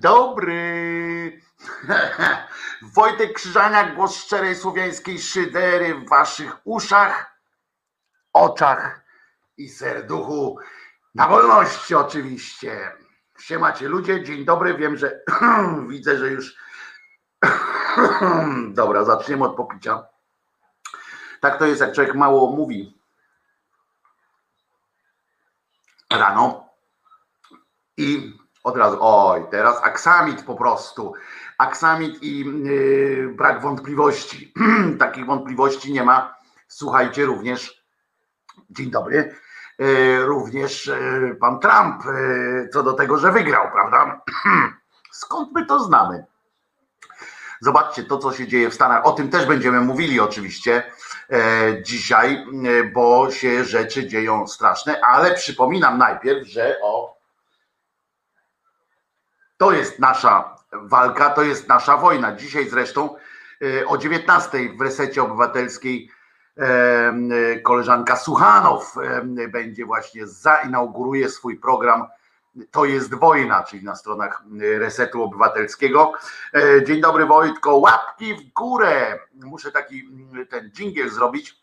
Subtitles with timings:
[0.00, 1.40] Dobry.
[2.96, 7.40] Wojtek Krzyżaniak, głos szczerej słowiańskiej szydery w waszych uszach,
[8.32, 9.04] oczach
[9.56, 10.58] i serduchu.
[11.14, 12.92] Na wolności oczywiście.
[13.38, 14.74] Siemacie ludzie, dzień dobry.
[14.74, 15.20] Wiem, że
[15.88, 16.56] widzę, że już
[18.80, 20.06] dobra, zaczniemy od popicia.
[21.40, 23.00] Tak to jest, jak człowiek mało mówi
[26.10, 26.68] rano
[27.96, 31.12] i od razu, oj, teraz aksamit po prostu.
[31.58, 34.52] Aksamit i yy, brak wątpliwości.
[34.98, 36.34] Takich wątpliwości nie ma.
[36.68, 37.84] Słuchajcie, również,
[38.70, 39.34] dzień dobry,
[39.78, 44.20] yy, również yy, pan Trump yy, co do tego, że wygrał, prawda?
[45.12, 46.24] Skąd my to znamy?
[47.60, 49.06] Zobaczcie to, co się dzieje w Stanach.
[49.06, 50.82] O tym też będziemy mówili oczywiście
[51.82, 52.46] dzisiaj,
[52.94, 57.19] bo się rzeczy dzieją straszne, ale przypominam najpierw, że o
[59.60, 62.36] to jest nasza walka, to jest nasza wojna.
[62.36, 63.16] Dzisiaj zresztą
[63.80, 66.10] e, o 19 w resecie obywatelskiej
[67.62, 68.94] koleżanka Suchanow
[69.48, 72.06] będzie właśnie zainauguruje swój program
[72.70, 74.42] to jest wojna, czyli na stronach
[74.78, 76.12] Resetu Obywatelskiego.
[76.54, 79.18] E, dzień dobry Wojtko, łapki w górę.
[79.34, 80.08] Muszę taki
[80.50, 81.56] ten dżingiel zrobić,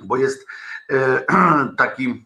[0.00, 0.46] bo jest
[0.90, 1.24] e,
[1.78, 2.25] taki,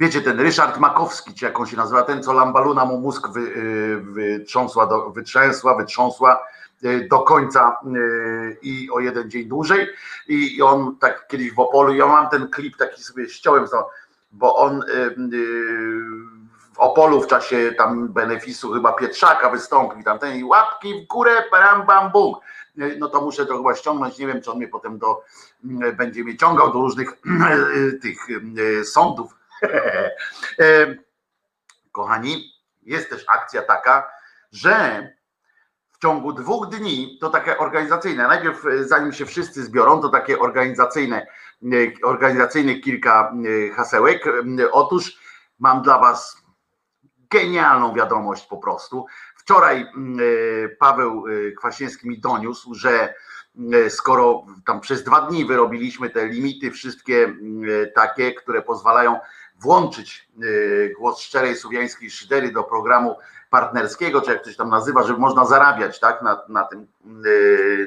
[0.00, 3.40] wiecie, ten Ryszard Makowski, czy jak on się nazywa, ten co Lambaluna mu mózg wy,
[3.40, 6.42] e, wytrząsła, do, wytrzęsła, wytrząsła
[7.10, 7.76] do końca
[8.62, 9.88] i o jeden dzień dłużej.
[10.28, 13.66] I on tak kiedyś w Opolu, ja mam ten klip taki sobie ściąłem,
[14.32, 14.82] bo on
[16.72, 21.86] w Opolu w czasie tam benefisu chyba Pietrzaka wystąpił tam ten łapki w górę, bam,
[21.86, 22.34] bam, bum.
[22.98, 25.22] No to muszę to chyba ściągnąć, nie wiem czy on mnie potem do,
[25.96, 27.12] będzie mnie ciągał do różnych
[28.02, 28.18] tych
[28.84, 29.35] sądów.
[31.92, 32.52] Kochani,
[32.82, 34.10] jest też akcja taka,
[34.52, 35.08] że
[35.90, 41.26] w ciągu dwóch dni, to takie organizacyjne, najpierw zanim się wszyscy zbiorą, to takie organizacyjne,
[42.02, 43.32] organizacyjne kilka
[43.76, 44.24] hasełek.
[44.72, 45.18] Otóż
[45.58, 46.46] mam dla Was
[47.30, 49.06] genialną wiadomość po prostu.
[49.36, 49.86] Wczoraj e,
[50.68, 53.14] Paweł e, Kwaśniewski mi doniósł, że
[53.72, 57.34] e, skoro tam przez dwa dni wyrobiliśmy te limity, wszystkie
[57.94, 59.20] takie, które pozwalają
[59.58, 60.28] włączyć
[60.98, 63.16] głos szczerej słowiańskiej szydery do programu
[63.50, 66.86] partnerskiego, czy jak ktoś tam nazywa, żeby można zarabiać tak, na, na, tym,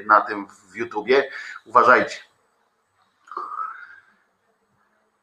[0.06, 1.30] na tym w YouTubie.
[1.64, 2.16] Uważajcie.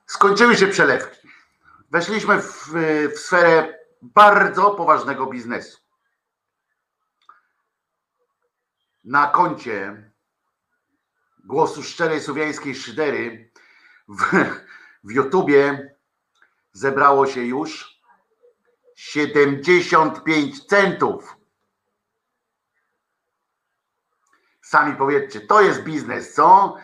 [0.06, 1.28] Skończyły się przelewki.
[1.92, 2.70] Weszliśmy w,
[3.16, 5.78] w sferę bardzo poważnego biznesu.
[9.04, 10.12] Na koncie
[11.46, 13.52] głosu szczerej słowiańskiej szydery
[14.08, 14.24] w,
[15.04, 15.92] w YouTubie
[16.78, 18.00] zebrało się już
[18.96, 21.38] 75 centów.
[24.62, 26.78] Sami powiedzcie, to jest biznes, co?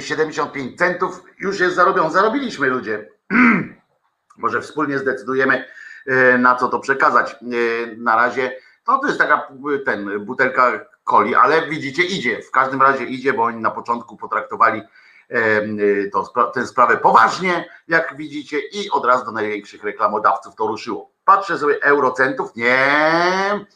[0.00, 2.10] 75 y, centów już jest zarobią.
[2.10, 3.08] Zarobiliśmy ludzie.
[4.36, 5.64] Może wspólnie zdecydujemy,
[6.06, 7.32] E, na co to przekazać.
[7.32, 7.36] E,
[7.96, 8.56] na razie
[8.88, 9.48] no to jest taka
[9.84, 12.42] ten butelka coli, ale widzicie, idzie.
[12.42, 14.82] W każdym razie idzie, bo oni na początku potraktowali
[16.12, 21.10] to, tę sprawę poważnie, jak widzicie, i od razu do największych reklamodawców to ruszyło.
[21.24, 23.66] Patrzę sobie eurocentów, nie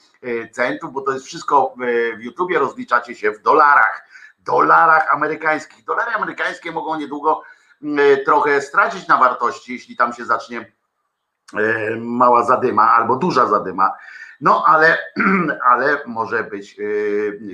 [0.53, 1.75] centów, bo to jest wszystko
[2.17, 4.05] w YouTubie, rozliczacie się w dolarach,
[4.39, 5.85] dolarach amerykańskich.
[5.85, 7.43] Dolary amerykańskie mogą niedługo
[8.25, 10.73] trochę stracić na wartości, jeśli tam się zacznie
[11.99, 13.93] mała zadyma albo duża zadyma.
[14.45, 14.99] No ale,
[15.71, 16.77] ale może być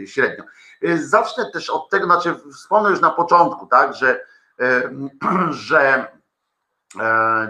[0.03, 0.45] e, średnio.
[0.83, 4.27] E, zacznę też od tego, znaczy wspomnę już na początku, tak, że,
[5.51, 6.07] że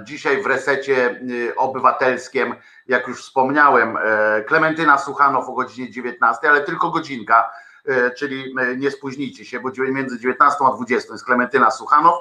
[0.04, 1.20] dzisiaj w resecie
[1.56, 2.54] obywatelskim,
[2.86, 3.98] jak już wspomniałem,
[4.46, 7.50] Klementyna Suchanow o godzinie 19, ale tylko godzinka,
[8.16, 12.14] czyli nie spóźnijcie się, bo między 19 a 20 jest Klementyna Suchanow,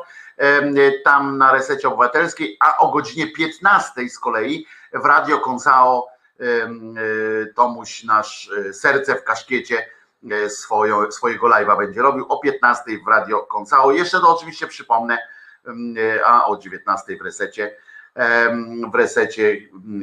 [1.03, 6.18] tam na resecie obywatelskiej, a o godzinie 15 z kolei w Radio Konsao e,
[7.55, 9.85] Tomuś nasz e, serce w kaszkiecie
[10.31, 10.49] e,
[11.11, 13.91] swojego live'a będzie robił o 15 w Radio Konsao.
[13.91, 15.17] Jeszcze to oczywiście przypomnę,
[16.25, 17.75] a o 19 w resecie.
[18.91, 19.57] W resecie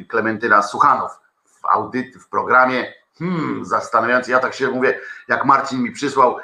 [0.09, 2.93] Klementyna Suchanow w audyt, w programie.
[3.19, 6.37] Hmm, zastanawiający, ja tak się mówię, jak Marcin mi przysłał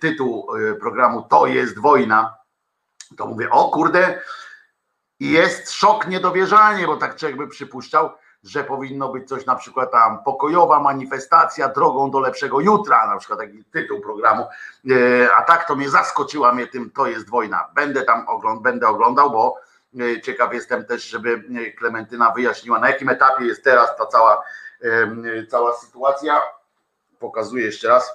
[0.00, 0.48] tytuł
[0.80, 2.34] programu To jest wojna,
[3.16, 4.20] to mówię, o kurde,
[5.20, 8.10] jest szok, niedowierzanie, bo tak człowiek by przypuszczał,
[8.44, 13.38] że powinno być coś na przykład tam pokojowa manifestacja drogą do lepszego jutra, na przykład
[13.40, 14.46] taki tytuł programu,
[14.90, 17.68] e, a tak to mnie zaskoczyła mnie tym, to jest wojna.
[17.74, 19.56] Będę tam ogląd będę oglądał, bo
[20.00, 21.44] e, ciekaw jestem też, żeby
[21.78, 24.42] Klementyna wyjaśniła, na jakim etapie jest teraz ta cała
[25.48, 26.40] cała sytuacja.
[27.18, 28.12] Pokazuję jeszcze raz,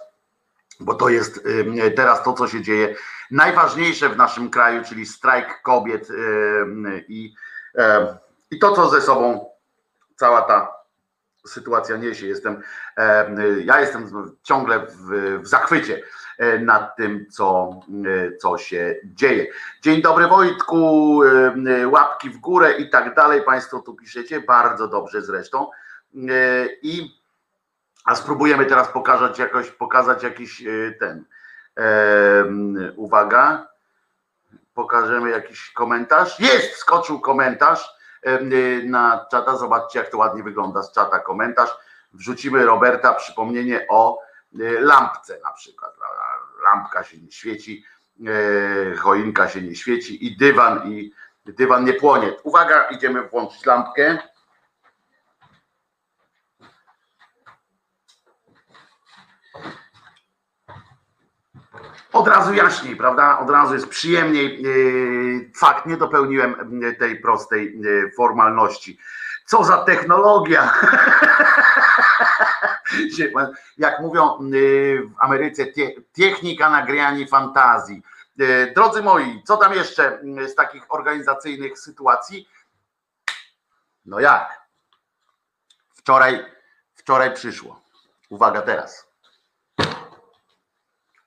[0.80, 1.48] bo to jest
[1.96, 2.96] teraz to, co się dzieje.
[3.32, 6.08] Najważniejsze w naszym kraju, czyli strajk kobiet
[7.08, 7.34] i,
[8.52, 9.55] i to, co ze sobą
[10.16, 10.74] cała ta
[11.48, 12.28] sytuacja niesie.
[12.28, 12.62] Jestem,
[13.66, 16.02] ja jestem ciągle w, w zachwycie
[16.38, 19.48] E, nad tym, co, e, co się dzieje.
[19.82, 23.42] Dzień dobry Wojtku, e, łapki w górę i tak dalej.
[23.42, 25.70] Państwo tu piszecie, bardzo dobrze zresztą.
[26.82, 27.22] I
[28.06, 30.64] a spróbujemy teraz pokazać jakoś, pokazać jakiś
[31.00, 31.26] ten.
[32.96, 33.68] Uwaga,
[34.74, 36.40] pokażemy jakiś komentarz.
[36.40, 37.95] Jest, skoczył komentarz
[38.84, 39.58] na czata.
[39.58, 41.78] Zobaczcie, jak to ładnie wygląda z czata komentarz.
[42.14, 44.20] Wrzucimy Roberta przypomnienie o
[44.80, 45.96] lampce na przykład
[46.64, 47.84] lampka się nie świeci,
[48.28, 51.12] e, choinka się nie świeci i dywan i
[51.46, 52.34] dywan nie płonie.
[52.44, 54.18] Uwaga, idziemy włączyć lampkę.
[62.14, 63.40] Od razu jaśniej, prawda?
[63.40, 64.66] Od razu jest przyjemniej.
[64.66, 64.70] E,
[65.56, 69.00] fakt, nie dopełniłem tej prostej e, formalności.
[69.46, 70.74] Co za technologia!
[73.78, 75.66] Jak mówią w Ameryce,
[76.14, 78.04] technika nagrania fantazji.
[78.76, 82.50] Drodzy moi, co tam jeszcze z takich organizacyjnych sytuacji?
[84.06, 84.62] No jak?
[85.94, 86.46] Wczoraj,
[86.94, 87.82] wczoraj przyszło.
[88.30, 89.08] Uwaga teraz.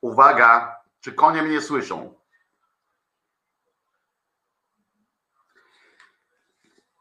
[0.00, 2.14] Uwaga, czy konie mnie słyszą?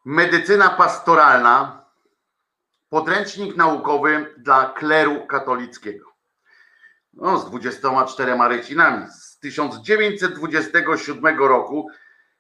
[0.06, 1.86] Medycyna pastoralna,
[2.90, 6.14] podręcznik naukowy dla kleru katolickiego.
[7.14, 9.12] No, z 24 rycinami.
[9.12, 11.90] Z 1927 roku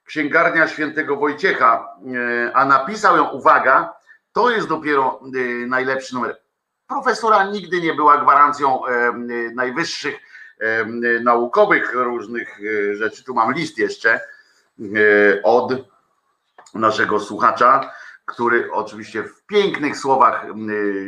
[0.04, 1.98] księgarnia świętego Wojciecha,
[2.48, 3.94] e, a napisał ją, uwaga,
[4.31, 6.42] to jest dopiero e, najlepszy numer.
[6.88, 9.12] Profesora nigdy nie była gwarancją e,
[9.56, 10.27] najwyższych
[11.24, 12.59] naukowych różnych
[12.94, 13.24] rzeczy.
[13.24, 14.19] Tu mam list jeszcze
[15.44, 15.74] od
[16.74, 17.92] naszego słuchacza,
[18.25, 20.45] który oczywiście w pięknych słowach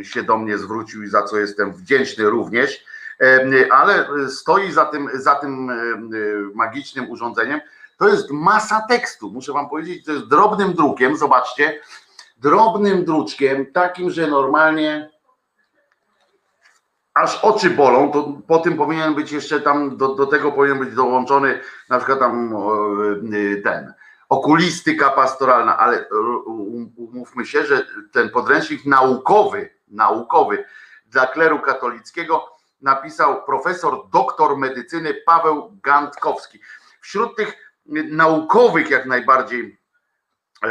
[0.03, 2.85] się do mnie zwrócił i za co jestem wdzięczny również,
[3.71, 5.71] ale stoi za tym, za tym
[6.55, 7.59] magicznym urządzeniem.
[7.97, 11.81] To jest masa tekstu, muszę wam powiedzieć, to jest drobnym drukiem, zobaczcie,
[12.37, 15.09] drobnym druczkiem, takim, że normalnie
[17.19, 20.95] aż oczy bolą, to po tym powinien być jeszcze tam, do, do tego powinien być
[20.95, 21.59] dołączony
[21.89, 22.55] na przykład tam
[23.33, 23.93] y, ten
[24.29, 26.05] okulistyka pastoralna, ale
[26.95, 30.65] umówmy się, że ten podręcznik naukowy, naukowy
[31.05, 32.45] dla kleru katolickiego
[32.81, 36.59] napisał profesor doktor medycyny Paweł Gantkowski.
[37.01, 37.53] Wśród tych
[38.11, 39.79] naukowych, jak najbardziej
[40.63, 40.69] e,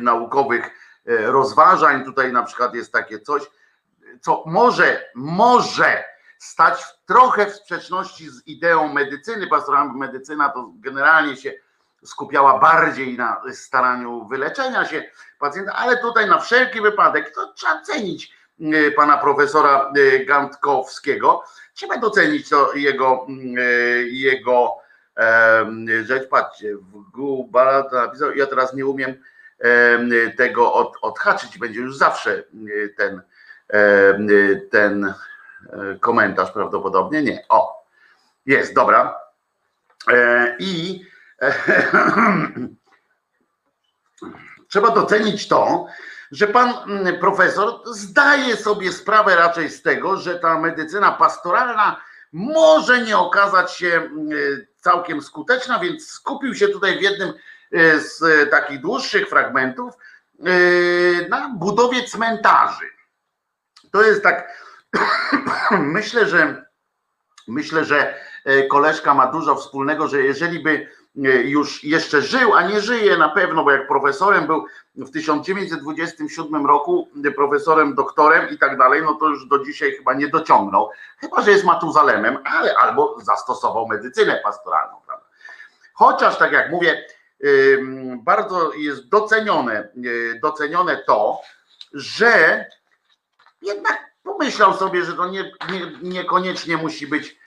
[0.00, 0.70] naukowych
[1.06, 3.42] e, rozważań, tutaj na przykład jest takie coś,
[4.20, 6.04] co może, może
[6.38, 9.96] stać w, trochę w sprzeczności z ideą medycyny pastoralnej.
[9.96, 11.52] Medycyna to generalnie się
[12.04, 15.04] skupiała bardziej na staraniu wyleczenia się
[15.38, 21.44] pacjenta, ale tutaj na wszelki wypadek to trzeba cenić y, pana profesora y, Gantkowskiego.
[21.74, 23.26] Trzeba docenić to jego,
[23.58, 24.76] y, jego
[26.04, 26.28] rzecz.
[26.28, 29.14] Patrzcie, w Guba napisał, ja teraz nie umiem
[30.36, 32.44] tego od, odhaczyć, będzie już zawsze
[32.96, 33.22] ten,
[34.70, 35.14] ten
[36.00, 37.22] komentarz prawdopodobnie.
[37.22, 37.86] Nie, o,
[38.46, 39.18] jest, dobra.
[40.12, 41.04] E, I
[44.68, 45.86] Trzeba docenić to,
[46.30, 52.00] że pan mm, profesor zdaje sobie sprawę raczej z tego, że ta medycyna pastoralna
[52.32, 54.28] może nie okazać się mm,
[54.80, 57.32] całkiem skuteczna, więc skupił się tutaj w jednym
[57.72, 62.86] e, z takich dłuższych fragmentów e, na budowie cmentarzy.
[63.92, 64.62] To jest tak,
[65.70, 66.64] myślę, że
[67.48, 70.88] myślę, że e, koleżka ma dużo wspólnego, że jeżeli by
[71.44, 77.08] już jeszcze żył, a nie żyje na pewno, bo jak profesorem był w 1927 roku,
[77.36, 80.90] profesorem, doktorem i tak dalej, no to już do dzisiaj chyba nie dociągnął.
[81.18, 85.26] Chyba, że jest Matuzalemem, ale albo zastosował medycynę pastoralną, prawda?
[85.94, 87.04] Chociaż, tak jak mówię,
[88.22, 91.40] bardzo jest docenione, y, docenione to,
[91.94, 92.66] że
[93.62, 97.42] jednak pomyślał sobie, że to nie, nie, niekoniecznie musi być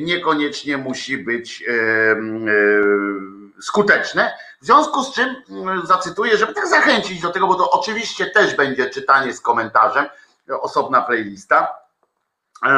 [0.00, 2.16] niekoniecznie musi być e, e,
[3.60, 4.32] skuteczne.
[4.62, 8.56] W związku z czym mm, zacytuję, żeby tak zachęcić do tego, bo to oczywiście też
[8.56, 10.06] będzie czytanie z komentarzem,
[10.48, 11.74] osobna playlista,
[12.66, 12.68] e,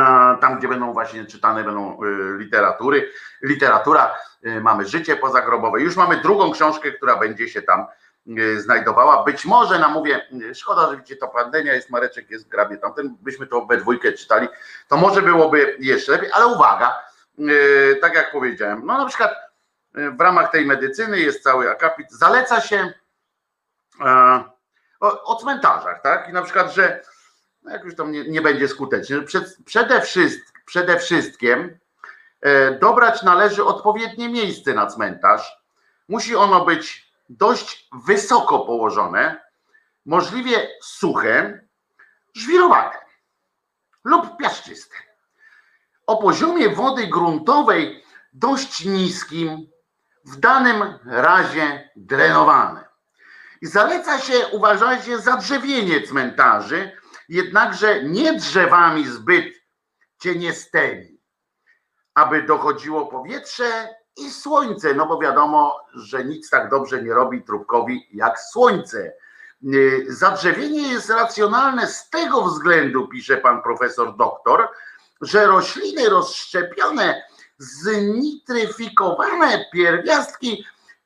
[0.40, 1.98] tam gdzie będą właśnie czytane będą
[2.38, 3.10] literatury,
[3.42, 4.14] literatura,
[4.60, 5.80] mamy życie pozagrobowe.
[5.80, 7.86] Już mamy drugą książkę, która będzie się tam
[8.56, 9.24] znajdowała.
[9.24, 13.66] Być może namówię, szkoda, że widzicie, to pandemia jest, Mareczek jest grabie tamten, byśmy to
[13.66, 14.48] we dwójkę czytali,
[14.88, 16.98] to może byłoby jeszcze lepiej, ale uwaga,
[18.00, 19.34] tak jak powiedziałem, no na przykład
[19.94, 22.92] w ramach tej medycyny jest cały akapit, zaleca się
[25.00, 26.28] o, o cmentarzach, tak?
[26.28, 27.02] I na przykład, że
[27.62, 31.78] no jak już to nie, nie będzie skuteczne, przed, przede, wszystkim, przede wszystkim
[32.40, 35.58] e, dobrać należy odpowiednie miejsce na cmentarz.
[36.08, 39.40] Musi ono być dość wysoko położone,
[40.06, 41.60] możliwie suche,
[42.34, 42.98] żwirowate
[44.04, 44.96] lub piaszczyste.
[46.06, 49.66] O poziomie wody gruntowej dość niskim,
[50.24, 52.88] w danym razie drenowane.
[53.62, 56.92] I zaleca się, uważajcie, zadrzewienie cmentarzy,
[57.28, 59.54] jednakże nie drzewami zbyt
[60.18, 61.20] cieniestemi,
[62.14, 63.88] aby dochodziło powietrze
[64.18, 69.12] i słońce, no bo wiadomo, że nic tak dobrze nie robi trupkowi jak słońce.
[70.08, 74.68] Zadrzewienie jest racjonalne z tego względu, pisze pan profesor doktor,
[75.20, 77.22] że rośliny rozszczepione,
[77.58, 80.64] znitryfikowane pierwiastki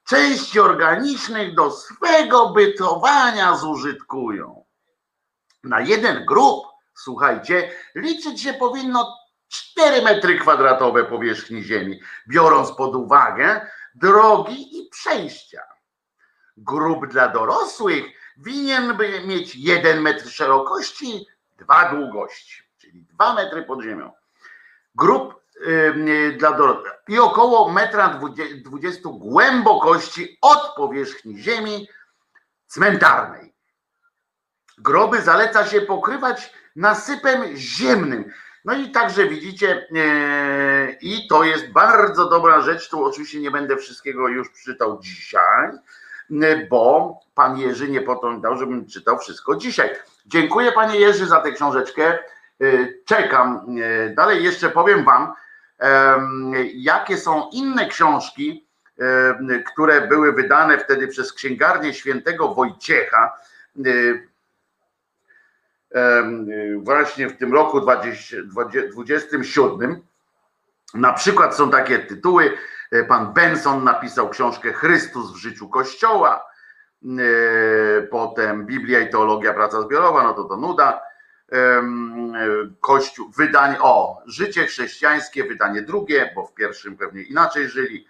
[0.08, 4.64] części organicznych do swego bytowania zużytkują.
[5.64, 9.16] Na jeden grób, słuchajcie, liczyć się powinno
[9.52, 15.62] 4 metry kwadratowe powierzchni ziemi, biorąc pod uwagę drogi i przejścia.
[16.56, 18.04] Grób dla dorosłych
[18.36, 21.26] winien by mieć 1 metr szerokości,
[21.58, 24.12] 2 długości, czyli 2 metry pod ziemią.
[24.94, 25.42] Grób
[26.38, 31.88] dla dorosłych i około 1,20 m głębokości od powierzchni ziemi
[32.66, 33.54] cmentarnej.
[34.78, 38.32] Groby zaleca się pokrywać nasypem ziemnym.
[38.64, 42.88] No i także widzicie, e, i to jest bardzo dobra rzecz.
[42.88, 45.68] Tu oczywiście nie będę wszystkiego już czytał dzisiaj,
[46.42, 49.90] e, bo pan Jerzy nie potrądał, żebym czytał wszystko dzisiaj.
[50.26, 52.04] Dziękuję panie Jerzy za tę książeczkę.
[52.08, 52.18] E,
[53.04, 53.66] czekam.
[54.14, 55.32] Dalej jeszcze powiem wam,
[56.74, 58.66] jakie są inne książki,
[59.72, 63.32] które były wydane wtedy przez księgarnię świętego Wojciecha
[66.78, 70.02] właśnie w tym roku 2027.
[70.94, 72.52] Na przykład są takie tytuły.
[72.90, 76.44] E, pan Benson napisał książkę Chrystus w życiu Kościoła.
[77.04, 81.00] E, potem Biblia i teologia, praca zbiorowa, no to to nuda.
[82.80, 88.06] Kościół, wydanie, o, życie chrześcijańskie, wydanie drugie, bo w pierwszym pewnie inaczej żyli.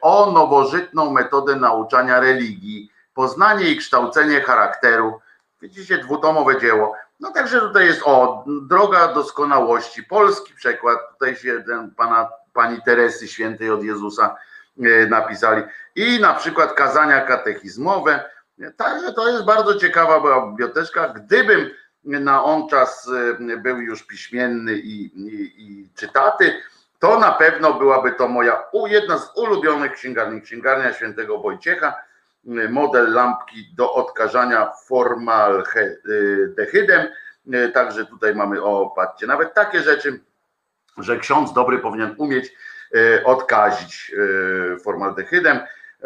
[0.00, 5.20] O nowożytną metodę nauczania religii, poznanie i kształcenie charakteru
[5.62, 6.96] Widzicie, dwutomowe dzieło.
[7.20, 13.28] No także tutaj jest o droga doskonałości, polski przekład, tutaj się ten pana, pani Teresy
[13.28, 14.36] Świętej od Jezusa
[14.78, 15.62] e, napisali
[15.94, 18.30] i na przykład kazania katechizmowe.
[18.76, 21.08] Także to jest bardzo ciekawa biblioteczka.
[21.08, 21.70] Gdybym
[22.04, 23.10] na on czas
[23.50, 26.62] e, był już piśmienny i, i, i czytaty,
[26.98, 31.94] to na pewno byłaby to moja jedna z ulubionych księgarni, księgarnia świętego Wojciecha
[32.68, 37.06] model lampki do odkażania formaldehydem.
[37.74, 40.20] Także tutaj mamy, o patrzcie, nawet takie rzeczy,
[40.98, 42.52] że ksiądz dobry powinien umieć
[42.94, 44.14] e, odkazić
[44.84, 45.60] formaldehydem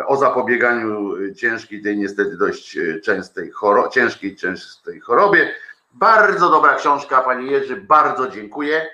[0.06, 5.50] o zapobieganiu ciężkiej, tej niestety dość częstej, choro, ciężkiej, częstej chorobie.
[5.92, 8.86] Bardzo dobra książka, panie Jerzy, bardzo dziękuję.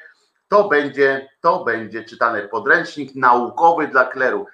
[0.48, 4.46] To będzie, to będzie czytany podręcznik naukowy dla kleru.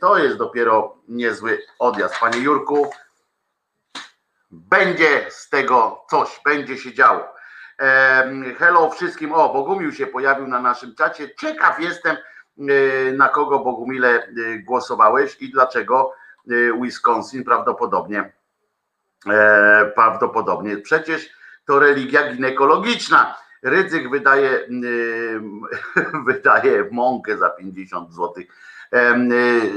[0.00, 2.14] To jest dopiero niezły odjazd.
[2.20, 2.90] Panie Jurku,
[4.50, 7.40] będzie z tego coś, będzie się działo.
[8.58, 9.32] Hello wszystkim.
[9.32, 11.34] O, Bogumił się pojawił na naszym czacie.
[11.34, 16.12] Ciekaw jestem, e, na kogo Bogumile e, głosowałeś i dlaczego
[16.50, 18.32] e, Wisconsin prawdopodobnie.
[19.94, 20.76] Prawdopodobnie.
[20.76, 21.30] Przecież
[21.66, 23.36] to religia ginekologiczna.
[23.62, 24.68] Rydzyk wydaje,
[26.26, 28.46] wydaje mąkę za 50 złotych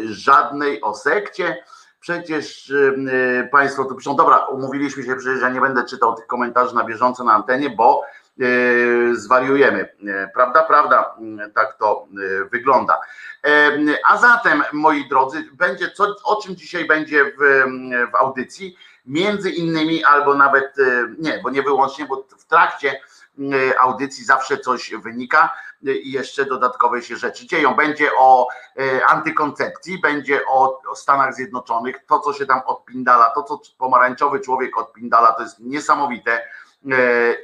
[0.05, 1.63] żadnej o sekcie.
[1.99, 6.75] Przecież y, Państwo tu piszą, dobra, umówiliśmy się, przecież ja nie będę czytał tych komentarzy
[6.75, 8.01] na bieżąco na antenie, bo
[8.41, 9.89] y, zwariujemy.
[10.33, 11.15] Prawda, prawda,
[11.55, 12.07] tak to
[12.51, 12.99] wygląda.
[14.09, 17.37] A zatem, moi drodzy, będzie co, o czym dzisiaj będzie w,
[18.11, 20.75] w audycji, między innymi, albo nawet
[21.19, 22.99] nie, bo nie wyłącznie, bo w trakcie
[23.79, 27.75] audycji zawsze coś wynika i jeszcze dodatkowe się rzeczy dzieją.
[27.75, 28.47] Będzie o
[28.79, 34.77] e, antykoncepcji, będzie o, Stanach Zjednoczonych, to co się tam odpindala, to co pomarańczowy człowiek
[34.77, 36.41] odpindala, to jest niesamowite.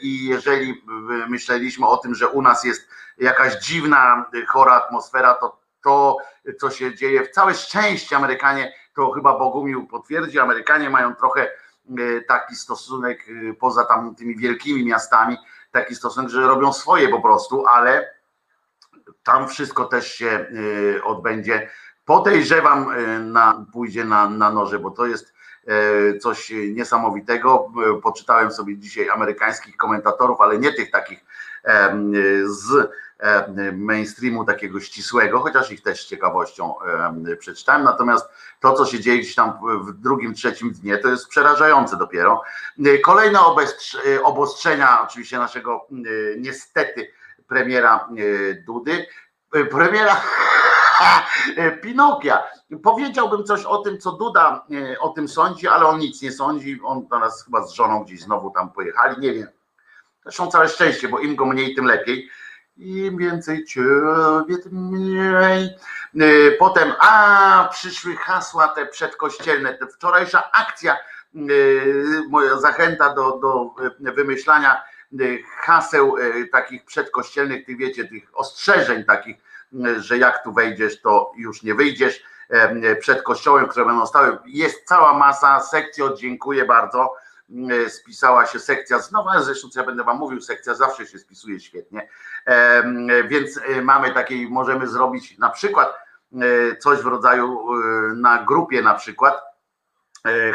[0.02, 0.84] I jeżeli
[1.30, 6.18] myśleliśmy o tym, że u nas jest jakaś dziwna, chora atmosfera, to to,
[6.60, 11.50] co się dzieje, w całe szczęście Amerykanie to chyba Bogumił potwierdzi, Amerykanie mają trochę
[12.28, 13.26] taki stosunek
[13.60, 15.38] poza tam tymi wielkimi miastami,
[15.72, 18.10] taki stosunek, że robią swoje po prostu, ale
[19.24, 20.46] tam wszystko też się
[21.04, 21.70] odbędzie.
[22.06, 22.92] Podejrzewam,
[23.32, 25.34] na, pójdzie na, na noże, bo to jest
[26.22, 27.72] coś niesamowitego.
[28.04, 31.26] Poczytałem sobie dzisiaj amerykańskich komentatorów, ale nie tych takich
[32.46, 32.90] z
[33.74, 36.74] mainstreamu takiego ścisłego, chociaż ich też z ciekawością
[37.40, 37.84] przeczytałem.
[37.84, 42.44] Natomiast to, co się dzieje gdzieś tam w drugim, trzecim dnie, to jest przerażające dopiero.
[43.04, 43.40] Kolejne
[44.24, 45.88] obostrzenia, oczywiście naszego
[46.38, 47.12] niestety
[47.48, 48.10] premiera
[48.66, 49.06] Dudy,
[49.72, 50.22] premiera
[51.82, 52.44] Pinokia.
[52.84, 54.66] Powiedziałbym coś o tym, co Duda
[55.00, 56.80] o tym sądzi, ale on nic nie sądzi.
[56.84, 59.59] On teraz chyba z żoną gdzieś znowu tam pojechali, nie wiem
[60.24, 62.30] Zresztą całe szczęście, bo im go mniej, tym lepiej.
[62.78, 65.70] Im więcej ciebie, tym mniej.
[66.22, 70.98] Y, potem, a przyszły hasła te przedkościelne, te wczorajsza akcja,
[71.36, 74.84] y, moja zachęta do, do wymyślania
[75.22, 76.16] y, haseł
[76.52, 79.38] takich przedkościelnych, tych wiecie, tych ostrzeżeń takich,
[79.98, 82.24] że jak tu wejdziesz, to już nie wyjdziesz
[83.00, 84.38] przed kościołem, które będą stały.
[84.46, 87.16] Jest cała masa sekcji, dziękuję bardzo
[87.88, 92.10] spisała się sekcja, znowu zresztą co ja będę wam mówił, sekcja zawsze się spisuje świetnie,
[93.28, 95.94] więc e, mamy takiej, możemy zrobić na przykład
[96.34, 97.68] e, coś w rodzaju
[98.16, 99.50] na grupie na przykład,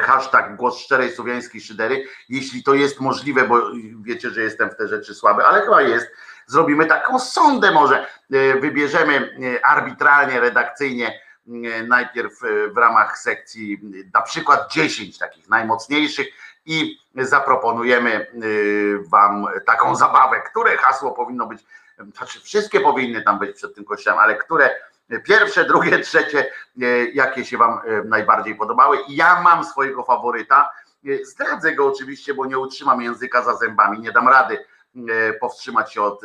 [0.00, 3.60] hashtag głos szczerej słowiańskiej szydery, jeśli to jest możliwe, bo
[4.02, 6.06] wiecie, że jestem w te rzeczy słaby, ale chyba jest,
[6.46, 8.06] zrobimy taką sondę może,
[8.60, 11.20] wybierzemy arbitralnie, redakcyjnie
[11.86, 12.32] najpierw
[12.74, 13.80] w ramach sekcji
[14.14, 16.26] na przykład 10 takich najmocniejszych
[16.66, 21.64] i zaproponujemy y, Wam taką zabawę, które hasło powinno być,
[22.16, 24.70] znaczy wszystkie powinny tam być przed tym kościołem, ale które
[25.24, 26.50] pierwsze, drugie, trzecie,
[26.82, 28.98] y, jakie się Wam y, najbardziej podobały.
[29.08, 30.70] Ja mam swojego faworyta,
[31.22, 34.58] zdradzę go oczywiście, bo nie utrzymam języka za zębami, nie dam rady
[35.40, 36.20] powstrzymać się od,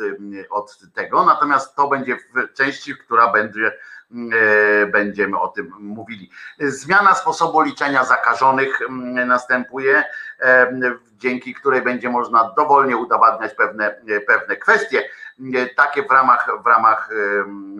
[0.50, 3.72] od tego, natomiast to będzie w części, która będzie
[4.12, 6.30] E, będziemy o tym mówili.
[6.58, 8.80] Zmiana sposobu liczenia zakażonych
[9.26, 10.04] następuje,
[10.40, 10.72] e,
[11.12, 13.94] dzięki której będzie można dowolnie udowadniać pewne,
[14.26, 15.10] pewne kwestie,
[15.54, 17.08] e, takie w ramach, w ramach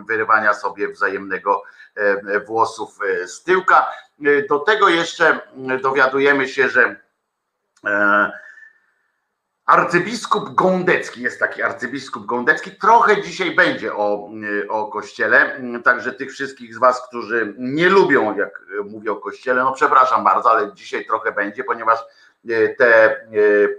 [0.08, 1.62] wyrywania sobie wzajemnego
[2.46, 3.88] włosów z tyłka.
[4.48, 5.40] Do tego jeszcze
[5.82, 6.96] dowiadujemy się, że
[9.70, 14.30] Arcybiskup Gądecki, jest taki arcybiskup Gądecki, trochę dzisiaj będzie o,
[14.68, 19.72] o kościele, także tych wszystkich z Was, którzy nie lubią, jak mówię o kościele, no
[19.72, 21.98] przepraszam bardzo, ale dzisiaj trochę będzie, ponieważ
[22.48, 23.18] e, te e,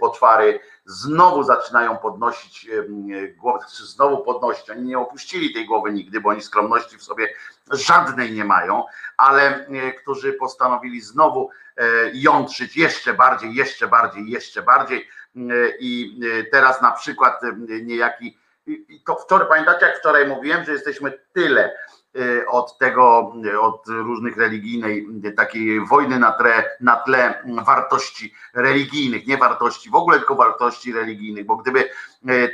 [0.00, 6.20] poczwary znowu zaczynają podnosić e, głowę, znaczy znowu podnosić, oni nie opuścili tej głowy nigdy,
[6.20, 7.28] bo oni skromności w sobie
[7.70, 8.84] żadnej nie mają,
[9.16, 9.66] ale
[10.02, 11.50] którzy postanowili znowu
[12.12, 15.08] jątrzyć jeszcze bardziej, jeszcze bardziej, jeszcze bardziej,
[15.80, 18.38] i e, teraz na przykład e, niejaki,
[19.06, 21.72] to wczoraj, pamiętacie jak wczoraj mówiłem, że jesteśmy tyle
[22.16, 29.36] e, od tego, od różnych religijnej, takiej wojny na tle, na tle wartości religijnych, nie
[29.36, 31.90] wartości w ogóle, tylko wartości religijnych, bo gdyby,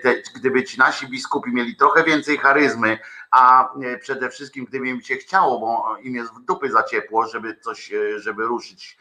[0.02, 2.98] te, gdyby ci nasi biskupi mieli trochę więcej charyzmy,
[3.30, 3.68] a
[4.00, 7.92] przede wszystkim gdyby im się chciało, bo im jest w dupy za ciepło, żeby coś,
[8.16, 8.98] żeby ruszyć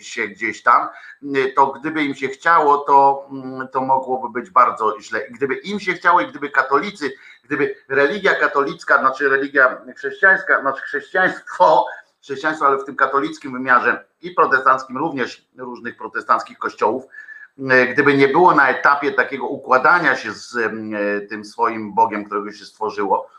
[0.00, 0.88] się gdzieś tam,
[1.36, 5.20] y, to gdyby im się chciało, to, mm, to mogłoby być bardzo źle.
[5.30, 7.12] Gdyby im się chciało i gdyby katolicy,
[7.44, 11.86] gdyby religia katolicka, znaczy religia chrześcijańska, znaczy chrześcijaństwo,
[12.22, 17.04] chrześcijaństwo, ale w tym katolickim wymiarze i protestanckim również różnych protestanckich kościołów,
[17.58, 20.56] y, gdyby nie było na etapie takiego układania się z
[21.28, 23.30] tym swoim Bogiem, którego się stworzyło,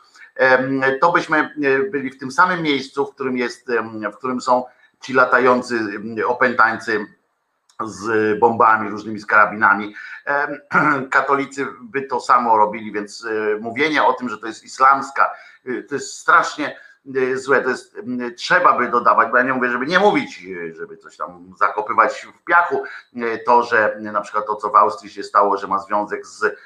[1.00, 1.54] to byśmy
[1.90, 3.68] byli w tym samym miejscu, w którym jest,
[4.12, 4.64] w którym są
[5.02, 7.06] ci latający mm, opętańcy
[7.84, 9.94] z bombami, różnymi z karabinami.
[11.10, 15.30] Katolicy by to samo robili, więc e, mówienie o tym, że to jest islamska,
[15.66, 16.76] e, to jest strasznie
[17.16, 17.62] e, złe.
[17.62, 17.96] To jest,
[18.36, 22.44] trzeba by dodawać, bo ja nie mówię, żeby nie mówić, żeby coś tam zakopywać w
[22.44, 22.82] piachu.
[23.46, 26.56] To, że na przykład to, co w Austrii się stało, że ma związek z,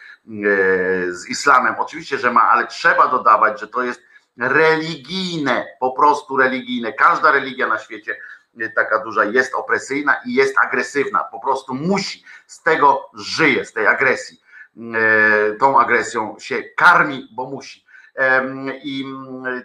[1.09, 1.75] z islamem.
[1.79, 4.06] Oczywiście, że ma, ale trzeba dodawać, że to jest
[4.39, 6.93] religijne, po prostu religijne.
[6.93, 8.17] Każda religia na świecie
[8.61, 11.25] e, taka duża jest opresyjna i jest agresywna.
[11.25, 14.41] Po prostu musi, z tego żyje, z tej agresji.
[14.95, 17.87] E, tą agresją się karmi, bo musi.
[18.83, 19.05] I
[19.47, 19.63] e,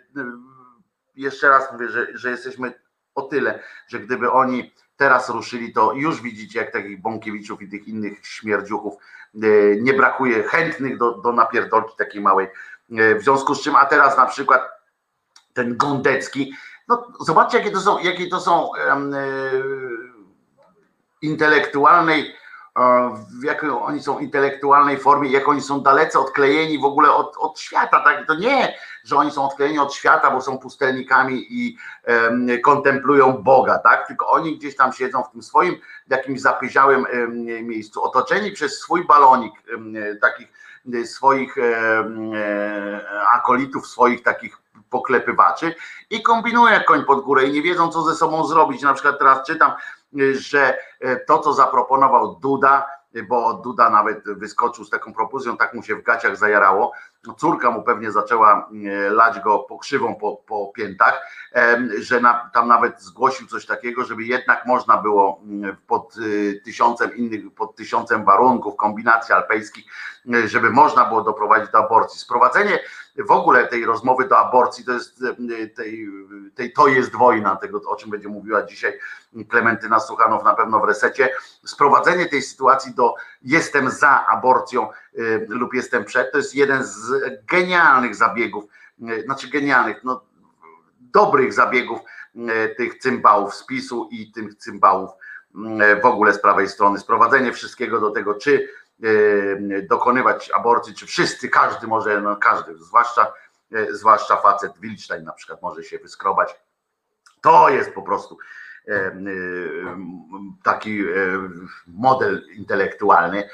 [1.15, 2.73] jeszcze raz mówię, że, że jesteśmy
[3.15, 7.88] o tyle, że gdyby oni teraz ruszyli, to już widzicie, jak takich Bąkiewiczów i tych
[7.88, 8.93] innych śmierdziuchów
[9.81, 12.47] nie brakuje chętnych do, do napierdolki takiej małej
[12.91, 14.62] w związku z czym, a teraz na przykład
[15.54, 16.54] ten Gądecki,
[16.88, 19.15] No, zobaczcie, jakie to są, jakie to są um,
[21.21, 22.36] intelektualnej
[23.39, 27.60] w jakiej oni są intelektualnej formie, jak oni są dalece odklejeni w ogóle od, od
[27.60, 28.04] świata.
[28.04, 28.27] Tak?
[28.27, 31.77] To nie, że oni są odklejeni od świata, bo są pustelnikami i
[32.08, 34.08] um, kontemplują Boga, tak?
[34.08, 35.75] tylko oni gdzieś tam siedzą w tym swoim
[36.08, 40.47] jakimś zapyziałym um, miejscu, otoczeni przez swój balonik um, takich
[41.05, 41.55] swoich
[43.33, 45.75] akolitów, swoich takich poklepywaczy
[46.09, 48.81] i kombinują jak koń pod górę i nie wiedzą, co ze sobą zrobić.
[48.81, 49.71] Na przykład teraz czytam,
[50.33, 52.85] że e, to, co zaproponował Duda,
[53.29, 56.91] bo Duda nawet wyskoczył z taką propozycją, tak mu się w gaciach zajarało.
[57.38, 61.21] Córka mu pewnie zaczęła e, lać go pokrzywą po, po piętach,
[61.99, 65.41] że na, tam nawet zgłosił coś takiego, żeby jednak można było
[65.88, 69.86] pod e, tysiącem innych, pod tysiącem warunków, kombinacji alpejskich,
[70.45, 72.19] żeby można było doprowadzić do aborcji.
[72.19, 72.79] Sprowadzenie
[73.17, 75.23] w ogóle tej rozmowy do aborcji to jest
[75.75, 76.07] tej,
[76.55, 78.99] tej to jest wojna, tego o czym będzie mówiła dzisiaj
[79.49, 81.29] Klementyna Suchanow na pewno w resecie.
[81.65, 84.88] Sprowadzenie tej sytuacji do jestem za aborcją
[85.47, 87.12] lub jestem przed, to jest jeden z
[87.45, 88.63] genialnych zabiegów,
[89.10, 90.24] y, znaczy genialnych, no
[91.00, 92.00] dobrych zabiegów
[92.36, 95.12] y, tych cymbałów z PiSu i tych cymbałów
[96.02, 97.00] w ogóle z prawej strony.
[97.00, 98.69] Sprowadzenie wszystkiego do tego, czy
[99.89, 103.34] dokonywać aborcji, czy wszyscy, każdy może, no każdy, zwłaszcza,
[103.89, 106.56] zwłaszcza facet Wilstein na przykład może się wyskrobać.
[107.41, 108.38] To jest po prostu
[110.63, 111.05] taki e,
[111.87, 113.49] model intelektualny,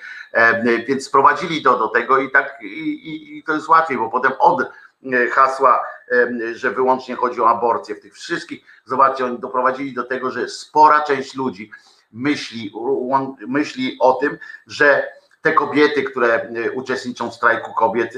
[0.88, 4.72] więc sprowadzili to do tego i tak i, i to jest łatwiej, bo potem od
[5.32, 5.80] hasła,
[6.54, 11.04] że wyłącznie chodzi o aborcję w tych wszystkich, zobaczcie, oni doprowadzili do tego, że spora
[11.04, 11.72] część ludzi
[12.12, 12.74] myśli,
[13.48, 14.38] myśli o tym,
[14.68, 15.12] że
[15.42, 18.18] te kobiety, które uczestniczą w strajku kobiet,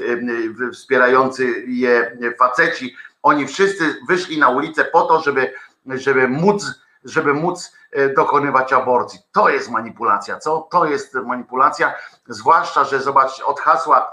[0.72, 5.52] wspierający je faceci, oni wszyscy wyszli na ulicę po to, żeby,
[5.86, 9.20] żeby móc żeby móc e, dokonywać aborcji.
[9.32, 10.68] To jest manipulacja, co?
[10.70, 11.94] To jest manipulacja,
[12.28, 14.12] zwłaszcza, że zobaczcie, od hasła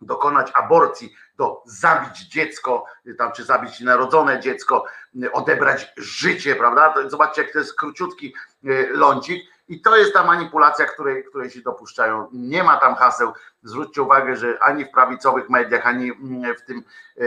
[0.00, 2.84] dokonać aborcji do zabić dziecko,
[3.18, 4.84] tam czy zabić narodzone dziecko,
[5.32, 6.94] odebrać życie, prawda?
[7.06, 8.34] Zobaczcie, jak to jest króciutki
[8.64, 12.28] e, lądzik i to jest ta manipulacja, której, której się dopuszczają.
[12.32, 13.32] Nie ma tam haseł.
[13.62, 16.84] Zwróćcie uwagę, że ani w prawicowych mediach, ani mm, w tym
[17.16, 17.22] e,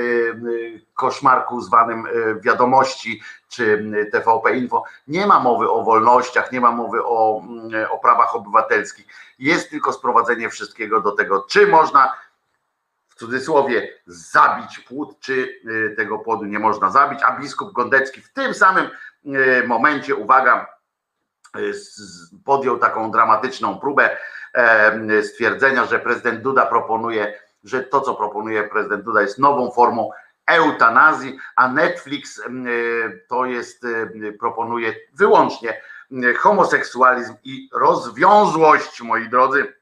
[0.94, 2.10] koszmarku zwanym e,
[2.42, 7.44] wiadomości czy TVP Info nie ma mowy o wolnościach, nie ma mowy o,
[7.90, 9.06] o prawach obywatelskich.
[9.40, 12.14] Jest tylko sprowadzenie wszystkiego do tego, czy można
[13.10, 15.62] w cudzysłowie zabić płód, czy
[15.98, 18.90] tego płodu nie można zabić, a biskup Gondecki w tym samym
[19.68, 20.71] momencie, uwaga,
[22.46, 24.18] podjął taką dramatyczną próbę
[25.24, 27.34] stwierdzenia, że prezydent Duda proponuje,
[27.64, 30.12] że to, co proponuje prezydent Duda, jest nową formą
[30.46, 32.42] eutanazji, a Netflix
[33.30, 33.86] to jest,
[34.40, 35.82] proponuje wyłącznie
[36.38, 39.74] homoseksualizm i rozwiązłość, moi drodzy.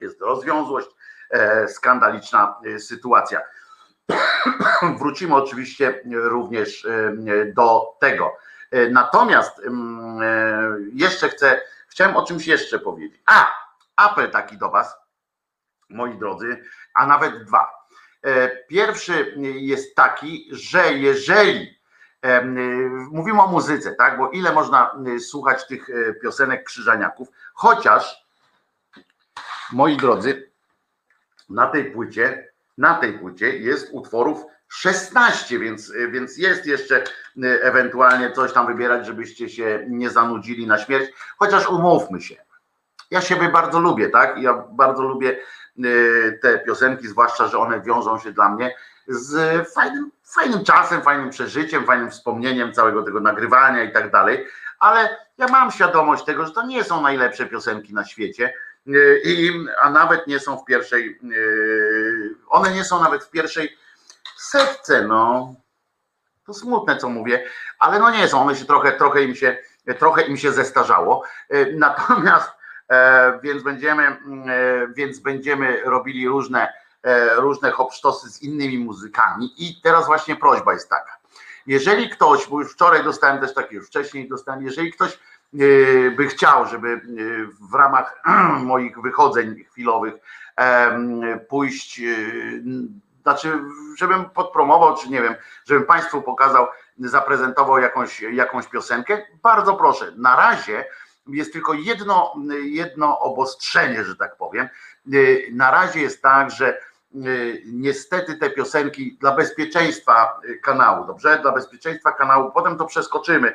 [0.00, 0.88] Jest rozwiązłość,
[1.30, 3.40] e, skandaliczna e, sytuacja.
[4.98, 6.86] Wrócimy oczywiście również
[7.54, 8.36] do tego.
[8.70, 9.70] E, natomiast e,
[10.92, 13.22] jeszcze chcę, chciałem o czymś jeszcze powiedzieć.
[13.26, 13.52] A,
[13.96, 14.96] apel taki do Was,
[15.88, 17.70] moi drodzy, a nawet dwa.
[18.22, 21.80] E, pierwszy jest taki, że jeżeli
[23.10, 25.86] mówimy o muzyce, tak, bo ile można słuchać tych
[26.22, 28.26] piosenek krzyżaniaków, chociaż
[29.72, 30.50] moi drodzy,
[31.48, 37.04] na tej płycie, na tej płycie jest utworów 16, więc, więc jest jeszcze
[37.44, 41.10] y, ewentualnie coś tam wybierać, żebyście się nie zanudzili na śmierć.
[41.38, 42.36] Chociaż umówmy się.
[43.10, 44.38] Ja siebie bardzo lubię, tak?
[44.38, 45.38] Ja bardzo lubię
[45.84, 48.74] y, te piosenki, zwłaszcza, że one wiążą się dla mnie
[49.08, 54.46] z fajnym, fajnym czasem, fajnym przeżyciem, fajnym wspomnieniem całego tego nagrywania i tak dalej.
[54.78, 58.54] Ale ja mam świadomość tego, że to nie są najlepsze piosenki na świecie.
[58.88, 59.50] Y, I,
[59.82, 61.20] a nawet nie są w pierwszej,
[62.48, 63.76] one nie są nawet w pierwszej
[64.40, 65.54] setce, no.
[66.46, 67.44] To smutne, co mówię,
[67.78, 69.58] ale no nie są, one się trochę, trochę im się,
[69.98, 71.22] trochę im się zestarzało.
[71.48, 72.50] E, natomiast
[72.90, 74.16] e, więc będziemy, e,
[74.94, 76.72] więc będziemy robili różne,
[77.36, 81.18] różne hopsztosy z innymi muzykami i teraz właśnie prośba jest taka.
[81.66, 85.18] Jeżeli ktoś, bo już wczoraj dostałem też takie, już wcześniej dostałem, jeżeli ktoś
[86.16, 87.00] by chciał, żeby
[87.70, 88.22] w ramach
[88.62, 90.14] moich wychodzeń chwilowych
[91.48, 92.00] pójść
[93.22, 93.60] znaczy,
[93.98, 96.66] żebym podpromował, czy nie wiem, żebym Państwu pokazał,
[96.98, 100.12] zaprezentował jakąś, jakąś piosenkę, bardzo proszę.
[100.16, 100.84] Na razie
[101.26, 104.68] jest tylko jedno, jedno obostrzenie, że tak powiem.
[105.52, 106.80] Na razie jest tak, że
[107.66, 111.38] niestety te piosenki dla bezpieczeństwa kanału, dobrze?
[111.42, 113.54] Dla bezpieczeństwa kanału, potem to przeskoczymy,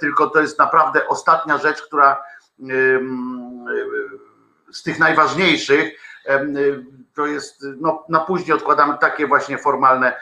[0.00, 2.22] tylko to jest naprawdę ostatnia rzecz, która
[4.72, 6.00] z tych najważniejszych,
[7.14, 10.16] to jest, no, na później odkładamy takie właśnie formalne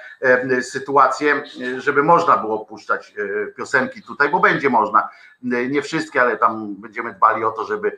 [0.63, 1.43] sytuacje,
[1.79, 3.15] żeby można było puszczać
[3.57, 5.09] piosenki tutaj, bo będzie można.
[5.43, 7.97] Nie wszystkie, ale tam będziemy dbali o to, żeby,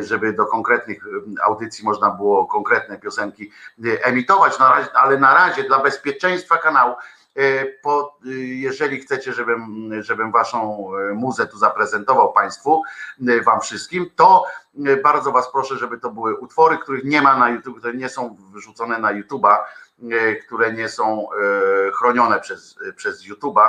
[0.00, 1.04] żeby do konkretnych
[1.42, 3.50] audycji można było konkretne piosenki
[4.02, 6.94] emitować, na razie, ale na razie dla bezpieczeństwa kanału
[7.82, 12.82] po, y, jeżeli chcecie, żebym, żebym waszą e, muzę tu zaprezentował Państwu,
[13.28, 14.44] e, Wam wszystkim, to
[15.02, 18.36] bardzo Was proszę, żeby to były utwory, których nie ma na YouTube, które nie są
[18.54, 19.56] wrzucone na YouTube'a,
[20.46, 21.26] które nie są
[21.94, 23.68] chronione przez, przez YouTube'a.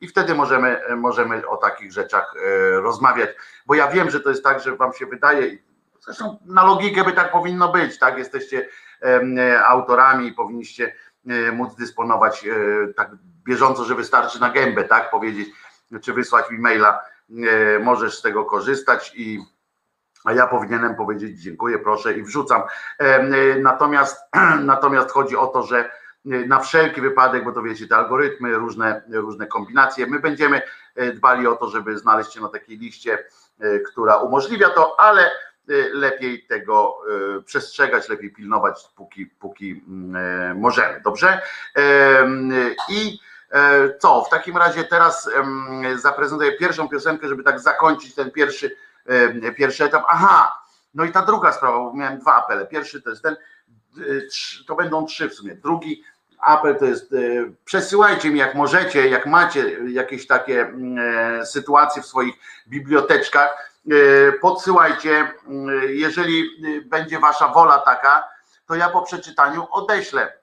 [0.00, 2.34] I wtedy możemy, możemy o takich rzeczach
[2.72, 3.30] rozmawiać,
[3.66, 5.58] bo ja wiem, że to jest tak, że Wam się wydaje,
[6.00, 8.18] zresztą na logikę by tak powinno być, tak?
[8.18, 8.68] Jesteście
[9.68, 11.07] autorami i powinniście E,
[11.52, 13.10] móc dysponować e, tak
[13.44, 15.48] bieżąco, że wystarczy na gębę, tak powiedzieć,
[16.02, 19.40] czy wysłać mi maila, e, możesz z tego korzystać i
[20.24, 22.62] a ja powinienem powiedzieć dziękuję, proszę i wrzucam.
[23.62, 24.16] Natomiast,
[24.64, 25.90] natomiast chodzi o to, że
[26.24, 30.62] na wszelki wypadek, bo to wiecie, te algorytmy, różne, różne kombinacje, my będziemy
[31.14, 33.24] dbali o to, żeby znaleźć się na takiej liście,
[33.92, 35.30] która umożliwia to, ale
[35.92, 36.98] lepiej tego
[37.38, 41.00] y, przestrzegać, lepiej pilnować, póki, póki mm, e, możemy.
[41.00, 41.42] Dobrze?
[42.88, 43.18] I
[43.52, 44.24] e, co?
[44.24, 45.30] W takim razie teraz
[45.96, 48.76] zaprezentuję pierwszą piosenkę, żeby tak zakończyć ten pierwszy,
[49.56, 50.04] pierwszy etap.
[50.08, 50.62] Aha,
[50.94, 52.66] no i ta druga sprawa, bo miałem dwa apele.
[52.66, 53.36] Pierwszy to jest ten,
[53.98, 54.28] y,
[54.66, 55.54] to będą trzy w sumie.
[55.54, 56.04] Drugi
[56.38, 57.14] apel to jest
[57.64, 60.98] przesyłajcie mi jak możecie, jak macie jakieś takie mm,
[61.40, 62.34] e, sytuacje w swoich
[62.68, 63.67] biblioteczkach, E,
[64.40, 65.32] podsyłajcie, e,
[65.86, 66.44] jeżeli
[66.84, 68.28] będzie wasza wola taka,
[68.66, 70.38] to ja po przeczytaniu odeślę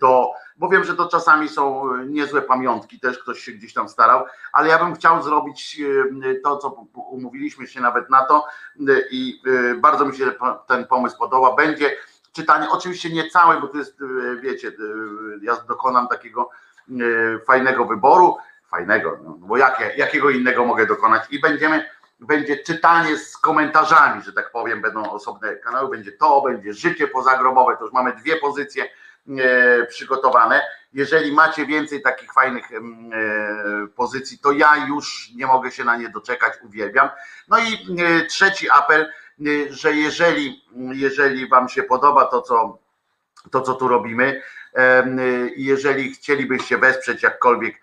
[0.00, 4.24] do, bo wiem, że to czasami są niezłe pamiątki, też ktoś się gdzieś tam starał,
[4.52, 5.80] ale ja bym chciał zrobić
[6.44, 8.46] to, co umówiliśmy się nawet na to
[9.10, 9.42] i
[9.76, 10.32] bardzo mi się
[10.68, 11.56] ten pomysł podoba.
[11.56, 11.96] Będzie
[12.32, 13.98] czytanie, oczywiście nie całe, bo to jest,
[14.40, 14.72] wiecie,
[15.42, 16.50] ja dokonam takiego
[17.46, 18.36] fajnego wyboru,
[18.70, 21.84] fajnego, no, bo jakie, jakiego innego mogę dokonać i będziemy
[22.22, 27.76] będzie czytanie z komentarzami, że tak powiem, będą osobne kanały, będzie to, będzie życie pozagrobowe,
[27.76, 30.62] to już mamy dwie pozycje e, przygotowane.
[30.92, 32.80] Jeżeli macie więcej takich fajnych e,
[33.96, 37.08] pozycji, to ja już nie mogę się na nie doczekać, uwielbiam.
[37.48, 39.12] No i e, trzeci apel,
[39.70, 42.78] że jeżeli, jeżeli Wam się podoba to, co,
[43.50, 44.42] to, co tu robimy,
[45.56, 47.74] jeżeli chcielibyście wesprzeć jakkolwiek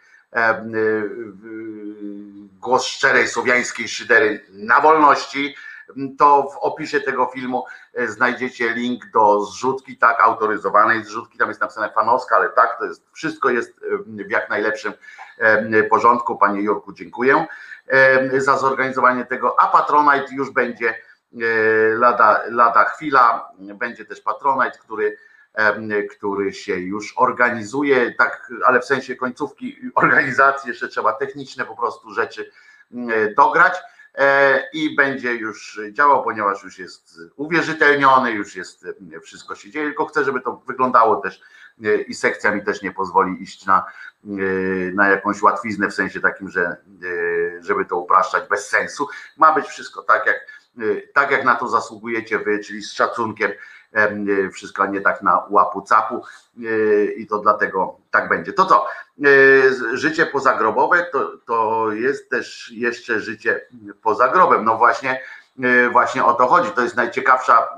[2.59, 5.55] głos szczerej słowiańskiej szydery na wolności,
[6.17, 11.61] to w opisie tego filmu e, znajdziecie link do zrzutki, tak, autoryzowanej zrzutki, tam jest
[11.61, 14.93] napisane fanowska, ale tak, to jest, wszystko jest e, w jak najlepszym
[15.37, 16.37] e, porządku.
[16.37, 17.45] Panie Jurku, dziękuję
[18.37, 20.95] za zorganizowanie tego, a Patronite już będzie
[21.97, 25.17] lada, lada chwila, będzie też Patronite, który
[26.11, 32.13] który się już organizuje, tak, ale w sensie końcówki organizacji jeszcze trzeba techniczne po prostu
[32.13, 32.51] rzeczy
[33.37, 33.73] dograć
[34.15, 38.87] e, i będzie już działał, ponieważ już jest uwierzytelniony, już jest
[39.23, 41.41] wszystko się dzieje, tylko chcę, żeby to wyglądało też
[41.83, 43.85] e, i sekcja mi też nie pozwoli iść na,
[44.25, 44.29] e,
[44.93, 46.77] na jakąś łatwiznę w sensie takim, że
[47.59, 49.07] żeby to upraszczać bez sensu.
[49.37, 50.47] Ma być wszystko tak jak,
[51.13, 53.51] tak jak na to zasługujecie wy, czyli z szacunkiem
[53.93, 56.23] E, wszystko nie tak na łapu capu
[56.58, 58.53] e, i to dlatego tak będzie.
[58.53, 58.88] To co?
[59.93, 63.62] Życie pozagrobowe to, to jest też jeszcze życie
[64.01, 64.65] poza grobem.
[64.65, 65.21] No właśnie,
[65.91, 66.71] właśnie o to chodzi.
[66.71, 67.69] To jest najciekawsza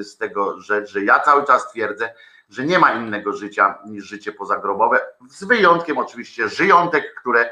[0.00, 2.14] z tego rzecz, że ja cały czas twierdzę,
[2.48, 7.50] że nie ma innego życia niż życie pozagrobowe, z wyjątkiem oczywiście żyjątek, które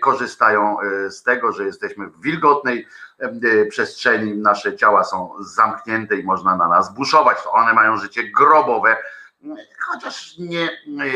[0.00, 2.86] korzystają e, z tego, że jesteśmy w wilgotnej
[3.18, 7.42] e, przestrzeni, nasze ciała są zamknięte i można na nas buszować.
[7.42, 8.96] To one mają życie grobowe,
[9.78, 10.68] chociaż nie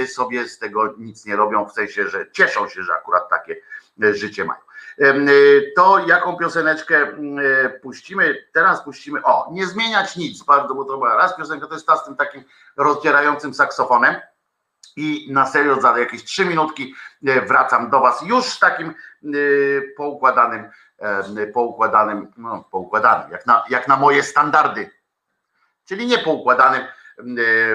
[0.07, 3.57] sobie z tego nic nie robią, w sensie, że cieszą się, że akurat takie
[4.01, 4.61] życie mają.
[5.77, 7.07] To jaką pioseneczkę
[7.83, 8.47] puścimy?
[8.53, 11.97] Teraz puścimy, o, nie zmieniać nic, bardzo, bo to była raz piosenka, to jest ta
[11.97, 12.45] z tym takim
[12.77, 14.17] rozdzierającym saksofonem
[14.97, 16.95] i na serio za jakieś trzy minutki
[17.27, 18.95] e, wracam do Was już z takim e,
[19.97, 24.91] poukładanym, e, poukładanym, no poukładanym, jak na, jak na moje standardy,
[25.85, 26.83] czyli nie poukładanym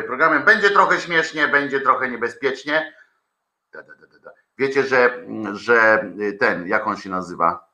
[0.06, 0.44] programem.
[0.44, 2.94] Będzie trochę śmiesznie, będzie trochę niebezpiecznie.
[4.58, 6.06] Wiecie, że, że
[6.40, 7.68] ten, jak on się nazywa?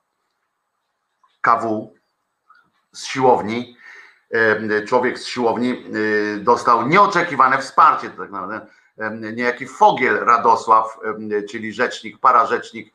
[1.42, 1.94] KW
[2.92, 3.78] z siłowni
[4.88, 5.86] człowiek z siłowni
[6.40, 8.68] dostał nieoczekiwane wsparcie, tak naprawdę
[9.10, 11.00] niejaki Fogiel Radosław,
[11.50, 12.94] czyli rzecznik, pararzecznik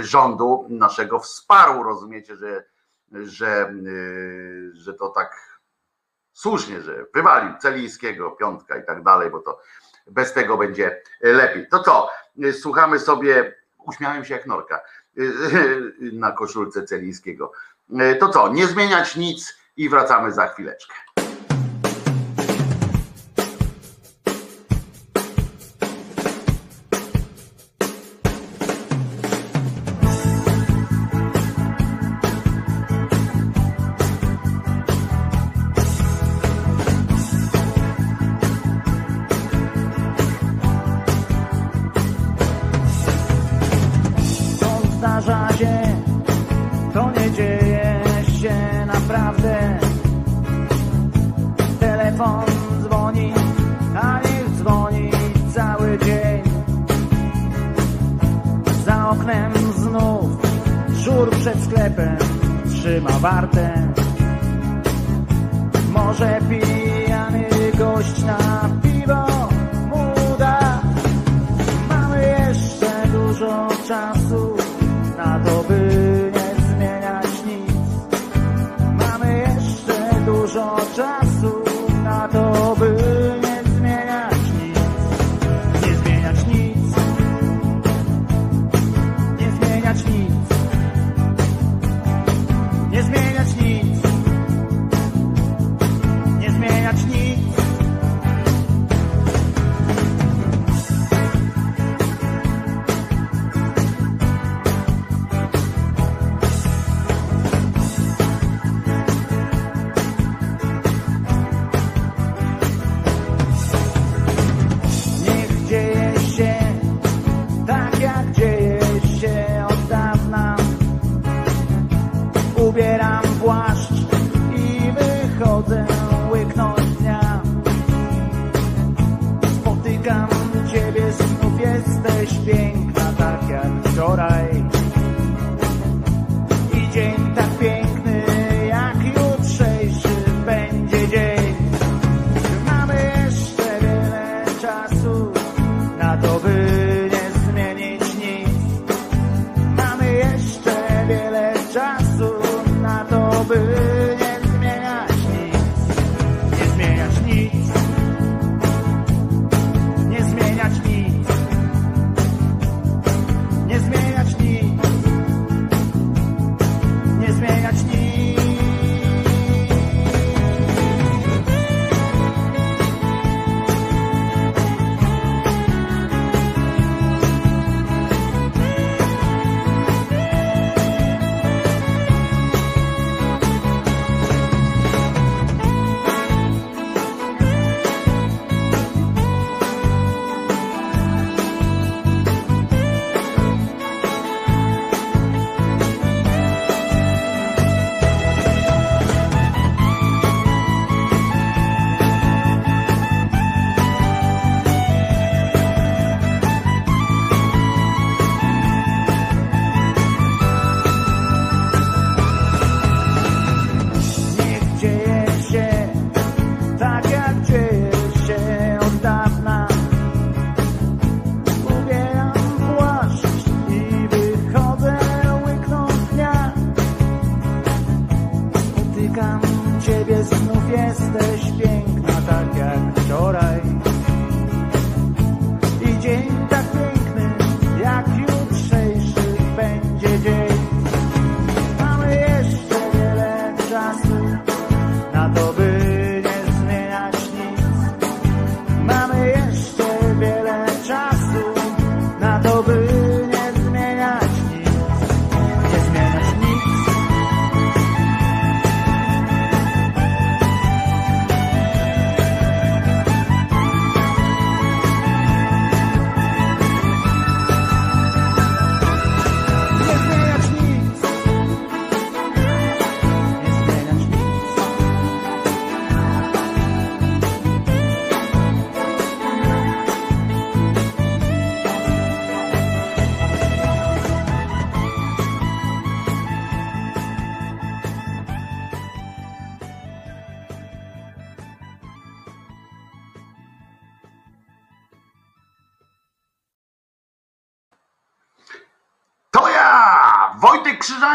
[0.00, 2.64] rządu naszego wsparł, rozumiecie, że,
[3.12, 3.74] że,
[4.72, 5.60] że to tak
[6.32, 9.60] słusznie, że wywalił Celińskiego, piątka i tak dalej, bo to
[10.06, 11.66] bez tego będzie lepiej.
[11.68, 12.08] To co,
[12.52, 14.80] słuchamy sobie, uśmiałem się jak norka
[16.12, 17.52] na koszulce Celińskiego.
[18.20, 20.94] To co, nie zmieniać nic i wracamy za chwileczkę.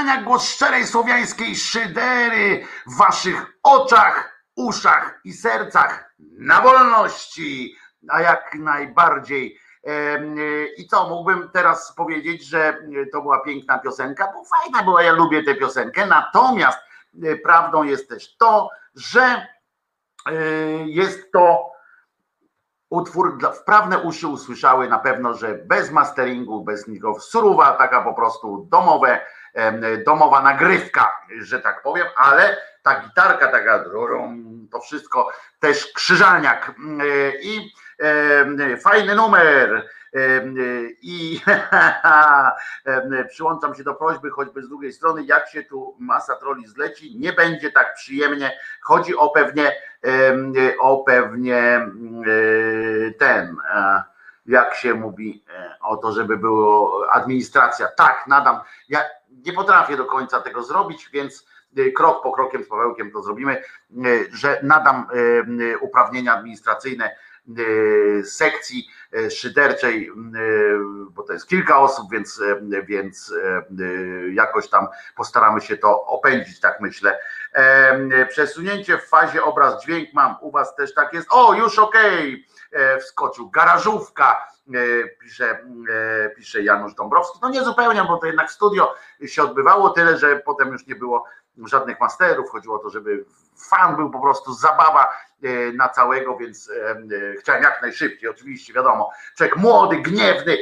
[0.05, 7.75] Krzyżaniak, głos szczerej słowiańskiej szydery w waszych oczach, uszach i sercach na wolności,
[8.09, 9.59] a jak najbardziej.
[10.77, 12.77] I co, mógłbym teraz powiedzieć, że
[13.11, 16.79] to była piękna piosenka, bo fajna była, ja lubię tę piosenkę, natomiast
[17.23, 19.47] e, prawdą jest też to, że
[20.29, 20.33] e,
[20.85, 21.71] jest to
[22.89, 28.67] utwór, wprawne uszy usłyszały na pewno, że bez masteringu, bez nikogo, surowa, taka po prostu
[28.69, 29.19] domowe,
[30.05, 33.85] domowa nagrywka, że tak powiem, ale ta gitarka taka,
[34.71, 36.73] to wszystko też krzyżaniak
[37.41, 37.71] i
[38.83, 39.89] fajny numer
[41.01, 41.41] i
[43.29, 47.33] przyłączam się do prośby, choćby z drugiej strony, jak się tu masa troli zleci, nie
[47.33, 48.51] będzie tak przyjemnie,
[48.81, 49.71] chodzi o pewnie
[50.79, 51.87] o pewnie
[53.19, 53.57] ten
[54.45, 57.87] jak się mówi e, o to, żeby było administracja.
[57.87, 58.59] Tak, nadam.
[58.89, 58.99] Ja
[59.45, 63.53] nie potrafię do końca tego zrobić, więc e, krok po krokiem z Pawełkiem to zrobimy,
[63.55, 63.63] e,
[64.31, 65.07] że nadam
[65.81, 67.15] uprawnienia administracyjne
[68.23, 68.87] sekcji
[69.29, 70.11] szyderczej,
[71.09, 72.41] bo to jest kilka osób, więc,
[72.87, 73.33] więc
[74.33, 77.19] jakoś tam postaramy się to opędzić, tak myślę.
[78.29, 81.27] Przesunięcie w fazie obraz dźwięk mam, u was też tak jest.
[81.31, 82.99] O, już okej, okay.
[82.99, 83.49] wskoczył.
[83.49, 84.47] Garażówka,
[85.21, 85.59] pisze,
[86.35, 87.39] pisze Janusz Dąbrowski.
[87.41, 88.95] No nie zupełnie, bo to jednak studio
[89.25, 91.25] się odbywało, tyle, że potem już nie było
[91.63, 92.49] żadnych masterów.
[92.49, 93.25] Chodziło o to, żeby
[93.69, 95.13] fan był po prostu zabawa
[95.43, 96.97] e, na całego, więc e, e,
[97.39, 99.11] chciałem jak najszybciej, oczywiście, wiadomo.
[99.37, 100.57] Człowiek młody, gniewny,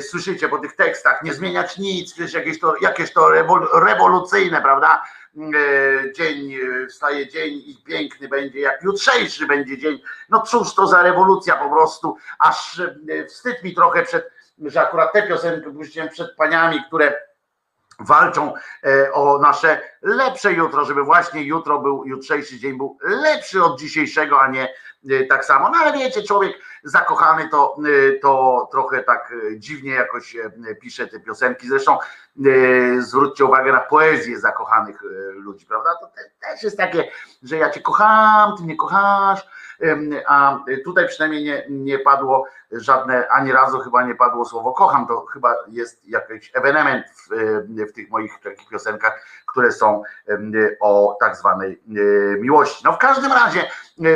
[0.00, 3.30] słyszycie po tych tekstach, nie zmieniać nic, przecież jakieś to, jakieś to
[3.72, 5.02] rewolucyjne, prawda?
[6.16, 6.56] Dzień,
[6.88, 10.02] wstaje dzień i piękny będzie, jak jutrzejszy będzie dzień.
[10.30, 12.82] No cóż to za rewolucja po prostu, aż
[13.28, 17.31] wstyd mi trochę przed, że akurat tę piosenkę puściłem przed paniami, które
[18.00, 18.54] walczą
[18.86, 24.40] e, o nasze lepsze jutro, żeby właśnie jutro był, jutrzejszy dzień był lepszy od dzisiejszego,
[24.40, 24.74] a nie
[25.10, 25.70] e, tak samo.
[25.70, 26.52] No ale wiecie, człowiek
[26.84, 30.36] zakochany to, e, to trochę tak dziwnie jakoś
[30.80, 31.68] pisze te piosenki.
[31.68, 31.98] Zresztą
[32.98, 35.02] zwróćcie uwagę na poezję zakochanych
[35.34, 35.94] ludzi, prawda?
[36.00, 37.08] To też jest takie,
[37.42, 39.46] że ja cię kocham, ty mnie kochasz,
[40.26, 45.26] a tutaj przynajmniej nie, nie padło żadne, ani razu chyba nie padło słowo kocham, to
[45.26, 47.28] chyba jest jakiś ewenement w,
[47.90, 50.02] w tych moich takich piosenkach, które są
[50.80, 51.82] o tak zwanej
[52.40, 52.84] miłości.
[52.84, 53.70] No w każdym razie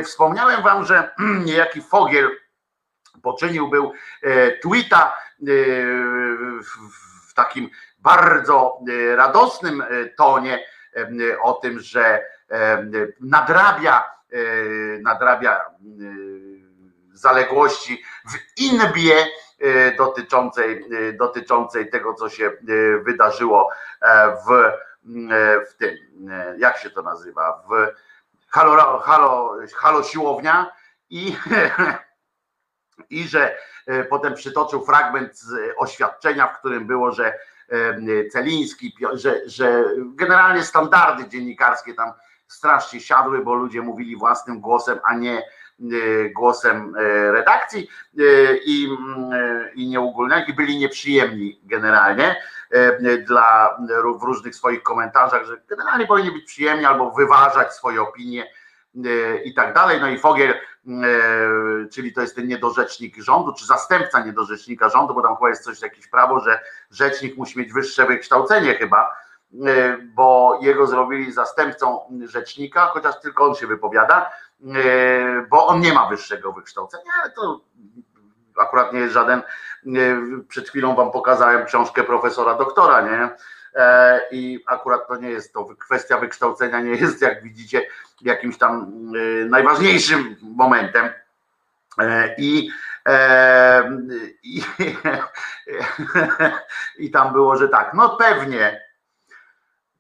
[0.05, 1.11] wspomniałem wam, że
[1.47, 2.31] niejaki Fogiel
[3.23, 3.93] poczynił był
[4.23, 5.45] e, tweeta e,
[7.29, 9.85] w takim bardzo e, radosnym
[10.17, 10.65] tonie
[11.43, 12.25] o tym, że
[13.21, 14.05] nadrabia
[15.03, 15.63] nadrabia e,
[17.13, 19.27] zaległości w inbie
[19.61, 20.85] e, dotyczącej,
[21.19, 22.53] dotyczącej tego, co się
[23.05, 23.71] wydarzyło
[24.47, 24.73] w,
[25.71, 25.97] w tym,
[26.59, 27.73] jak się to nazywa, w
[28.51, 30.73] halo, halo, halo siłownia
[31.11, 31.37] i,
[33.11, 33.59] i że
[34.11, 35.41] potem przytoczył fragment
[35.77, 37.39] oświadczenia, w którym było, że
[38.33, 42.13] Celiński, że, że generalnie standardy dziennikarskie tam
[42.49, 45.43] strasznie siadły, bo ludzie mówili własnym głosem, a nie e,
[46.31, 47.89] głosem e, redakcji
[48.19, 48.23] e,
[48.65, 48.89] i,
[49.75, 49.97] i
[50.49, 52.37] i byli nieprzyjemni generalnie
[53.27, 53.79] dla,
[54.21, 58.51] w różnych swoich komentarzach, że generalnie powinni być przyjemni albo wyważać swoje opinie
[59.45, 60.01] i tak dalej.
[60.01, 60.55] No i Fogiel,
[61.93, 65.83] czyli to jest ten niedorzecznik rządu, czy zastępca niedorzecznika rządu, bo tam chyba jest coś,
[65.83, 69.13] jakieś prawo, że rzecznik musi mieć wyższe wykształcenie chyba,
[70.15, 74.31] bo jego zrobili zastępcą rzecznika, chociaż tylko on się wypowiada,
[74.63, 77.61] e, bo on nie ma wyższego wykształcenia, ale to
[78.61, 79.39] akurat nie jest żaden.
[79.39, 79.43] E,
[80.49, 83.31] przed chwilą wam pokazałem książkę profesora doktora, nie?
[84.31, 87.87] I akurat to nie jest to, kwestia wykształcenia nie jest, jak widzicie,
[88.23, 88.93] jakimś tam
[89.49, 91.09] najważniejszym momentem.
[92.39, 92.71] I,
[94.43, 94.63] i,
[97.05, 98.86] i tam było, że tak, no pewnie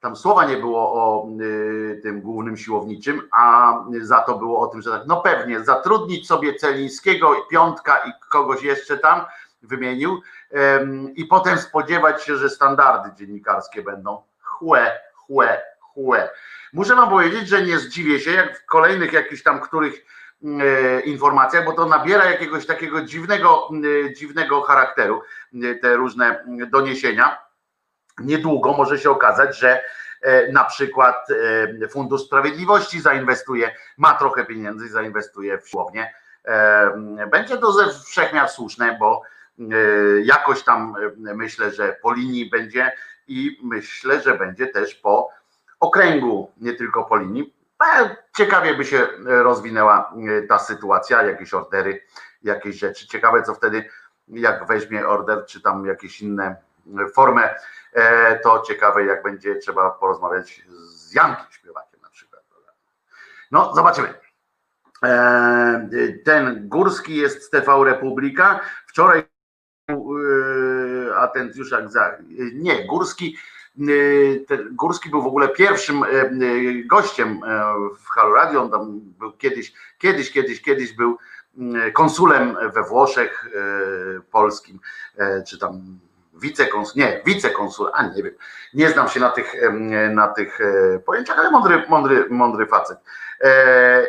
[0.06, 4.82] tam słowa nie było o y, tym głównym siłowniczym, a za to było o tym,
[4.82, 9.20] że tak, no pewnie zatrudnić sobie Celińskiego, Piątka i kogoś jeszcze tam
[9.62, 10.20] wymienił
[11.14, 16.30] i potem spodziewać się, że standardy dziennikarskie będą chłe, chłe, chłe.
[16.72, 19.94] Muszę wam powiedzieć, że nie zdziwię się, jak w kolejnych jakichś tam których
[20.42, 25.22] y, informacjach, bo to nabiera jakiegoś takiego dziwnego, y, dziwnego charakteru,
[25.82, 27.45] te różne doniesienia
[28.20, 29.82] niedługo może się okazać, że
[30.22, 31.26] e, na przykład
[31.82, 36.14] e, Fundusz Sprawiedliwości zainwestuje, ma trochę pieniędzy i zainwestuje w siłownię.
[36.44, 39.22] E, będzie to ze wszechmiar słuszne, bo
[40.22, 42.92] jakoś tam myślę, że po linii będzie
[43.28, 45.28] i myślę, że będzie też po
[45.80, 47.54] okręgu, nie tylko po linii.
[48.36, 50.14] Ciekawie by się rozwinęła
[50.48, 52.02] ta sytuacja, jakieś ordery,
[52.42, 53.06] jakieś rzeczy.
[53.06, 53.84] Ciekawe, co wtedy,
[54.28, 56.56] jak weźmie order, czy tam jakieś inne
[57.14, 57.54] formę,
[57.92, 62.42] e, to ciekawe, jak będzie trzeba porozmawiać z Jankiem śpiewakiem na przykład.
[63.50, 64.14] No, zobaczymy.
[65.04, 65.88] E,
[66.24, 68.60] Ten Górski jest z TV Republika.
[68.86, 69.24] Wczoraj
[69.90, 69.96] e,
[71.16, 72.18] Atencjuszak za.
[72.54, 73.36] Nie, Górski.
[74.70, 76.02] Górski był w ogóle pierwszym
[76.86, 77.40] gościem
[77.98, 78.62] w Halo Radio.
[78.62, 81.18] On tam był kiedyś, kiedyś, kiedyś, kiedyś był
[81.92, 83.50] konsulem we Włoszech
[84.30, 84.80] polskim,
[85.46, 85.98] czy tam
[86.36, 88.34] wicekonsul, nie, wicekonsul, a nie wiem,
[88.74, 89.54] nie znam się na tych,
[90.10, 92.98] na tych e, pojęciach, ale mądry, mądry, mądry facet.
[93.40, 94.06] E,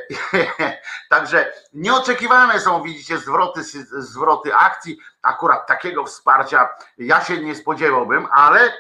[1.10, 3.64] Także nieoczekiwane są, widzicie, zwroty,
[3.98, 5.00] zwroty akcji.
[5.22, 8.72] Akurat takiego wsparcia ja się nie spodziewałbym, ale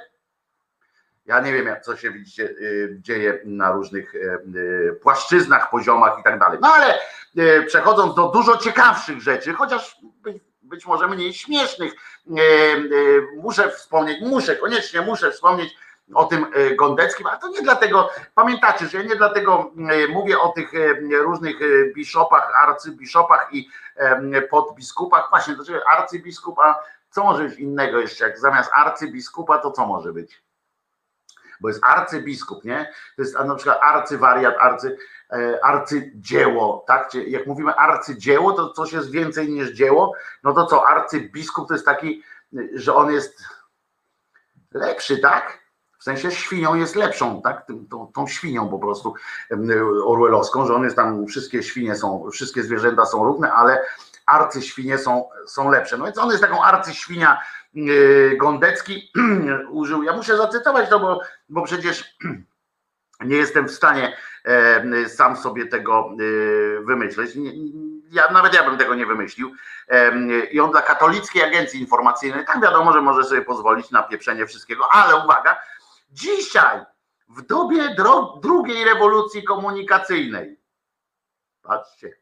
[1.28, 6.24] ja nie wiem, co się widzicie, y, dzieje na różnych y, y, płaszczyznach, poziomach i
[6.24, 6.60] tak dalej.
[6.62, 7.00] No ale
[7.66, 9.98] przechodząc do dużo ciekawszych rzeczy, chociaż
[10.68, 15.76] być, może mniej śmiesznych, y, y, muszę wspomnieć, muszę, koniecznie muszę wspomnieć
[16.13, 19.72] o tym y, Gondeckim, ale to nie dlatego, pamiętacie, że ja nie dlatego
[20.09, 20.72] mówię o tych
[21.22, 21.55] różnych
[21.95, 23.70] biszopach, arcybiszopach i
[24.49, 29.86] podbiskupach, właśnie, dlaczego arcybiskup, a co może być innego jeszcze, jak zamiast arcybiskupa, to co
[29.88, 30.47] może być?
[31.59, 32.93] bo jest arcybiskup, nie?
[33.15, 34.97] To jest na przykład arcywariat, arcy, e,
[35.62, 37.14] arcydzieło, tak?
[37.28, 40.14] Jak mówimy arcydzieło, to coś jest więcej niż dzieło,
[40.44, 42.24] no to co, arcybiskup to jest taki,
[42.74, 43.44] że on jest
[44.74, 45.68] lepszy, tak?
[46.00, 47.68] W sensie świnią jest lepszą, tak?
[47.90, 49.14] Tą, tą świnią po prostu
[50.06, 53.86] orwellowską, że on jest tam, wszystkie świnie są, wszystkie zwierzęta są równe, ale
[54.26, 55.98] arcyświnie są, są lepsze.
[55.98, 57.42] No więc on jest taką arcyświnia
[57.74, 59.12] yy, Gondecki
[59.72, 60.04] użył.
[60.04, 62.18] Ja muszę zacytować to, bo, bo przecież
[63.26, 64.16] nie jestem w stanie e,
[65.08, 67.32] sam sobie tego e, wymyśleć.
[68.12, 69.52] Ja, nawet ja bym tego nie wymyślił.
[69.88, 70.12] E,
[70.45, 74.84] I on dla katolickiej agencji informacyjnej, tak wiadomo, że może sobie pozwolić na pieprzenie wszystkiego,
[74.91, 75.62] ale uwaga,
[76.12, 76.86] dzisiaj
[77.30, 77.95] w dobie
[78.41, 80.60] drugiej rewolucji komunikacyjnej,
[81.62, 82.18] patrzcie,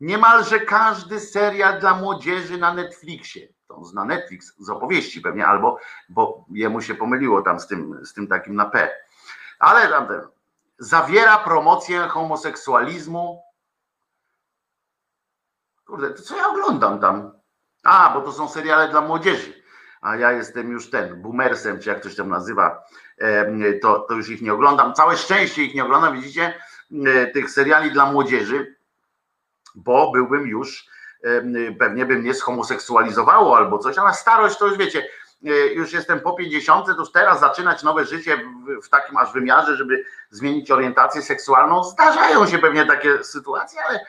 [0.00, 5.78] niemalże każdy serial dla młodzieży na Netflixie, to zna Netflix z opowieści pewnie, albo
[6.08, 8.90] bo jemu się pomyliło tam z tym, z tym takim na P,
[9.58, 10.20] ale tam ten,
[10.82, 13.42] zawiera promocję homoseksualizmu.
[15.86, 17.32] Kurde, to co ja oglądam tam?
[17.84, 19.62] A, bo to są seriale dla młodzieży.
[20.00, 22.84] A ja jestem już ten, boomersem, czy jak ktoś tam nazywa,
[23.82, 24.94] to, to już ich nie oglądam.
[24.94, 26.54] Całe szczęście ich nie oglądam, widzicie,
[27.06, 28.76] e, tych seriali dla młodzieży,
[29.74, 30.86] bo byłbym już,
[31.78, 35.08] pewnie by mnie zhomoseksualizowało albo coś, ale starość to już wiecie,
[35.74, 38.38] już jestem po 50, to już teraz zaczynać nowe życie
[38.82, 41.84] w, takim aż wymiarze, żeby zmienić orientację seksualną.
[41.84, 44.00] Zdarzają się pewnie takie sytuacje, ale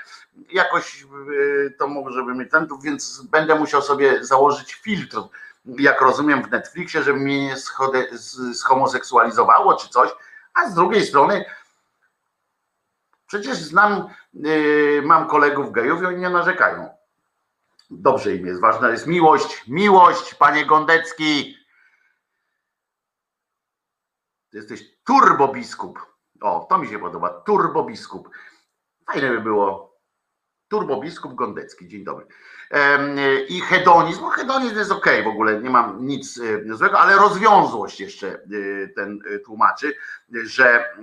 [0.52, 1.06] jakoś e,
[1.70, 5.18] to może bym ten, więc będę musiał sobie założyć filtr,
[5.66, 7.56] jak rozumiem w Netflixie, żeby mnie nie
[8.52, 10.10] zhomoseksualizowało czy coś,
[10.54, 11.46] a z drugiej strony
[13.28, 16.90] przecież znam, e, mam kolegów gejów i oni nie narzekają.
[17.90, 21.58] Dobrze im jest, ważna jest miłość, miłość, panie Gondecki.
[24.50, 26.00] Ty jesteś turbobiskup.
[26.42, 28.30] O, to mi się podoba, turbobiskup.
[29.12, 29.94] Fajne by było.
[30.68, 32.26] Turbobiskup Gondecki, dzień dobry.
[33.48, 38.28] I hedonizm, hedonizm jest ok, w ogóle nie mam nic e, złego, ale rozwiązłość jeszcze
[38.28, 39.96] e, ten e, tłumaczy,
[40.44, 40.96] że,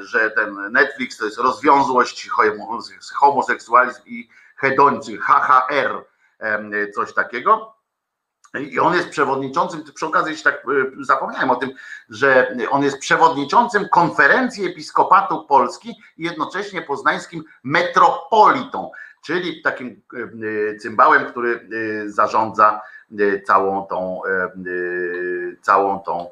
[0.00, 6.04] że ten Netflix to jest rozwiązłość, homo- homoseksualizm i hedonizm, HHR,
[6.94, 7.74] coś takiego.
[8.60, 11.70] I on jest przewodniczącym, przy okazji jeszcze tak e, zapomniałem o tym,
[12.08, 18.90] że on jest przewodniczącym konferencji Episkopatu Polski i jednocześnie poznańskim metropolitą,
[19.22, 20.02] czyli takim
[20.72, 21.68] e, cymbałem, który
[22.04, 22.80] e, zarządza
[23.46, 24.20] całą tą,
[25.62, 26.30] całą tą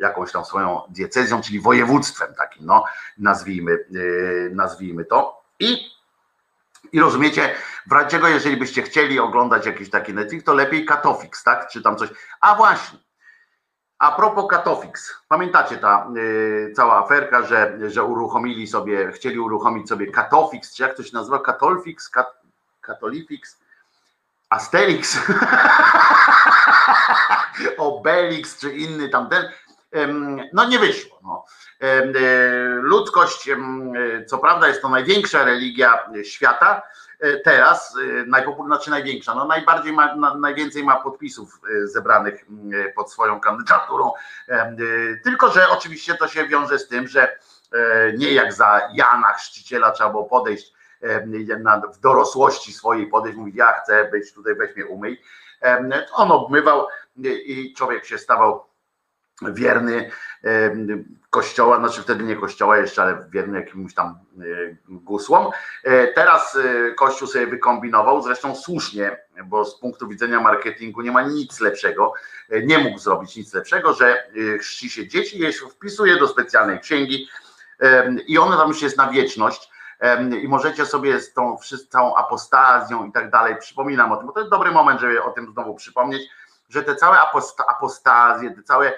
[0.00, 2.84] jakąś tam swoją diecezją, czyli województwem takim, no
[3.18, 3.78] nazwijmy,
[4.50, 5.42] nazwijmy to.
[5.60, 5.90] I
[6.92, 7.54] i rozumiecie,
[8.08, 11.68] czego, jeżeli byście chcieli oglądać jakiś taki Netflix, to lepiej Katofix, tak?
[11.68, 12.08] Czy tam coś.
[12.40, 12.98] A właśnie,
[13.98, 20.06] a propos Katofix, pamiętacie ta y, cała aferka, że, że uruchomili sobie, chcieli uruchomić sobie
[20.06, 21.38] Katofix, czy jak to się nazywa?
[21.38, 22.42] Katolfix, Kat,
[22.80, 23.58] Katolifix,
[24.50, 25.18] Asterix,
[27.78, 29.44] Obelix, czy inny tamten.
[30.52, 31.20] No nie wyszło.
[31.24, 31.44] No.
[31.80, 32.06] E,
[32.82, 33.56] Ludzkość, e,
[34.24, 36.82] co prawda jest to największa religia świata,
[37.44, 37.96] teraz
[38.66, 42.44] znaczy największa, no najbardziej ma, najwięcej ma podpisów zebranych
[42.94, 44.12] pod swoją kandydaturą.
[45.24, 47.38] Tylko, że oczywiście to się wiąże z tym, że
[48.18, 50.72] nie jak za Jana Chrzciciela trzeba było podejść
[51.92, 55.22] w dorosłości swojej, podejść, mówić ja chcę być tutaj, weź mnie umyj.
[56.12, 56.86] On obmywał
[57.24, 58.71] i człowiek się stawał
[59.50, 60.10] wierny
[61.32, 64.42] kościoła, znaczy wtedy nie kościoła jeszcze, ale wierny jakimś tam e,
[64.88, 65.50] gusłom.
[65.84, 71.22] E, teraz e, kościół sobie wykombinował, zresztą słusznie, bo z punktu widzenia marketingu nie ma
[71.22, 72.12] nic lepszego,
[72.62, 74.26] nie mógł zrobić nic lepszego, że
[74.60, 77.28] chrzci się dzieci, je wpisuje do specjalnej księgi
[78.26, 79.70] i ona tam już jest na wieczność
[80.42, 81.56] i możecie sobie z tą
[81.88, 85.30] całą apostazją i tak dalej, przypominam o tym, bo to jest dobry moment, żeby o
[85.30, 86.22] tym znowu przypomnieć,
[86.68, 87.18] że te całe
[87.68, 88.92] apostazje, te całe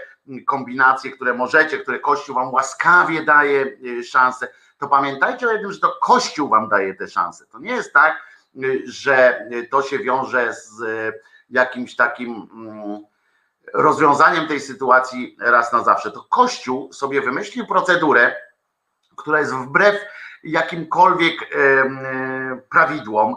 [0.47, 4.49] kombinacje, które możecie, które Kościół wam łaskawie daje y, szansę,
[4.79, 7.47] to pamiętajcie o jednym, że to Kościół wam daje te szanse.
[7.47, 8.23] To nie jest tak,
[8.65, 11.21] y, że to się wiąże z y,
[11.51, 13.05] jakimś takim mm,
[13.75, 16.11] rozwiązaniem tej sytuacji raz na zawsze.
[16.11, 18.35] To Kościół sobie wymyślił procedurę,
[19.17, 19.97] która jest wbrew
[20.45, 21.35] jakimkolwiek
[22.71, 23.37] prawidłom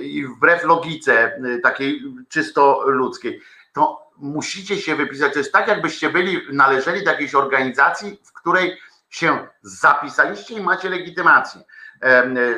[0.00, 3.40] i wbrew logice takiej czysto ludzkiej.
[3.74, 5.32] To musicie się wypisać.
[5.32, 8.78] To jest tak, jakbyście byli, należeli do jakiejś organizacji, w której
[9.10, 11.60] się zapisaliście i macie legitymację.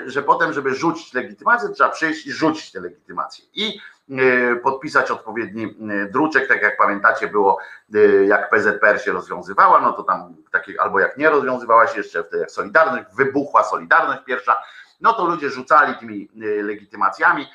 [0.07, 3.45] Że potem, żeby rzucić legitymację, trzeba przyjść i rzucić tę legitymację.
[3.55, 7.59] I e, podpisać odpowiedni e, druczek, tak jak pamiętacie było,
[7.95, 12.25] e, jak PZPR się rozwiązywała, no to tam takie, albo jak nie rozwiązywała się jeszcze
[12.25, 14.62] wtedy jak Solidarność, wybuchła Solidarność pierwsza,
[15.01, 16.29] no to ludzie rzucali tymi
[16.62, 17.47] legitymacjami,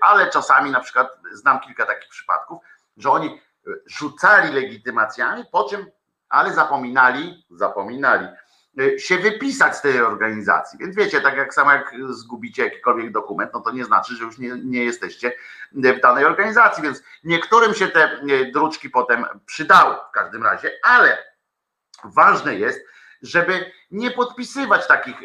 [0.00, 2.62] ale czasami na przykład znam kilka takich przypadków,
[2.96, 5.86] że oni e, rzucali legitymacjami, po czym,
[6.28, 8.26] ale zapominali, zapominali
[8.80, 10.78] e, się wypisać z tej organizacji.
[10.78, 14.38] Więc wiecie, tak jak samo jak zgubicie jakikolwiek dokument, no to nie znaczy, że już
[14.38, 15.32] nie, nie jesteście
[15.72, 18.20] w danej organizacji, więc niektórym się te e,
[18.52, 21.18] druczki potem przydały w każdym razie, ale
[22.04, 22.80] ważne jest,
[23.22, 25.16] żeby nie podpisywać takich,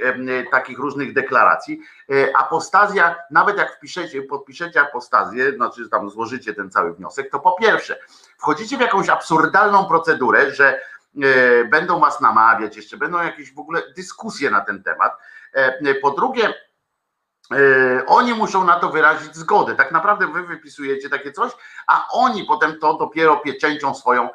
[0.52, 1.82] takich różnych deklaracji.
[2.12, 7.52] E, apostazja, nawet jak wpiszecie, podpiszecie apostazję, znaczy tam złożycie ten cały wniosek, to po
[7.52, 8.00] pierwsze,
[8.38, 10.80] wchodzicie w jakąś absurdalną procedurę, że
[11.24, 15.18] e, będą was namawiać, jeszcze będą jakieś w ogóle dyskusje na ten temat.
[15.54, 16.54] E, po drugie,
[18.08, 19.76] oni muszą na to wyrazić zgodę.
[19.76, 21.52] Tak naprawdę wy wypisujecie takie coś,
[21.88, 24.32] a oni potem to dopiero pieczęcią swoją E,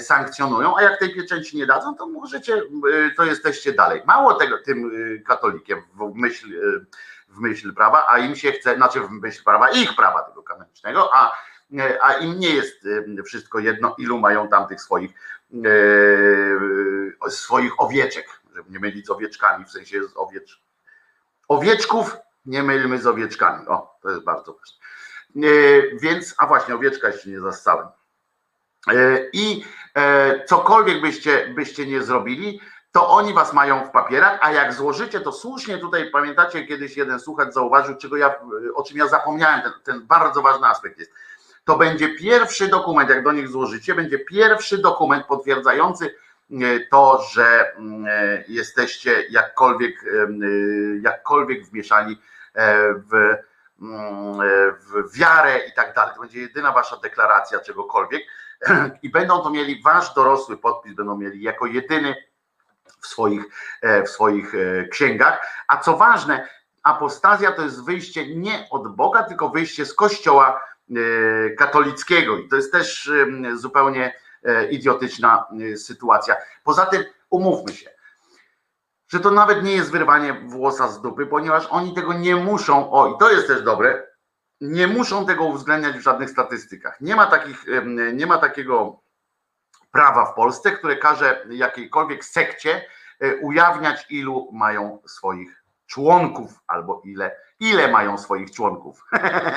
[0.00, 4.02] sankcjonują, a jak tej pieczęci nie dadzą, to możecie, e, to jesteście dalej.
[4.06, 6.60] Mało tego tym e, katolikiem w myśl,
[7.28, 11.10] w myśl prawa, a im się chce, znaczy w myśl prawa ich prawa tego kanonicznego,
[11.14, 11.32] a,
[12.00, 12.88] a im nie jest
[13.24, 15.10] wszystko jedno, ilu mają tam tych swoich
[17.28, 20.62] swoich owieczek, żeby nie mylić z owieczkami, w sensie z owiecz,
[21.48, 22.16] owieczków
[22.46, 23.68] nie mylmy z owieczkami.
[23.68, 24.78] O, to jest bardzo ważne.
[26.00, 27.86] Więc, a właśnie, owieczka jeszcze nie zassałem.
[28.88, 29.64] E, I
[29.94, 32.60] e, cokolwiek byście, byście nie zrobili,
[32.92, 37.20] to oni was mają w papierach, a jak złożycie, to słusznie tutaj pamiętacie, kiedyś jeden
[37.20, 38.34] słuchacz zauważył, czego ja,
[38.74, 41.12] o czym ja zapomniałem, ten, ten bardzo ważny aspekt jest.
[41.64, 46.14] To będzie pierwszy dokument, jak do nich złożycie, będzie pierwszy dokument potwierdzający
[46.50, 48.04] e, to, że mm,
[48.48, 50.04] jesteście jakkolwiek,
[51.02, 52.18] jakkolwiek wmieszani
[53.10, 53.36] w,
[53.82, 54.38] mm,
[54.80, 56.14] w wiarę i tak dalej.
[56.14, 58.22] To będzie jedyna wasza deklaracja czegokolwiek
[59.02, 62.16] i będą to mieli, wasz dorosły podpis będą mieli jako jedyny
[63.00, 63.44] w swoich,
[63.82, 65.40] e, w swoich e, księgach.
[65.68, 66.48] A co ważne,
[66.82, 70.94] apostazja to jest wyjście nie od Boga, tylko wyjście z kościoła e,
[71.50, 72.38] katolickiego.
[72.38, 73.10] I to jest też
[73.54, 74.14] zupełnie
[74.70, 75.46] idiotyczna
[75.76, 76.36] sytuacja.
[76.64, 77.90] Poza tym umówmy się,
[79.08, 82.92] że to nawet nie jest wyrwanie włosa z dupy, ponieważ oni tego nie muszą.
[82.92, 84.06] O, i to jest też dobre
[84.64, 87.00] nie muszą tego uwzględniać w żadnych statystykach.
[87.00, 87.64] Nie ma, takich,
[88.12, 89.02] nie ma takiego
[89.90, 92.86] prawa w Polsce, które każe jakiejkolwiek sekcie
[93.20, 99.04] e, ujawniać, ilu mają swoich członków, albo ile, ile mają swoich członków.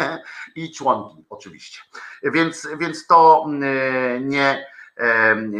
[0.56, 1.82] I członki, oczywiście.
[2.24, 3.46] Więc, więc to
[4.22, 4.68] nie,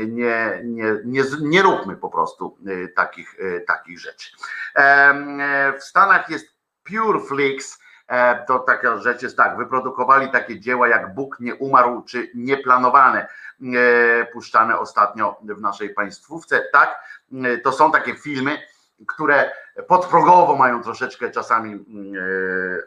[0.08, 0.62] nie, nie,
[1.06, 4.32] nie, nie róbmy po prostu e, takich, e, takich rzeczy.
[5.80, 6.48] W Stanach jest
[6.84, 7.87] PureFlix E,
[8.48, 13.28] to taka rzecz jest tak, wyprodukowali takie dzieła jak Bóg nie umarł, czy nieplanowane,
[13.62, 17.00] e, puszczane ostatnio w naszej państwówce, tak,
[17.44, 18.58] e, to są takie filmy,
[19.08, 19.52] które
[19.88, 21.86] podprogowo mają troszeczkę czasami,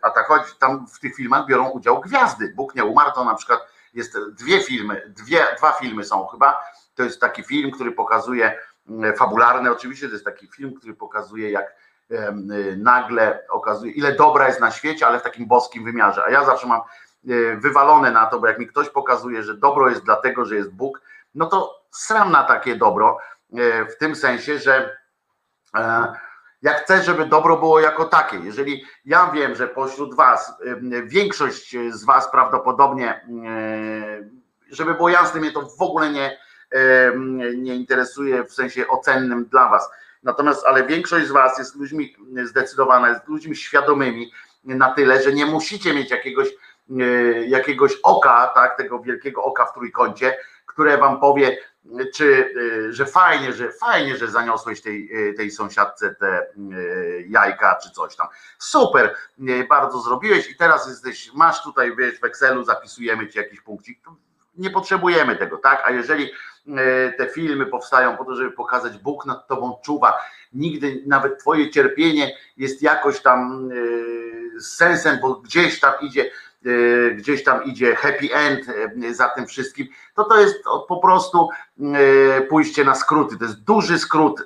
[0.03, 2.53] a tak chodzi, tam w tych filmach biorą udział gwiazdy.
[2.57, 3.61] Bóg nie umarł, to na przykład
[3.95, 6.63] jest dwie filmy, dwie, dwa filmy są chyba,
[6.95, 8.59] to jest taki film, który pokazuje,
[9.19, 11.75] fabularny oczywiście, to jest taki film, który pokazuje jak
[12.77, 16.25] nagle okazuje, ile dobra jest na świecie, ale w takim boskim wymiarze.
[16.25, 16.81] A ja zawsze mam
[17.57, 21.01] wywalone na to, bo jak mi ktoś pokazuje, że dobro jest dlatego, że jest Bóg,
[21.35, 23.19] no to sram na takie dobro,
[23.91, 24.97] w tym sensie, że
[26.63, 28.37] jak chcę, żeby dobro było jako takie.
[28.37, 30.55] Jeżeli ja wiem, że pośród Was,
[31.05, 33.27] większość z Was prawdopodobnie,
[34.71, 36.39] żeby było jasne, mnie to w ogóle nie,
[37.57, 39.91] nie interesuje w sensie ocennym dla Was.
[40.23, 44.33] Natomiast, ale większość z Was jest ludźmi zdecydowana, jest ludźmi świadomymi
[44.65, 46.49] na tyle, że nie musicie mieć jakiegoś,
[47.47, 51.59] jakiegoś oka, tak, tego wielkiego oka w trójkącie, które Wam powie,
[52.15, 52.25] czy
[52.57, 56.47] y, że fajnie, że fajnie, że zaniosłeś tej, tej sąsiadce te
[57.29, 58.27] jajka czy coś tam.
[58.59, 59.15] Super,
[59.69, 63.99] bardzo zrobiłeś i teraz jesteś, masz tutaj, wiesz, w Excelu zapisujemy ci jakiś punkcik.
[64.57, 65.83] Nie potrzebujemy tego, tak?
[65.85, 66.31] A jeżeli
[67.19, 70.19] te filmy powstają po to, żeby pokazać Bóg nad tobą czuwa,
[70.53, 73.69] nigdy nawet twoje cierpienie jest jakoś tam
[74.59, 76.31] z sensem, bo gdzieś tam idzie
[76.67, 78.61] E, gdzieś tam idzie happy end
[79.05, 80.57] e, za tym wszystkim, to to jest
[80.89, 81.49] po prostu
[81.81, 83.37] e, pójście na skróty.
[83.39, 84.43] To jest duży skrót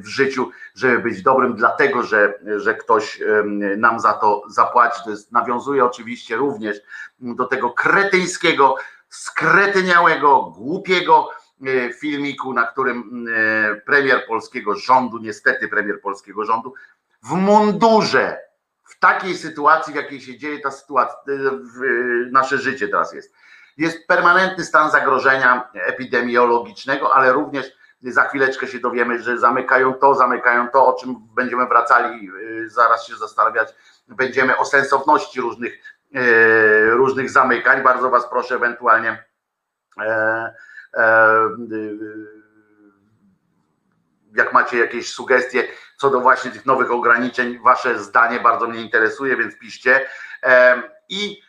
[0.00, 3.22] w życiu, żeby być dobrym, dlatego że, że ktoś
[3.76, 5.00] nam za to zapłaci.
[5.04, 6.80] To jest, nawiązuje oczywiście również
[7.20, 8.76] do tego kretyńskiego,
[9.08, 11.28] skretyniałego, głupiego
[12.00, 13.26] filmiku, na którym
[13.86, 16.74] premier polskiego rządu, niestety premier polskiego rządu,
[17.22, 18.38] w mundurze
[18.84, 21.16] w takiej sytuacji, w jakiej się dzieje ta sytuacja,
[22.30, 23.34] nasze życie teraz jest.
[23.76, 30.68] Jest permanentny stan zagrożenia epidemiologicznego, ale również za chwileczkę się dowiemy, że zamykają to, zamykają
[30.68, 32.30] to, o czym będziemy wracali,
[32.66, 33.74] zaraz się zastanawiać,
[34.08, 35.98] będziemy o sensowności różnych,
[36.90, 37.82] różnych zamykań.
[37.82, 39.24] Bardzo Was proszę ewentualnie
[40.00, 40.54] e, e,
[44.34, 45.68] jak macie jakieś sugestie
[45.98, 50.06] co do właśnie tych nowych ograniczeń, wasze zdanie bardzo mnie interesuje, więc piszcie.
[51.08, 51.42] I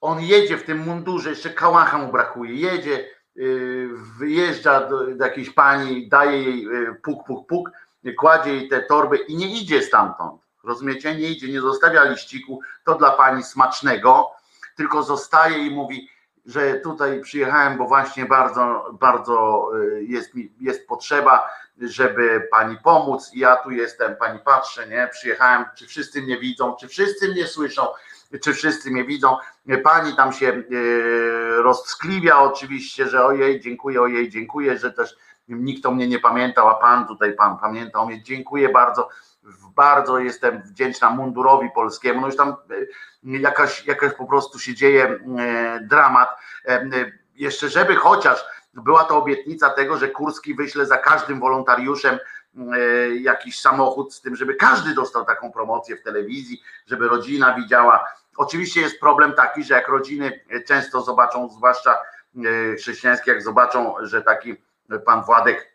[0.00, 5.50] on jedzie w tym mundurze, jeszcze kałacha mu brakuje, jedzie, y, wyjeżdża do, do jakiejś
[5.50, 7.70] pani, daje jej y, puk, puk, puk,
[8.18, 10.42] kładzie jej te torby i nie idzie stamtąd.
[10.64, 11.14] Rozumiecie?
[11.14, 14.30] Nie idzie, nie zostawia liściku, to dla pani smacznego,
[14.76, 16.08] tylko zostaje i mówi,
[16.46, 23.30] że tutaj przyjechałem, bo właśnie bardzo, bardzo y, jest mi, jest potrzeba, żeby pani pomóc.
[23.34, 25.08] Ja tu jestem, pani patrzę, nie?
[25.12, 27.86] Przyjechałem, czy wszyscy mnie widzą, czy wszyscy mnie słyszą,
[28.42, 29.36] czy wszyscy mnie widzą.
[29.84, 35.16] Pani tam się y, rozskliwia oczywiście, że ojej, dziękuję, ojej, dziękuję, że też
[35.48, 38.22] nikt o mnie nie pamiętał, a pan tutaj, pan pamiętał mnie.
[38.22, 39.08] Dziękuję bardzo
[39.76, 42.20] bardzo jestem wdzięczna mundurowi polskiemu.
[42.20, 42.54] No już tam e,
[43.24, 46.28] jakaś, jakaś po prostu się dzieje e, dramat.
[46.68, 46.90] E,
[47.34, 52.18] jeszcze żeby chociaż była to obietnica tego, że Kurski wyśle za każdym wolontariuszem
[53.20, 58.04] jakiś samochód z tym, żeby każdy dostał taką promocję w telewizji, żeby rodzina widziała.
[58.36, 61.98] Oczywiście jest problem taki, że jak rodziny często zobaczą, zwłaszcza
[62.78, 64.56] chrześcijańskie, jak zobaczą, że taki
[65.04, 65.71] pan Władek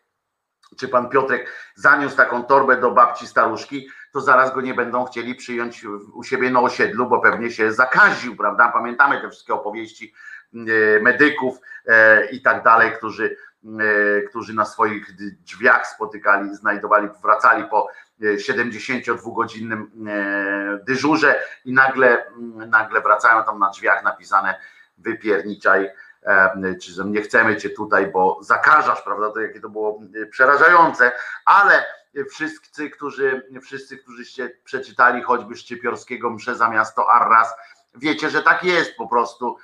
[0.76, 5.34] czy pan Piotrek zaniósł taką torbę do babci staruszki, to zaraz go nie będą chcieli
[5.34, 8.68] przyjąć u siebie na osiedlu, bo pewnie się zakaził, prawda?
[8.72, 10.14] Pamiętamy te wszystkie opowieści
[10.54, 10.58] e,
[11.00, 15.06] medyków e, i tak dalej, którzy, e, którzy na swoich
[15.44, 17.88] drzwiach spotykali, znajdowali, wracali po
[18.20, 19.90] 72-godzinnym
[20.86, 22.24] dyżurze i nagle,
[22.66, 24.60] nagle wracają tam na drzwiach napisane
[24.98, 25.90] wypierniczaj
[26.82, 29.30] czy że nie chcemy cię tutaj, bo zakażasz, prawda?
[29.30, 31.12] To jakie to było e, przerażające,
[31.44, 31.84] ale
[32.30, 37.54] wszyscy, którzy, wszyscy, którzyście przeczytali choćby Szczypiorskiego Msze za miasto Arras,
[37.94, 39.56] wiecie, że tak jest po prostu,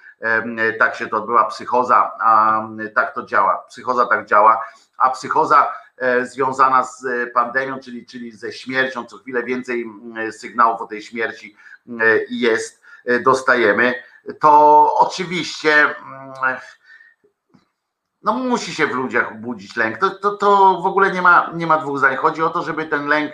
[0.78, 2.62] tak się to odbyła psychoza, a
[2.94, 3.64] tak to działa.
[3.68, 4.64] Psychoza tak działa,
[4.98, 7.04] a psychoza e, związana z
[7.34, 9.86] pandemią, czyli, czyli ze śmiercią, co chwilę więcej
[10.30, 11.56] sygnałów o tej śmierci
[12.30, 13.94] jest, e, dostajemy
[14.40, 16.58] to oczywiście mm,
[18.22, 19.98] no musi się w ludziach budzić lęk.
[19.98, 22.16] To, to, to w ogóle nie ma, nie ma dwóch zdań.
[22.16, 23.32] Chodzi o to, żeby ten lęk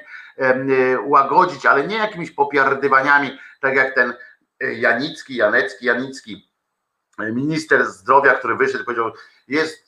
[1.05, 4.15] łagodzić, ale nie jakimiś popiardywaniami, tak jak ten
[4.61, 6.51] e, Janicki, Janecki, Janicki,
[7.19, 9.13] e, minister zdrowia, który wyszedł, powiedział,
[9.49, 9.85] jest,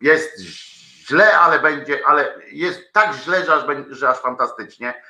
[0.00, 5.02] jest źle, ale będzie, ale jest tak źle, że aż, że aż fantastycznie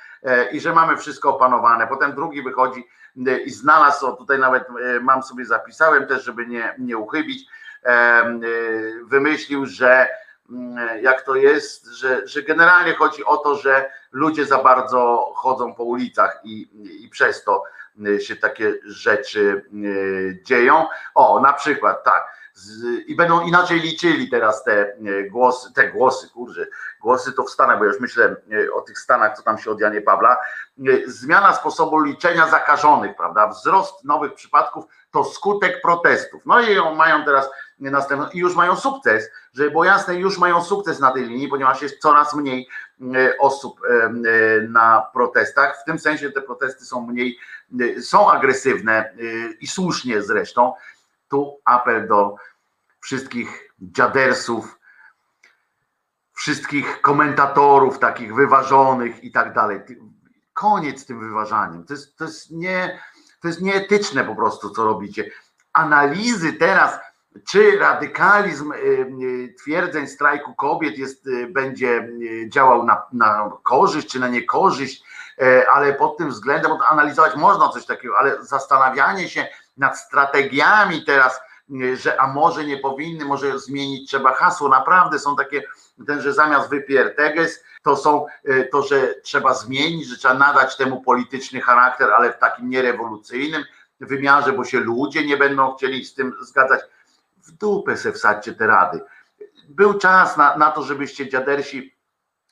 [0.51, 1.87] i że mamy wszystko opanowane.
[1.87, 2.87] Potem drugi wychodzi,
[3.45, 7.47] i znalazł, o tutaj nawet e, mam sobie zapisałem też, żeby nie, nie uchybić,
[7.83, 8.39] e, e,
[9.03, 10.09] wymyślił, że
[11.01, 15.83] jak to jest, że, że generalnie chodzi o to, że ludzie za bardzo chodzą po
[15.83, 16.69] ulicach i,
[17.03, 17.63] i przez to
[18.19, 19.65] się takie rzeczy
[20.43, 20.87] dzieją.
[21.15, 22.25] O, na przykład tak,
[23.07, 24.95] i będą inaczej liczyli teraz te
[25.31, 26.67] głosy, te głosy, kurze,
[27.01, 28.35] głosy to w Stanach, bo ja już myślę
[28.75, 30.37] o tych Stanach, co tam się od Janie Pawla,
[31.05, 36.41] zmiana sposobu liczenia zakażonych, prawda, wzrost nowych przypadków to skutek protestów.
[36.45, 37.49] No i mają teraz
[37.79, 41.81] następną i już mają sukces, żeby było jasne, już mają sukces na tej linii, ponieważ
[41.81, 42.67] jest coraz mniej
[43.01, 44.11] e, osób e, e,
[44.61, 45.81] na protestach.
[45.81, 47.37] W tym sensie te protesty są mniej,
[48.01, 49.13] są agresywne
[49.61, 50.73] i słusznie zresztą.
[51.33, 52.35] Tu apel do
[52.99, 54.79] wszystkich dziadersów,
[56.33, 59.79] wszystkich komentatorów takich wyważonych i tak dalej.
[60.53, 61.85] Koniec z tym wyważaniem.
[61.85, 62.99] To jest, to jest, nie,
[63.41, 65.31] to jest nieetyczne po prostu, co robicie.
[65.73, 66.99] Analizy teraz
[67.49, 72.09] czy radykalizm y, y, twierdzeń strajku kobiet jest, y, będzie
[72.47, 75.03] działał na, na korzyść czy na niekorzyść,
[75.73, 81.41] ale pod tym względem analizować można coś takiego, ale zastanawianie się nad strategiami teraz,
[81.93, 85.63] że a może nie powinny, może zmienić trzeba hasło, naprawdę są takie,
[86.07, 88.25] ten, że zamiast wypierteges, to są
[88.71, 93.63] to, że trzeba zmienić, że trzeba nadać temu polityczny charakter, ale w takim nierewolucyjnym
[93.99, 96.81] wymiarze, bo się ludzie nie będą chcieli z tym zgadzać
[97.43, 99.01] w dupę se wsadźcie te rady.
[99.69, 101.92] Był czas na, na to, żebyście dziadersi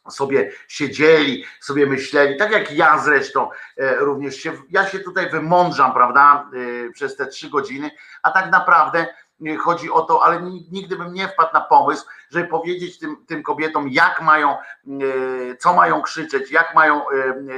[0.09, 5.93] sobie siedzieli, sobie myśleli, tak jak ja zresztą e, również się, ja się tutaj wymądrzam,
[5.93, 6.49] prawda,
[6.87, 7.91] e, przez te trzy godziny,
[8.23, 9.07] a tak naprawdę
[9.45, 10.41] e, chodzi o to, ale
[10.71, 14.57] nigdy bym nie wpadł na pomysł, żeby powiedzieć tym, tym kobietom, jak mają,
[15.59, 17.01] co mają krzyczeć, jak mają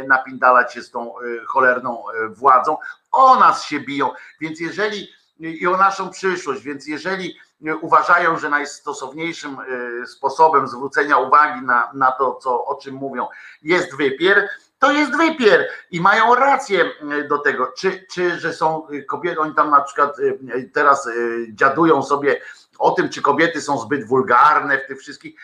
[0.07, 1.13] napindalać się z tą
[1.47, 2.77] cholerną władzą.
[3.11, 5.07] O nas się biją, więc jeżeli
[5.39, 6.61] i o naszą przyszłość.
[6.61, 7.37] Więc jeżeli
[7.81, 13.27] uważają, że najstosowniejszym e, sposobem zwrócenia uwagi na, na to, co, o czym mówią,
[13.61, 17.73] jest wypier, to jest wypier i mają rację e, do tego.
[17.77, 21.09] Czy, czy że są kobiety, oni tam na przykład e, teraz
[21.49, 22.41] dziadują sobie
[22.79, 25.35] o tym, czy kobiety są zbyt wulgarne w tych wszystkich.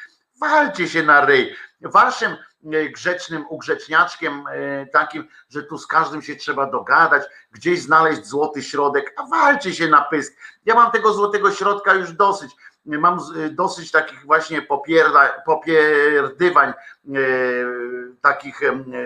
[0.42, 1.56] Walcie się na ryj.
[1.82, 8.26] Waszym E, grzecznym ugrzeczniaczkiem e, takim, że tu z każdym się trzeba dogadać, gdzieś znaleźć
[8.26, 10.34] złoty środek, a walczy się na pysk.
[10.66, 12.52] Ja mam tego złotego środka już dosyć.
[12.86, 16.74] Mam e, dosyć takich właśnie popierda, popierdywań
[18.22, 18.62] takich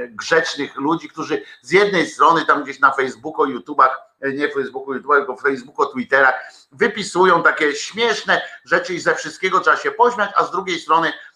[0.10, 4.02] grzecznych ludzi, którzy z jednej strony tam gdzieś na Facebooku, YouTubach,
[4.34, 6.36] nie Facebooku, YouTubach, tylko Facebooku, Twitterach
[6.72, 11.33] wypisują takie śmieszne rzeczy i ze wszystkiego trzeba się pośmiać, a z drugiej strony E,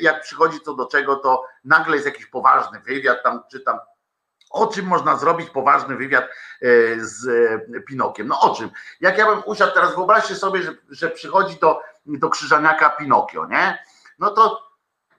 [0.00, 3.78] jak przychodzi co do czego, to nagle jest jakiś poważny wywiad, tam czytam,
[4.50, 6.28] o czym można zrobić poważny wywiad e,
[6.98, 7.28] z
[7.76, 8.26] e, Pinokiem?
[8.28, 8.70] No o czym?
[9.00, 13.84] Jak ja bym usiadł teraz, wyobraźcie sobie, że, że przychodzi do, do Krzyżaniaka Pinokio, nie?
[14.18, 14.66] No to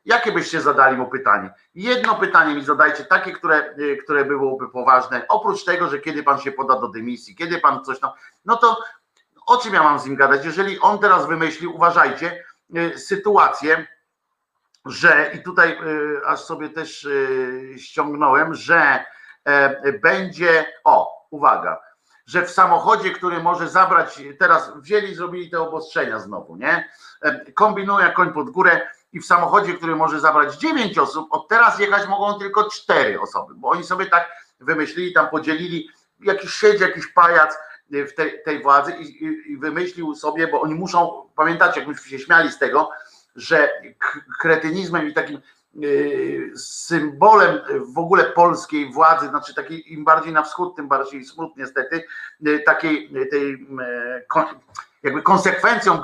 [0.05, 1.53] jakie byście zadali mu pytanie?
[1.75, 6.51] Jedno pytanie mi zadajcie, takie, które, które byłoby poważne, oprócz tego, że kiedy pan się
[6.51, 8.11] poda do dymisji, kiedy pan coś tam,
[8.45, 8.77] no to
[9.47, 10.45] o czym ja mam z nim gadać?
[10.45, 12.43] Jeżeli on teraz wymyśli, uważajcie,
[12.95, 13.87] sytuację,
[14.87, 19.05] że i tutaj y, aż sobie też y, ściągnąłem, że
[19.45, 21.79] e, będzie, o, uwaga,
[22.25, 26.89] że w samochodzie, który może zabrać, teraz wzięli, zrobili te obostrzenia znowu, nie?
[27.21, 28.81] E, kombinują koń pod górę
[29.13, 33.53] i w samochodzie, który może zabrać 9 osób, od teraz jechać mogą tylko 4 osoby,
[33.55, 37.57] bo oni sobie tak wymyślili, tam podzielili, jakiś siedzi jakiś pajac
[37.89, 42.09] w tej, tej władzy i, i, i wymyślił sobie, bo oni muszą, pamiętacie, jak myśmy
[42.09, 42.89] się śmiali z tego,
[43.37, 43.71] że
[44.39, 45.41] kretynizmem i takim
[45.83, 47.59] y, symbolem
[47.93, 52.03] w ogóle polskiej władzy, znaczy takiej im bardziej na wschód, tym bardziej smut niestety,
[52.47, 53.57] y, takiej tej y,
[55.03, 56.01] jakby konsekwencją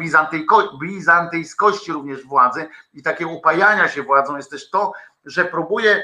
[0.79, 4.93] bizantyjskości również władzy i takiego upajania się władzą jest też to,
[5.25, 6.03] że próbuje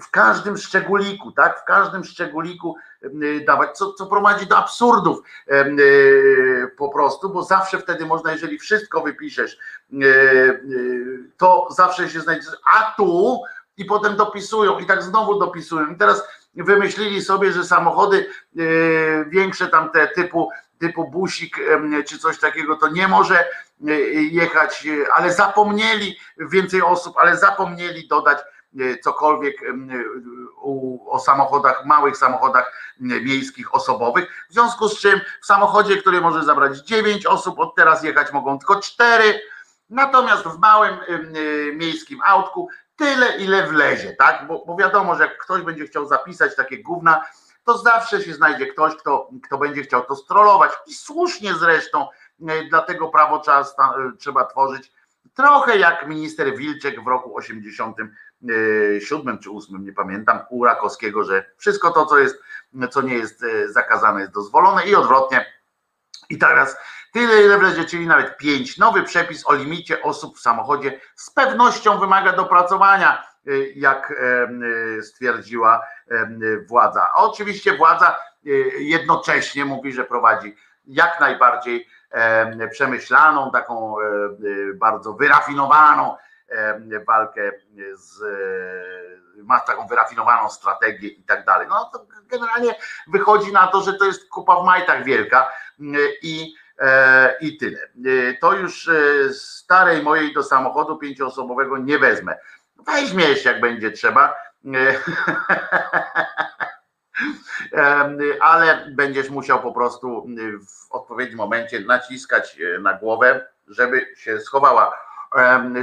[0.00, 2.76] w każdym szczególiku, tak, w każdym szczególiku
[3.46, 5.18] dawać, co, co prowadzi do absurdów
[6.76, 9.58] po prostu, bo zawsze wtedy można, jeżeli wszystko wypiszesz,
[11.36, 13.40] to zawsze się znajdzie, a tu
[13.76, 15.90] i potem dopisują i tak znowu dopisują.
[15.90, 16.22] I teraz
[16.54, 18.30] wymyślili sobie, że samochody
[19.26, 21.56] większe tam te typu typu busik
[22.06, 23.48] czy coś takiego, to nie może
[24.30, 28.38] jechać, ale zapomnieli więcej osób, ale zapomnieli dodać
[29.02, 29.56] cokolwiek
[31.06, 34.46] o samochodach, małych samochodach miejskich, osobowych.
[34.50, 38.58] W związku z czym w samochodzie, który może zabrać 9 osób, od teraz jechać mogą
[38.58, 39.40] tylko 4,
[39.90, 40.96] natomiast w małym
[41.74, 44.46] miejskim autku tyle, ile wlezie, tak?
[44.46, 47.24] Bo, bo wiadomo, że jak ktoś będzie chciał zapisać takie gówna,
[47.64, 52.08] to zawsze się znajdzie ktoś, kto, kto będzie chciał to strollować i słusznie zresztą,
[52.70, 53.64] dlatego prawo trzeba,
[54.18, 54.92] trzeba tworzyć
[55.34, 58.04] trochę jak minister Wilczek w roku 80 E,
[59.00, 62.42] siódmym czy ósmym, nie pamiętam, u Rakowskiego, że wszystko to, co jest,
[62.90, 65.46] co nie jest e, zakazane, jest dozwolone i odwrotnie.
[66.30, 66.76] I teraz
[67.12, 68.78] Tyle, ile wlezie, czyli nawet pięć.
[68.78, 74.14] Nowy przepis o limicie osób w samochodzie z pewnością wymaga dopracowania, y, jak
[75.02, 75.86] stwierdziła
[76.66, 77.06] władza.
[77.14, 78.16] A oczywiście władza
[78.78, 81.88] jednocześnie mówi, że prowadzi jak najbardziej
[82.70, 83.94] przemyślaną, taką
[84.74, 86.16] bardzo wyrafinowaną
[87.06, 87.52] walkę
[87.94, 88.22] z
[89.44, 91.66] ma taką wyrafinowaną strategię i tak dalej.
[91.70, 92.74] No to generalnie
[93.08, 95.52] wychodzi na to, że to jest kupa w majtach wielka
[96.22, 97.78] i, e, i tyle.
[97.78, 98.92] E, to już e,
[99.34, 102.38] starej mojej do samochodu pięcioosobowego nie wezmę.
[102.86, 104.34] Weźmiesz jak będzie trzeba.
[108.40, 110.26] Ale będziesz musiał po prostu
[110.68, 115.07] w odpowiednim momencie naciskać na głowę, żeby się schowała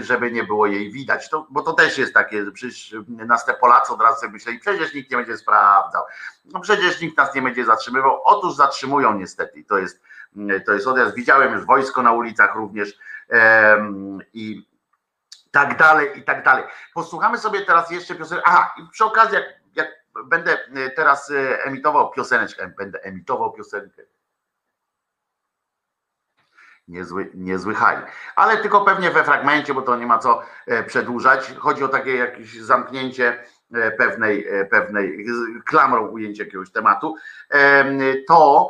[0.02, 1.30] żeby nie było jej widać.
[1.30, 4.94] To, bo to też jest takie, przecież nas te Polacy od razu sobie myśleli, przecież
[4.94, 6.04] nikt nie będzie sprawdzał,
[6.46, 8.22] no przecież nikt nas nie będzie zatrzymywał.
[8.24, 9.64] Otóż zatrzymują niestety.
[9.64, 10.02] To jest,
[10.66, 11.16] to jest odjazd.
[11.16, 13.00] Widziałem już wojsko na ulicach również
[14.34, 14.68] i
[15.52, 16.64] tak dalej, i tak dalej.
[16.94, 18.44] Posłuchamy sobie teraz jeszcze piosenkę.
[18.48, 19.88] Aha, i przy okazji, jak, jak
[20.26, 20.58] będę
[20.96, 24.04] teraz e, emitował pioseneczkę, będę emitował piosenkę
[26.88, 27.98] niezły, niezły haj.
[28.36, 31.54] Ale tylko pewnie we fragmencie, bo to nie ma co e, przedłużać.
[31.58, 35.26] Chodzi o takie jakieś zamknięcie e, pewnej, e, pewnej
[35.66, 37.16] klamrą ujęcie jakiegoś tematu.
[38.28, 38.70] To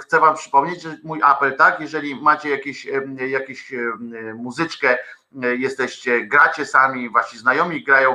[0.00, 2.88] chcę Wam przypomnieć, że mój apel, tak, jeżeli macie jakieś,
[3.28, 3.72] jakieś
[4.34, 4.98] muzyczkę,
[5.58, 8.14] jesteście, gracie sami, wasi znajomi grają,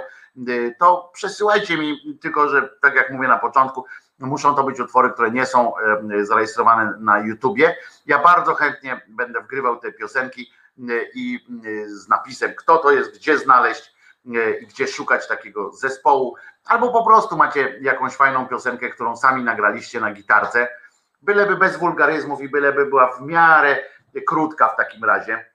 [0.80, 3.86] to przesyłajcie mi, tylko że tak jak mówię na początku,
[4.20, 5.74] Muszą to być utwory, które nie są
[6.22, 7.76] zarejestrowane na YouTubie.
[8.06, 10.52] Ja bardzo chętnie będę wgrywał te piosenki
[11.14, 11.46] i
[11.88, 13.96] z napisem, kto to jest, gdzie znaleźć
[14.62, 20.00] i gdzie szukać takiego zespołu, albo po prostu macie jakąś fajną piosenkę, którą sami nagraliście
[20.00, 20.68] na gitarce,
[21.22, 23.80] byleby bez wulgaryzmów i byleby była w miarę
[24.28, 25.46] krótka w takim razie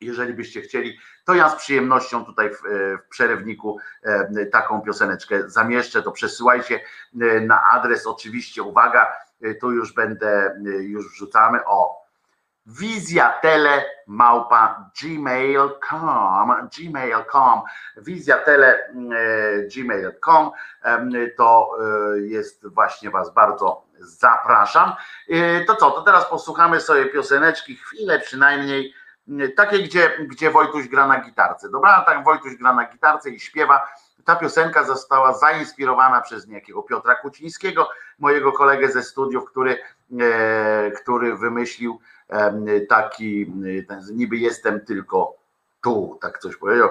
[0.00, 5.50] jeżeli byście chcieli, to ja z przyjemnością tutaj w, e, w przerywniku e, taką pioseneczkę
[5.50, 6.80] zamieszczę, to przesyłajcie
[7.20, 9.12] e, na adres oczywiście, uwaga,
[9.60, 12.08] tu już będę, już wrzucamy, o
[12.66, 17.62] wizjatele małpa gmail.com gmail.com
[17.96, 18.94] wizjatele
[19.74, 20.50] gmail.com
[21.36, 21.70] to
[22.20, 24.92] jest właśnie was bardzo zapraszam.
[25.66, 28.94] To co, to teraz posłuchamy sobie pioseneczki, chwilę przynajmniej
[29.56, 31.70] takie, gdzie, gdzie Wojtuś gra na gitarce.
[31.70, 33.88] Dobra, tak Wojtuś gra na gitarce i śpiewa.
[34.24, 39.78] Ta piosenka została zainspirowana przez niejakiego Piotra Kucińskiego, mojego kolegę ze studiów, który,
[40.20, 42.00] e, który wymyślił
[42.88, 43.52] taki,
[44.12, 45.34] niby jestem tylko
[45.82, 46.88] tu, tak coś powiedział.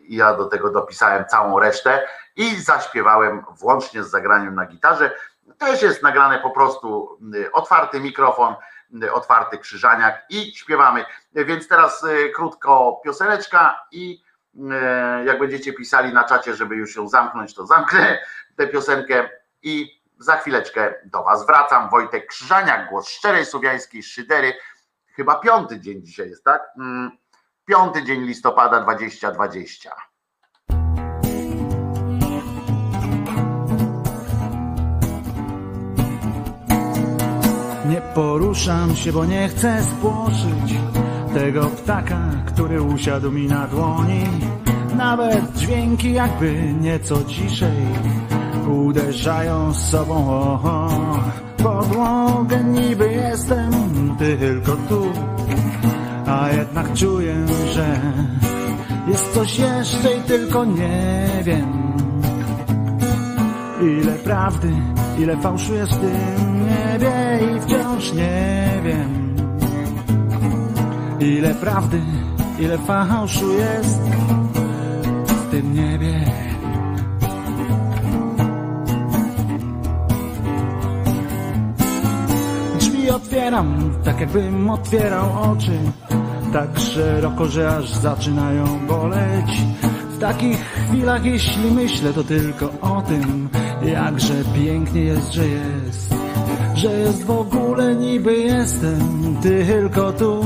[0.00, 2.02] Ja do tego dopisałem całą resztę
[2.36, 5.10] i zaśpiewałem włącznie z zagraniem na gitarze.
[5.58, 7.18] Też jest nagrane po prostu
[7.52, 8.54] otwarty mikrofon,
[9.12, 11.04] otwarty krzyżaniak i śpiewamy.
[11.32, 14.22] Więc teraz y, krótko pioseneczka i
[14.54, 14.60] y,
[15.24, 18.18] jak będziecie pisali na czacie, żeby już ją zamknąć, to zamknę
[18.56, 19.30] tę piosenkę
[19.62, 21.90] i za chwileczkę do Was wracam.
[21.90, 24.52] Wojtek Krzyżaniak, głos szczerej słowiańskiej szydery.
[25.06, 26.62] Chyba piąty dzień dzisiaj jest, tak?
[26.78, 27.10] Mm,
[27.64, 29.96] piąty dzień listopada 2020.
[37.96, 40.74] Nie poruszam się, bo nie chcę spłoszyć
[41.34, 44.24] tego ptaka, który usiadł mi na dłoni.
[44.96, 47.86] Nawet dźwięki jakby nieco ciszej
[48.68, 51.20] uderzają z sobą o,
[51.56, 52.64] podłogę.
[52.64, 53.70] Niby jestem
[54.18, 55.12] tylko tu,
[56.26, 57.34] a jednak czuję,
[57.74, 58.00] że
[59.08, 62.05] jest coś jeszcze i tylko nie wiem.
[63.80, 64.72] Ile prawdy,
[65.18, 69.36] ile fałszu jest w tym niebie i wciąż nie wiem.
[71.20, 72.00] Ile prawdy,
[72.58, 74.00] ile fałszu jest
[75.26, 76.24] w tym niebie.
[82.78, 85.78] Drzwi otwieram, tak jakbym otwierał oczy,
[86.52, 89.62] tak szeroko, że aż zaczynają boleć.
[90.10, 93.48] W takich chwilach, jeśli myślę, to tylko o tym,
[93.84, 96.14] jakże pięknie jest, że jest,
[96.74, 100.44] że jest w ogóle niby jestem tylko tu,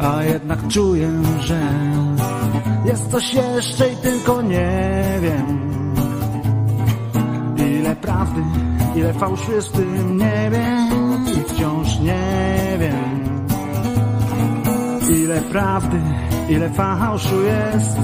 [0.00, 1.08] a jednak czuję,
[1.40, 1.60] że
[2.84, 5.60] jest coś jeszcze i tylko nie wiem.
[7.56, 8.40] Ile prawdy,
[8.96, 10.88] ile fałszu jest w tym niebie
[11.36, 13.20] i wciąż nie wiem.
[15.22, 16.00] Ile prawdy,
[16.48, 17.96] ile fałszu jest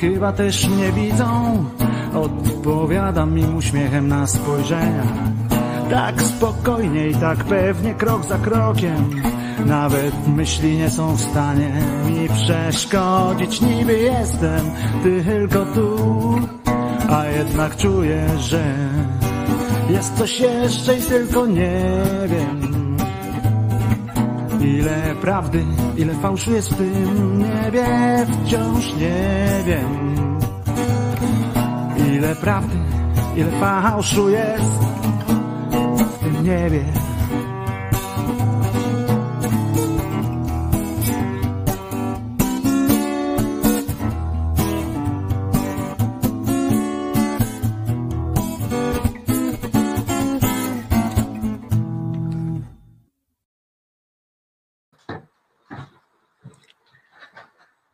[0.00, 1.64] chyba też mnie widzą.
[2.14, 5.02] Odpowiadam im uśmiechem na spojrzenia.
[5.90, 9.22] Tak spokojnie i tak pewnie, krok za krokiem.
[9.66, 11.72] Nawet myśli nie są w stanie
[12.06, 13.60] mi przeszkodzić.
[13.60, 14.70] Niby jestem
[15.02, 15.98] tylko tu,
[17.10, 18.74] a jednak czuję, że
[19.90, 21.82] jest coś jeszcze i tylko nie
[22.26, 22.79] wiem.
[24.60, 25.64] Ile prawdy,
[25.96, 27.86] ile fałszu jest w tym niebie,
[28.44, 30.14] wciąż nie wiem.
[32.14, 32.76] Ile prawdy,
[33.36, 34.64] ile fałszu jest
[36.14, 36.84] w tym niebie.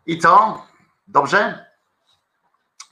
[0.07, 0.62] I co?
[1.09, 1.66] Dobrze?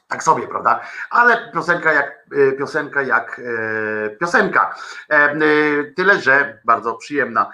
[0.08, 0.80] Tak sobie, prawda?
[1.10, 4.74] Ale piosenka jak e, piosenka, jak e, piosenka.
[5.10, 5.34] E,
[5.96, 7.50] tyle, że bardzo przyjemna.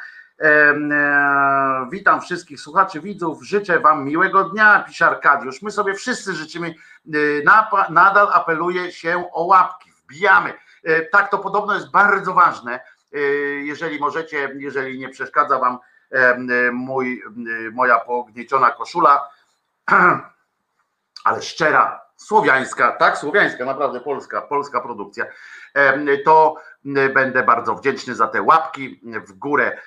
[1.90, 3.42] Witam wszystkich słuchaczy, widzów.
[3.42, 5.62] Życzę Wam miłego dnia, pisze Arkadiusz.
[5.62, 6.74] My sobie wszyscy życzymy.
[7.90, 9.90] Nadal apeluje się o łapki.
[9.92, 10.52] Wbijamy.
[11.12, 12.80] Tak, to podobno jest bardzo ważne.
[13.62, 15.78] Jeżeli możecie, jeżeli nie przeszkadza Wam
[16.72, 17.22] mój,
[17.72, 19.28] moja pognieciona koszula,
[21.24, 25.26] ale szczera, słowiańska, tak, słowiańska, naprawdę polska, polska produkcja,
[26.24, 26.56] to
[27.14, 29.78] będę bardzo wdzięczny za te łapki w górę,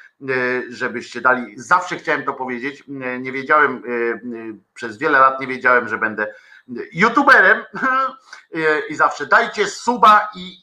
[0.69, 1.59] żebyście dali.
[1.59, 2.83] Zawsze chciałem to powiedzieć,
[3.19, 3.79] nie wiedziałem, e,
[4.73, 6.33] przez wiele lat nie wiedziałem, że będę
[6.93, 7.63] youtuberem.
[8.55, 10.57] E, i zawsze dajcie suba i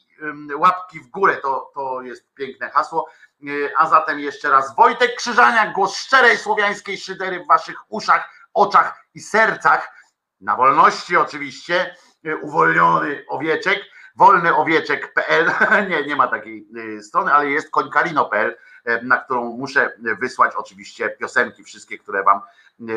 [0.55, 3.09] łapki w górę, to, to jest piękne hasło.
[3.43, 9.05] E, A zatem jeszcze raz Wojtek Krzyżaniak, głos szczerej słowiańskiej szydery w waszych uszach, oczach
[9.13, 9.93] i sercach,
[10.41, 11.95] na wolności oczywiście,
[12.25, 13.79] y, uwolniony owieczek,
[14.15, 15.51] wolnyowieczek.pl,
[15.89, 18.57] nie, nie ma takiej y, strony, ale jest końkarino.pl,
[18.89, 22.41] y, na którą muszę wysłać oczywiście piosenki, wszystkie, które wam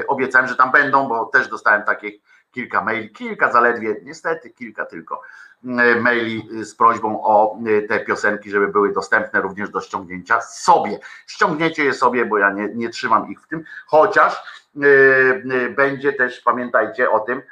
[0.08, 2.22] obiecałem, że tam będą, bo też dostałem takich
[2.54, 5.22] kilka maili, kilka zaledwie, niestety kilka tylko
[5.64, 10.40] y, maili y, z prośbą o y, te piosenki, żeby były dostępne również do ściągnięcia
[10.40, 10.98] sobie.
[11.26, 14.42] Ściągniecie je sobie, bo ja nie, nie trzymam ich w tym, chociaż
[14.76, 17.42] y, y, będzie też, pamiętajcie o tym,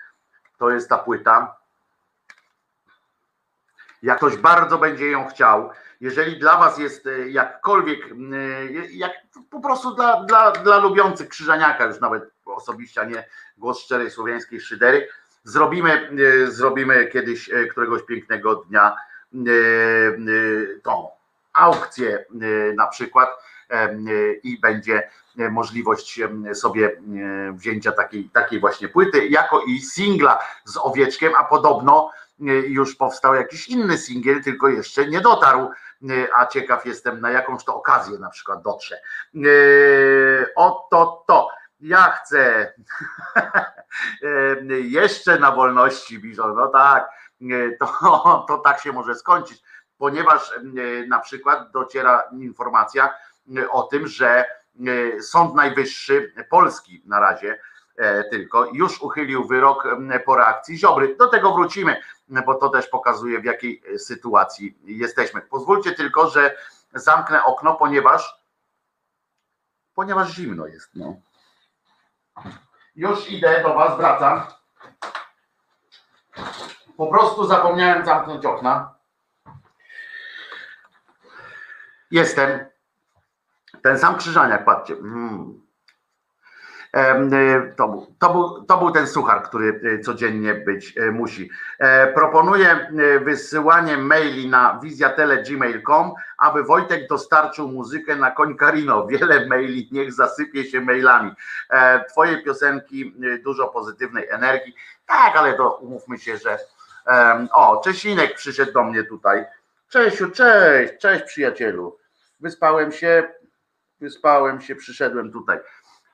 [0.58, 1.56] to jest ta płyta.
[4.02, 9.12] Jak ktoś bardzo będzie ją chciał, jeżeli dla Was jest jakkolwiek, y, jak
[9.50, 13.24] po prostu dla, dla, dla lubiących Krzyżaniaka, już nawet osobiście, a nie
[13.58, 15.08] głos szczerej słowiańskiej szydery,
[15.44, 18.96] zrobimy, y, zrobimy kiedyś y, któregoś pięknego dnia
[19.34, 21.08] y, tą
[21.52, 22.24] aukcję
[22.76, 23.28] na przykład
[24.42, 25.10] i będzie
[25.50, 26.20] możliwość
[26.54, 27.00] sobie
[27.52, 32.10] wzięcia takiej, takiej właśnie płyty, jako i singla z owieczkiem, a podobno
[32.66, 35.70] już powstał jakiś inny singiel, tylko jeszcze nie dotarł,
[36.36, 38.96] a ciekaw jestem na jakąś to okazję na przykład dotrze.
[40.56, 41.48] Oto to.
[41.82, 42.72] Ja chcę
[44.22, 46.54] y, jeszcze na wolności, Biżo.
[46.54, 47.10] No tak,
[47.42, 49.62] y, to, to tak się może skończyć,
[49.98, 53.14] ponieważ y, na przykład dociera informacja
[53.70, 54.44] o tym, że
[55.20, 57.58] Sąd Najwyższy Polski na razie
[57.96, 59.88] e, tylko już uchylił wyrok
[60.24, 61.16] po reakcji Ziobry.
[61.16, 61.96] Do tego wrócimy,
[62.46, 65.40] bo to też pokazuje w jakiej e, sytuacji jesteśmy.
[65.40, 66.56] Pozwólcie tylko, że
[66.94, 68.42] zamknę okno, ponieważ
[69.94, 70.90] ponieważ zimno jest.
[70.94, 71.16] No.
[72.94, 74.42] Już idę do Was, wracam.
[76.96, 78.94] Po prostu zapomniałem zamknąć okna.
[82.10, 82.66] Jestem.
[83.82, 84.94] Ten sam krzyżaniak, patrzcie.
[84.94, 85.62] Mm.
[86.96, 91.50] Y, To był, to, był, to był ten suchar, który y, codziennie być y, musi.
[91.78, 92.90] E, Proponuję
[93.24, 99.06] wysyłanie maili na wizjatele.gmail.com, aby Wojtek dostarczył muzykę na koń Karino.
[99.06, 101.32] Wiele maili, niech zasypie się mailami.
[101.70, 103.14] E, Twoje piosenki,
[103.44, 104.74] dużo pozytywnej energii.
[105.06, 106.58] Tak, ale to umówmy się, że.
[107.52, 109.44] O, Czesinek przyszedł do mnie tutaj.
[109.88, 111.98] Czesiu, cześć, cześć przyjacielu.
[112.40, 113.28] Wyspałem się,
[114.00, 115.58] wyspałem się, przyszedłem tutaj.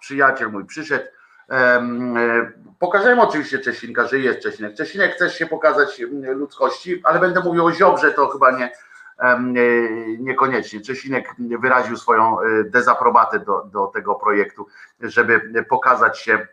[0.01, 1.05] Przyjaciel mój przyszedł.
[1.51, 1.83] E,
[2.79, 4.75] Pokażemy oczywiście Czesinka, że jest Czesinek.
[4.75, 8.73] Czesinek, chcesz się pokazać ludzkości, ale będę mówił o Ziobrze, to chyba nie,
[9.19, 9.39] e,
[10.19, 10.81] niekoniecznie.
[10.81, 14.67] Czesinek wyraził swoją e, dezaprobatę do, do tego projektu,
[15.01, 16.47] żeby pokazać się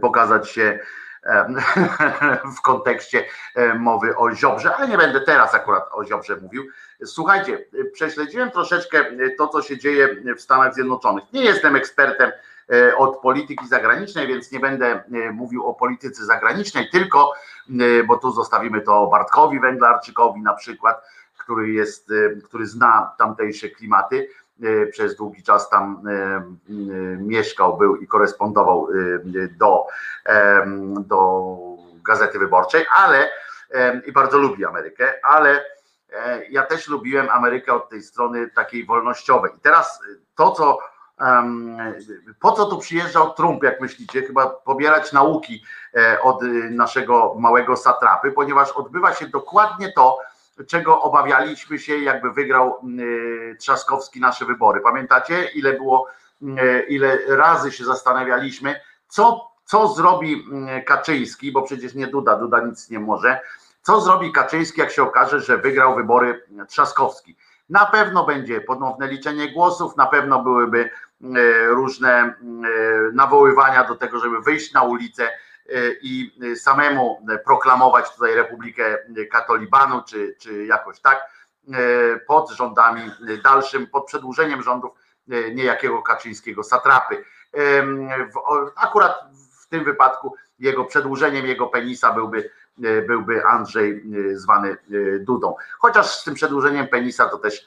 [0.00, 0.78] pokazać się
[2.58, 3.24] w kontekście
[3.54, 6.64] e, mowy o Ziobrze, ale nie będę teraz akurat o Ziobrze mówił.
[7.04, 9.04] Słuchajcie, prześledziłem troszeczkę
[9.38, 11.24] to, co się dzieje w Stanach Zjednoczonych.
[11.32, 12.32] Nie jestem ekspertem
[12.96, 17.32] od polityki zagranicznej, więc nie będę mówił o polityce zagranicznej, tylko,
[18.06, 21.02] bo tu zostawimy to Bartkowi Węglarczykowi na przykład,
[21.38, 22.12] który jest,
[22.44, 24.28] który zna tamtejsze klimaty,
[24.90, 26.02] przez długi czas tam
[27.18, 28.88] mieszkał, był i korespondował
[29.58, 29.86] do,
[30.98, 31.56] do
[32.04, 33.28] Gazety Wyborczej, ale
[34.06, 35.64] i bardzo lubi Amerykę, ale
[36.12, 39.52] e, ja też lubiłem Amerykę od tej strony takiej wolnościowej.
[39.56, 40.00] I teraz
[40.34, 40.78] to, co
[42.40, 44.22] po co tu przyjeżdżał Trump, jak myślicie?
[44.22, 45.64] Chyba pobierać nauki
[45.94, 50.18] e, od naszego małego satrapy, ponieważ odbywa się dokładnie to,
[50.66, 52.80] czego obawialiśmy się, jakby wygrał
[53.58, 54.80] Trzaskowski nasze wybory.
[54.80, 56.08] Pamiętacie, ile było,
[56.88, 62.90] ile razy się zastanawialiśmy, co co zrobi mm, Kaczyński, bo przecież nie Duda, Duda nic
[62.90, 63.40] nie może.
[63.82, 67.36] Co zrobi Kaczyński, jak się okaże, że wygrał wybory Trzaskowski?
[67.68, 70.90] Na pewno będzie ponowne liczenie głosów, na pewno byłyby
[71.22, 71.36] mm,
[71.68, 72.64] różne mm,
[73.14, 75.28] nawoływania do tego, żeby wyjść na ulicę
[76.02, 78.98] i samemu proklamować tutaj Republikę
[79.30, 81.36] Katolibanu, czy, czy jakoś tak,
[82.26, 83.10] pod rządami
[83.44, 84.90] dalszym, pod przedłużeniem rządów
[85.54, 87.24] niejakiego Kaczyńskiego satrapy.
[88.76, 89.14] Akurat
[89.66, 92.50] w tym wypadku jego przedłużeniem jego penisa byłby,
[92.84, 94.02] e, byłby Andrzej
[94.32, 95.54] e, zwany e, Dudą.
[95.78, 97.66] Chociaż z tym przedłużeniem penisa to też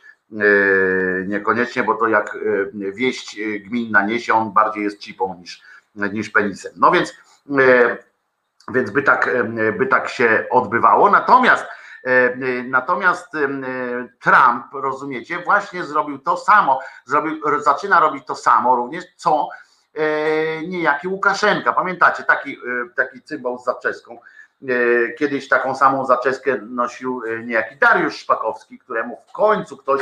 [1.27, 2.37] niekoniecznie, bo to jak
[2.73, 5.61] wieść gminna niesie, on bardziej jest cipą niż,
[5.95, 6.71] niż penisem.
[6.75, 7.17] No więc,
[8.73, 9.29] więc by, tak,
[9.77, 11.09] by tak się odbywało.
[11.09, 11.65] Natomiast
[12.65, 13.31] Natomiast
[14.19, 19.49] Trump, rozumiecie, właśnie zrobił to samo, zrobił, zaczyna robić to samo również, co
[19.95, 21.73] E, niejaki Łukaszenka.
[21.73, 22.57] Pamiętacie, taki, e,
[22.95, 24.19] taki cymbał z zaczeską.
[24.61, 30.01] E, kiedyś taką samą zaczeskę nosił niejaki Dariusz Szpakowski, któremu w końcu ktoś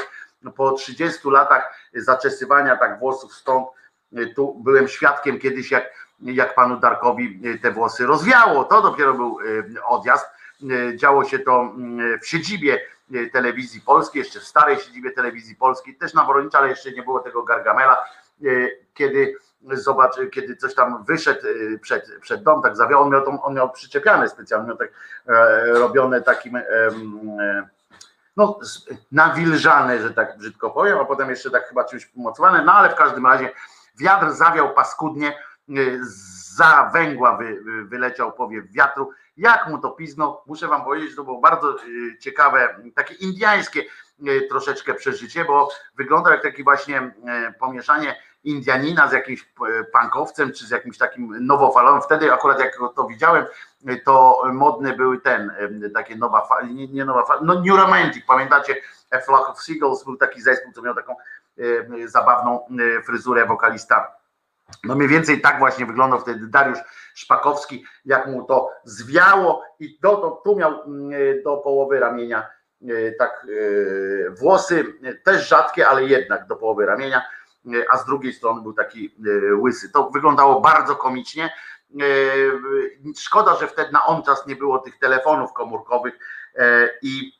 [0.55, 3.67] po 30 latach zaczesywania tak włosów stąd,
[4.35, 8.63] tu byłem świadkiem kiedyś, jak, jak panu Darkowi te włosy rozwiało.
[8.63, 9.37] To dopiero był
[9.85, 10.25] odjazd.
[10.95, 12.79] Działo się to mm, w siedzibie
[13.33, 17.19] telewizji polskiej, jeszcze w starej siedzibie telewizji polskiej, też na Woronicza, ale jeszcze nie było
[17.19, 17.97] tego Gargamela,
[18.93, 19.35] kiedy
[19.71, 23.53] zobacz, kiedy coś tam wyszedł y, przed, przed dom, tak zawiał, on miał, tą, on
[23.53, 24.89] miał przyczepiane specjalnie, miał tak
[25.27, 26.63] e, robione takim e,
[28.37, 28.59] no,
[29.11, 32.95] nawilżane, że tak brzydko powiem, a potem jeszcze tak chyba czymś pomocowane, no ale w
[32.95, 33.51] każdym razie
[33.99, 35.33] wiatr zawiał paskudnie, y,
[36.55, 41.39] za węgła wy, wyleciał powiew wiatru, jak mu to pizno, muszę wam powiedzieć, to było
[41.39, 43.83] bardzo y, ciekawe, takie indiańskie
[44.49, 47.13] troszeczkę przeżycie, bo wygląda jak takie właśnie
[47.59, 49.49] pomieszanie Indianina z jakimś
[49.93, 52.01] pankowcem, czy z jakimś takim nowofalowym.
[52.01, 53.45] Wtedy akurat jak to widziałem,
[54.05, 55.51] to modne były ten,
[55.93, 58.75] takie nowa fala, nie, nie nowa fala, no New Romantic, pamiętacie?
[59.11, 61.15] A Flock of Seagulls był taki zespół, co miał taką
[62.05, 62.67] zabawną
[63.05, 64.11] fryzurę wokalista.
[64.83, 66.79] No mniej więcej tak właśnie wyglądał wtedy Dariusz
[67.15, 71.11] Szpakowski, jak mu to zwiało i do, to, tu miał mm,
[71.43, 72.47] do połowy ramienia
[73.19, 73.47] tak
[74.39, 74.85] włosy,
[75.23, 77.21] też rzadkie, ale jednak do połowy ramienia
[77.89, 79.15] a z drugiej strony był taki
[79.51, 79.91] e, łysy.
[79.91, 81.45] To wyglądało bardzo komicznie.
[81.45, 82.05] E,
[83.17, 86.13] szkoda, że wtedy na on czas nie było tych telefonów komórkowych
[86.55, 87.36] e, i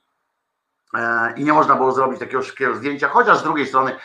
[1.36, 3.96] i nie można było zrobić takiego szybkiego zdjęcia, chociaż z drugiej strony,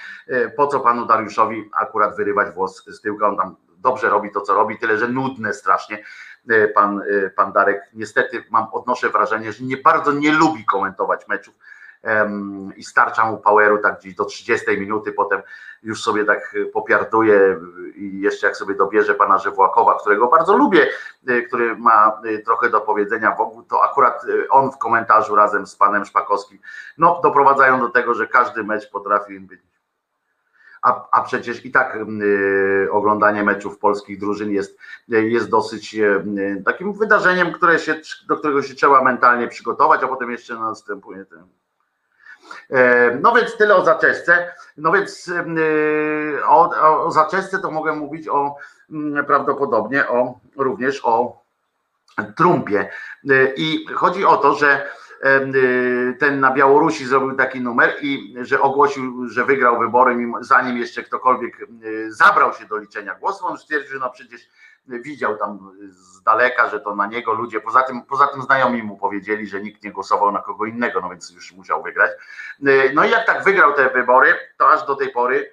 [0.57, 4.55] po co panu Dariuszowi akurat wyrywać włos z tyłka, on tam dobrze robi to, co
[4.55, 6.05] robi, tyle że nudne strasznie.
[6.75, 7.03] Pan,
[7.37, 11.55] pan Darek, niestety mam, odnoszę wrażenie, że nie bardzo nie lubi komentować meczów
[12.77, 15.43] i starcza mu poweru tak gdzieś do 30 minuty, potem
[15.83, 17.61] już sobie tak popiarduje
[17.95, 20.89] i jeszcze jak sobie dobierze pana Żewłakowa, którego bardzo lubię,
[21.27, 25.67] e, który ma e, trochę do powiedzenia wokół, to akurat e, on w komentarzu razem
[25.67, 26.59] z panem Szpakowskim,
[26.99, 29.61] no doprowadzają do tego, że każdy mecz potrafi być.
[30.83, 36.93] A, a przecież i tak y, oglądanie meczów polskich drużyn jest, jest dosyć y, takim
[36.93, 37.95] wydarzeniem, które się,
[38.29, 41.62] do którego się trzeba mentalnie przygotować, a potem jeszcze następuje ten E,
[43.21, 44.53] no więc tyle o zaczesce.
[44.77, 46.71] No więc e, o,
[47.05, 48.57] o zaczesce to mogę mówić o
[48.91, 51.43] mm, prawdopodobnie o również o
[52.37, 52.91] Trumpie.
[53.31, 54.89] E, I chodzi o to, że
[56.19, 61.67] ten na Białorusi zrobił taki numer i że ogłosił, że wygrał wybory, zanim jeszcze ktokolwiek
[62.09, 63.45] zabrał się do liczenia głosów.
[63.45, 64.49] On stwierdził, że no przecież
[64.87, 68.97] widział tam z daleka, że to na niego ludzie, poza tym, poza tym znajomi mu
[68.97, 72.11] powiedzieli, że nikt nie głosował na kogo innego, no więc już musiał wygrać.
[72.95, 75.51] No i jak tak wygrał te wybory, to aż do tej pory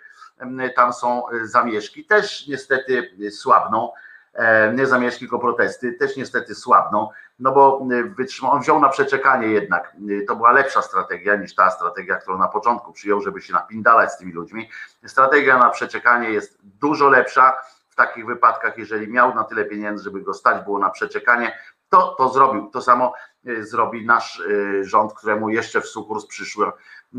[0.75, 3.91] tam są zamieszki, też niestety słabną,
[4.33, 7.81] e, nie zamieszki, tylko protesty, też niestety słabną, no bo
[8.17, 9.95] wytrzymał, on wziął na przeczekanie jednak,
[10.27, 14.17] to była lepsza strategia niż ta strategia, którą na początku przyjął, żeby się napindalać z
[14.17, 14.69] tymi ludźmi.
[15.05, 17.53] Strategia na przeczekanie jest dużo lepsza,
[17.99, 21.57] takich wypadkach, jeżeli miał na tyle pieniędzy, żeby go stać było na przeczekanie,
[21.89, 22.69] to to zrobił.
[22.71, 23.13] To samo
[23.59, 24.41] zrobi nasz
[24.81, 26.73] rząd, któremu jeszcze w sukurs przyszła,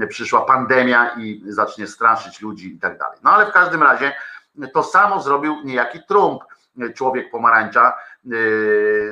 [0.08, 3.18] przyszła pandemia i zacznie straszyć ludzi i tak dalej.
[3.22, 4.12] No ale w każdym razie
[4.74, 6.42] to samo zrobił niejaki Trump,
[6.94, 7.96] człowiek pomarańcza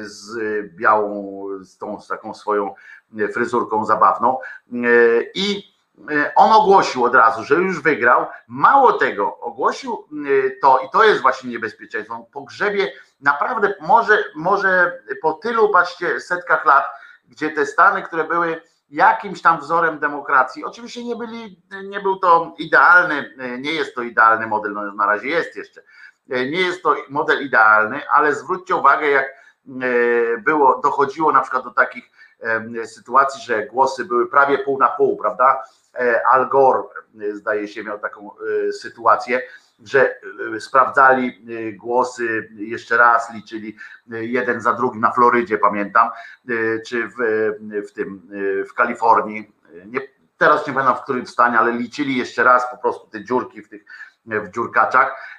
[0.00, 0.36] z
[0.74, 2.74] białą, z tą z taką swoją
[3.34, 4.38] fryzurką zabawną
[5.34, 5.77] i
[6.34, 8.26] on ogłosił od razu, że już wygrał.
[8.48, 10.08] Mało tego, ogłosił
[10.62, 12.14] to i to jest właśnie niebezpieczeństwo.
[12.14, 16.84] On pogrzebie naprawdę może, może po tylu, patrzcie, setkach lat,
[17.28, 22.54] gdzie te Stany, które były jakimś tam wzorem demokracji, oczywiście nie byli, nie był to
[22.58, 25.82] idealny, nie jest to idealny model, no na razie jest jeszcze,
[26.28, 29.26] nie jest to model idealny, ale zwróćcie uwagę, jak
[30.44, 32.10] było, dochodziło na przykład do takich
[32.84, 35.62] sytuacji, że głosy były prawie pół na pół, prawda?
[36.32, 36.82] Al Gore,
[37.32, 38.30] zdaje się, miał taką
[38.72, 39.42] sytuację,
[39.84, 40.20] że
[40.60, 41.46] sprawdzali
[41.76, 46.10] głosy jeszcze raz, liczyli jeden za drugim na Florydzie, pamiętam,
[46.86, 47.14] czy w,
[47.88, 48.22] w tym
[48.70, 49.52] w Kalifornii.
[49.86, 50.00] Nie,
[50.38, 53.68] teraz nie pamiętam w którym stanie, ale liczyli jeszcze raz po prostu te dziurki w
[53.68, 53.84] tych
[54.26, 55.38] w dziurkaczach.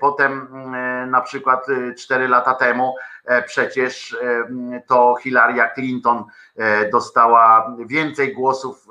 [0.00, 0.48] Potem
[1.10, 1.66] na przykład
[1.98, 2.94] 4 lata temu
[3.46, 4.16] przecież
[4.86, 6.24] to Hillary Clinton
[6.92, 8.86] dostała więcej głosów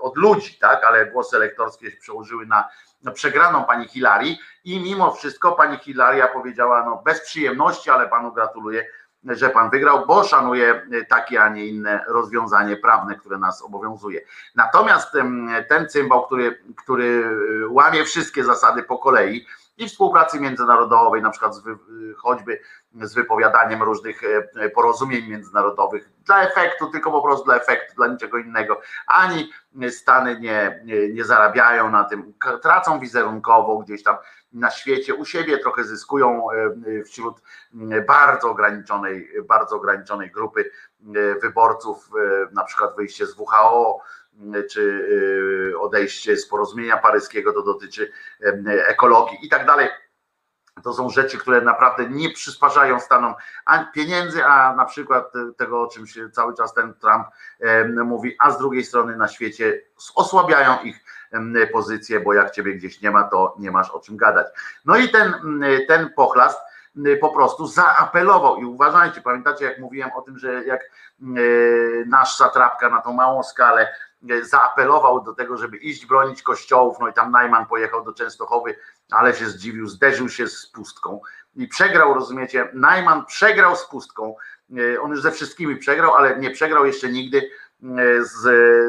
[0.00, 2.68] od ludzi, tak, ale głosy elektorskie się przełożyły na
[3.14, 8.86] przegraną pani Hillary i mimo wszystko pani Hilaria powiedziała, no bez przyjemności, ale panu gratuluję,
[9.36, 14.20] że pan wygrał, bo szanuje takie, a nie inne rozwiązanie prawne, które nas obowiązuje.
[14.54, 15.12] Natomiast
[15.68, 17.24] ten cymbał, który, który
[17.68, 19.46] łamie wszystkie zasady po kolei
[19.78, 21.62] i współpracy międzynarodowej, na przykład z,
[22.16, 22.60] choćby
[23.00, 24.20] z wypowiadaniem różnych
[24.74, 28.80] porozumień międzynarodowych dla efektu, tylko po prostu dla efektu, dla niczego innego.
[29.06, 29.52] Ani
[29.90, 34.16] Stany nie, nie, nie zarabiają na tym, tracą wizerunkowo gdzieś tam
[34.52, 36.46] na świecie, u siebie trochę zyskują
[37.06, 37.42] wśród
[38.06, 40.70] bardzo ograniczonej, bardzo ograniczonej grupy
[41.42, 42.10] wyborców,
[42.52, 44.00] na przykład wyjście z WHO,
[44.70, 45.04] czy
[45.80, 48.12] odejście z porozumienia paryskiego, to dotyczy
[48.86, 49.88] ekologii i tak dalej.
[50.84, 53.34] To są rzeczy, które naprawdę nie przysparzają Stanom
[53.94, 57.26] pieniędzy, a na przykład tego, o czym się cały czas ten Trump
[58.04, 59.82] mówi, a z drugiej strony na świecie
[60.14, 61.04] osłabiają ich
[61.72, 64.46] pozycję, bo jak ciebie gdzieś nie ma, to nie masz o czym gadać.
[64.84, 65.34] No i ten,
[65.88, 66.58] ten pochlast
[67.20, 68.56] po prostu zaapelował.
[68.56, 70.80] I uważajcie, pamiętacie jak mówiłem o tym, że jak
[72.06, 73.88] nasz satrapka na tą małą skalę
[74.42, 78.76] zaapelował do tego, żeby iść bronić kościołów, no i tam Najman pojechał do Częstochowy,
[79.10, 81.20] ale się zdziwił, zderzył się z pustką
[81.56, 84.34] i przegrał, rozumiecie, Najman przegrał z pustką,
[85.00, 87.50] on już ze wszystkimi przegrał, ale nie przegrał jeszcze nigdy
[88.20, 88.40] z,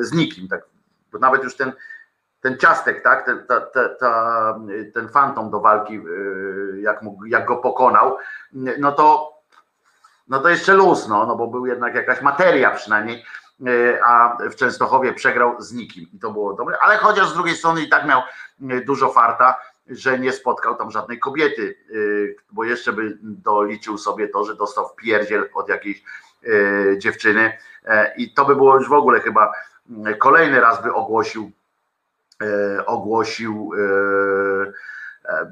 [0.06, 0.62] z nikim, tak,
[1.12, 1.72] bo nawet już ten
[2.42, 4.56] ten ciastek, tak, ten, ta, ta, ta,
[4.94, 6.02] ten fantom do walki,
[6.82, 8.18] jak, mógł, jak go pokonał,
[8.80, 9.34] no to,
[10.28, 13.26] no to jeszcze luz, no, no bo był jednak jakaś materia przynajmniej,
[14.06, 17.82] a w Częstochowie przegrał z nikim i to było dobre, ale chociaż z drugiej strony
[17.82, 18.22] i tak miał
[18.86, 19.58] dużo farta,
[19.90, 21.78] że nie spotkał tam żadnej kobiety,
[22.52, 26.04] bo jeszcze by doliczył sobie to, że dostał w pierdziel od jakiejś
[26.98, 27.58] dziewczyny
[28.18, 29.52] i to by było już w ogóle chyba
[30.20, 31.52] kolejny raz by ogłosił
[32.86, 33.72] ogłosił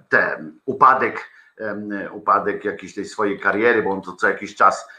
[0.10, 1.30] ten upadek,
[2.12, 4.90] upadek jakiejś tej swojej kariery, bo on to co jakiś czas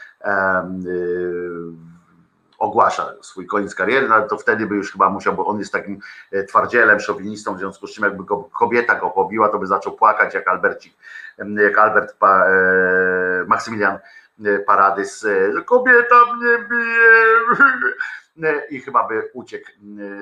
[2.59, 5.71] ogłasza swój koniec kariery, no ale to wtedy by już chyba musiał, bo on jest
[5.71, 5.99] takim
[6.47, 8.23] twardzielem, szowinistą, w związku z czym jakby
[8.59, 10.93] kobieta go pobiła, to by zaczął płakać jak Albercik,
[11.55, 12.45] jak Albert pa,
[13.47, 13.99] Maksymilian
[14.65, 15.21] Paradys,
[15.55, 19.69] że kobieta mnie bije i chyba by uciekł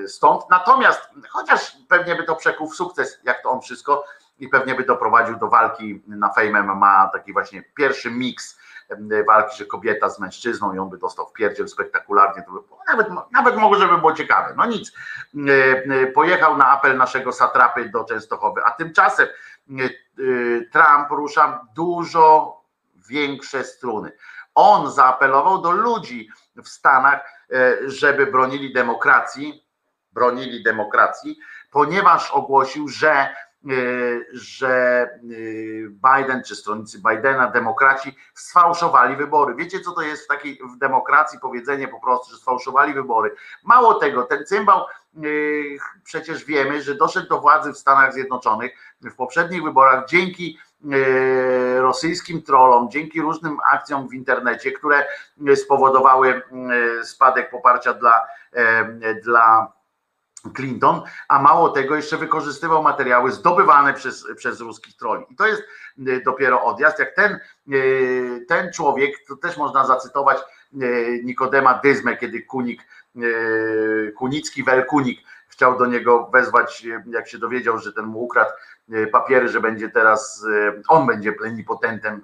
[0.08, 0.44] stąd.
[0.50, 4.04] Natomiast, chociaż pewnie by to przekuł w sukces, jak to on wszystko,
[4.40, 8.60] i pewnie by doprowadził do walki na Fame MMA, taki właśnie pierwszy miks
[9.28, 13.08] walki, że kobieta z mężczyzną i on by dostał w pierdziel spektakularnie, to by nawet,
[13.32, 14.54] nawet mogło, żeby było ciekawe.
[14.58, 14.92] No nic,
[16.14, 19.28] pojechał na apel naszego satrapy do Częstochowy, a tymczasem
[20.72, 22.57] Trump rusza dużo
[23.08, 24.12] większe struny.
[24.56, 27.48] On zaapelował do ludzi w Stanach,
[27.86, 29.68] żeby bronili demokracji,
[30.12, 31.38] bronili demokracji,
[31.72, 33.36] ponieważ ogłosił, że
[34.32, 35.10] że
[35.90, 39.56] Biden czy stronnicy Bidena, demokraci sfałszowali wybory.
[39.56, 43.36] Wiecie, co to jest w takiej w demokracji powiedzenie po prostu, że sfałszowali wybory.
[43.64, 44.86] Mało tego, ten cymbał
[46.04, 48.72] przecież wiemy, że doszedł do władzy w Stanach Zjednoczonych
[49.02, 50.58] w poprzednich wyborach dzięki
[51.78, 55.06] rosyjskim trollom, dzięki różnym akcjom w internecie, które
[55.56, 56.42] spowodowały
[57.04, 58.28] spadek poparcia dla,
[59.24, 59.77] dla
[60.54, 65.26] Clinton, a mało tego jeszcze wykorzystywał materiały zdobywane przez, przez ruskich troli.
[65.30, 65.64] I to jest
[66.08, 67.00] y, dopiero odjazd.
[67.00, 67.40] Jak ten,
[67.74, 70.38] y, ten człowiek, to też można zacytować
[70.82, 72.82] y, Nikodema Dyzmę, kiedy Kunik,
[74.18, 75.20] Kunicki Welkunik
[75.58, 78.52] chciał do niego wezwać, jak się dowiedział, że ten mu ukradł
[79.12, 80.46] papiery, że będzie teraz,
[80.88, 82.22] on będzie plenipotentem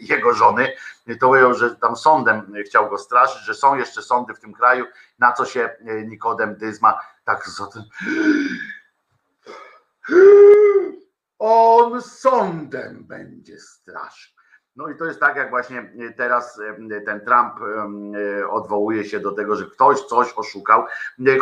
[0.00, 0.72] jego żony,
[1.20, 4.86] to ujął, że tam sądem chciał go straszyć, że są jeszcze sądy w tym kraju,
[5.18, 5.70] na co się
[6.06, 7.82] Nikodem Dyzma tak zatem.
[11.38, 14.33] On sądem będzie straszył.
[14.76, 16.60] No i to jest tak, jak właśnie teraz
[17.06, 17.52] ten Trump
[18.50, 20.84] odwołuje się do tego, że ktoś coś oszukał.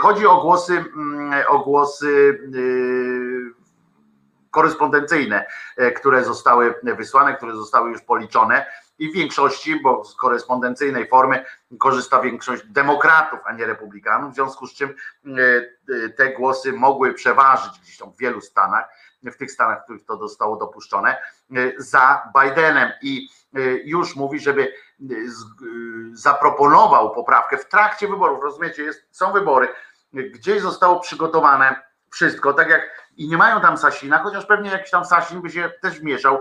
[0.01, 0.85] Chodzi o głosy,
[1.49, 2.39] o głosy
[4.51, 5.47] korespondencyjne,
[5.97, 8.67] które zostały wysłane, które zostały już policzone.
[8.99, 11.45] I w większości, bo z korespondencyjnej formy
[11.79, 15.31] korzysta większość demokratów, a nie republikanów, w związku z czym e,
[16.05, 18.85] e, te głosy mogły przeważyć gdzieś tam w wielu stanach,
[19.31, 23.29] w tych stanach, w których to zostało dopuszczone, e, za Bidenem i
[23.85, 24.73] już mówi, żeby
[26.13, 28.43] zaproponował poprawkę w trakcie wyborów.
[28.43, 29.69] Rozumiecie, jest, są wybory,
[30.13, 32.83] gdzieś zostało przygotowane wszystko, tak jak
[33.17, 36.39] i nie mają tam Sasina, chociaż pewnie jakiś tam Sasin by się też mieszał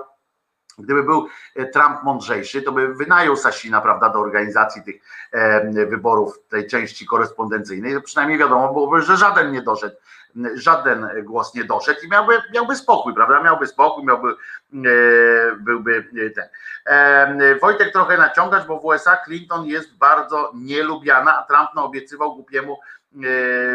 [0.78, 4.96] Gdyby był e, Trump mądrzejszy, to by wynajął Sasina, prawda, do organizacji tych
[5.32, 8.02] e, wyborów, tej części korespondencyjnej.
[8.02, 9.96] Przynajmniej wiadomo byłoby, że żaden nie doszedł,
[10.54, 13.44] żaden głos nie doszedł i miałby, miałby spokój, prawda?
[13.44, 14.36] Miałby spokój, miałby, e,
[15.56, 16.50] byłby ten.
[17.62, 22.80] Wojtek trochę naciągać, bo w USA Clinton jest bardzo nielubiana, a Trump naobiecywał głupiemu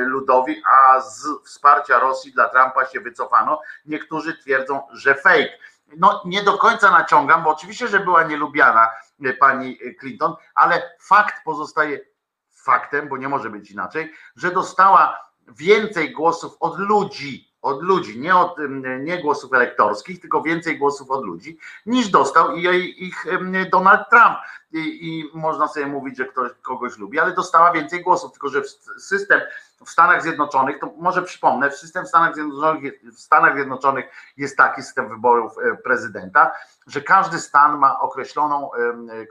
[0.04, 3.60] ludowi, a z wsparcia Rosji dla Trumpa się wycofano.
[3.86, 5.48] Niektórzy twierdzą, że fake
[5.96, 8.88] no nie do końca naciągam, bo oczywiście, że była nielubiana
[9.24, 12.00] e, pani Clinton, ale fakt pozostaje
[12.50, 18.36] faktem, bo nie może być inaczej, że dostała więcej głosów od ludzi, od ludzi, nie,
[18.36, 18.56] od,
[19.00, 23.24] nie głosów elektorskich, tylko więcej głosów od ludzi, niż dostał ich
[23.70, 24.36] Donald Trump.
[24.72, 28.62] I, I, można sobie mówić, że ktoś kogoś lubi, ale dostała więcej głosów, tylko że
[28.98, 29.40] system
[29.84, 34.04] w Stanach Zjednoczonych, to może przypomnę, system w Stanach Zjednoczonych, w Stanach Zjednoczonych
[34.36, 36.52] jest taki system wyborów e, prezydenta,
[36.86, 38.70] że każdy stan ma określoną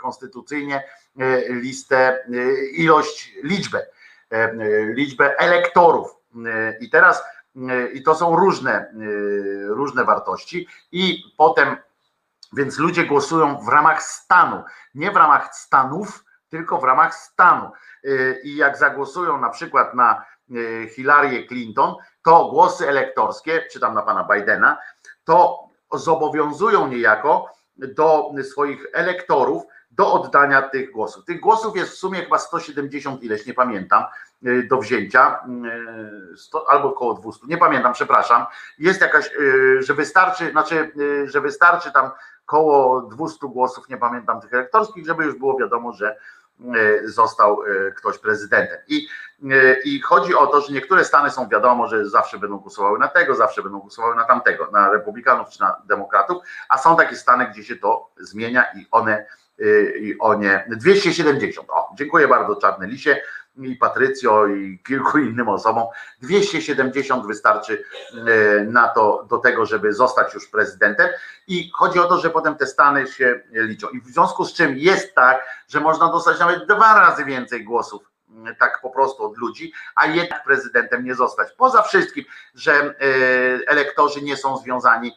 [0.02, 0.84] konstytucyjnie
[1.20, 3.86] e, listę, e, ilość, liczbę,
[4.93, 6.15] liczbę elektorów.
[6.81, 7.23] I teraz
[7.93, 8.93] i to są różne,
[9.68, 11.77] różne wartości i potem
[12.53, 14.64] więc ludzie głosują w ramach stanu,
[14.95, 17.72] nie w ramach stanów, tylko w ramach stanu.
[18.43, 24.02] I jak zagłosują na przykład na E, Hillary Clinton, to głosy elektorskie, czy tam na
[24.02, 24.77] pana Bidena,
[25.23, 29.64] to zobowiązują niejako do swoich elektorów
[29.97, 31.26] do oddania tych głosów.
[31.26, 34.03] Tych głosów jest w sumie chyba 170 ileś, nie pamiętam,
[34.45, 35.39] e, do wzięcia,
[36.35, 38.45] 100, e, albo około 200, nie pamiętam, przepraszam.
[38.80, 39.31] Jest jakaś,
[39.80, 40.91] że wystarczy, znaczy,
[41.26, 42.11] że wystarczy tam
[42.45, 46.17] koło 200 głosów, nie pamiętam tych elektorskich, żeby już było wiadomo, że
[47.05, 47.59] został
[47.95, 48.77] ktoś prezydentem.
[48.88, 49.07] I
[49.84, 53.35] I chodzi o to, że niektóre stany są wiadomo, że zawsze będą głosowały na tego,
[53.35, 57.63] zawsze będą głosowały na tamtego, na republikanów czy na demokratów, a są takie stany, gdzie
[57.63, 59.26] się to zmienia i one,
[59.60, 61.69] e, i one 270.
[61.69, 63.22] O, dziękuję bardzo Czarny Lisie
[63.57, 65.84] i Patrycjo i kilku innym osobom.
[66.22, 67.84] 270 wystarczy
[68.14, 71.10] e, na to, do tego, żeby zostać już prezydentem.
[71.48, 73.90] I chodzi o to, że potem te stany się liczą.
[73.90, 78.15] I w związku z czym jest tak, że można dostać nawet dwa razy więcej głosów
[78.60, 81.48] tak po prostu od ludzi, a jednak prezydentem nie zostać.
[81.57, 82.26] Poza wszystkim,
[82.56, 82.94] że
[83.68, 85.11] elektorzy nie są związani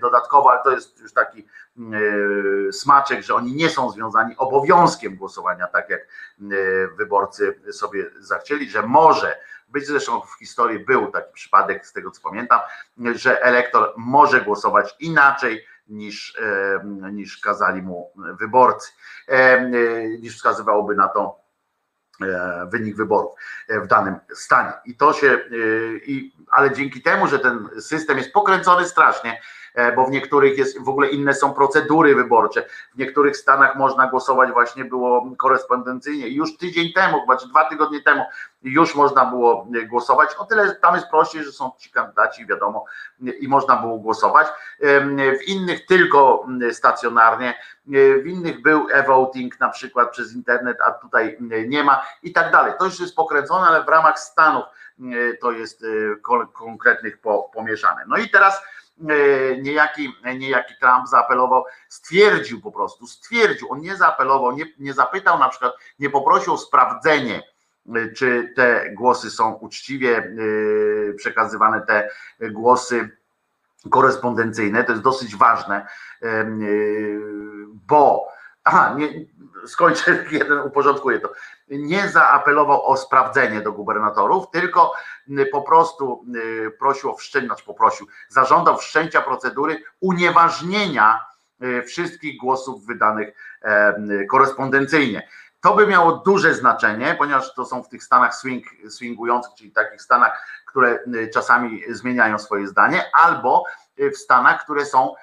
[0.00, 1.46] dodatkowo, ale to jest już taki
[1.78, 6.00] e, smaczek, że oni nie są związani obowiązkiem głosowania, tak jak
[6.96, 9.86] wyborcy sobie zachcieli, że może być.
[9.86, 12.60] Zresztą w historii był taki przypadek, z tego co pamiętam,
[13.14, 16.38] że elektor może głosować inaczej niż,
[17.12, 18.92] niż kazali mu wyborcy,
[20.20, 21.43] niż wskazywałoby na to E,
[22.72, 23.32] wynik wyborów
[23.68, 24.72] e, w danym stanie.
[24.84, 25.38] I to się, e,
[26.06, 29.40] i, ale dzięki temu, że ten system jest pokręcony strasznie,
[29.96, 32.66] bo w niektórych jest w ogóle inne są procedury wyborcze.
[32.94, 36.28] W niektórych stanach można głosować właśnie było korespondencyjnie.
[36.28, 38.24] Już tydzień temu, chyba czy dwa tygodnie temu,
[38.62, 40.34] już można było głosować.
[40.34, 42.84] O tyle tam jest prościej, że są ci kandydaci, wiadomo,
[43.40, 44.46] i można było głosować.
[45.38, 47.54] W innych tylko stacjonarnie,
[48.22, 51.36] w innych był e-voting na przykład przez internet, a tutaj
[51.68, 52.72] nie ma i tak dalej.
[52.78, 54.64] To już jest pokręcone, ale w ramach Stanów
[55.40, 55.84] to jest
[56.52, 57.18] konkretnych
[57.52, 58.04] pomieszane.
[58.08, 58.83] No i teraz E,
[59.62, 65.48] niejaki, niejaki Trump zaapelował, stwierdził po prostu, stwierdził, on nie zaapelował, nie, nie zapytał na
[65.48, 67.42] przykład, nie poprosił o sprawdzenie
[68.16, 70.36] czy te głosy są uczciwie
[71.16, 72.08] przekazywane, te
[72.40, 73.10] głosy
[73.90, 74.84] korespondencyjne.
[74.84, 75.86] To jest dosyć ważne,
[77.86, 78.28] bo
[78.64, 79.08] aha, nie,
[79.66, 81.32] skończę jeden, uporządkuję to.
[81.68, 84.92] Nie zaapelował o sprawdzenie do gubernatorów, tylko
[85.52, 86.24] po prostu
[86.78, 91.24] prosił o wszczęcie, znaczy poprosił, zażądał wszczęcia procedury unieważnienia
[91.86, 93.34] wszystkich głosów wydanych
[94.30, 95.28] korespondencyjnie.
[95.60, 100.02] To by miało duże znaczenie, ponieważ to są w tych stanach swing, swingujących, czyli takich
[100.02, 100.98] stanach, które
[101.34, 103.64] czasami zmieniają swoje zdanie, albo
[103.98, 105.14] w stanach, które są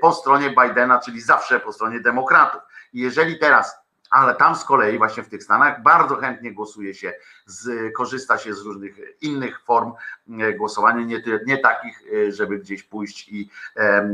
[0.00, 2.62] po stronie Bidena, czyli zawsze po stronie demokratów.
[2.92, 3.83] Jeżeli teraz
[4.14, 7.12] ale tam z kolei właśnie w tych Stanach bardzo chętnie głosuje się,
[7.46, 9.92] z, korzysta się z różnych innych form
[10.40, 14.08] e, głosowania, nie, nie takich, e, żeby gdzieś pójść i e,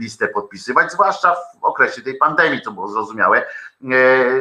[0.00, 3.46] listę podpisywać, zwłaszcza w okresie tej pandemii, to było zrozumiałe,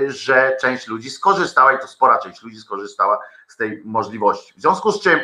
[0.07, 4.53] że część ludzi skorzystała i to spora część ludzi skorzystała z tej możliwości.
[4.57, 5.19] W związku z czym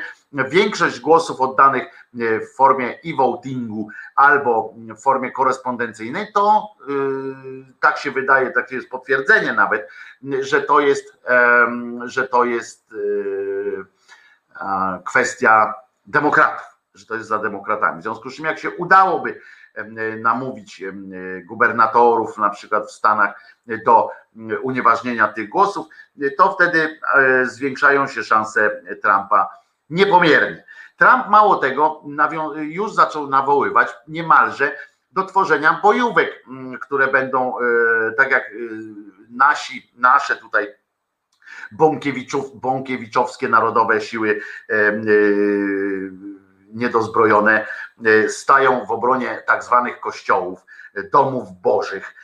[0.49, 1.83] większość głosów oddanych
[2.13, 6.95] w formie e-votingu albo w formie korespondencyjnej, to yy,
[7.79, 9.89] tak się wydaje, takie jest potwierdzenie nawet,
[10.39, 11.17] że to jest,
[12.05, 13.85] że to jest yy,
[15.05, 15.73] kwestia
[16.05, 17.99] demokratów, że to jest za demokratami.
[17.99, 19.41] W związku z czym jak się udałoby
[20.17, 20.83] namówić
[21.45, 24.09] gubernatorów na przykład w Stanach do
[24.61, 25.87] unieważnienia tych głosów,
[26.37, 29.49] to wtedy e, zwiększają się szanse Trumpa
[29.89, 30.63] niepomiernie.
[30.97, 32.03] Trump mało tego
[32.55, 34.75] już zaczął nawoływać niemalże
[35.11, 36.43] do tworzenia bojówek,
[36.81, 37.61] które będą e,
[38.17, 38.53] tak jak e,
[39.29, 40.67] nasi, nasze tutaj
[41.71, 44.41] Bąkiewiczów, bąkiewiczowskie narodowe siły
[46.73, 47.65] niedozbrojone
[48.27, 50.65] stają w obronie tak zwanych kościołów,
[51.11, 52.15] domów bożych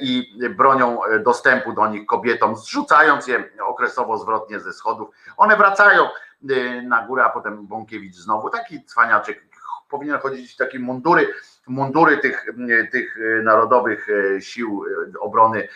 [0.00, 5.08] i bronią dostępu do nich kobietom, zrzucając je okresowo zwrotnie ze schodów.
[5.36, 6.08] One wracają
[6.50, 8.50] Y, na górę, a potem Bąkiewicz znowu.
[8.50, 9.42] Taki cwaniaczek
[9.88, 11.34] powinien chodzić w takie mundury,
[11.66, 14.06] mundury tych, y, tych y, narodowych
[14.40, 14.84] sił
[15.20, 15.68] obrony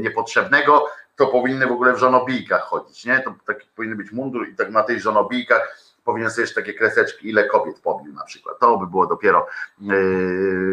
[0.00, 0.86] niepotrzebnego,
[1.16, 3.20] to powinny w ogóle w żonobijkach chodzić, nie?
[3.20, 7.28] To taki powinien być mundur i tak na tych żonobijkach powinien sobie jeszcze takie kreseczki,
[7.28, 8.58] ile kobiet pobił na przykład.
[8.58, 9.46] To by było dopiero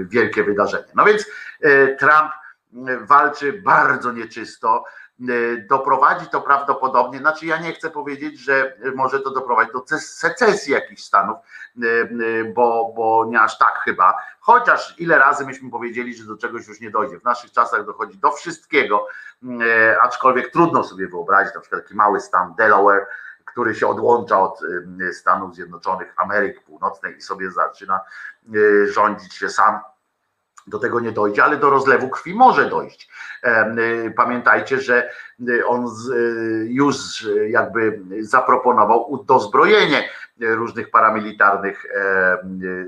[0.05, 0.87] wielkie wydarzenie.
[0.95, 1.25] No więc
[1.99, 2.31] Trump
[3.07, 4.83] walczy bardzo nieczysto,
[5.29, 10.73] E, doprowadzi to prawdopodobnie, znaczy ja nie chcę powiedzieć, że może to doprowadzić do secesji
[10.73, 16.15] jakichś stanów, e, e, bo, bo nie aż tak chyba, chociaż ile razy myśmy powiedzieli,
[16.15, 17.19] że do czegoś już nie dojdzie.
[17.19, 19.07] W naszych czasach dochodzi do wszystkiego,
[20.01, 23.07] aczkolwiek trudno sobie wyobrazić, na przykład taki mały stan Delaware,
[23.45, 24.59] który się odłącza od
[25.13, 27.99] Stanów Zjednoczonych Ameryki Północnej i sobie zaczyna
[28.93, 29.79] rządzić się sam
[30.67, 33.09] do tego nie dojdzie, ale do rozlewu krwi może dojść.
[34.07, 35.09] Y, pamiętajcie, że
[35.49, 40.09] y, on y, już jakby zaproponował dozbrojenie
[40.39, 41.85] różnych paramilitarnych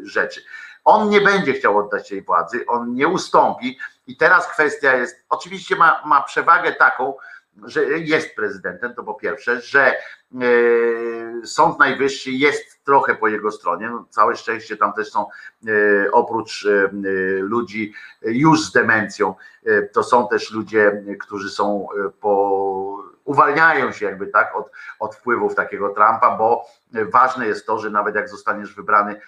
[0.03, 0.41] rzeczy.
[0.83, 3.77] On nie będzie chciał oddać tej władzy, on nie ustąpi
[4.07, 7.13] i teraz kwestia jest, oczywiście ma, ma przewagę taką,
[7.63, 9.95] że jest prezydentem, to po pierwsze, że e,
[11.45, 13.89] Sąd Najwyższy jest trochę po jego stronie.
[13.89, 15.25] No, całe szczęście tam też są
[15.67, 15.71] e,
[16.11, 16.89] oprócz e,
[17.39, 19.35] ludzi już z demencją,
[19.91, 21.87] to są też ludzie, którzy są
[22.21, 27.89] po uwalniają się jakby tak od, od wpływów takiego Trumpa, bo ważne jest to, że
[27.89, 29.19] nawet jak zostaniesz wybrany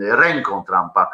[0.00, 1.10] ręką Trumpa,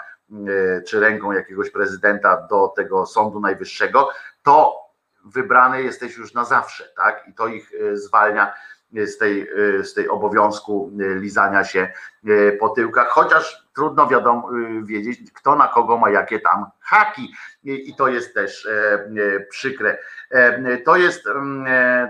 [0.87, 4.09] czy ręką jakiegoś prezydenta do tego Sądu Najwyższego,
[4.43, 4.80] to
[5.25, 7.25] wybrany jesteś już na zawsze, tak?
[7.29, 8.55] I to ich e, zwalnia
[8.93, 9.49] z tej,
[9.79, 11.93] e, z tej obowiązku e, lizania się
[12.61, 14.49] po tyłkach, chociaż trudno wiadomo
[14.83, 17.35] wiedzieć, kto na kogo ma jakie tam haki
[17.65, 18.69] i to jest też
[19.51, 19.99] przykre.
[20.85, 21.25] To jest,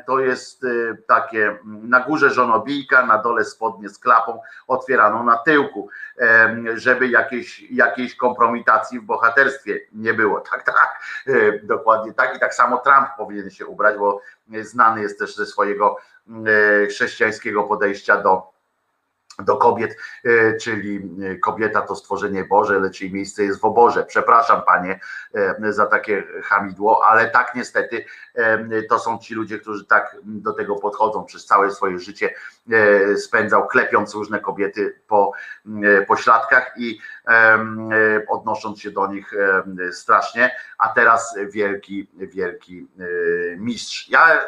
[0.07, 0.67] to jest
[1.09, 5.89] takie na górze żonobijka, na dole spodnie z klapą otwieraną na tyłku,
[6.75, 10.41] żeby jakiejś, jakiejś kompromitacji w bohaterstwie nie było.
[10.51, 11.01] Tak, tak,
[11.63, 14.21] dokładnie tak i tak samo Trump powinien się ubrać, bo
[14.63, 15.97] znany jest też ze swojego
[16.89, 18.60] chrześcijańskiego podejścia do
[19.45, 24.05] do kobiet, e, czyli e, kobieta to stworzenie Boże, lecz jej miejsce jest w oborze.
[24.05, 25.01] Przepraszam panie
[25.35, 28.05] e, za takie hamidło, ale tak niestety
[28.89, 32.35] to są ci ludzie, którzy tak do tego podchodzą przez całe swoje życie
[33.17, 35.33] spędzał, klepiąc różne kobiety po
[36.09, 36.99] pośladkach i
[38.29, 39.33] odnosząc się do nich
[39.93, 42.89] strasznie, a teraz wielki, wielki
[43.59, 44.09] mistrz.
[44.09, 44.41] Ja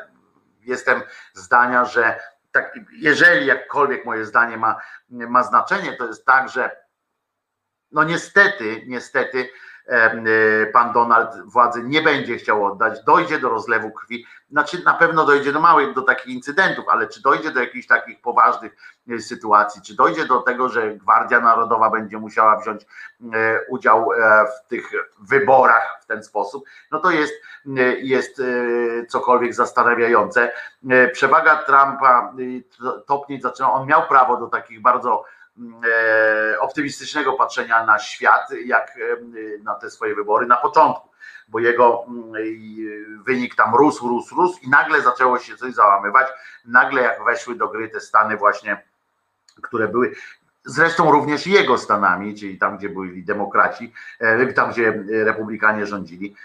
[0.65, 1.03] jestem
[1.35, 2.21] zdania, że
[2.53, 6.83] tak, jeżeli jakkolwiek moje zdanie ma, ma znaczenie, to jest tak, że
[7.93, 9.49] no niestety, niestety
[10.73, 15.53] pan Donald władzy nie będzie chciał oddać, dojdzie do rozlewu krwi, znaczy na pewno dojdzie
[15.53, 18.77] do małych, do takich incydentów, ale czy dojdzie do jakichś takich poważnych
[19.19, 22.87] sytuacji, czy dojdzie do tego, że Gwardia Narodowa będzie musiała wziąć
[23.69, 24.11] udział
[24.47, 27.35] w tych wyborach w ten sposób, no to jest,
[28.03, 28.43] jest
[29.09, 30.53] cokolwiek zastanawiające.
[31.13, 32.33] Przewaga Trumpa
[33.07, 35.42] topnieć zaczyna, on miał prawo do takich bardzo E,
[36.61, 39.17] optymistycznego patrzenia na świat, jak e,
[39.63, 41.09] na te swoje wybory na początku,
[41.49, 42.33] bo jego mm,
[43.23, 46.27] wynik tam rósł, rósł, rósł i nagle zaczęło się coś załamywać.
[46.65, 48.83] Nagle jak weszły do gry te Stany właśnie,
[49.63, 50.15] które były
[50.65, 56.37] zresztą również jego stanami, czyli tam, gdzie byli demokraci, e, tam, gdzie republikanie rządzili,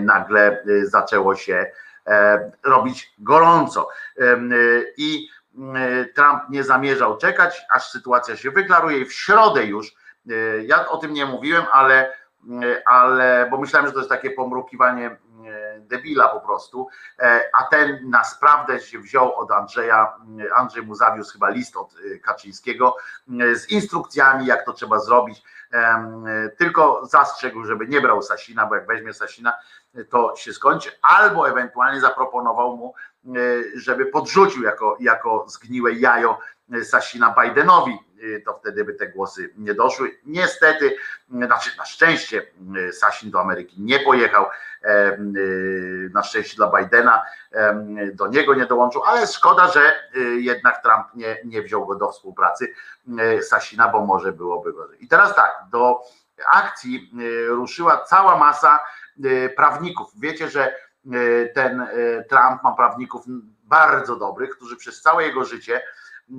[0.00, 1.66] nagle zaczęło się
[2.64, 3.88] robić gorąco.
[4.96, 5.43] I E,
[6.14, 9.94] Trump nie zamierzał czekać, aż sytuacja się wyklaruje i w środę już,
[10.30, 10.32] e,
[10.64, 12.12] ja o tym nie mówiłem, ale,
[12.62, 15.16] e, ale bo myślałem, że to jest takie pomrukiwanie
[15.78, 16.88] debila po prostu,
[17.58, 20.16] a ten na sprawdę się wziął od Andrzeja,
[20.56, 22.96] Andrzej mu zawiózł chyba list od Kaczyńskiego
[23.54, 25.42] z instrukcjami, jak to trzeba zrobić,
[26.58, 29.54] tylko zastrzegł, żeby nie brał Sasina, bo jak weźmie Sasina,
[30.10, 33.13] to się skończy, albo ewentualnie zaproponował mu E,
[33.74, 36.38] żeby podrzucił jako, jako zgniłe jajo
[36.82, 40.18] Sasina Bidenowi, e, to wtedy by te głosy nie doszły.
[40.26, 40.96] Niestety,
[41.28, 42.46] znaczy na szczęście
[42.88, 44.46] e, Sasin do Ameryki nie pojechał,
[46.14, 47.22] na szczęście dla Bidena
[48.12, 49.94] do niego nie dołączył, ale szkoda, że
[50.36, 52.74] jednak Trump nie, nie wziął go do współpracy
[53.42, 55.04] Sasina, bo może byłoby gorzej.
[55.04, 56.00] I teraz tak, do
[56.52, 57.10] akcji
[57.48, 58.80] ruszyła cała masa
[59.56, 60.12] prawników.
[60.20, 60.93] Wiecie, że E,
[61.54, 61.86] ten e,
[62.24, 63.24] Trump ma prawników
[63.64, 65.82] bardzo dobrych, którzy przez całe jego życie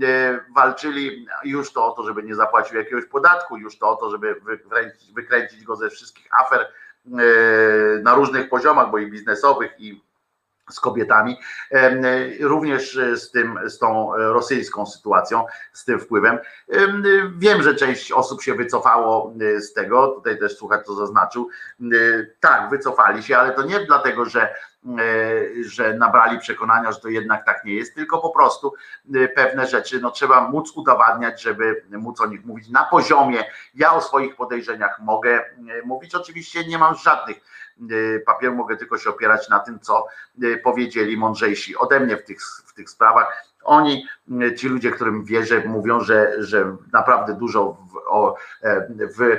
[0.03, 4.09] e, walczyli już to o to, żeby nie zapłacił jakiegoś podatku, już to o to,
[4.09, 6.67] żeby wykręcić, wykręcić go ze wszystkich afer
[8.03, 10.05] na różnych poziomach, bo i biznesowych, i
[10.71, 11.37] z kobietami,
[12.39, 16.39] również z tym, z tą rosyjską sytuacją, z tym wpływem.
[17.37, 21.49] Wiem, że część osób się wycofało z tego, tutaj też słuchacz to zaznaczył.
[22.39, 24.53] Tak, wycofali się, ale to nie dlatego, że
[25.65, 28.73] że nabrali przekonania, że to jednak tak nie jest, tylko po prostu
[29.35, 33.43] pewne rzeczy no, trzeba móc udowadniać, żeby móc o nich mówić na poziomie.
[33.75, 35.43] Ja o swoich podejrzeniach mogę
[35.85, 37.37] mówić, oczywiście nie mam żadnych
[38.25, 40.07] papieru, mogę tylko się opierać na tym, co
[40.63, 43.45] powiedzieli mądrzejsi ode mnie w tych, w tych sprawach.
[43.63, 44.07] Oni,
[44.57, 49.37] ci ludzie, którym wierzę, mówią, że, że naprawdę dużo w, o, e, w,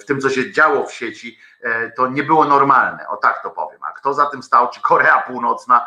[0.00, 3.50] w tym, co się działo w sieci, e, to nie było normalne, o tak to
[3.50, 3.80] powiem.
[3.82, 5.86] A kto za tym stał, czy Korea Północna,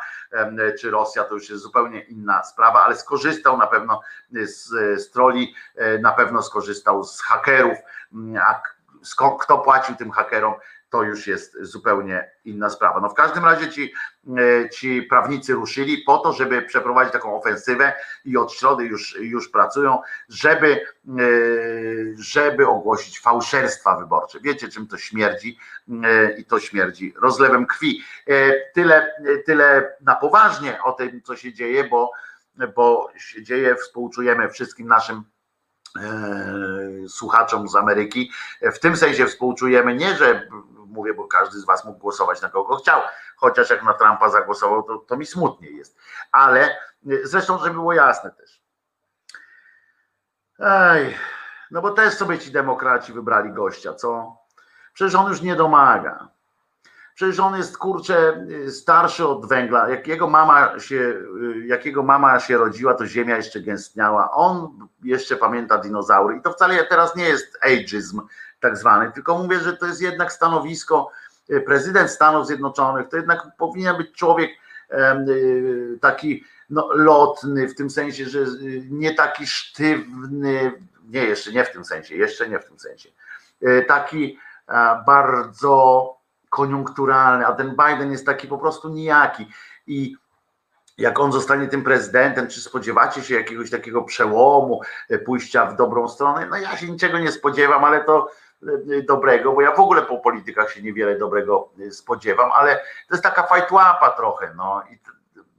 [0.79, 4.01] czy Rosja, to już jest zupełnie inna sprawa, ale skorzystał na pewno
[4.31, 4.69] z,
[5.01, 7.77] z troli, e, na pewno skorzystał z hakerów,
[8.47, 8.61] a
[9.39, 10.53] kto płacił tym hakerom,
[10.93, 12.99] to już jest zupełnie inna sprawa.
[12.99, 13.93] No w każdym razie ci,
[14.37, 17.93] e, ci prawnicy ruszyli po to, żeby przeprowadzić taką ofensywę
[18.25, 21.11] i od środy już, już pracują, żeby, e,
[22.17, 24.39] żeby ogłosić fałszerstwa wyborcze.
[24.39, 25.57] Wiecie, czym to śmierdzi
[26.03, 28.03] e, i to śmierdzi rozlewem krwi.
[28.73, 29.13] Tyle,
[29.45, 32.11] tyle na poważnie o tym, co się dzieje, bo,
[32.75, 35.23] bo się dzieje, współczujemy wszystkim naszym
[37.07, 38.31] słuchaczom z Ameryki.
[38.61, 40.47] W tym sensie współczujemy nie, że
[40.93, 43.01] mówię, bo każdy z was mógł głosować na kogo chciał,
[43.35, 45.97] chociaż jak na Trumpa zagłosował, to, to mi smutniej jest.
[46.31, 46.77] Ale
[47.23, 48.63] zresztą, żeby było jasne też.
[50.59, 51.17] Ej,
[51.71, 54.37] no bo też sobie ci demokraci wybrali gościa, co?
[54.93, 56.27] Przecież on już nie domaga.
[57.15, 59.89] Przecież on jest kurczę starszy od węgla.
[59.89, 61.13] Jak jego mama się,
[61.65, 64.31] jak jego mama się rodziła, to ziemia jeszcze gęstniała.
[64.31, 66.37] On jeszcze pamięta dinozaury.
[66.37, 68.21] I to wcale teraz nie jest ageism,
[68.63, 71.11] tak zwany, tylko mówię, że to jest jednak stanowisko,
[71.49, 74.51] e, prezydent Stanów Zjednoczonych, to jednak powinien być człowiek
[74.89, 75.25] e,
[76.01, 78.45] taki no, lotny, w tym sensie, że e,
[78.89, 80.71] nie taki sztywny,
[81.09, 83.09] nie, jeszcze nie w tym sensie, jeszcze nie w tym sensie,
[83.87, 84.39] taki
[85.05, 86.15] bardzo
[86.49, 89.47] koniunkturalny, a ten Biden jest taki po prostu nijaki
[89.87, 90.15] i
[90.97, 94.81] jak on zostanie tym prezydentem, czy spodziewacie się jakiegoś takiego przełomu,
[95.25, 96.45] pójścia w dobrą stronę?
[96.45, 98.31] No ja się niczego nie spodziewam, ale to
[99.07, 103.23] dobrego, bo ja w ogóle po politykach się niewiele dobrego y, spodziewam, ale to jest
[103.23, 104.97] taka fajtłapa trochę, no i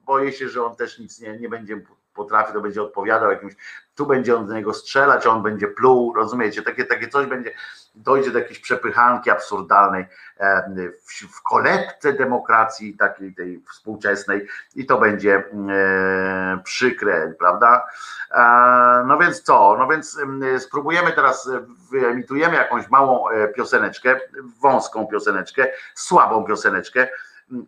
[0.06, 1.76] boję się, że on też nic nie, nie będzie
[2.14, 3.54] potrafi, to będzie odpowiadał jakimś,
[3.94, 7.54] tu będzie on do niego strzelać, on będzie pluł, rozumiecie, takie, takie coś będzie,
[7.94, 10.06] dojdzie do jakiejś przepychanki absurdalnej
[10.40, 10.62] e,
[11.04, 15.34] w, w kolebce demokracji takiej tej współczesnej i to będzie
[15.68, 17.86] e, przykre, prawda?
[18.30, 20.18] E, no więc co, no więc
[20.54, 24.20] e, spróbujemy teraz, e, wyemitujemy jakąś małą e, pioseneczkę,
[24.62, 27.08] wąską pioseneczkę, słabą pioseneczkę,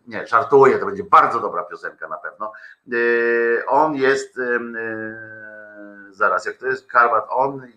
[0.07, 2.51] nie, żartuję, to będzie bardzo dobra piosenka na pewno.
[2.91, 7.67] E, On jest, em, e, zaraz, jak to jest Karwat, on,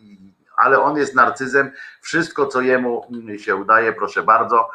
[0.57, 1.71] ale on jest narcyzem.
[2.01, 3.07] Wszystko, co jemu
[3.39, 4.71] się udaje, proszę bardzo,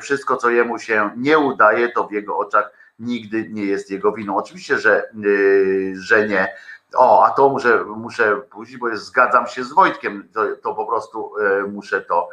[0.00, 4.36] wszystko, co jemu się nie udaje, to w jego oczach nigdy nie jest jego winą.
[4.36, 6.54] Oczywiście, że, y, że nie.
[6.94, 10.86] O, a to muszę, muszę pójść, bo jest, zgadzam się z Wojtkiem, to, to po
[10.86, 11.32] prostu
[11.68, 12.28] muszę to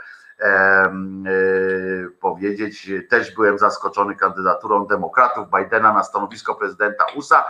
[2.20, 2.92] powiedzieć.
[3.10, 7.46] Też byłem zaskoczony kandydaturą demokratów Bidena na stanowisko prezydenta USA.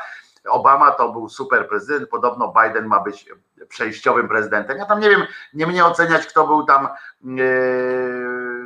[0.47, 3.29] Obama to był super prezydent, podobno Biden ma być
[3.69, 4.77] przejściowym prezydentem.
[4.77, 5.21] Ja tam nie wiem,
[5.53, 6.89] nie mnie oceniać, kto był tam e,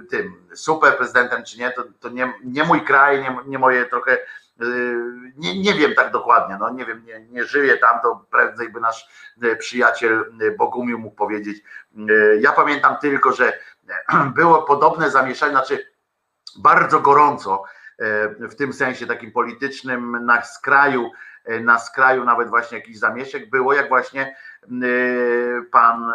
[0.09, 4.11] tym super prezydentem czy nie, to, to nie, nie mój kraj, nie, nie moje trochę,
[4.13, 4.65] e,
[5.37, 8.79] nie, nie wiem tak dokładnie, no nie wiem, nie, nie żyję tam, to prędzej by
[8.79, 9.09] nasz
[9.43, 11.63] e, przyjaciel e, Bogumił mógł powiedzieć.
[12.09, 13.53] E, Ja pamiętam tylko, że
[14.35, 15.91] było podobne zamieszanie, znaczy
[16.57, 17.63] bardzo gorąco
[17.99, 21.11] e, w tym sensie takim politycznym na skraju,
[21.45, 24.67] e, na skraju nawet właśnie jakiś zamieszek było, jak właśnie e,
[25.71, 26.13] pan,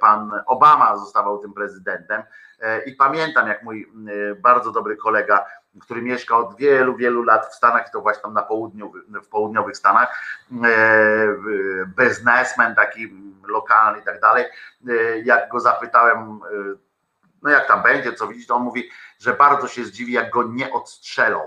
[0.00, 2.22] pan Obama zostawał tym prezydentem.
[2.86, 3.92] I pamiętam jak mój
[4.42, 5.44] bardzo dobry kolega,
[5.80, 8.92] który mieszka od wielu, wielu lat w Stanach, to właśnie tam na południu,
[9.24, 10.38] w południowych Stanach,
[11.98, 13.14] biznesmen taki
[13.48, 14.44] lokalny i tak dalej,
[15.24, 16.40] jak go zapytałem,
[17.44, 20.42] no jak tam będzie, co widzisz, to on mówi, że bardzo się zdziwi, jak go
[20.42, 21.40] nie odstrzelą,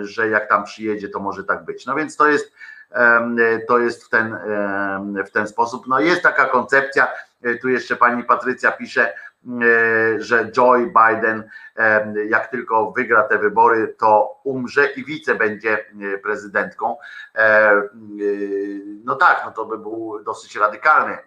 [0.00, 1.86] że jak tam przyjedzie, to może tak być.
[1.86, 2.52] No więc to jest,
[3.68, 4.38] to jest w ten,
[5.26, 5.86] w ten sposób.
[5.86, 7.08] No jest taka koncepcja,
[7.42, 9.12] e, tu jeszcze pani Patrycja pisze,
[10.18, 15.84] że Joe Biden, em, jak tylko wygra te wybory, to umrze i wice będzie
[16.14, 16.96] e, prezydentką.
[17.34, 17.84] E, e,
[19.04, 21.20] No tak, no to by był dosyć radykalny e,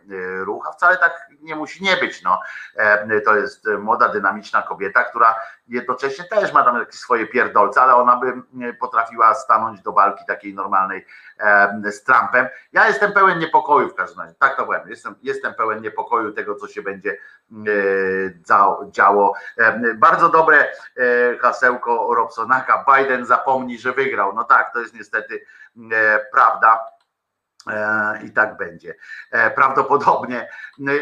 [0.44, 2.24] ruch, a wcale tak nie musi nie być.
[2.24, 2.42] No.
[2.76, 5.36] E, To jest młoda, dynamiczna kobieta, która
[5.68, 8.28] jednocześnie też ma tam jakieś swoje pierdolce, ale ona by
[8.68, 11.06] e, potrafiła stanąć do walki takiej normalnej
[11.40, 12.48] e, z Trumpem.
[12.74, 16.56] Ja jestem pełen niepokoju w każdym razie, tak to powiem, jestem, jestem pełen niepokoju tego,
[16.56, 17.18] co się będzie e,
[18.92, 19.34] działo.
[19.58, 20.58] E, Bardzo dobre
[20.98, 24.36] e, hasełko Robsonaka, Biden zapomni, że wygrał.
[24.36, 25.46] No tak, to jest niestety
[25.92, 26.86] e, prawda.
[27.70, 28.96] E, I tak będzie.
[29.32, 30.50] E, Prawdopodobnie.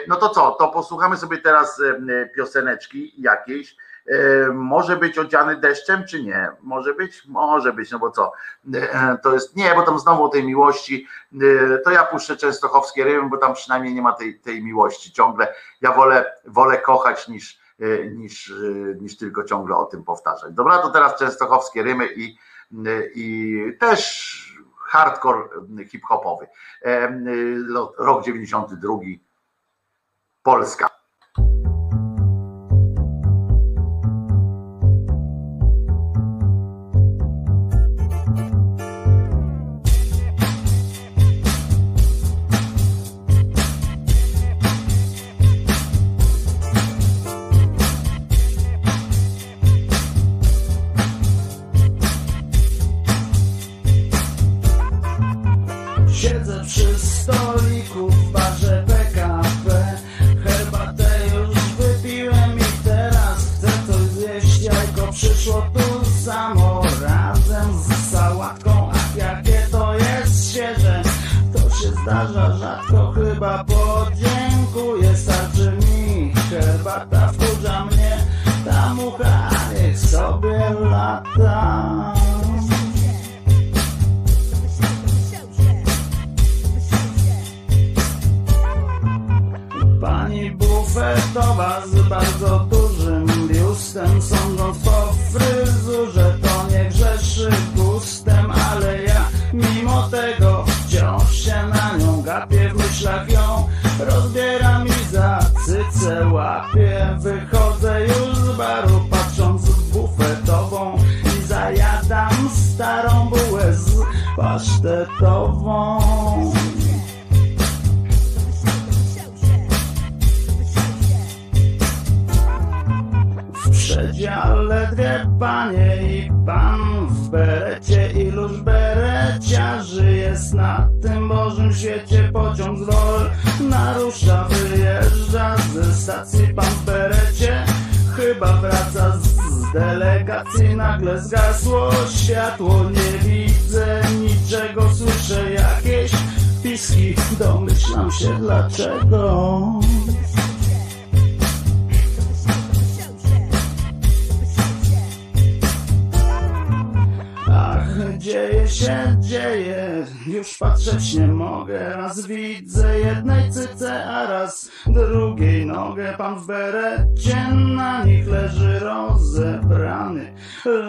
[0.08, 0.52] No to co?
[0.52, 3.76] To posłuchamy sobie teraz e, pioseneczki jakiejś.
[4.07, 6.52] E, Może być odziany deszczem, czy nie?
[6.61, 7.26] Może być?
[7.27, 8.32] Może być, no bo co?
[8.73, 11.07] E, To jest nie, bo tam znowu o tej miłości.
[11.73, 15.53] e, To ja puszczę częstochowskie rymy, bo tam przynajmniej nie ma tej, tej miłości ciągle.
[15.82, 17.60] Ja wolę, wolę kochać niż,
[18.11, 18.53] niż,
[19.02, 20.53] niż tylko ciągle o tym powtarzać.
[20.53, 22.38] Dobra, to teraz częstochowskie rymy i,
[23.15, 24.36] i też
[24.77, 25.40] hardcore
[25.88, 26.48] hip-hopowy.
[27.98, 28.94] Rok 92,
[30.44, 30.95] Polska.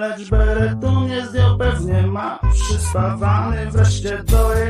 [0.08, 3.66] Lecz beretu nie zdjął, pewnie ma przyspawany.
[3.70, 4.65] Wreszcie dojechałem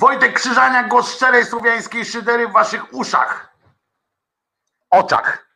[0.00, 3.56] Wojtek Krzyżania, głos szczerej słowiańskiej szydery w waszych uszach,
[4.90, 5.46] oczach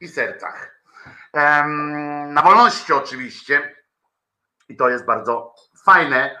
[0.00, 0.82] i sercach.
[1.32, 3.76] Em, na wolności oczywiście.
[4.68, 5.54] I to jest bardzo
[5.84, 6.40] fajne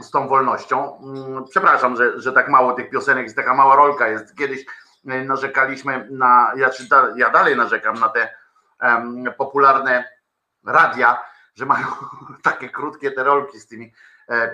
[0.00, 0.98] z tą wolnością.
[1.02, 4.36] Mm, Przepraszam, że, że tak mało tych piosenek, jest taka mała rolka jest.
[4.36, 4.66] Kiedyś
[5.06, 6.70] e, narzekaliśmy na, ja,
[7.16, 8.34] ja dalej narzekam na te
[9.38, 10.08] popularne
[10.66, 11.24] radia,
[11.54, 11.86] że mają
[12.42, 13.92] takie krótkie te rolki z tymi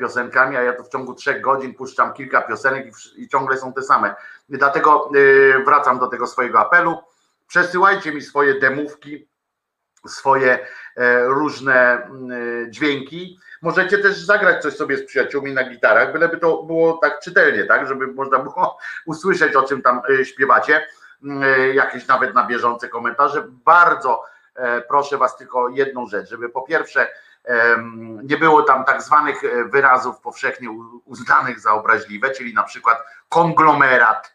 [0.00, 3.72] piosenkami, a ja to w ciągu trzech godzin puszczam kilka piosenek i, i ciągle są
[3.72, 4.14] te same.
[4.48, 5.10] Dlatego
[5.58, 6.98] e, wracam do tego swojego apelu.
[7.46, 9.28] Przesyłajcie mi swoje demówki,
[10.06, 10.66] swoje
[10.96, 12.32] e, różne mm,
[12.66, 13.38] e, dźwięki.
[13.62, 17.86] Możecie też zagrać coś sobie z przyjaciółmi na gitarach, byleby to było tak czytelnie, tak,
[17.86, 20.86] żeby można było usłyszeć, o czym tam e, śpiewacie.
[21.22, 23.44] Mm, e, Jakieś nawet na bieżące komentarze.
[23.64, 24.22] Bardzo
[24.54, 27.08] e, proszę Was tylko jedną rzecz, żeby po pierwsze
[28.22, 30.68] nie było tam tak zwanych e, wyrazów powszechnie
[31.04, 32.98] uznanych za obraźliwe, czyli na przykład
[33.28, 34.34] konglomerat,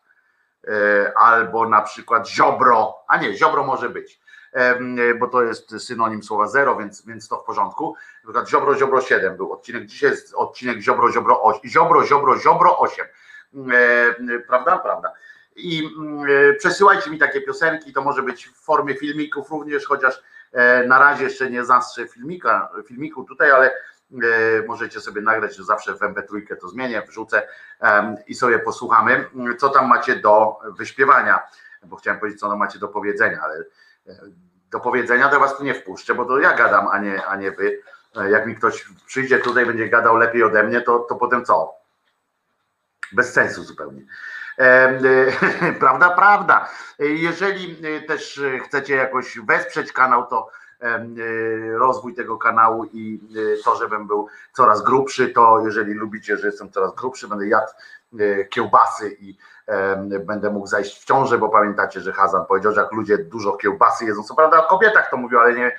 [0.68, 4.20] e, albo na przykład ziobro, a nie, ziobro może być,
[4.54, 4.80] e,
[5.20, 7.96] bo to jest synonim słowa zero, więc, więc to w porządku.
[8.24, 12.40] Na przykład ziobro, ziobro 7 był odcinek, dzisiaj jest odcinek ziobro, ziobro 8, ziobro, ziobro,
[12.40, 13.06] ziobro 8,
[13.56, 14.78] E, prawda?
[14.78, 15.14] Prawda.
[15.56, 16.26] I mm,
[16.58, 20.22] przesyłajcie mi takie piosenki, to może być w formie filmików również, chociaż
[20.88, 23.74] na razie jeszcze nie zastrze filmika, filmiku tutaj, ale e,
[24.68, 27.48] możecie sobie nagrać, że zawsze w MP3 to zmienię, wrzucę
[28.28, 29.26] i sobie posłuchamy,
[29.58, 31.40] co tam macie do wyśpiewania,
[31.84, 33.56] bo chciałem powiedzieć, co tam macie do powiedzenia, ale
[34.08, 34.16] e,
[34.72, 37.52] do powiedzenia to was tu nie wpuszczę, bo to ja gadam, a nie, a nie
[37.52, 37.82] wy.
[38.16, 41.74] E, Jak mi ktoś przyjdzie tutaj, będzie gadał lepiej ode mnie, to, to potem co?
[43.12, 44.02] Bez sensu zupełnie.
[45.80, 46.70] Prawda, prawda.
[47.00, 50.50] Jeżeli e, też e, chcecie jakoś wesprzeć kanał, to
[50.82, 51.06] e,
[51.78, 53.20] rozwój tego kanału i
[53.64, 57.72] to, żebym był coraz grubszy, to jeżeli lubicie, że jestem coraz grubszy, będę jadł
[58.50, 59.38] kiełbasy i
[60.26, 64.06] będę mógł zajść w ciążę, bo pamiętacie, że Hazan powiedział, że jak ludzie dużo kiełbasy
[64.06, 65.72] jedzą, co prawda o kobietach to mówił, ale nie,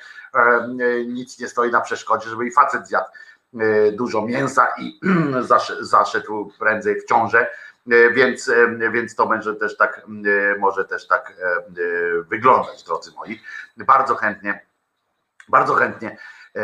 [1.07, 3.09] nic nie stoi na przeszkodzie, żeby i facet zjadł
[3.93, 5.01] dużo mięsa i
[5.51, 7.51] zasz- zaszedł prędzej w ciążę,
[7.86, 10.06] więc, e, więc to będzie też tak,
[10.54, 11.62] e, może też tak e, e,
[12.22, 13.40] wyglądać, drodzy moi.
[13.76, 14.66] Bardzo chętnie,
[15.48, 16.16] bardzo chętnie
[16.56, 16.60] e,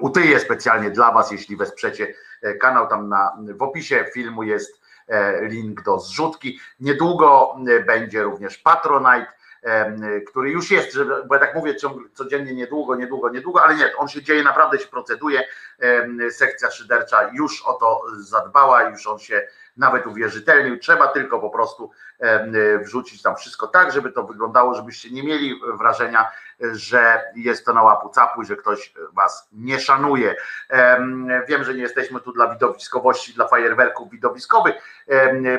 [0.00, 2.88] utyję specjalnie dla Was, jeśli wesprzecie e, kanał.
[2.88, 6.60] Tam na, w opisie filmu jest e, link do zrzutki.
[6.80, 9.32] Niedługo e, będzie również Patronite,
[9.62, 11.74] e, który już jest, bo ja tak mówię
[12.14, 15.44] codziennie niedługo, niedługo, niedługo, ale nie, on się dzieje, naprawdę się proceduje.
[15.80, 20.78] E, Sekcja szydercza już o to zadbała, już on się nawet uwierzytelnił.
[20.78, 25.60] Trzeba tylko po prostu em, wrzucić tam wszystko tak, żeby to wyglądało, żebyście nie mieli
[25.78, 26.28] wrażenia,
[26.72, 30.36] że jest to na łapu capu, że ktoś was nie szanuje.
[30.68, 34.74] Em, Wiem, że nie jesteśmy tu dla widowiskowości, dla fajerwerków widowiskowych,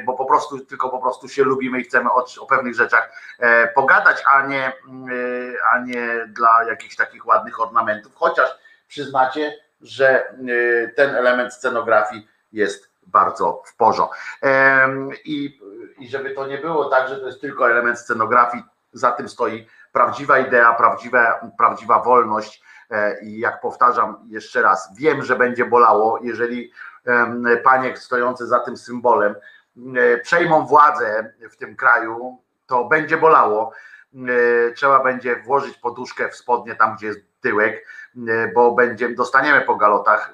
[0.05, 3.67] bo po prostu, tylko po prostu się lubimy i chcemy o, o pewnych rzeczach e,
[3.67, 4.71] pogadać, a nie, e,
[5.71, 8.49] a nie dla jakichś takich ładnych ornamentów, chociaż
[8.87, 10.33] przyznacie, że e,
[10.95, 14.15] ten element scenografii jest bardzo w porządku.
[15.25, 15.59] I,
[15.99, 18.63] I żeby to nie było tak, że to jest tylko element scenografii,
[18.93, 22.63] za tym stoi prawdziwa idea, prawdziwa, prawdziwa wolność.
[22.91, 26.71] E, I jak powtarzam jeszcze raz, wiem, że będzie bolało, jeżeli
[27.63, 29.35] panie stojące za tym symbolem
[29.95, 33.73] e, przejmą władzę w tym kraju, to będzie bolało,
[34.75, 37.87] trzeba będzie włożyć poduszkę w spodnie tam, gdzie jest tyłek,
[38.55, 40.33] bo będzie, dostaniemy po galotach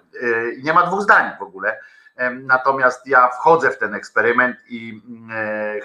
[0.57, 1.79] i nie ma dwóch zdań w ogóle.
[2.31, 5.01] Natomiast ja wchodzę w ten eksperyment i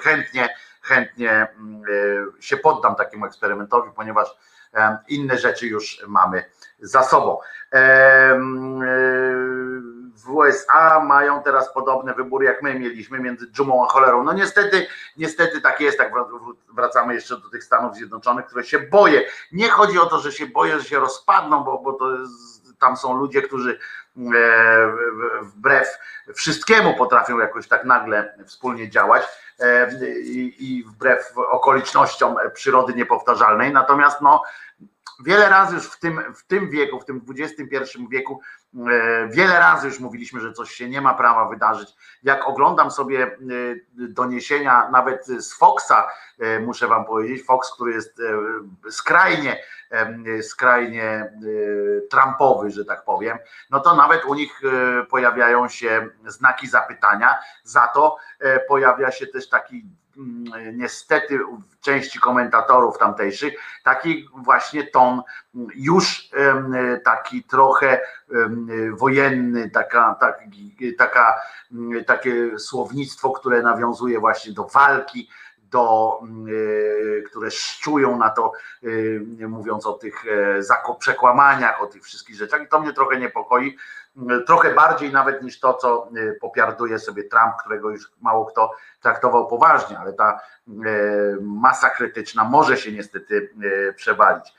[0.03, 1.49] chętnie, chętnie
[2.41, 4.37] się poddam takiemu eksperymentowi, ponieważ
[5.09, 6.45] inne rzeczy już mamy
[6.81, 7.39] za sobą.
[10.17, 14.25] W USA mają teraz podobne wybory, jak my mieliśmy między dżumą a cholerą.
[14.25, 14.87] No niestety,
[15.17, 16.13] niestety tak jest, tak
[16.75, 19.23] wracamy jeszcze do tych Stanów Zjednoczonych, które się boję.
[19.53, 22.97] Nie chodzi o to, że się boję, że się rozpadną, bo, bo to jest, tam
[22.97, 23.79] są ludzie, którzy
[25.43, 25.99] wbrew
[26.35, 29.23] wszystkiemu potrafią jakoś tak nagle wspólnie działać
[30.59, 33.73] i wbrew okolicznościom przyrody niepowtarzalnej.
[33.73, 34.43] Natomiast no,
[35.25, 38.64] wiele razy już w tym, w tym wieku, w tym XXI wieku, e,
[39.29, 41.89] wiele razy już mówiliśmy, że coś się nie ma prawa wydarzyć.
[42.23, 43.29] Jak oglądam sobie e,
[43.93, 48.21] doniesienia nawet z Foxa, e, muszę wam powiedzieć, Fox, który jest
[48.91, 49.61] skrajnie,
[50.43, 51.33] skrajnie
[52.11, 53.39] Trumpowy, że tak powiem,
[53.71, 54.61] no to nawet u nich
[55.11, 58.17] pojawiają się znaki zapytania, za to
[58.69, 59.85] pojawia się też taki
[60.73, 63.55] niestety w części komentatorów tamtejszych
[63.85, 65.23] taki właśnie ton
[65.75, 66.31] już
[67.05, 68.01] taki trochę
[68.93, 70.41] wojenny, taka, tak,
[70.99, 71.35] taka,
[71.73, 75.29] mm, takie słownictwo, które nawiązuje właśnie do walki,
[75.75, 76.21] do,
[77.19, 78.53] e, które szczują na to,
[79.43, 83.77] e, mówiąc o tych e, przekłamaniach, o tych wszystkich rzeczach i to mnie trochę niepokoi,
[84.47, 86.09] trochę bardziej nawet niż to, co
[86.41, 88.71] popiarduje sobie Trump, którego już mało kto
[89.01, 90.41] traktował poważnie, ale ta
[91.41, 93.51] masa krytyczna może się niestety
[93.97, 94.53] przewalić.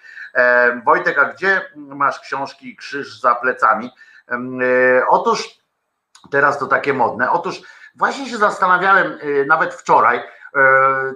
[0.85, 3.91] Wojtek, a gdzie masz książki Krzyż za plecami?
[5.09, 5.59] Otóż
[6.31, 7.31] teraz to takie modne.
[7.31, 7.61] Otóż
[7.95, 9.17] właśnie się zastanawiałem
[9.47, 10.21] nawet wczoraj,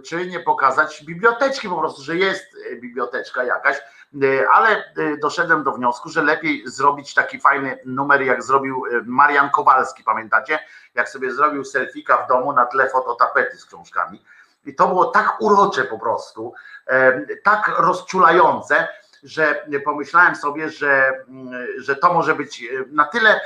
[0.06, 5.72] czy nie pokazać biblioteczki po prostu, że jest e, biblioteczka jakaś, e, ale doszedłem do
[5.72, 10.60] wniosku, że lepiej zrobić taki fajny numer, jak zrobił Marian Kowalski, pamiętacie?
[10.96, 14.26] Jak sobie zrobił selfika w domu na tle fototapety z książkami.
[14.66, 16.54] I to było tak urocze po prostu,
[17.44, 18.88] tak rozczulające,
[19.24, 23.42] że pomyślałem sobie, że, mm, że to może być na tyle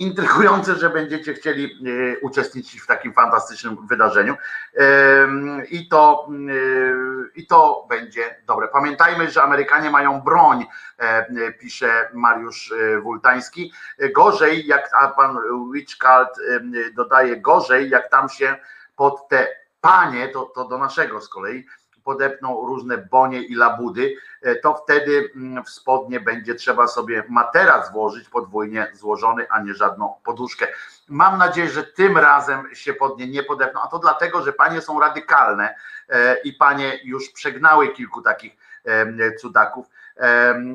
[0.00, 4.36] intrygujące, że będziecie chcieli e, uczestniczyć w takim fantastycznym wydarzeniu.
[5.70, 8.68] I to, e, I to będzie dobre.
[8.68, 10.66] Pamiętajmy, że Amerykanie mają broń,
[10.98, 13.72] e, pisze Mariusz Wultański.
[14.14, 15.38] Gorzej, jak a pan
[15.72, 16.28] Witchcult
[16.94, 18.56] dodaje, gorzej, jak tam się
[18.96, 19.48] pod te
[19.80, 21.66] panie, to, to do naszego z kolei,
[22.04, 27.92] podepną różne bonie i labudy, e, to wtedy mm, w spodnie będzie trzeba sobie materac
[27.92, 30.66] włożyć podwójnie złożony, a nie żadną poduszkę.
[31.08, 34.80] Mam nadzieję, że tym razem się pod nie nie podepną, a to dlatego, że panie
[34.80, 35.74] są radykalne
[36.08, 38.70] e, i panie już przegnały kilku takich
[39.40, 39.86] cudaków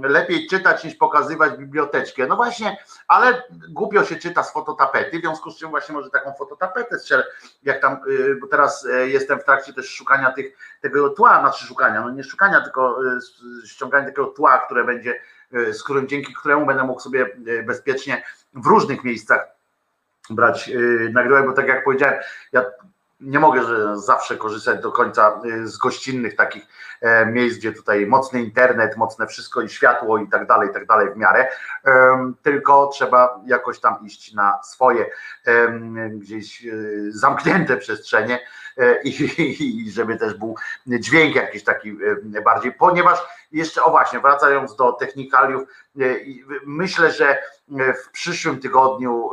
[0.03, 2.28] lepiej czytać niż pokazywać biblioteczkę.
[2.28, 6.34] No właśnie, ale głupio się czyta z fototapety, w związku z czym właśnie może taką
[6.34, 7.24] fototapetę strzelę,
[7.64, 11.66] jak tam, y, bo teraz e, jestem w trakcie też szukania tych, tego tła, znaczy
[11.66, 13.20] szukania, no nie szukania, tylko e,
[13.68, 15.20] ściągania takiego tła, które będzie,
[15.53, 19.48] e, z którym dzięki któremu będę mógł sobie bezpiecznie w różnych miejscach
[20.30, 20.72] brać,
[21.12, 22.20] nagrywać, bo tak jak powiedziałem,
[22.52, 22.66] ja
[23.26, 23.62] nie mogę
[23.98, 26.68] zawsze korzystać do końca y, z gościnnych takich
[27.02, 30.86] e, miejsc, gdzie tutaj mocny internet, mocne wszystko i światło i tak dalej, i tak
[30.86, 31.48] dalej w miarę,
[32.42, 35.06] tylko trzeba jakoś tam iść na swoje
[36.10, 38.40] gdzieś y, zamknięte przestrzenie
[38.78, 40.56] e, i, żeby też był
[40.88, 41.98] dźwięk jakiś taki
[42.36, 43.20] e, bardziej, ponieważ
[43.52, 45.64] jeszcze, o właśnie, wracając do technikaliów,
[46.66, 47.38] myślę, że
[48.06, 49.30] w przyszłym tygodniu,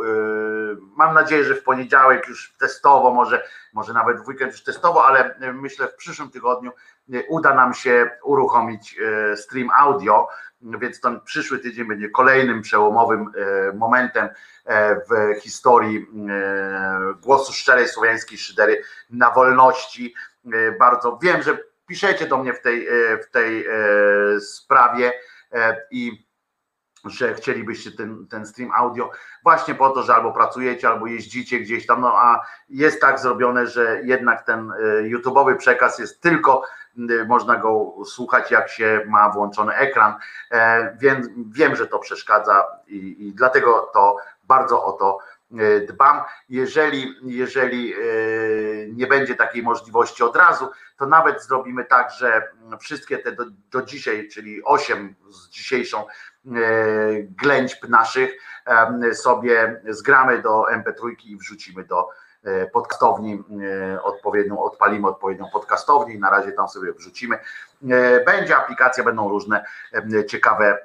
[0.97, 3.43] mam nadzieję, że w poniedziałek już testowo może
[3.73, 6.75] może nawet w weekend już testowo, ale e, myślę w przyszłym tygodniu e,
[7.29, 10.29] uda nam się uruchomić e, stream audio,
[10.61, 13.33] więc ten przyszły tydzień będzie kolejnym przełomowym
[13.75, 14.29] momentem
[15.11, 16.07] w historii
[17.23, 20.15] głosu szczerej słowiańskiej szydery na wolności.
[20.79, 22.89] Bardzo wiem, że piszecie do mnie w tej,
[23.23, 23.67] w tej
[24.41, 25.13] sprawie
[25.91, 26.27] i
[27.05, 29.11] że chcielibyście ten, ten stream audio
[29.43, 33.67] właśnie po to, że albo pracujecie, albo jeździcie gdzieś tam, no a jest tak zrobione,
[33.67, 36.63] że jednak ten e, YouTube'owy przekaz jest tylko,
[37.27, 40.15] można go słuchać jak się ma włączony ekran,
[40.51, 45.19] e, więc wiem, że to przeszkadza i, i dlatego to bardzo o to
[45.59, 46.21] e, dbam.
[46.49, 47.95] Jeżeli, jeżeli
[48.89, 52.49] nie będzie takiej możliwości od razu, to nawet zrobimy tak, że
[52.81, 56.05] wszystkie te do, do dzisiaj, czyli 8 z dzisiejszą
[56.47, 58.31] E, ględźb naszych
[59.13, 62.13] sobie zgramy do MP3 i wrzucimy do e,
[62.73, 63.43] podcastowni
[63.95, 67.39] e, odpowiednią, odpalimy odpowiednią podcastownię i na razie tam sobie wrzucimy.
[67.91, 69.65] E, Będzie aplikacja, będą różne
[70.15, 70.79] e, ciekawe e,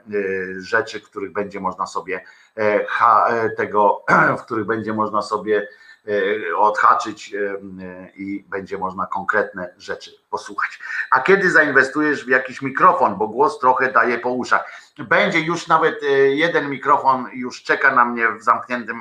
[0.61, 2.23] rzeczy, w których będzie można sobie
[2.57, 2.85] e,
[3.27, 4.05] e, tego,
[4.39, 5.67] w których będzie można sobie
[6.07, 10.79] e, odhaczyć e, e, i będzie można konkretne rzeczy posłuchać.
[11.11, 14.71] A kiedy zainwestujesz w jakiś mikrofon, bo głos trochę daje po uszach.
[14.97, 18.99] Będzie już nawet e, jeden mikrofon już czeka na mnie w zamkniętym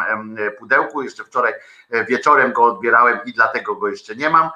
[0.59, 1.03] pudełku.
[1.03, 1.53] Jeszcze wczoraj
[1.91, 4.51] e, wieczorem go odbierałem i dlatego go jeszcze nie mam.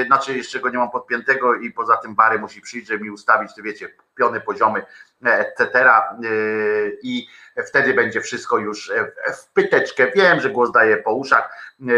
[0.00, 3.10] E, Znaczy jeszcze go nie mam podpiętego i poza tym Bary musi przyjść, żeby mi
[3.10, 4.82] ustawić, te wiecie, piony, poziomy,
[5.22, 5.90] etc.
[7.02, 7.28] I
[7.68, 8.92] wtedy będzie wszystko już
[9.32, 10.10] w- pyteczkę.
[10.14, 11.50] Wiem, że głos daje po uszach,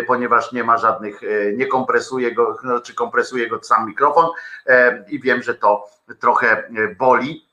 [0.06, 1.20] ponieważ nie ma żadnych,
[1.56, 4.01] nie kompresuje go, znaczy kompresuje go sam mikrofon
[4.66, 5.84] e, i wiem, że to
[6.20, 7.52] trochę e, boli.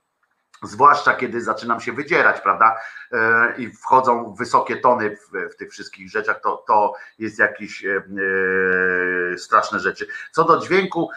[0.64, 2.78] Zwłaszcza kiedy zaczynam się wydzierać, prawda?
[3.12, 8.04] E, I wchodzą wysokie tony w, w tych wszystkich rzeczach, to, to jest jakieś e,
[9.38, 10.08] straszne rzeczy.
[10.32, 11.10] Co do dźwięku,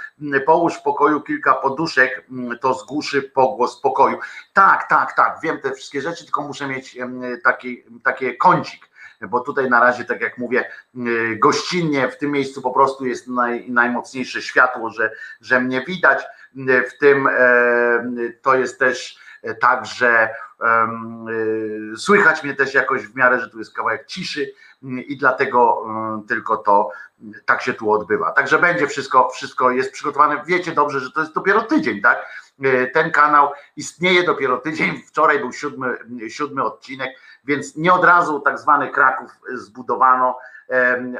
[0.46, 2.26] połóż w pokoju kilka poduszek,
[2.60, 4.18] to zgłuszy pogłos pokoju.
[4.52, 6.98] Tak, tak, tak, wiem te wszystkie rzeczy, tylko muszę mieć
[7.44, 8.91] taki, takie kącik
[9.28, 10.64] bo tutaj na razie, tak jak mówię,
[10.96, 16.22] y, gościnnie w tym miejscu po prostu jest naj, najmocniejsze światło, że, że mnie widać.
[16.56, 17.32] Y, W tym e,
[18.42, 19.18] to jest też
[19.60, 24.52] tak, że y, słychać mnie też jakoś w miarę, że tu jest kawałek ciszy
[24.82, 25.86] i dlatego
[26.24, 26.90] y, tylko to
[27.22, 28.32] y, tak się tu odbywa.
[28.32, 30.42] Także będzie wszystko, wszystko jest przygotowane.
[30.46, 32.26] Wiecie dobrze, że to jest dopiero tydzień, tak?
[32.64, 35.02] Y, Ten kanał istnieje dopiero tydzień.
[35.08, 35.98] Wczoraj był siódmy,
[36.28, 37.10] siódmy odcinek,
[37.44, 40.38] więc nie od razu tak zwany Kraków zbudowano,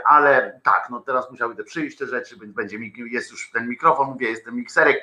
[0.05, 2.79] ale tak, no teraz musiały te przyjść te rzeczy, będzie
[3.11, 4.97] jest już ten mikrofon, mówię, jest ten mikserek.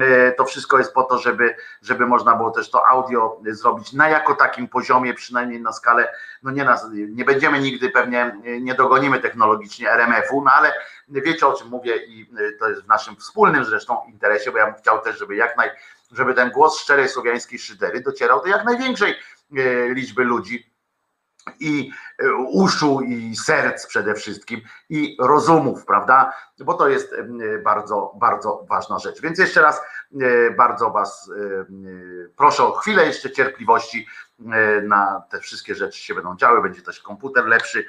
[0.00, 4.08] E, To wszystko jest po to, żeby, żeby można było też to audio zrobić na
[4.08, 6.08] jako takim poziomie, przynajmniej na skalę,
[6.42, 10.72] no nie, nie będziemy nigdy pewnie, e, nie dogonimy technologicznie RMF-u, no ale
[11.08, 14.66] wiecie o czym mówię i e, to jest w naszym wspólnym zresztą interesie, bo ja
[14.66, 15.70] bym chciał też, żeby jak naj,
[16.12, 19.14] żeby ten głos szczerej słowiańskiej szydery docierał do jak największej
[19.88, 20.71] liczby ludzi
[21.60, 26.32] i e, uszu i serc przede wszystkim i rozumów, prawda?
[26.58, 29.20] Bo to jest e, bardzo, bardzo ważna rzecz.
[29.20, 29.80] Więc jeszcze raz
[30.20, 31.30] e, bardzo Was
[32.36, 34.06] proszę o chwilę jeszcze cierpliwości
[34.82, 37.86] na te wszystkie rzeczy się będą działy, będzie też komputer lepszy,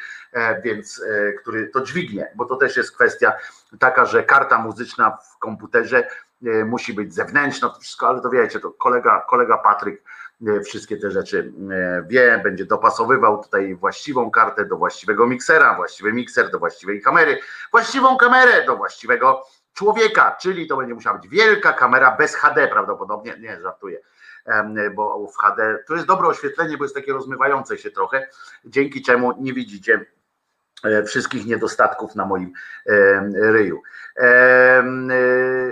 [0.64, 1.02] więc
[1.42, 3.34] który to dźwignie, bo to też jest kwestia
[3.80, 6.08] taka, że karta muzyczna w komputerze
[6.66, 10.04] musi być zewnętrzna, to wszystko, ale to wiecie, to kolega, kolega Patryk
[10.66, 16.52] wszystkie te rzeczy e, wie, będzie dopasowywał tutaj właściwą kartę do właściwego miksera, właściwy mikser
[16.52, 17.40] do właściwej kamery,
[17.72, 19.44] właściwą kamerę do właściwego
[19.74, 24.00] człowieka, czyli to będzie musiała być wielka kamera bez HD prawdopodobnie, nie żartuję,
[24.96, 28.28] bo w HD to jest dobre oświetlenie, bo jest takie rozmywające się trochę,
[28.66, 30.06] dzięki czemu nie widzicie e,
[31.06, 32.54] wszystkich niedostatków na moim
[32.86, 33.82] em, ryju.
[34.18, 34.84] E,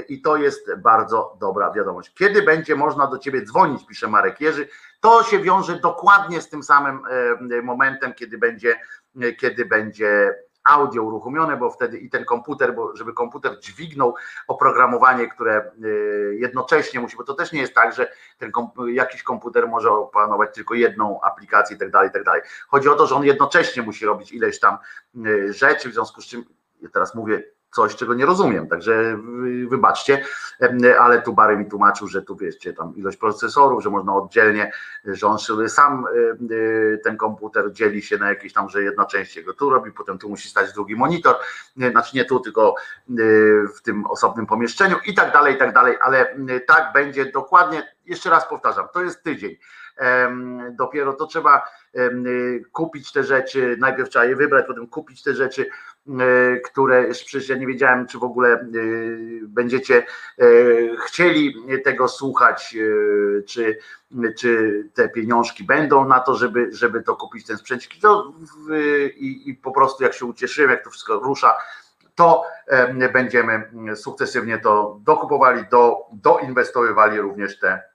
[0.09, 2.13] I to jest bardzo dobra wiadomość.
[2.13, 4.67] Kiedy będzie można do ciebie dzwonić, pisze Marek Jerzy,
[5.01, 8.79] to się wiąże dokładnie z tym samym em, momentem, kiedy będzie,
[9.39, 14.15] kiedy będzie audio uruchomione, bo wtedy i ten komputer, bo żeby komputer dźwignął
[14.47, 18.51] oprogramowanie, które y, jednocześnie musi, bo to też nie jest tak, że ten
[18.87, 22.41] jakiś komputer może opanować tylko jedną aplikację i tak dalej, i tak dalej.
[22.67, 24.77] Chodzi o to, że on jednocześnie musi robić ileś tam
[25.25, 26.45] y, rzeczy, w związku z czym
[26.81, 30.23] ja teraz mówię coś, czego nie rozumiem, także wy- wybaczcie,
[30.99, 34.71] ale tu Bary mi tłumaczył, że tu wiecie, tam ilość procesorów, że można oddzielnie,
[35.05, 35.37] że on
[35.67, 39.69] sam y, y, ten komputer dzieli się na jakieś tam, że jedna część jego tu
[39.69, 41.35] robi, potem tu musi stać drugi monitor,
[41.91, 42.75] znaczy nie tu, tylko
[43.09, 46.35] y, w tym osobnym pomieszczeniu i tak dalej, i tak dalej, ale
[46.67, 49.55] tak będzie dokładnie, jeszcze raz powtarzam, to jest tydzień.
[50.71, 51.63] Dopiero to trzeba
[52.71, 55.65] kupić te rzeczy, najpierw trzeba je wybrać, potem kupić te rzeczy,
[56.65, 60.05] które przecież ja nie wiedziałem, czy w ogóle y, będziecie
[60.41, 62.77] y, chcieli tego słuchać,
[63.47, 63.77] czy,
[64.37, 67.83] czy te pieniążki będą na to, żeby, żeby to kupić ten sprzęt.
[69.15, 71.57] I, I po prostu jak się ucieszyłem, jak to wszystko rusza,
[72.15, 77.90] to em, będziemy sukcesywnie to dokupowali, do, doinwestowywali również te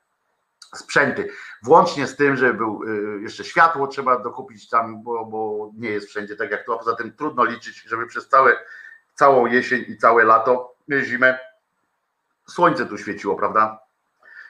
[0.75, 1.29] sprzęty.
[1.63, 2.83] Włącznie z tym, że był
[3.19, 6.79] y, jeszcze światło trzeba dokupić tam, bo, bo nie jest wszędzie tak jak to, a
[6.79, 8.57] poza tym trudno liczyć, żeby przez całe,
[9.15, 11.39] całą jesień i całe lato, y, zimę
[12.49, 13.79] słońce tu świeciło, prawda?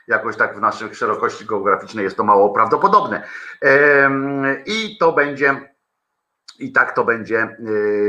[0.09, 3.28] Jakoś tak w naszych szerokości geograficznej jest to mało prawdopodobne.
[4.66, 5.76] I to będzie
[6.59, 7.57] i tak to będzie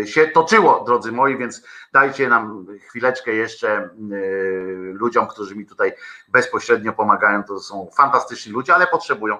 [0.02, 1.64] y, się toczyło, drodzy moi, więc
[1.94, 5.94] dajcie nam chwileczkę jeszcze y, ludziom, którzy mi tutaj
[6.28, 7.44] bezpośrednio pomagają.
[7.44, 9.38] To są fantastyczni ludzie, ale potrzebują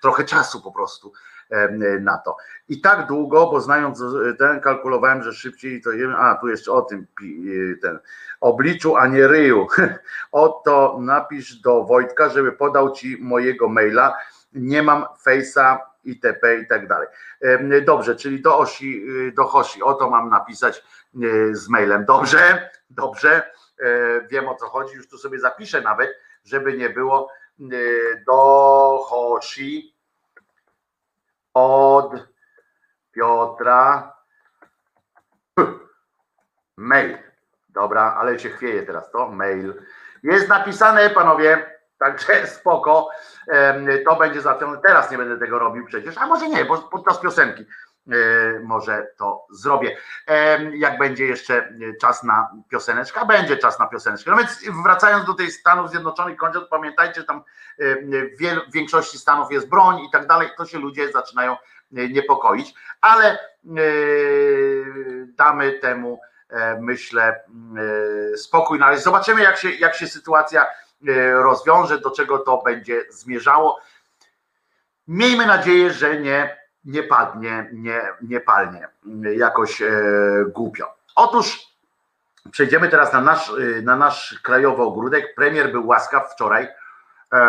[0.00, 1.12] trochę czasu po prostu.
[2.00, 2.36] na to.
[2.68, 6.14] I tak długo, bo znając e, ten, kalkulowałem, że szybciej to jem.
[6.16, 7.06] A, tu jeszcze o tym
[7.82, 7.98] ten
[8.40, 9.66] obliczu, a nie ryju.
[10.32, 14.16] Oto napisz do Wojtka, żeby podał ci mojego maila.
[14.52, 16.58] Nie mam face'a itp.
[16.58, 17.08] i tak dalej.
[17.84, 20.84] Dobrze, czyli do Osi, y, do Hosi, oto mam napisać
[21.22, 22.04] y, z mailem.
[22.04, 26.10] Dobrze, dobrze, e, wiem o co chodzi, już tu sobie zapiszę nawet,
[26.44, 29.94] żeby nie było y, do Hosi
[31.54, 32.12] od
[33.12, 34.16] Piotra
[36.76, 37.18] mail.
[37.68, 39.74] Dobra, ale się chwieje teraz to, mail.
[40.22, 43.08] Jest napisane, panowie, także spoko.
[44.04, 44.78] To będzie za tym.
[44.86, 47.66] Teraz nie będę tego robił przecież, a może nie, bo podczas piosenki
[48.12, 48.14] e,
[48.62, 49.96] może to zrobię.
[50.72, 54.30] Jak będzie jeszcze e, czas na pioseneczkę, będzie czas na pioseneczkę.
[54.30, 57.42] No więc wracając do tej Stanów Zjednoczonych, kończąc, pamiętajcie, tam
[57.78, 57.96] e,
[58.68, 61.56] w większości stanów jest broń i tak dalej, to się ludzie zaczynają
[61.92, 63.38] niepokoić, ale
[65.36, 66.20] damy temu
[66.80, 67.40] myślę
[68.36, 69.02] spokój na razie.
[69.02, 70.66] Zobaczymy jak się, jak się sytuacja
[71.32, 73.80] rozwiąże, do czego to będzie zmierzało.
[75.08, 78.88] Miejmy nadzieję, że nie, nie padnie, nie, nie palnie
[79.24, 79.92] e, jakoś e,
[80.48, 80.94] głupio.
[81.14, 81.58] Otóż
[82.52, 85.34] przejdziemy teraz na nasz, e, na nasz krajowy ogródek.
[85.34, 86.68] Premier był łaskaw wczoraj,
[87.32, 87.40] e,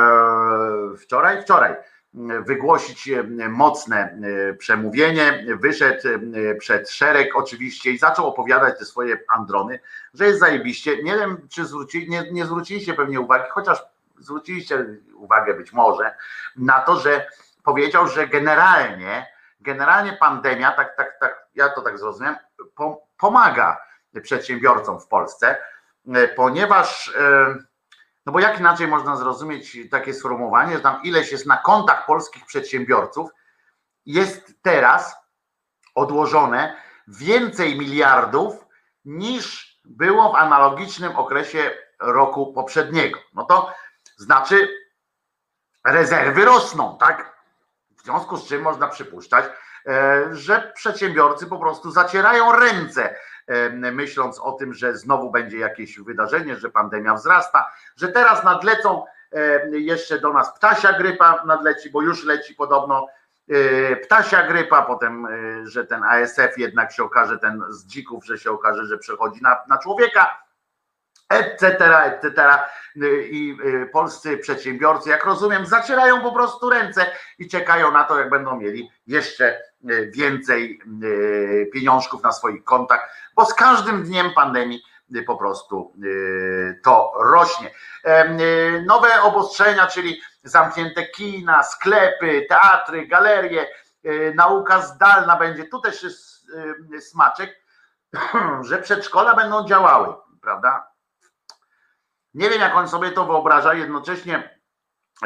[0.98, 1.76] wczoraj, wczoraj
[2.14, 4.18] wygłosić e, mocne
[4.50, 9.80] e, przemówienie, wyszedł e, przed szereg oczywiście i zaczął opowiadać te swoje androny,
[10.14, 11.04] że jest zajebiście.
[11.04, 13.84] Nie wiem, czy zwrócili, nie, nie zwróciliście pewnie uwagi, chociaż
[14.20, 14.86] zwróciliście
[15.16, 16.16] uwagę być może
[16.56, 17.28] na to, że
[17.64, 19.28] powiedział, że generalnie,
[19.62, 22.38] generalnie pandemia, tak, tak, tak, ja to tak zrozumiałem,
[22.76, 23.82] po, pomaga
[24.22, 25.58] przedsiębiorcom w Polsce,
[26.36, 27.56] ponieważ e,
[28.32, 32.46] no bo jak inaczej można zrozumieć takie sformułowanie, że tam ileś jest na kontach polskich
[32.46, 33.30] przedsiębiorców,
[34.06, 35.16] jest teraz
[35.96, 36.76] odłożone
[37.08, 38.66] więcej miliardów
[39.06, 43.20] niż było w analogicznym okresie roku poprzedniego.
[43.34, 43.74] No to
[44.18, 44.68] znaczy
[45.86, 47.38] rezerwy rosną, tak?
[47.98, 49.46] W związku z czym można przypuszczać,
[49.88, 53.16] e, że przedsiębiorcy po prostu zacierają ręce,
[53.92, 59.70] myśląc o tym, że znowu będzie jakieś wydarzenie, że pandemia wzrasta, że teraz nadlecą e,
[59.80, 63.08] jeszcze do nas ptasia grypa nadleci, bo już leci podobno
[63.50, 65.30] e, ptasia grypa, potem, e,
[65.68, 69.58] że ten ASF jednak się okaże, ten z dzików, że się okaże, że przechodzi na,
[69.68, 70.42] na człowieka,
[71.32, 72.58] etc., etc.
[73.30, 77.06] I y, polscy przedsiębiorcy, jak rozumiem, zacierają po prostu ręce
[77.40, 79.62] i czekają na to, jak będą mieli jeszcze
[80.12, 84.84] więcej y, pieniążków na swoich kontach, bo z każdym dniem pandemii
[85.16, 85.94] y, po prostu
[86.84, 87.72] to rośnie.
[88.86, 93.68] Nowe obostrzenia, czyli zamknięte kina, sklepy, teatry, galerie,
[94.36, 95.64] nauka zdalna będzie.
[95.64, 96.48] Tu też jest
[97.00, 97.62] smaczek,
[98.70, 100.92] że przedszkola będą działały, prawda?
[102.34, 104.61] Nie wiem, jak on sobie to wyobraża, jednocześnie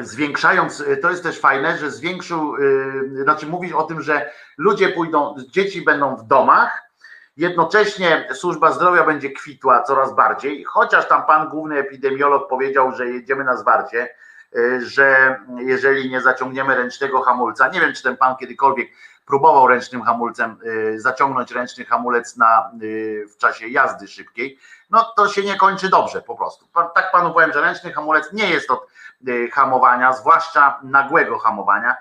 [0.02, 5.36] zwiększając, to jest też fajne, że zwiększył, yy, znaczy mówić o tym, że ludzie pójdą,
[5.50, 6.82] dzieci będą w domach,
[7.38, 13.44] jednocześnie służba zdrowia będzie kwitła coraz bardziej, chociaż tam pan główny epidemiolog powiedział, że jedziemy
[13.44, 14.10] na zwarcie,
[14.54, 18.90] yy, że jeżeli nie zaciągniemy ręcznego hamulca, nie wiem, czy ten pan kiedykolwiek
[19.26, 20.58] próbował ręcznym hamulcem
[20.96, 22.72] zaciągnąć ręczny hamulec na,
[23.34, 24.60] w czasie jazdy szybkiej,
[24.90, 26.68] no to się nie kończy dobrze po prostu.
[26.96, 28.88] Tak panu powiem, że ręczny hamulec nie jest od y,
[29.52, 31.98] hamowania, zwłaszcza nagłego hamowania.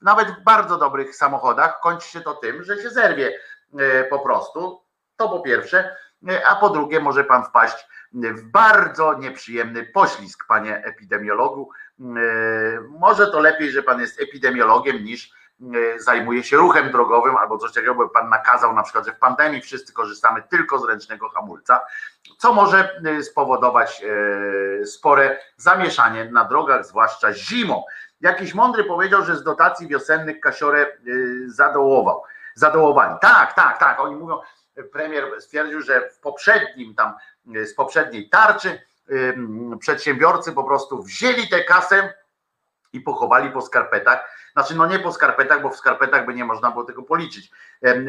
[0.00, 3.32] Nawet w bardzo dobrych samochodach kończy się to tym, że się zerwie
[3.80, 4.82] y, po prostu.
[5.16, 5.96] To po pierwsze,
[6.30, 11.70] y, a po drugie może pan wpaść w bardzo nieprzyjemny poślizg, panie epidemiologu.
[12.88, 15.32] Może to lepiej, że pan jest epidemiologiem niż
[15.98, 19.62] zajmuje się ruchem drogowym albo coś takiego, bo pan nakazał na przykład, że w pandemii
[19.62, 21.80] wszyscy korzystamy tylko z ręcznego hamulca,
[22.38, 24.02] co może y, spowodować
[24.82, 27.84] y, spore zamieszanie na drogach, zwłaszcza zimą.
[28.20, 32.22] Jakiś mądry powiedział, że z dotacji wiosennych kasiorę y, zadołował.
[32.54, 33.14] Zadołowali.
[33.20, 34.00] Tak, tak, tak.
[34.00, 34.38] Oni mówią,
[34.92, 37.14] premier stwierdził, że w poprzednim tam,
[37.56, 39.34] y, z poprzedniej tarczy y,
[39.80, 42.14] przedsiębiorcy po prostu wzięli tę kasę
[42.92, 44.36] i pochowali po skarpetach.
[44.52, 47.50] Znaczy, no nie po skarpetach, bo w skarpetach by nie można było tego policzyć.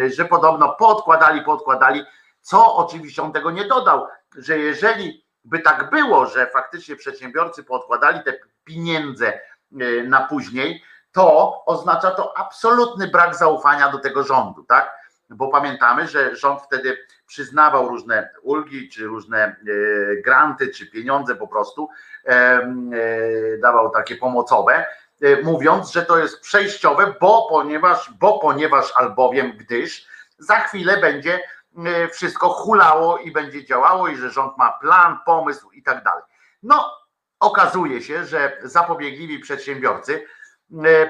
[0.08, 2.04] Że podobno podkładali, podkładali,
[2.42, 8.24] co oczywiście on tego nie dodał, że jeżeli by tak było, że faktycznie przedsiębiorcy podkładali
[8.24, 8.34] te
[8.64, 9.40] pieniądze
[9.82, 15.01] y, na później, to oznacza to absolutny brak zaufania do tego rządu, tak?
[15.32, 16.98] Bo pamiętamy, że rząd wtedy
[17.28, 21.90] przyznawał różne ulgi, czy różne y, granty, czy pieniądze po prostu,
[22.26, 24.86] em, y, dawał takie pomocowe
[25.22, 31.40] e, mówiąc, że to jest przejściowe, bo ponieważ, bo ponieważ albowiem gdyż za chwilę będzie
[31.86, 36.24] e, wszystko hulało i będzie działało i że rząd ma plan, pomysł i tak dalej.
[36.64, 36.98] No,
[37.40, 40.26] okazuje się, że zapobiegliwi przedsiębiorcy e,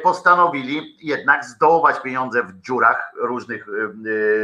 [0.03, 3.71] postanowili jednak zdołować pieniądze w dziurach różnych e,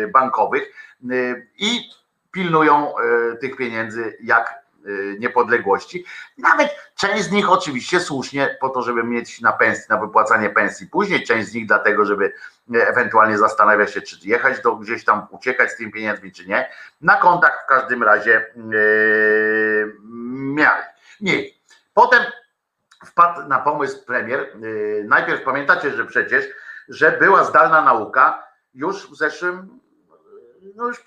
[0.04, 1.16] e, bankowych e,
[1.58, 1.90] i
[2.32, 4.90] pilnują e, tych pieniędzy jak e,
[5.20, 6.06] niepodległości.
[6.38, 10.88] Nawet część z nich oczywiście słusznie po to, żeby mieć na pensji, na wypłacanie pensji
[10.88, 12.34] później, część z nich dlatego, żeby
[12.76, 16.70] e, ewentualnie zastanawia się, czy jechać do gdzieś tam, uciekać z tymi pieniędzmi, czy nie.
[17.02, 18.52] Na kontach w każdym razie e,
[20.34, 20.84] mieli.
[21.22, 21.54] Mieli.
[21.94, 22.24] Potem
[23.06, 24.40] wpadł na pomysł premier.
[24.40, 26.46] e, Najpierw pamiętacie, że przecież,
[26.90, 29.80] że była zdalna nauka już w zeszłym
[30.76, 31.04] no już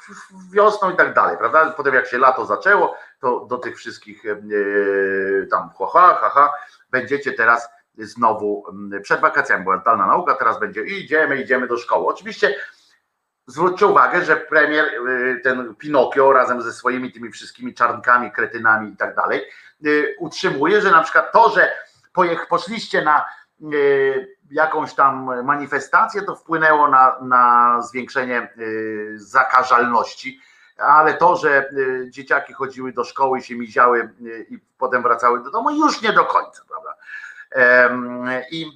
[0.52, 1.70] wiosną i tak dalej, prawda?
[1.76, 4.36] Potem jak się lato zaczęło, to do tych wszystkich e,
[5.46, 6.52] tam ha, ha, ha, ha,
[6.90, 7.68] będziecie teraz
[7.98, 12.06] znowu m, przed wakacjami była zdalna nauka, teraz będzie idziemy, idziemy do szkoły.
[12.06, 12.54] Oczywiście
[13.46, 18.96] zwróćcie uwagę, że premier y, ten Pinokio razem ze swoimi tymi wszystkimi czarnkami, kretynami i
[18.96, 19.44] tak dalej y,
[20.18, 21.72] utrzymuje, że na przykład to, że
[22.48, 23.26] poszliście na
[23.74, 30.40] y, jakąś tam manifestację, to wpłynęło na, na zwiększenie y, zakażalności,
[30.76, 35.50] ale to, że y, dzieciaki chodziły do szkoły się miziały y, i potem wracały do
[35.50, 36.94] domu, już nie do końca, prawda?
[38.50, 38.66] I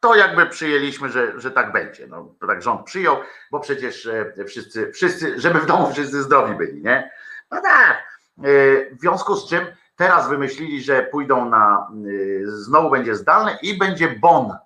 [0.00, 2.06] to jakby przyjęliśmy, że, że tak będzie.
[2.06, 3.16] No, tak rząd przyjął,
[3.50, 7.10] bo przecież e, wszyscy, wszyscy, żeby w domu wszyscy zdrowi byli, nie?
[7.50, 8.07] No tak.
[8.38, 9.66] E, W związku z czym
[9.96, 11.88] teraz wymyślili, że pójdą na,
[12.44, 14.56] e, znowu będzie zdalne i będzie bon.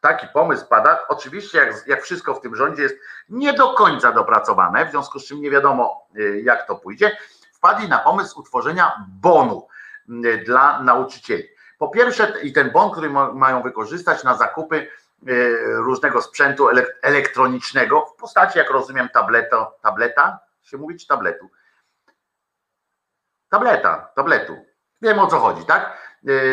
[0.00, 0.98] Taki pomysł pada.
[1.08, 2.96] Oczywiście, jak, jak wszystko w tym rządzie jest
[3.28, 7.16] nie do końca dopracowane, w związku z czym nie wiadomo, e, jak to pójdzie,
[7.52, 9.66] wpadli na pomysł utworzenia bonu
[10.46, 11.44] dla nauczycieli.
[11.78, 14.86] Po pierwsze, i ten bon, który ma, mają wykorzystać na zakupy
[15.64, 21.50] różnego sprzętu elek- elektronicznego w postaci, jak rozumiem, tableto, tableta, się mówi, czy tabletu?
[23.52, 24.56] Tableta, tabletu.
[25.02, 25.98] Wiem o co chodzi, tak?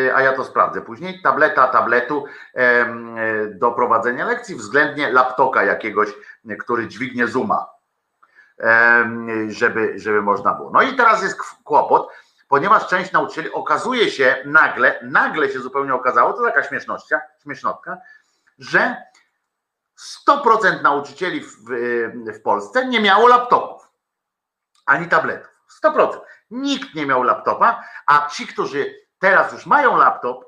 [0.07, 1.21] E, A ja to sprawdzę później.
[1.21, 2.85] Tableta, tabletu e,
[3.47, 6.09] do prowadzenia lekcji, względnie laptopa jakiegoś,
[6.59, 7.25] który dźwignie
[8.57, 10.71] em, żeby, żeby można było.
[10.73, 12.09] No i teraz jest kłopot,
[12.47, 17.97] ponieważ część nauczycieli okazuje się nagle, nagle się zupełnie okazało, to taka śmiesznościa, śmiesznotka,
[18.57, 18.95] że
[20.27, 21.55] 100% nauczycieli w,
[22.33, 23.91] w Polsce nie miało laptopów
[24.85, 25.58] ani tabletów.
[25.83, 26.19] 100%.
[26.51, 30.45] Nikt nie miał laptopa, a ci, którzy teraz już mają laptop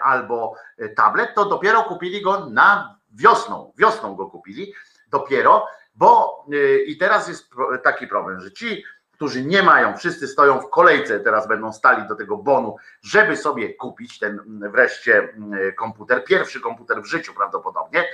[0.00, 0.54] albo
[0.96, 3.72] tablet, to dopiero kupili go na wiosną.
[3.76, 4.74] Wiosną go kupili
[5.08, 7.50] dopiero, bo y, i teraz jest
[7.84, 12.14] taki problem, że ci, którzy nie mają, wszyscy stoją w kolejce, teraz będą stali do
[12.14, 18.04] tego bonu, żeby sobie kupić ten mm, wreszcie mm, komputer, pierwszy komputer w życiu prawdopodobnie,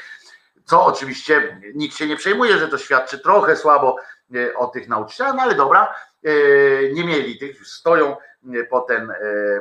[0.64, 3.96] co oczywiście nikt się nie przejmuje, że to świadczy trochę słabo
[4.56, 5.94] o tych nauczycielach, no ale dobra,
[6.92, 8.16] nie mieli tych, już stoją
[8.54, 9.14] e, po ten, e,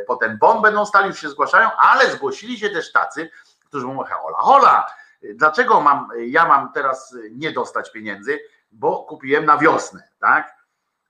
[0.07, 3.30] po ten bon, będą stali, już się zgłaszają, ale zgłosili się też tacy,
[3.65, 4.88] którzy mówią, hola, hola,
[5.34, 8.39] dlaczego mam, ja mam teraz nie dostać pieniędzy,
[8.72, 10.57] bo kupiłem na wiosnę, tak?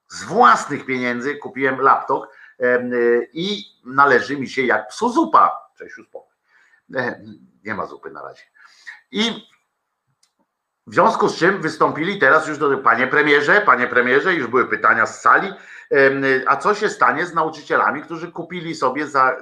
[0.08, 2.28] Z własnych pieniędzy kupiłem laptop
[2.62, 5.70] y, i należy mi się jak psu zupa.
[5.78, 6.36] Cześć, spokój.
[6.96, 7.22] E,
[7.64, 8.44] Nie ma zupy na razie.
[9.12, 9.48] I
[10.88, 15.06] w związku z czym wystąpili teraz już do panie premierze, panie premierze, już były pytania
[15.06, 15.54] z sali,
[16.48, 19.38] a co się stanie z nauczycielami, którzy kupili sobie za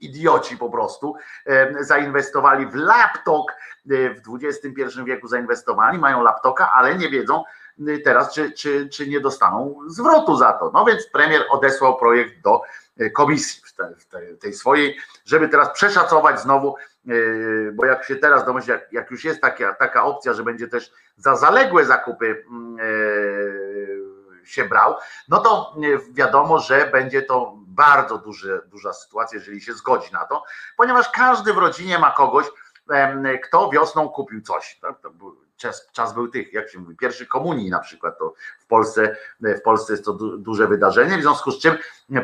[0.00, 1.14] idioci po prostu,
[1.80, 3.50] zainwestowali w laptop,
[3.90, 7.44] e, w XXI wieku zainwestowali, mają laptopa, ale nie wiedzą
[7.88, 10.70] y, teraz, czy, czy, czy nie dostaną zwrotu za to.
[10.74, 12.62] No więc premier odesłał projekt do
[13.14, 16.76] komisji w te- w tej, tej swojej, żeby teraz przeszacować znowu,
[17.08, 20.68] y, bo jak się teraz domyśli, jak, jak już jest taka, taka opcja, że będzie
[20.68, 24.94] też za zaległe zakupy mm, y, się brał,
[25.28, 25.76] no to
[26.10, 30.42] wiadomo, że będzie to bardzo duży, duża sytuacja, jeżeli się zgodzi na to,
[30.76, 32.46] ponieważ każdy w rodzinie ma kogoś,
[33.42, 34.78] kto wiosną kupił coś.
[34.82, 34.94] Tak?
[35.56, 39.62] Czas, czas był tych, jak się mówi, pierwszy komunii na przykład, to w Polsce, w
[39.62, 41.74] Polsce jest to du, duże wydarzenie, w związku z czym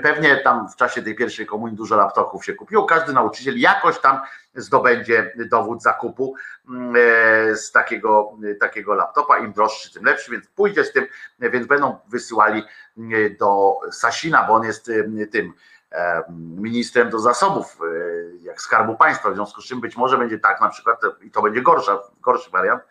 [0.02, 4.20] pewnie tam w czasie tej pierwszej komunii dużo laptopów się kupiło, każdy nauczyciel jakoś tam
[4.54, 6.34] zdobędzie dowód zakupu
[6.68, 11.06] mm, e, z takiego, takiego laptopa, im droższy, tym lepszy, więc pójdzie z tym,
[11.38, 12.62] więc będą wysyłali
[12.98, 15.52] mm, do Sasina, bo on jest mm, tym
[15.92, 16.22] e,
[16.59, 20.60] ministrem do zasobów, e, jak Skarbu Państwa, w związku z czym być może będzie tak
[20.60, 22.82] na przykład, i to będzie gorsza, gorszy wariant,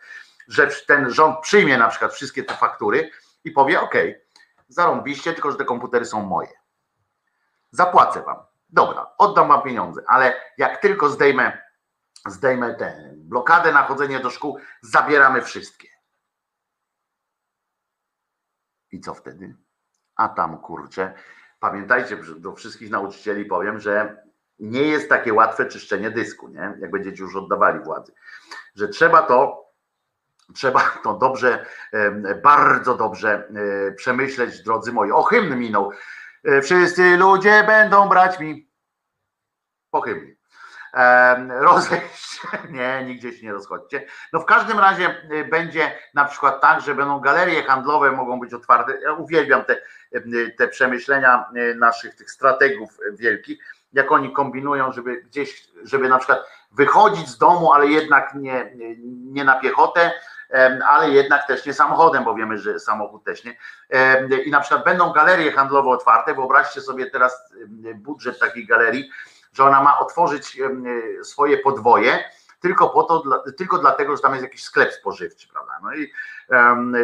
[0.48, 3.10] że ten rząd przyjmie na przykład wszystkie te faktury
[3.44, 3.94] i powie, ok,
[4.68, 6.52] zarąbiście, tylko że te komputery są moje.
[7.70, 8.36] Zapłacę wam.
[8.68, 11.62] Dobra, oddam wam pieniądze, ale jak tylko zdejmę,
[12.26, 15.88] zdejmę tę blokadę na chodzenie do szkół, zabieramy wszystkie.
[18.92, 19.54] I co wtedy?
[20.16, 21.14] A tam kurczę,
[21.60, 24.22] pamiętajcie, do wszystkich nauczycieli powiem, że
[24.58, 26.74] nie jest takie łatwe czyszczenie dysku, nie?
[26.78, 28.12] Jak będziecie już oddawali władzy.
[28.74, 29.66] Że trzeba to,
[30.52, 33.48] trzeba to dobrze, em, bardzo dobrze
[33.88, 35.10] e, przemyśleć, drodzy moi.
[35.12, 35.92] O, hymn minął.
[36.44, 38.70] E, Wszyscy ludzie będą brać mi
[39.90, 40.34] po hymnie.
[41.50, 44.06] Rozejść się, nie, nigdzie się nie rozchodźcie.
[44.32, 49.00] No w każdym razie będzie na przykład tak, że będą galerie handlowe, mogą być otwarte.
[49.00, 49.76] Ja uwielbiam te,
[50.58, 51.44] te przemyślenia
[51.76, 53.58] naszych tych strategów wielkich,
[53.92, 58.72] jak oni kombinują, żeby gdzieś, żeby na przykład wychodzić z domu, ale jednak nie,
[59.06, 60.12] nie na piechotę,
[60.88, 63.56] ale jednak też nie samochodem, bo wiemy, że samochód też nie.
[64.44, 66.34] I na przykład będą galerie handlowe otwarte.
[66.34, 67.52] Wyobraźcie sobie teraz
[67.94, 69.10] budżet takiej galerii,
[69.52, 70.58] że ona ma otworzyć
[71.22, 72.24] swoje podwoje
[72.60, 73.22] tylko po to,
[73.56, 75.72] tylko dlatego, że tam jest jakiś sklep spożywczy, prawda?
[75.82, 76.12] No i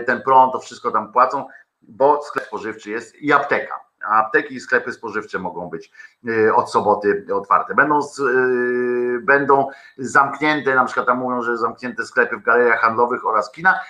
[0.07, 1.47] ten prąd, to wszystko tam płacą,
[1.83, 3.81] bo sklep spożywczy jest i apteka.
[4.09, 5.93] A apteki i sklepy spożywcze mogą być
[6.29, 7.75] y, od soboty otwarte.
[7.75, 13.27] Będą, z, y, będą zamknięte, na przykład tam mówią, że zamknięte sklepy w galeriach handlowych
[13.27, 13.81] oraz kina,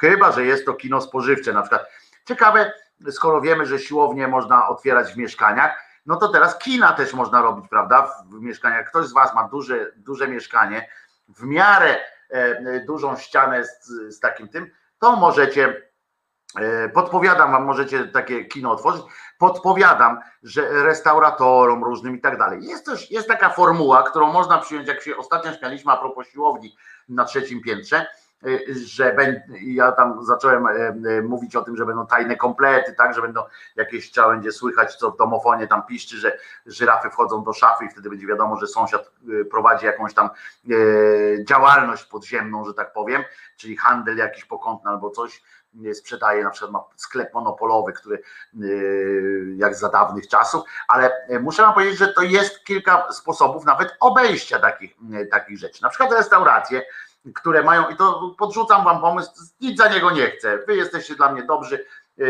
[0.00, 1.86] chyba że jest to kino spożywcze na przykład.
[2.24, 2.72] Ciekawe,
[3.10, 7.68] skoro wiemy, że siłownie można otwierać w mieszkaniach, no to teraz kina też można robić,
[7.68, 8.08] prawda?
[8.30, 8.88] W, mieszkaniach.
[8.88, 10.88] Ktoś z Was ma duże, duże mieszkanie,
[11.28, 11.96] w miarę
[12.30, 15.87] e, dużą ścianę z, z takim tym, to możecie,
[16.94, 19.02] podpowiadam Wam, możecie takie kino otworzyć.
[19.38, 22.64] Podpowiadam, że restauratorom różnym i tak dalej.
[22.64, 26.76] Jest też, jest taka formuła, którą można przyjąć, jak się ostatnio śmialiśmy a propos siłowni
[27.08, 28.06] na trzecim piętrze,
[28.46, 29.16] y, że
[29.62, 33.42] ja tam zacząłem e, e, mówić o tym, że będą tajne komplety, tak, że będą
[33.76, 37.88] jakieś trzeba będzie słychać, co w domofonie tam piszczy, że żyrafy wchodzą do szafy i
[37.88, 39.10] wtedy będzie wiadomo, że sąsiad
[39.50, 40.74] prowadzi jakąś tam e,
[41.44, 43.22] działalność podziemną, że tak powiem,
[43.56, 45.42] czyli handel jakiś pokątny albo coś,
[45.94, 48.22] sprzedaje, na przykład ma sklep monopolowy, który
[48.62, 53.64] y, jak za dawnych czasów, ale e, muszę wam powiedzieć, że to jest kilka sposobów
[53.64, 55.82] nawet obejścia takich, e, takich rzeczy.
[55.82, 56.82] Na przykład restauracje,
[57.34, 59.30] które mają, i to podrzucam wam pomysł,
[59.60, 60.58] nic za niego nie chcę.
[60.66, 61.86] Wy jesteście dla mnie dobrzy,
[62.18, 62.24] e,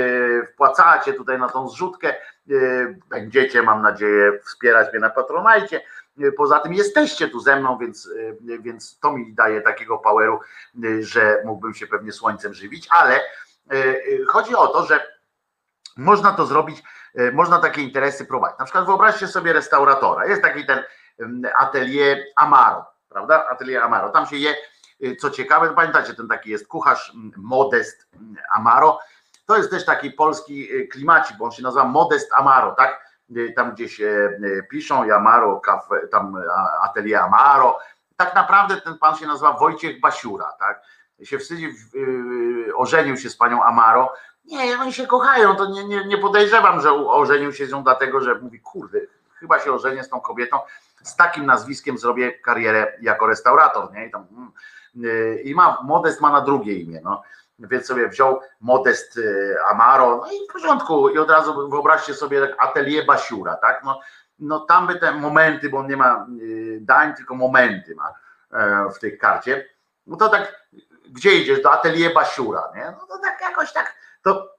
[0.46, 2.14] wpłacacie tutaj na tą zrzutkę,
[3.08, 5.80] będziecie, mam nadzieję, wspierać mnie na Patronajcie.
[6.20, 8.08] E, Poza tym jesteście tu ze mną, więc,
[8.50, 10.40] e, więc to mi daje takiego poweru,
[10.84, 13.20] e, że mógłbym się pewnie słońcem żywić, ale
[14.28, 15.06] chodzi o to, że
[15.96, 16.82] można to zrobić,
[17.32, 18.58] można takie interesy prowadzić.
[18.58, 20.26] Na przykład wyobraźcie sobie restauratora.
[20.26, 20.82] Jest taki ten
[21.58, 23.48] atelier Amaro, prawda?
[23.48, 24.10] Atelier Amaro.
[24.10, 24.54] Tam się je,
[25.18, 28.08] co ciekawe, pamiętacie, ten taki jest kucharz Modest
[28.56, 29.00] Amaro.
[29.46, 33.07] To jest też taki polski klimacik, bo on się nazywa Modest Amaro, tak?
[33.36, 36.36] E, Tam gdzieś e, e, piszą i Amaro, kafe, tam
[36.82, 37.78] atelier Amaro.
[38.16, 40.82] Tak naprawdę ten pan się nazywa Wojciech Basiura, tak?
[41.22, 41.74] Się wstydzi,
[42.68, 44.12] y, ożenił się z panią Amaro,
[44.44, 48.20] nie, oni się kochają, to nie, nie, nie podejrzewam, że ożenił się z nią dlatego,
[48.20, 48.98] że mówi, kurde,
[49.34, 50.58] chyba się ożenię z tą kobietą,
[51.02, 54.06] z takim nazwiskiem zrobię karierę jako restaurator, nie?
[54.06, 54.52] I, tam, mm,
[55.04, 57.22] y, i ma, Modest ma na drugie imię, no.
[57.58, 62.40] Więc sobie wziął Modest y, Amaro, no i w porządku, i od razu wyobraźcie sobie
[62.40, 63.84] tak atelier Basiura, tak?
[63.84, 64.00] No,
[64.38, 68.12] no tam by te momenty, bo on nie ma y, dań, tylko momenty ma
[68.52, 69.68] e, w tej karcie,
[70.06, 70.66] no to tak,
[71.08, 71.62] gdzie idziesz?
[71.62, 72.84] Do atelier Basiura, nie?
[73.00, 74.54] No to tak jakoś tak, to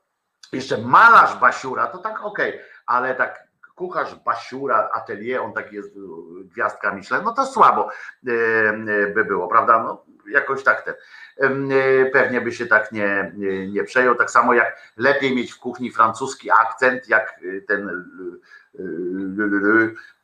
[0.52, 3.49] jeszcze malarz Basiura, to tak okej, ale tak
[3.80, 6.00] kucharz Basiura, atelier, on taki jest y,
[6.44, 7.90] gwiazdka Michelin, no to słabo
[8.28, 9.84] y, y, by było, prawda?
[9.84, 10.96] No jakoś tak ten.
[12.14, 13.32] Pewnie by się tak nie,
[13.68, 18.06] nie, przejął, tak samo jak lepiej mieć w kuchni francuski akcent, jak ten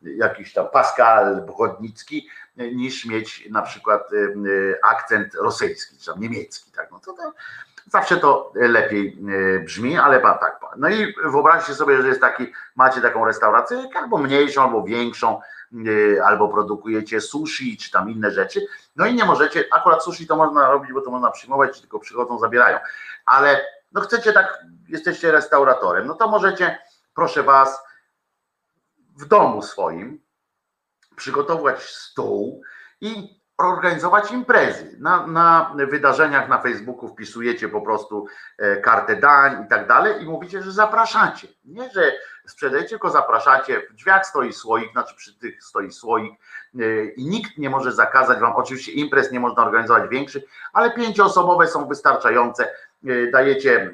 [0.02, 2.28] jakiś tam Pascal Brodnicki,
[2.60, 4.16] y, niż mieć na przykład y,
[4.48, 6.92] y, akcent rosyjski, czy tam niemiecki, tak?
[6.92, 7.16] No to,
[7.92, 10.60] zawsze to lepiej y, brzmi, ale pa- tak.
[10.78, 15.42] No i wyobraźcie sobie, że jest taki, macie taką restaurację, albo mniejszą, albo większą,
[15.88, 20.36] y, albo produkujecie sushi, czy tam inne rzeczy, no i nie możecie, akurat sushi to
[20.36, 22.80] można robić, bo to można przyjmować, tylko przychodzą, zabierają,
[23.26, 23.62] ale
[23.92, 24.60] no chcecie tak,
[24.90, 26.78] jesteście restauratorem, no to możecie,
[27.16, 27.84] proszę was,
[29.16, 30.22] w domu swoim
[31.16, 32.62] przygotować stół
[33.02, 34.96] i organizować imprezy.
[35.00, 38.28] Na, na wydarzeniach na Facebooku wpisujecie po prostu
[38.58, 41.48] e, kartę dań i tak dalej i mówicie, że zapraszacie.
[41.66, 42.12] Nie, że
[42.46, 43.82] sprzedajecie, tylko zapraszacie.
[43.90, 46.34] W drzwiach stoi słoik, znaczy przy tych stoi słoik
[46.80, 48.54] e, i nikt nie może zakazać wam.
[48.56, 52.68] Oczywiście imprez nie można organizować większych, ale pięcioosobowe są wystarczające.
[53.08, 53.92] E, Dajecie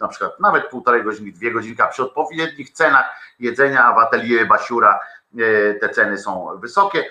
[0.00, 3.04] na przykład nawet półtorej godzinki, dwie godzinki, a przy odpowiednich cenach
[3.38, 5.00] jedzenia, a w atelier Basiura
[5.80, 7.04] te ceny są wysokie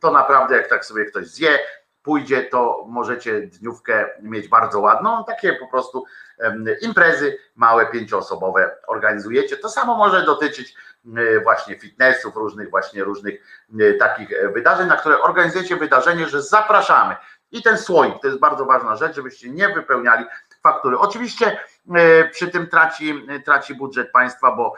[0.00, 1.58] to naprawdę jak tak sobie ktoś zje,
[2.02, 5.24] pójdzie, to możecie dniówkę mieć bardzo ładną.
[5.24, 6.04] Takie po prostu
[6.80, 9.56] imprezy małe, pięcioosobowe organizujecie.
[9.56, 10.74] To samo może dotyczyć
[11.42, 13.64] właśnie fitnessów, różnych właśnie różnych
[13.98, 17.16] takich wydarzeń, na które organizujecie wydarzenie, że zapraszamy.
[17.52, 20.24] I ten słoik, to jest bardzo ważna rzecz, żebyście nie wypełniali
[20.62, 20.98] faktury.
[20.98, 21.58] Oczywiście
[22.32, 24.74] przy tym traci, traci budżet państwa, bo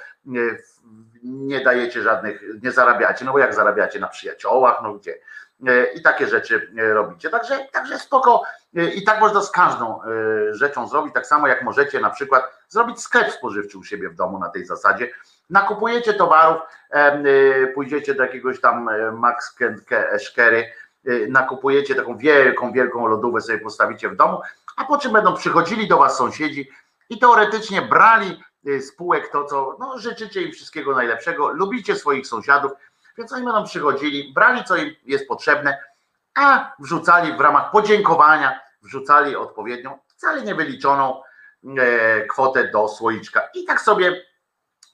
[1.22, 5.18] nie dajecie żadnych, nie zarabiacie, no bo jak zarabiacie na przyjaciołach, no gdzie?
[5.94, 7.30] I takie rzeczy robicie.
[7.30, 8.42] Także, także spoko.
[8.94, 10.00] I tak można z każdą
[10.50, 14.38] rzeczą zrobić, tak samo jak możecie na przykład zrobić sklep spożywczy u siebie w domu
[14.38, 15.10] na tej zasadzie.
[15.50, 16.62] Nakupujecie towarów,
[17.74, 19.56] pójdziecie do jakiegoś tam Max
[20.18, 20.72] Szkery,
[21.28, 24.40] nakupujecie taką wielką, wielką lodówkę sobie postawicie w domu,
[24.76, 26.70] a po czym będą przychodzili do was sąsiedzi
[27.10, 28.42] i teoretycznie brali
[28.80, 32.72] spółek to, co no, życzycie im wszystkiego najlepszego, lubicie swoich sąsiadów,
[33.18, 35.78] więc oni będą przychodzili, brali co im jest potrzebne,
[36.34, 41.22] a wrzucali w ramach podziękowania, wrzucali odpowiednią, wcale niewyliczoną
[41.78, 43.48] e, kwotę do słoiczka.
[43.54, 44.22] I tak sobie,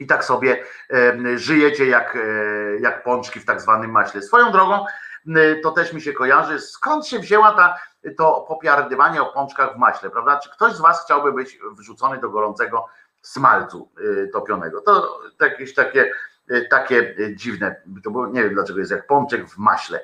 [0.00, 2.20] i tak sobie e, żyjecie jak, e,
[2.80, 4.22] jak pączki w tak zwanym maśle.
[4.22, 4.84] Swoją drogą,
[5.62, 7.80] to też mi się kojarzy, skąd się wzięła ta,
[8.16, 10.40] to popiardywanie o pączkach w maśle, prawda?
[10.40, 12.86] Czy ktoś z Was chciałby być wrzucony do gorącego
[13.22, 13.92] smalcu
[14.32, 14.80] topionego?
[14.80, 16.12] To jakieś takie
[16.70, 20.00] takie dziwne, to było, nie wiem dlaczego jest jak pączek w maśle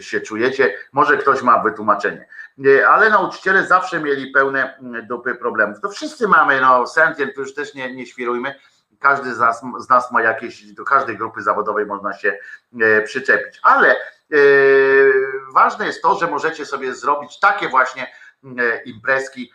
[0.00, 2.28] się czujecie, może ktoś ma wytłumaczenie,
[2.88, 4.78] ale nauczyciele zawsze mieli pełne
[5.08, 8.54] dupy problemów, to wszyscy mamy, no sentient, to już też nie, nie świrujmy,
[8.98, 12.38] każdy z nas, z nas ma jakieś, do każdej grupy zawodowej można się
[13.04, 13.96] przyczepić, ale
[15.54, 18.12] ważne jest to, że możecie sobie zrobić takie właśnie
[18.84, 19.52] imprezki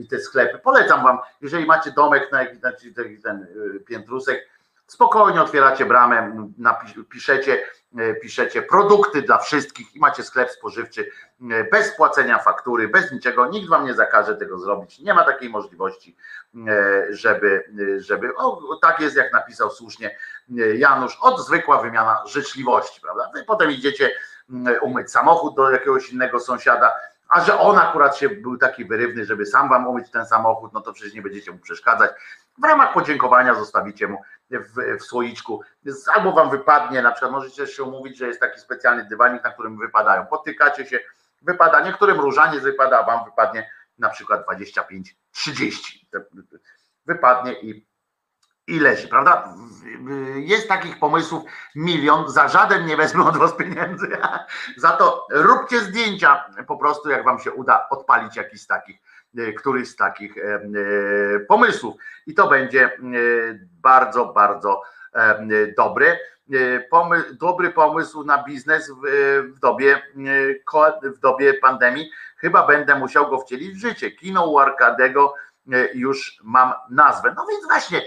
[0.00, 0.58] i te sklepy.
[0.58, 2.60] Polecam wam, jeżeli macie domek na jakiś
[3.22, 3.46] ten
[3.86, 4.48] piętrusek,
[4.86, 6.48] spokojnie otwieracie bramę,
[7.10, 7.64] piszecie,
[8.22, 11.10] piszecie produkty dla wszystkich i macie sklep spożywczy
[11.72, 16.16] bez płacenia faktury, bez niczego, nikt wam nie zakaże tego zrobić, nie ma takiej możliwości,
[17.10, 17.64] żeby,
[17.98, 20.16] żeby o, tak jest jak napisał słusznie
[20.74, 23.30] Janusz, od zwykła wymiana życzliwości, prawda?
[23.34, 24.12] Wy potem idziecie
[24.80, 26.92] umyć samochód do jakiegoś innego sąsiada,
[27.30, 30.80] a że on akurat się był taki wyrywny, żeby sam wam umyć ten samochód, no
[30.80, 32.10] to przecież nie będziecie mu przeszkadzać.
[32.58, 34.18] W ramach podziękowania zostawicie mu
[34.50, 35.62] w, w słoiczku,
[36.14, 39.78] albo wam wypadnie, na przykład możecie się umówić, że jest taki specjalny dywanik, na którym
[39.78, 40.26] wypadają.
[40.26, 40.98] Potykacie się,
[41.42, 45.12] wypada, niektórym różaniec wypada, a wam wypadnie na przykład 25-30.
[47.06, 47.89] Wypadnie i
[48.70, 49.54] i leży, prawda?
[50.36, 51.42] Jest takich pomysłów
[51.74, 54.08] milion, za żaden nie wezmę od was pieniędzy.
[54.76, 58.98] Za to róbcie zdjęcia po prostu, jak wam się uda odpalić jakiś z takich,
[59.56, 60.34] któryś z takich
[61.48, 61.96] pomysłów.
[62.26, 62.98] I to będzie
[63.82, 64.82] bardzo, bardzo
[65.76, 66.18] dobry.
[66.90, 69.02] Pomy, dobry pomysł na biznes w,
[69.56, 70.02] w, dobie,
[71.02, 72.10] w dobie pandemii.
[72.36, 74.10] Chyba będę musiał go wcielić w życie.
[74.10, 75.34] Kino u Arkadego
[75.94, 77.34] już mam nazwę.
[77.36, 78.02] No więc właśnie,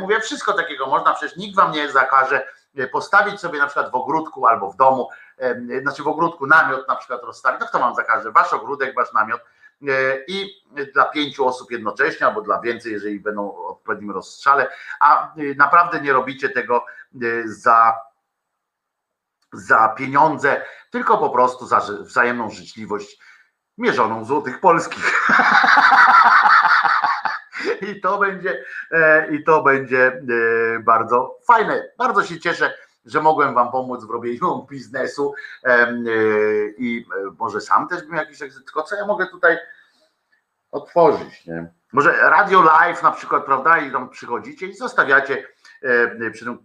[0.00, 2.48] mówię, wszystko takiego można, przecież nikt wam nie zakaże
[2.92, 5.08] postawić sobie na przykład w ogródku albo w domu,
[5.82, 9.40] znaczy w ogródku namiot na przykład rozstawić, no kto wam zakaże, wasz ogródek, wasz namiot
[10.28, 10.62] i
[10.94, 14.70] dla pięciu osób jednocześnie, albo dla więcej, jeżeli będą w odpowiednim rozstrzale,
[15.00, 16.84] a naprawdę nie robicie tego
[17.44, 17.98] za
[19.52, 23.18] za pieniądze, tylko po prostu za wzajemną życzliwość
[23.78, 25.28] mierzoną w złotych polskich.
[27.80, 28.64] I to będzie,
[29.30, 30.22] i to będzie
[30.80, 31.88] bardzo fajne.
[31.98, 32.74] Bardzo się cieszę,
[33.04, 35.34] że mogłem Wam pomóc w robieniu biznesu
[36.78, 37.06] i
[37.38, 39.58] może sam też bym jakiś, tylko co ja mogę tutaj
[40.70, 41.72] otworzyć, nie?
[41.92, 45.46] Może radio live na przykład, prawda, i tam przychodzicie i zostawiacie
[46.32, 46.58] przy tym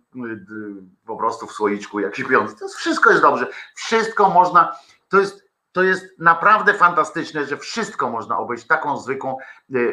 [1.06, 2.56] po prostu w słoiczku jakieś pieniądze.
[2.56, 4.76] To jest, wszystko jest dobrze, wszystko można,
[5.10, 5.43] to jest
[5.74, 9.38] to jest naprawdę fantastyczne, że wszystko można obejść taką zwykłą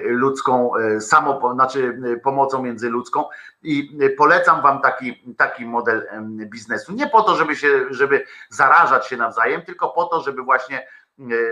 [0.03, 3.25] ludzką samo, znaczy pomocą międzyludzką
[3.63, 6.09] i polecam wam taki, taki model
[6.47, 6.93] biznesu.
[6.93, 10.87] Nie po to, żeby się, żeby zarażać się nawzajem, tylko po to, żeby właśnie,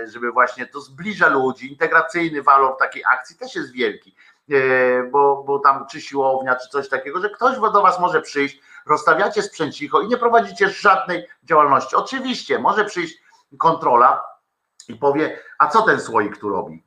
[0.04, 1.72] żeby właśnie to zbliża ludzi.
[1.72, 4.14] Integracyjny walor takiej akcji też jest wielki.
[5.10, 9.42] Bo, bo tam czy siłownia, czy coś takiego, że ktoś do was może przyjść, rozstawiacie
[9.42, 11.96] sprzęcicho i nie prowadzicie żadnej działalności.
[11.96, 14.24] Oczywiście może przyjść kontrola
[14.88, 16.86] i powie, a co ten słoik tu robi?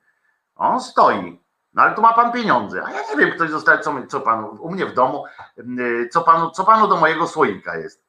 [0.56, 1.42] On stoi.
[1.74, 2.84] No ale tu ma pan pieniądze.
[2.86, 5.26] A ja nie wiem, ktoś zostaje, co, co panu, u mnie w domu,
[5.58, 8.04] yy, co panu, co panu do mojego słoika jest.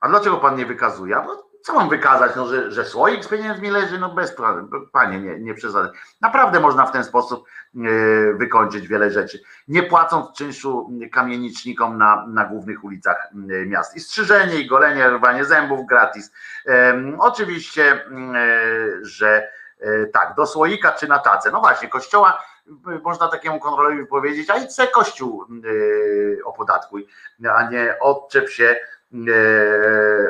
[0.00, 1.16] A dlaczego pan nie wykazuje?
[1.26, 2.36] No, co mam wykazać?
[2.36, 3.98] No, że, że słoik z pieniędzmi leży?
[3.98, 4.36] No bez
[4.92, 5.90] panie, nie, nie przesadzaj.
[6.20, 9.40] Naprawdę można w ten sposób yy, wykończyć wiele rzeczy.
[9.68, 13.96] Nie płacąc czynszu kamienicznikom na, na głównych ulicach yy, miast.
[13.96, 16.32] I strzyżenie, i golenie, rwanie zębów gratis.
[17.18, 19.48] Oczywiście, yy, że
[20.12, 21.50] tak, do słoika czy na tacę.
[21.50, 22.42] No właśnie, kościoła
[23.02, 25.46] można takiemu kontrolerowi powiedzieć, a idź se kościół
[26.44, 27.06] opodatkuj,
[27.54, 28.76] a nie odczep się e,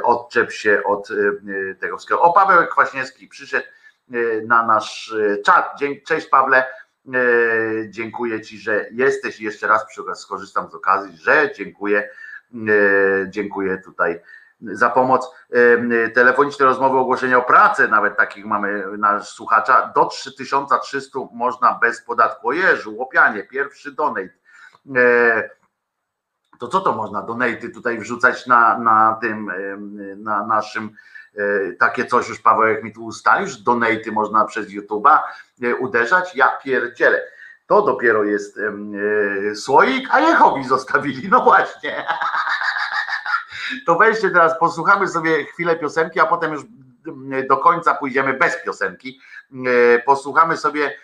[0.03, 2.23] odczep się od e, tego wszystkiego.
[2.23, 3.67] O, Paweł Kwaśniewski przyszedł
[4.13, 4.17] e,
[4.47, 5.81] na nasz e, czat.
[6.07, 6.65] Cześć Pawle,
[7.09, 12.11] E, dziękuję Ci, że jesteś jeszcze raz skorzystam z okazji, że dziękuję,
[12.55, 12.61] e,
[13.29, 14.21] dziękuję tutaj
[14.61, 15.31] za pomoc.
[15.53, 22.03] E, Telefoniczne rozmowy, ogłoszenia o pracę, nawet takich mamy nasz słuchacza, do 3300 można bez
[22.03, 22.49] podatku.
[22.49, 24.29] O Jezu, łopianie, pierwszy donate.
[26.65, 29.51] To co to można donaty tutaj wrzucać na, na tym,
[30.17, 30.91] na naszym
[31.37, 35.19] e, takie coś już Pawełek mi tu ustalił, że donaty można przez YouTube'a
[35.63, 37.23] e, uderzać, ja pierdzielę.
[37.67, 42.05] To dopiero jest e, słoik, a Jehowi zostawili, no właśnie.
[43.87, 46.63] To weźcie teraz, posłuchamy sobie chwilę piosenki, a potem już
[47.49, 49.21] do końca pójdziemy bez piosenki.
[50.07, 50.97] Posłuchamy sobie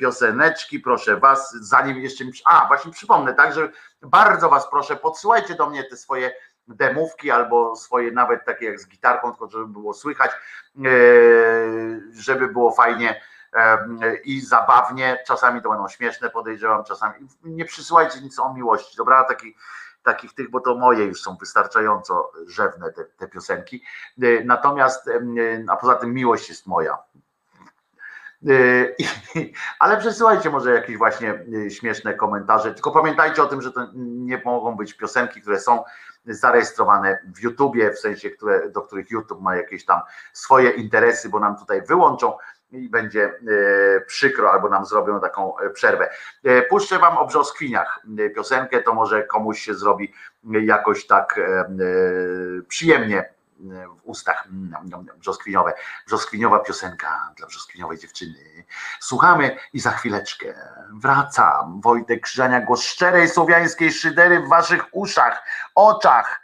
[0.00, 3.72] pioseneczki, proszę Was, zanim jeszcze A, właśnie przypomnę, tak, że
[4.02, 6.32] bardzo Was proszę, podsyłajcie do mnie te swoje
[6.68, 10.90] demówki albo swoje nawet takie jak z gitarką, tylko żeby było słychać, e,
[12.12, 13.20] żeby było fajnie
[13.52, 13.86] e,
[14.24, 15.18] i zabawnie.
[15.26, 17.14] Czasami to będą śmieszne, podejrzewam, czasami.
[17.44, 19.24] Nie przysyłajcie nic o miłości, dobra?
[19.24, 19.56] Taki,
[20.02, 23.82] takich tych, bo to moje już są wystarczająco rzewne te, te piosenki.
[24.22, 25.20] E, Natomiast, e,
[25.68, 26.98] a poza tym miłość jest moja.
[29.34, 32.74] I- Ale przesyłajcie może jakieś właśnie yy, śmieszne komentarze.
[32.74, 35.84] Tylko pamiętajcie o tym, że to nie mogą być piosenki, które są
[36.26, 40.00] zarejestrowane w YouTubie, w sensie, które, do których YouTube ma jakieś tam
[40.32, 42.36] swoje interesy, bo nam tutaj wyłączą
[42.70, 46.10] i będzie yy, przykro, albo nam zrobią taką przerwę.
[46.68, 48.00] Puszczę wam o brzoskwiniach
[48.34, 50.12] piosenkę, to może komuś się zrobi
[50.44, 51.40] jakoś tak
[52.68, 53.32] przyjemnie
[53.70, 54.74] w ustach mm,
[55.18, 55.72] brzoskwiniowe
[56.06, 58.64] brzoskwiniowa piosenka dla brzoskwiniowej dziewczyny.
[59.00, 60.54] Słuchamy i za chwileczkę
[60.92, 61.80] wracam.
[61.80, 66.40] Wojtek Krzyżania, głos szczerej słowiańskiej szydery w waszych uszach, oczach.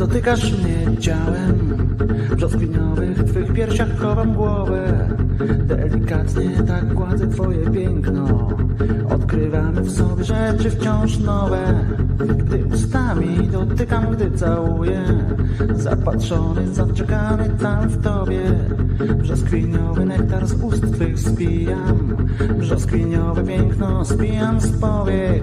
[0.00, 1.54] Dotykasz mnie ciałem
[2.30, 5.08] W brzoskwiniowych twych piersiach chowam głowę.
[5.66, 8.48] Delikatnie tak gładzę twoje piękno.
[9.10, 11.84] Odkrywamy w sobie rzeczy wciąż nowe.
[12.38, 15.04] Gdy ustami dotykam, gdy całuję
[15.74, 18.42] Zapatrzony, zaczekany tam w tobie.
[19.22, 22.16] Brzoskwiniowy nektar z ust twych spijam
[22.58, 25.42] Brzoskwiniowe piękno spijam z powiek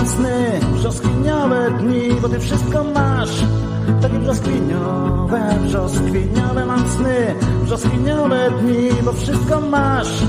[0.00, 3.44] mam sny, brzoskwiniowe dni, bo ty wszystko masz.
[4.02, 10.22] Takie brzoskwiniowe, brzoskwiniowe mam sny, brzoskwiniowe dni, bo wszystko masz.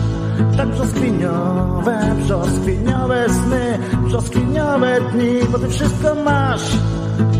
[0.57, 6.77] tak brzoskwiniowe, brzoskwiniowe sny, brzoskwiniowe dni, bo ty wszystko masz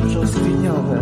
[0.05, 1.01] brzoskwiniowe.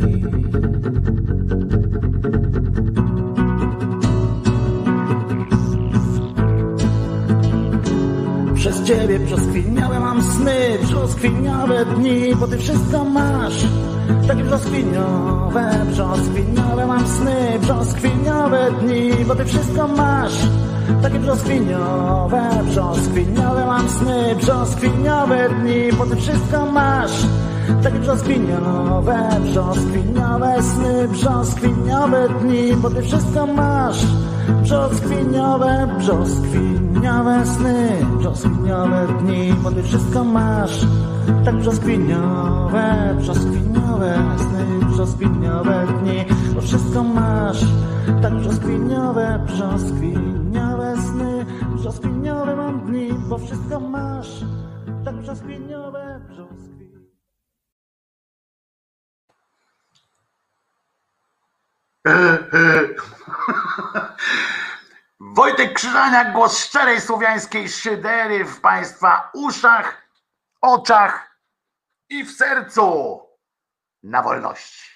[9.31, 13.65] brzoskwiniałe mam sny, brzoskwiniałe dni, bo ty wszystko masz.
[14.27, 20.33] Takie brzoskwiniowe, brzoskwiniowe mam sny, brzoskwiniowe dni, bo ty wszystko masz.
[21.01, 27.25] Takie brzoskwiniowe, brzoskwiniowe mam sny, brzoskwiniowe dni, bo ty wszystko masz.
[27.83, 34.05] Takie brzoskwiniowe, brzoskwiniowe sny, brzoskwiniowe dni, bo ty wszystko masz.
[34.47, 40.85] Brzoskwiniowe, brzoskwiniowe sny, brzoskwiniowe dni, bo ty wszystko masz.
[41.45, 47.65] Tak brzoskwiniowe, brzoskwiniowe sny, brzoskwiniowe dni, bo wszystko masz.
[48.21, 51.45] Tak brzoskwiniowe, brzoskwiniowe sny,
[51.75, 54.43] brzoskwiniowe mam dni, bo wszystko masz.
[55.05, 56.71] Tak brzoskwiniowe, brzoskwiniowe.
[65.19, 70.07] Wojtek Krzyżaniak, głos szczerej słowiańskiej szydery w Państwa uszach,
[70.61, 71.37] oczach
[72.09, 73.19] i w sercu
[74.03, 74.91] na wolności.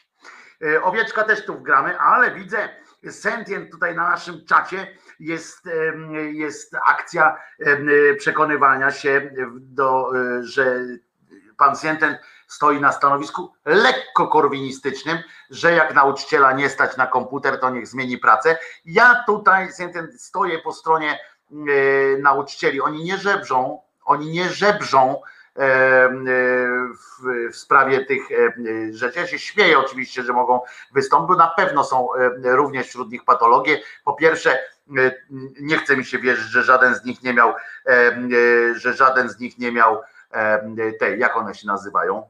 [0.64, 2.70] E, Owieczka też tu wgramy, ale widzę
[3.10, 5.70] sentient tutaj na naszym czacie jest,
[6.32, 7.38] jest akcja
[8.18, 10.80] przekonywania się do, e, że
[11.58, 15.18] pan Sentient stoi na stanowisku lekko korwinistycznym,
[15.50, 18.58] że jak nauczyciela nie stać na komputer, to niech zmieni pracę.
[18.86, 19.70] Ja tutaj
[20.18, 21.20] stoję po stronie
[21.52, 21.58] e,
[22.18, 22.82] nauczycieli.
[22.82, 25.22] Oni nie żebrzą, oni nie żebrzą
[25.56, 26.10] e,
[27.52, 28.54] w, sprawie tych e,
[28.94, 29.20] rzeczy.
[29.20, 30.62] Ja się śmieję oczywiście, że mogą
[30.94, 32.10] wystąpić, bo na pewno są
[32.44, 33.82] również wśród nich patologie.
[34.04, 34.60] Po pierwsze,
[35.60, 37.54] nie chce mi się wierzyć, że żaden z nich nie miał,
[38.76, 40.02] że żaden z nich nie miał
[41.00, 42.30] tej, jak one się nazywają,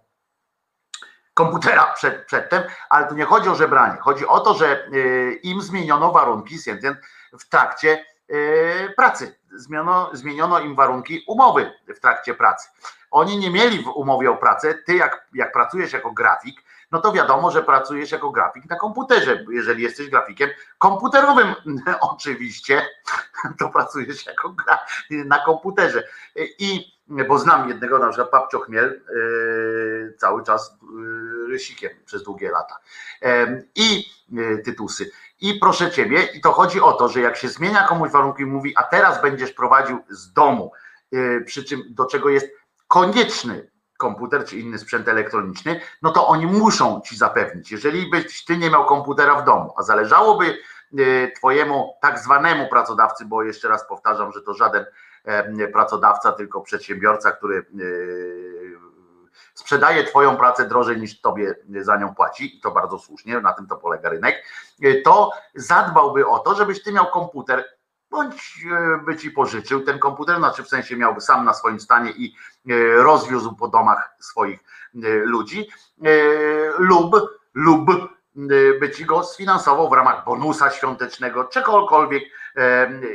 [1.35, 3.97] komputera przed, przedtem, ale tu nie chodzi o żebranie.
[3.99, 6.97] Chodzi o to, że e, im zmieniono warunki Sentient,
[7.39, 9.39] w trakcie e, pracy.
[9.55, 12.69] Zmieniono, zmieniono im warunki umowy w trakcie pracy.
[13.11, 16.61] Oni nie mieli w umowie o pracę, ty jak, jak pracujesz jako grafik,
[16.95, 19.45] no to wiadomo, że pracujesz jako grafik na komputerze.
[19.49, 21.47] Jeżeli jesteś grafikiem komputerowym,
[22.11, 22.87] oczywiście,
[23.59, 26.03] to pracujesz jako gra na komputerze.
[26.59, 32.51] I bo znam jednego, na przykład Papcio Chmiel, yy, cały czas yy, rysikiem przez długie
[32.51, 32.79] lata.
[33.21, 35.11] Em, I yy, tytusy.
[35.41, 38.73] I proszę ciebie, i to chodzi o to, że jak się zmienia komuś warunki mówi,
[38.77, 40.71] a teraz będziesz prowadził z domu,
[41.45, 42.47] przy czym do czego jest
[42.87, 47.71] konieczny komputer czy inny sprzęt elektroniczny, no to oni muszą ci zapewnić.
[47.71, 50.57] Jeżeli byś ty nie miał komputera w domu, a zależałoby
[50.91, 54.85] yy, twojemu tak zwanemu pracodawcy, bo jeszcze raz powtarzam, że to żaden
[55.73, 58.77] pracodawca, tylko przedsiębiorca, który yy,
[59.53, 63.67] sprzedaje twoją pracę drożej niż tobie za nią płaci i to bardzo słusznie, na tym
[63.67, 64.43] to polega rynek,
[64.79, 67.65] yy, to zadbałby o to, żebyś ty miał komputer
[68.15, 72.11] bądź yy, by ci pożyczył ten komputer, znaczy w sensie miałby sam na swoim stanie
[72.11, 72.35] i
[72.65, 74.59] yy, rozwiózł po domach swoich
[74.93, 75.69] yy, ludzi
[76.77, 77.15] lub
[77.53, 77.89] lub
[78.79, 82.23] by ci go sfinansował w ramach bonusa świątecznego, czegokolwiek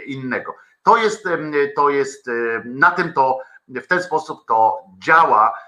[0.06, 0.54] innego.
[0.82, 1.28] To jest,
[1.76, 2.30] to jest
[2.64, 3.38] na tym to
[3.68, 5.58] w ten sposób to działa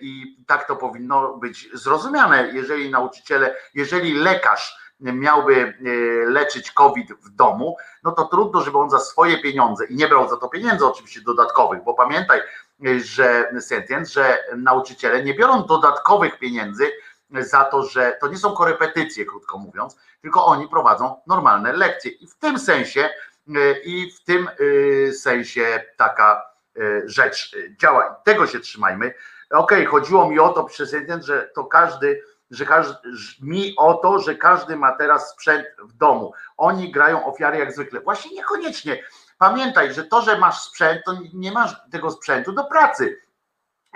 [0.00, 2.50] i tak to powinno być zrozumiane.
[2.52, 8.90] Jeżeli nauczyciele, jeżeli lekarz miałby yy, leczyć COVID w domu, no to trudno, żeby on
[8.90, 12.40] za swoje pieniądze i nie brał za to pieniędzy oczywiście dodatkowych, bo pamiętaj,
[12.80, 16.90] yy, że Sentient, że nauczyciele nie biorą dodatkowych pieniędzy
[17.30, 22.26] za to, że to nie są korepetycje, krótko mówiąc, tylko oni prowadzą normalne lekcje i
[22.26, 23.08] w tym sensie
[23.46, 24.48] yy, i w tym
[25.12, 26.54] sensie taka
[27.04, 29.14] rzecz działa tego się trzymajmy.
[29.50, 30.66] Okej, chodziło mi o to
[31.20, 32.94] że to każdy że każdy,
[33.40, 36.32] mi o to, że każdy ma teraz sprzęt w domu.
[36.56, 38.00] Oni grają ofiary jak zwykle.
[38.00, 39.02] Właśnie niekoniecznie.
[39.38, 43.20] Pamiętaj, że to, że masz sprzęt, to nie masz tego sprzętu do pracy.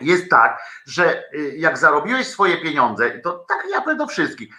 [0.01, 4.55] jest tak, że y, jak zarobiłeś swoje pieniądze, to tak ja do wszystkich,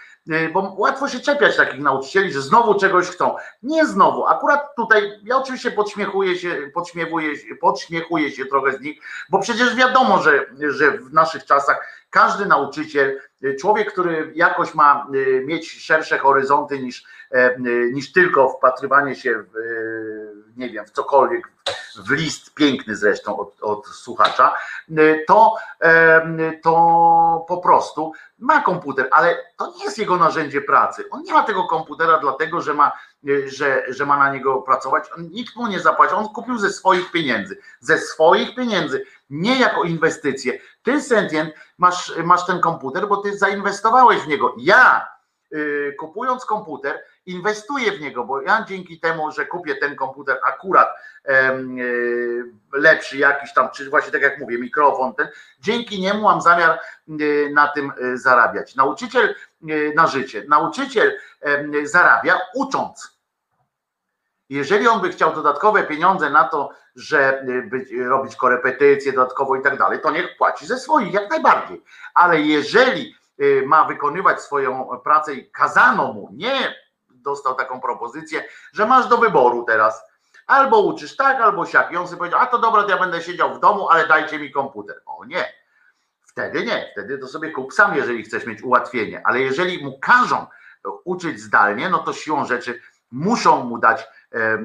[0.53, 3.35] bo łatwo się czepiać takich nauczycieli, że znowu czegoś chcą.
[3.63, 7.29] Nie znowu, akurat tutaj ja oczywiście podśmiechuję się, podśmiewuję,
[7.61, 13.19] podśmiechuję się trochę z nich, bo przecież wiadomo, że, że w naszych czasach każdy nauczyciel,
[13.43, 19.15] y, człowiek, który jakoś ma y, mieć szersze horyzonty niż, e, y, niż tylko wpatrywanie
[19.15, 20.18] się w, y,
[20.59, 21.51] nie wiem, w cokolwiek,
[21.95, 24.53] w list piękny zresztą od, od słuchacza,
[24.89, 25.55] y, to,
[26.63, 31.05] to po prostu ma komputer, ale to nie jest jego narzędzie pracy.
[31.11, 32.91] On nie ma tego komputera dlatego, że ma,
[33.27, 35.09] y, że, że ma na niego pracować.
[35.17, 36.13] Nikt mu nie zapłaci.
[36.13, 37.57] On kupił ze swoich pieniędzy.
[37.79, 40.59] Ze swoich pieniędzy, nie jako inwestycję.
[40.83, 44.55] Ty, Sentient, masz, masz ten komputer, bo ty zainwestowałeś w niego.
[44.57, 45.07] Ja,
[45.53, 50.89] y, kupując komputer, inwestuję w niego, bo ja dzięki temu, że kupię ten komputer akurat
[51.29, 51.33] y,
[52.73, 55.27] lepszy jakiś tam, czy właśnie tak jak mówię, mikrofon ten,
[55.59, 56.79] dzięki niemu mam zamiar
[57.21, 58.75] y, na tym y, zarabiać.
[58.75, 59.35] Nauczyciel
[59.95, 61.17] na życie, nauczyciel
[61.83, 63.19] zarabia ucząc.
[64.49, 69.77] Jeżeli on by chciał dodatkowe pieniądze na to, że być, robić korepetycje dodatkowo i tak
[69.77, 71.83] dalej, to niech płaci ze swoich, jak najbardziej.
[72.13, 73.15] Ale jeżeli
[73.65, 76.75] ma wykonywać swoją pracę i kazano mu, nie
[77.21, 80.03] dostał taką propozycję, że masz do wyboru teraz,
[80.47, 81.91] albo uczysz tak, albo siak.
[81.91, 84.39] I on sobie powiedział, a to dobra, to ja będę siedział w domu, ale dajcie
[84.39, 85.01] mi komputer.
[85.05, 85.53] O nie,
[86.27, 90.45] wtedy nie, wtedy to sobie kup sam, jeżeli chcesz mieć ułatwienie, ale jeżeli mu każą
[91.05, 92.81] uczyć zdalnie, no to siłą rzeczy
[93.11, 94.59] muszą mu dać, e,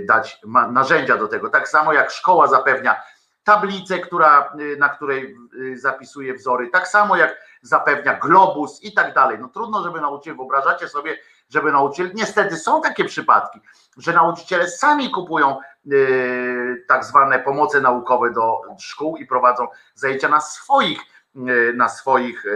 [0.00, 0.40] dać
[0.72, 1.50] narzędzia do tego.
[1.50, 3.02] Tak samo jak szkoła zapewnia
[3.48, 9.14] tablicę, która, y, na której y, zapisuje wzory, tak samo jak zapewnia globus i tak
[9.14, 9.38] dalej.
[9.40, 11.18] No trudno, żeby nauczyciel, wyobrażacie sobie,
[11.48, 13.60] żeby nauczyciel, niestety są takie przypadki,
[13.96, 15.56] że nauczyciele sami kupują
[15.92, 21.00] y, tak zwane pomoce naukowe do szkół i prowadzą zajęcia na swoich,
[21.36, 22.50] y, na swoich e,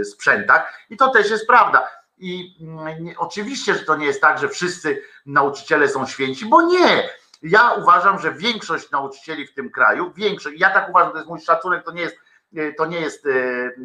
[0.00, 1.88] y, sprzętach i to też jest prawda.
[2.18, 7.08] I mm, oczywiście, że to nie jest tak, że wszyscy nauczyciele są święci, bo nie.
[7.42, 11.40] Ja uważam, że większość nauczycieli w tym kraju, większość, ja tak uważam, to jest mój
[11.40, 12.16] szacunek, to nie jest,
[12.56, 13.30] y, to nie jest y,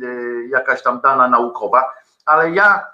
[0.04, 1.94] y, jakaś tam dana naukowa,
[2.26, 2.94] ale ja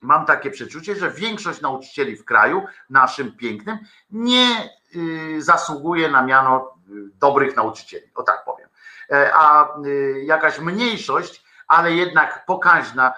[0.00, 3.78] mam takie przeczucie, że większość nauczycieli w kraju, naszym pięknym,
[4.10, 8.68] nie y, zasługuje na miano y, dobrych nauczycieli, o tak powiem.
[9.10, 13.14] E, A y, jakaś mniejszość, ale jednak pokaźna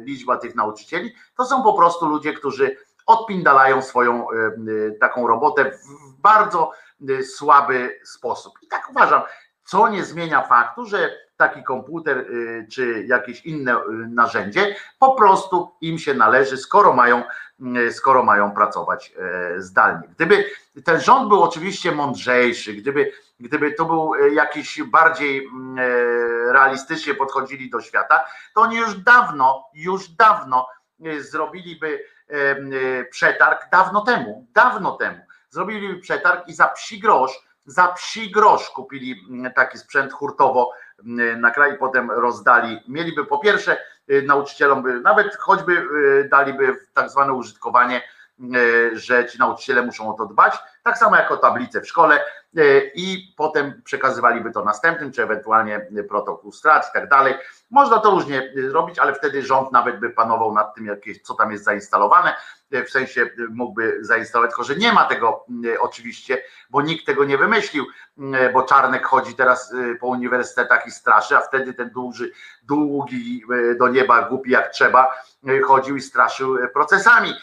[0.00, 2.76] liczba tych nauczycieli, to są po prostu ludzie, którzy
[3.08, 4.36] odpindalają swoją y,
[4.70, 6.72] y, taką robotę w bardzo
[7.10, 8.54] y, słaby sposób.
[8.62, 9.22] I tak uważam,
[9.64, 12.26] co nie zmienia faktu, że taki komputer
[12.72, 13.76] czy jakieś inne
[14.08, 17.22] narzędzie po prostu im się należy, skoro mają,
[17.90, 20.08] skoro mają pracować e, zdalnie.
[20.08, 20.44] Gdyby
[20.84, 27.14] ten rząd był oczywiście mądrzejszy, gdyby, gdyby to był e, jakiś bardziej mm, e, realistycznie
[27.14, 30.77] podchodzili do świata, to oni już dawno, już dawno e,
[31.18, 35.18] zrobiliby e, e, przetarg dawno temu, dawno temu.
[35.50, 37.32] Zrobiliby przetarg i za psi grosz,
[37.66, 39.16] za psi grosz kupili
[39.54, 40.72] taki sprzęt hurtowo
[41.36, 42.80] na kraj potem rozdali.
[42.88, 43.76] Mieliby po pierwsze
[44.26, 45.88] nauczycielom nawet choćby
[46.30, 48.02] daliby w tak zwane użytkowanie,
[48.92, 52.20] że ci nauczyciele muszą o to dbać, tak samo jak o tablice w szkole
[52.58, 57.34] y, i potem przekazywaliby to następnym, czy ewentualnie protokół strat i tak dalej.
[57.70, 60.88] Można to różnie y, robić, ale wtedy rząd nawet by panował nad tym,
[61.22, 62.34] co tam jest zainstalowane,
[62.86, 65.44] w sensie mógłby zainstalować, tylko że nie ma tego
[65.80, 67.86] oczywiście, bo nikt tego nie wymyślił,
[68.52, 72.30] bo Czarnek chodzi teraz po uniwersytetach i straszy, a wtedy ten duży,
[72.62, 73.44] długi
[73.78, 75.10] do nieba, głupi jak trzeba,
[75.66, 77.34] chodził i straszył procesami.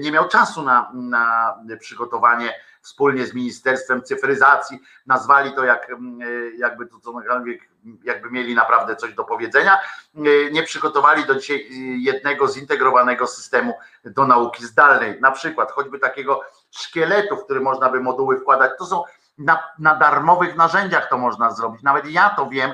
[0.00, 6.52] Nie miał czasu na, na przygotowanie wspólnie z Ministerstwem Cyfryzacji, nazwali to jak, mm, y,
[6.58, 7.68] jakby to cokolwiek,
[8.04, 9.78] jakby mieli naprawdę coś do powiedzenia,
[10.26, 15.98] Y, nie przygotowali do dzisiaj y, jednego zintegrowanego systemu do nauki zdalnej, na przykład choćby
[15.98, 19.02] takiego szkieletu, w który można by moduły wkładać, to są
[19.38, 22.72] na, na darmowych narzędziach to można zrobić, nawet ja to wiem,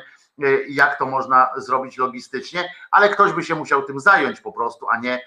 [0.69, 4.99] jak to można zrobić logistycznie, ale ktoś by się musiał tym zająć po prostu, a
[4.99, 5.21] nie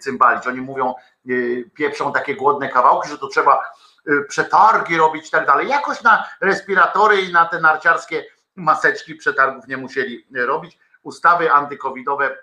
[0.00, 0.46] cymbalić.
[0.46, 0.94] Oni mówią,
[1.28, 3.72] y, pieprzą takie głodne kawałki, że to trzeba
[4.08, 5.68] y, przetargi robić i tak dalej.
[5.68, 8.24] Jakoś na respiratory i na te narciarskie
[8.56, 10.78] maseczki przetargów nie musieli robić.
[11.02, 12.36] Ustawy antykowidowe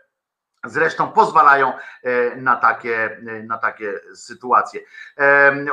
[0.65, 4.81] zresztą pozwalają e, na takie, e, na takie sytuacje.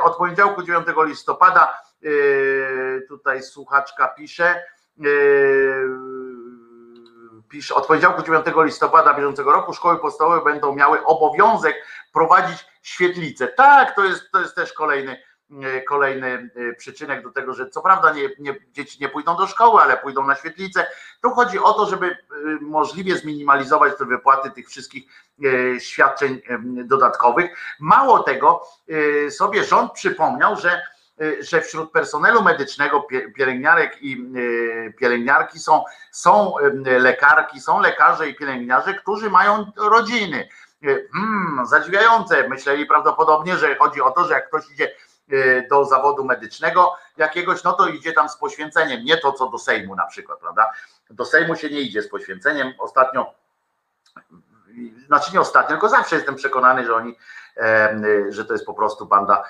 [0.01, 2.07] Od poniedziałku 9 listopada e,
[3.01, 4.63] tutaj słuchaczka pisze, e,
[7.53, 11.75] pisze, od poniedziałku 9 listopada bieżącego roku szkoły podstawowe będą miały obowiązek
[12.13, 13.47] prowadzić świetlice.
[13.47, 15.23] Tak, to jest, to jest też kolejny,
[15.87, 19.97] kolejny przyczynek do tego, że co prawda nie, nie, dzieci nie pójdą do szkoły, ale
[19.97, 20.87] pójdą na świetlicę.
[21.21, 22.17] Tu chodzi o to, żeby
[22.61, 25.03] możliwie zminimalizować te wypłaty tych wszystkich
[25.79, 27.51] świadczeń dodatkowych.
[27.79, 28.67] Mało tego,
[29.29, 30.81] sobie rząd przypomniał, że
[31.39, 34.31] że wśród personelu medycznego, pielęgniarek i
[34.99, 40.49] pielęgniarki są, są lekarki, są lekarze i pielęgniarze, którzy mają rodziny.
[41.13, 42.49] Hmm, zadziwiające.
[42.49, 44.91] Myśleli prawdopodobnie, że chodzi o to, że jak ktoś idzie
[45.69, 49.95] do zawodu medycznego jakiegoś, no to idzie tam z poświęceniem, nie to co do Sejmu
[49.95, 50.71] na przykład, prawda?
[51.09, 52.73] Do Sejmu się nie idzie z poświęceniem.
[52.79, 53.33] Ostatnio,
[55.07, 57.15] znaczy nie ostatnio, tylko zawsze jestem przekonany, że oni,
[58.29, 59.43] że to jest po prostu banda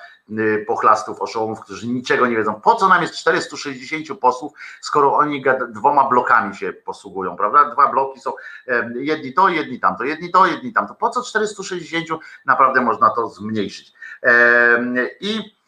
[0.67, 2.61] pochlastów, oszołomów, którzy niczego nie wiedzą.
[2.61, 7.65] Po co nam jest 460 posłów, skoro oni dwoma blokami się posługują, prawda?
[7.65, 8.33] Dwa bloki są,
[8.95, 10.95] jedni to, jedni tamto, jedni to, jedni tamto.
[10.95, 12.21] Po co 460?
[12.45, 13.93] Naprawdę można to zmniejszyć.
[15.19, 15.62] I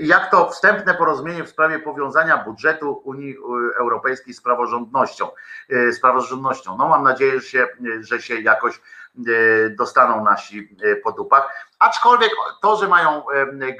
[0.00, 3.36] jak to wstępne porozumienie w sprawie powiązania budżetu Unii
[3.78, 5.28] Europejskiej z praworządnością.
[5.68, 6.76] Z praworządnością.
[6.76, 7.68] No mam nadzieję, że się,
[8.00, 8.80] że się jakoś
[9.70, 11.66] dostaną nasi po dupach.
[11.78, 12.30] Aczkolwiek
[12.62, 13.22] to, że mają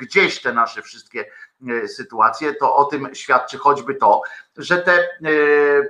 [0.00, 1.24] gdzieś te nasze wszystkie
[1.86, 4.22] sytuacje, to o tym świadczy choćby to,
[4.56, 5.08] że te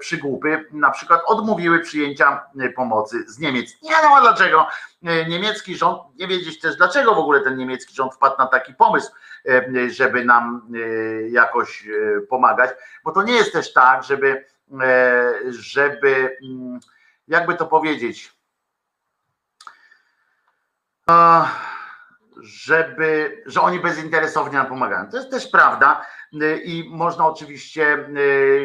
[0.00, 3.82] przygłupy na przykład odmówiły przyjęcia pomocy z Niemiec.
[3.82, 4.66] Nie wiadomo dlaczego.
[5.02, 9.12] Niemiecki rząd, nie wiedzieć też dlaczego w ogóle ten niemiecki rząd wpadł na taki pomysł,
[9.88, 10.68] żeby nam
[11.30, 11.88] jakoś
[12.28, 12.70] pomagać,
[13.04, 14.44] bo to nie jest też tak, żeby,
[15.48, 16.36] żeby
[17.28, 18.38] jakby to powiedzieć,
[22.40, 25.10] żeby, że oni bezinteresownie nam pomagają.
[25.10, 26.06] To jest też prawda
[26.64, 28.08] i można oczywiście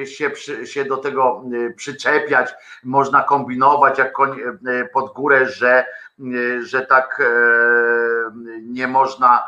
[0.06, 1.44] się, przy, się do tego
[1.76, 2.54] przyczepiać,
[2.84, 4.40] można kombinować jak koń
[4.94, 5.86] pod górę, że,
[6.64, 7.22] że tak
[8.62, 9.48] nie można,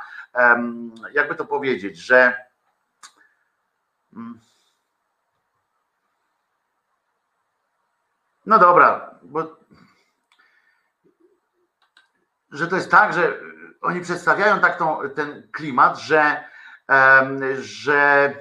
[1.14, 2.45] jakby to powiedzieć, że
[8.45, 9.56] no dobra, bo
[12.52, 13.40] że to jest tak, że
[13.85, 16.43] oni przedstawiają tak tą, ten klimat, że,
[17.59, 18.33] że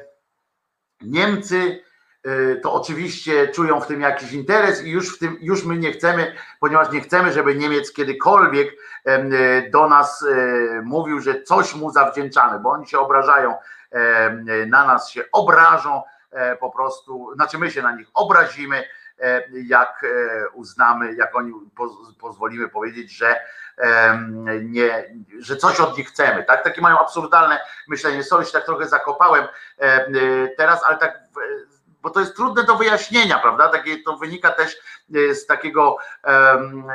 [1.00, 1.82] Niemcy
[2.26, 5.92] y, to oczywiście czują w tym jakiś interes i już w tym już my nie
[5.92, 8.76] chcemy, ponieważ nie chcemy, żeby Niemiec kiedykolwiek
[9.73, 13.55] do nas y, mówił, że coś mu zawdzięczamy, bo oni się obrażają
[14.66, 18.84] na nas, się obrażą e, po prostu, znaczy my się na nich obrazimy,
[19.52, 21.52] jak e, uznamy, jak oni
[22.20, 23.41] pozwolimy powiedzieć, że
[24.62, 26.65] nie, że coś od nich chcemy, tak?
[26.65, 28.25] Takie mają absurdalne myślenie.
[28.25, 29.44] Sorry, się tak trochę zakopałem
[30.57, 31.20] teraz, ale tak,
[32.02, 33.68] bo to jest trudne do wyjaśnienia, prawda?
[33.68, 34.76] Takie, to wynika też
[35.33, 35.97] z takiego,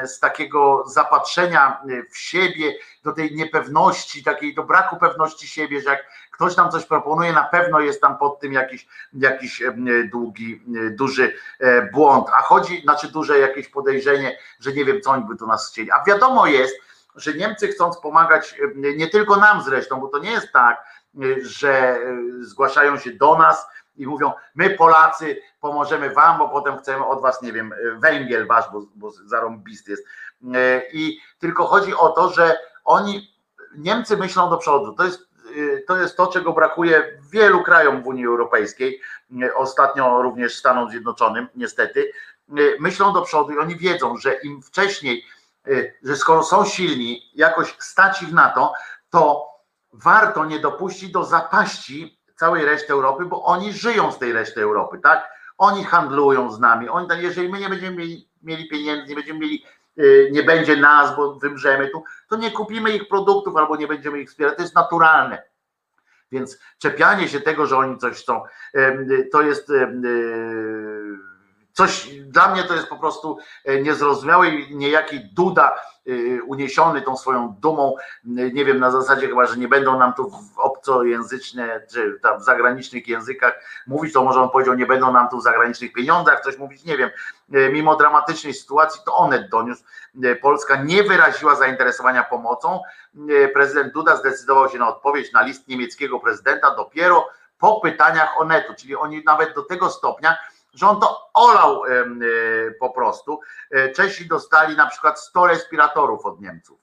[0.04, 1.82] z takiego zapatrzenia
[2.12, 2.74] w siebie,
[3.04, 6.04] do tej niepewności, takiej do braku pewności siebie, że jak
[6.40, 9.64] ktoś tam coś proponuje, na pewno jest tam pod tym jakiś, jakiś
[10.12, 15.24] długi, duży e, błąd, a chodzi, znaczy duże jakieś podejrzenie, że nie wiem, co oni
[15.24, 15.92] by do nas chcieli.
[15.92, 16.76] A wiadomo jest,
[17.16, 20.84] że Niemcy chcąc pomagać, nie tylko nam zresztą, bo to nie jest tak,
[21.42, 22.00] że e,
[22.42, 27.42] zgłaszają się do nas i mówią, my Polacy pomożemy wam, bo potem chcemy od was,
[27.42, 30.06] nie wiem, węgiel wasz, bo, bo zarąbist jest.
[30.54, 33.34] E, I tylko chodzi o to, że oni,
[33.78, 34.94] Niemcy myślą do przodu.
[34.94, 35.29] To jest
[35.88, 39.02] to jest to, czego brakuje wielu krajom w Unii Europejskiej,
[39.44, 42.12] y, ostatnio również Stanom Zjednoczonym, niestety.
[42.60, 45.26] Y, myślą do przodu i oni wiedzą, że im wcześniej,
[46.04, 48.74] że skoro są silni, jakoś stać ich na to,
[49.10, 49.48] to
[49.94, 55.00] warto nie dopuścić do zapaści całej reszty Europy, bo oni żyją z tej reszty Europy,
[55.04, 55.30] tak?
[55.58, 56.90] Oni handlują z nami.
[56.90, 59.79] Oni, jeżeli my nie będziemy mieli, mieli pieniędzy, nie będziemy mieli Y,
[60.32, 64.30] nie będzie nas, bo wymrzemy tu, to nie kupimy ich produktów albo nie będziemy ich
[64.30, 64.56] wspierać.
[64.56, 65.44] To jest naturalne.
[66.32, 68.42] Więc czepianie się tego, że oni coś chcą,
[69.32, 69.76] to jest y,
[71.80, 75.76] coś, dla mnie to jest po prostu e, niezrozumiałe i niejaki Duda
[76.08, 80.30] e, uniesiony tą swoją dumą, nie wiem, na zasadzie chyba, że nie będą nam tu
[80.30, 83.54] w obcojęzyczne, czy tam w zagranicznych językach
[83.88, 86.98] mówić, to może on powiedział, nie będą nam tu w zagranicznych pieniądzach coś mówić, nie
[86.98, 87.10] wiem.
[87.54, 89.84] E, mimo dramatycznej sytuacji to Onet doniósł,
[90.42, 92.80] Polska nie wyraziła zainteresowania pomocą.
[93.54, 98.96] Prezydent Duda zdecydował się na odpowiedź na list niemieckiego prezydenta dopiero po pytaniach Onetu, czyli
[98.96, 100.38] oni nawet do tego stopnia,
[100.74, 101.90] że on to olał e,
[102.80, 103.40] po prostu.
[103.72, 106.80] E, Czesi dostali na przykład 100 respiratorów od Niemców.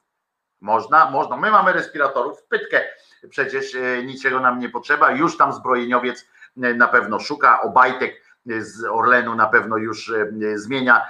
[0.60, 1.36] Można, można.
[1.36, 2.82] My mamy respiratorów w pytkę.
[3.30, 5.10] Przecież e, niczego nam nie potrzeba.
[5.10, 7.62] Już tam zbrojeniowiec na pewno szuka.
[7.62, 10.12] Obajtek z Orlenu na pewno już
[10.54, 11.06] zmienia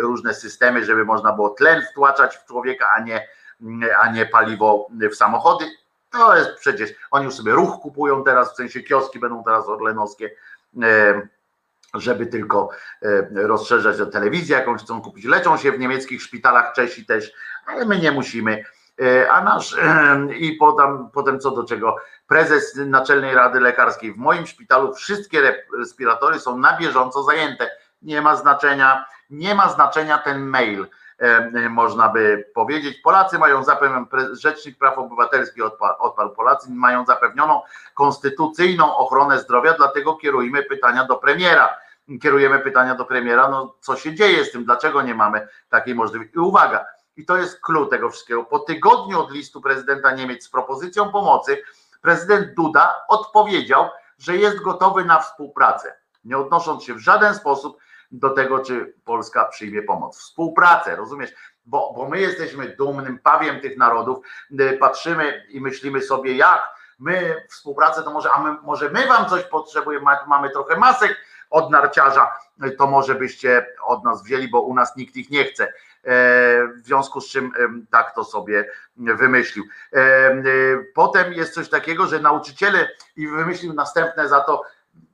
[0.00, 3.28] różne systemy, żeby można było tlen wtłaczać w człowieka, a nie,
[3.98, 5.64] a nie paliwo w samochody.
[6.10, 10.30] To jest przecież, oni już sobie ruch kupują teraz, w sensie kioski będą teraz orlenowskie,
[11.94, 12.68] żeby tylko
[13.02, 15.24] e, rozszerzać o telewizję, jakąś chcą kupić.
[15.24, 17.32] Leczą się w niemieckich szpitalach Czesi też,
[17.66, 18.64] ale my nie musimy.
[19.02, 19.76] E, A nasz
[20.36, 25.62] i potem, potem co do czego, prezes Naczelnej Rady Lekarskiej w moim szpitalu wszystkie re-
[25.78, 27.70] respiratory są na bieżąco zajęte.
[28.02, 30.86] Nie ma znaczenia, nie ma znaczenia ten mail,
[31.18, 32.98] e, można by powiedzieć.
[32.98, 37.60] Polacy mają zapewnione, Rzecznik Praw Obywatelskich odpa- odparł, Polacy mają zapewnioną
[37.94, 41.76] konstytucyjną ochronę zdrowia, dlatego kierujemy pytania do premiera.
[42.22, 46.36] Kierujemy pytania do premiera, no co się dzieje z tym, dlaczego nie mamy takiej możliwości.
[46.36, 48.44] I uwaga, i to jest klucz tego wszystkiego.
[48.44, 51.62] Po tygodniu od listu prezydenta Niemiec z propozycją pomocy,
[52.02, 57.78] prezydent Duda odpowiedział, że jest gotowy na współpracę, nie odnosząc się w żaden sposób
[58.12, 60.18] do tego, czy Polska przyjmie pomoc.
[60.18, 61.30] Współpracę, rozumiesz?
[61.66, 64.26] Bo, bo my jesteśmy dumnym pawiem tych narodów,
[64.80, 69.42] patrzymy i myślimy sobie, jak my współpracę, to może, a my, może my wam coś
[69.44, 71.16] potrzebujemy, ma- mamy trochę masek
[71.50, 72.32] od narciarza,
[72.78, 75.64] to może byście od nas wzięli, bo u nas nikt ich nie chce.
[75.64, 75.70] E,
[76.68, 77.52] W związku z czym
[77.90, 79.64] tak to sobie wymyślił.
[79.92, 79.98] E,
[80.32, 84.62] y, Potem jest coś takiego, że nauczyciele i wymyślił następne za to,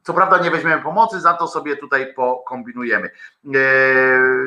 [0.02, 3.06] co prawda nie weźmiemy pomocy, za to sobie tutaj pokombinujemy.
[3.10, 3.48] E,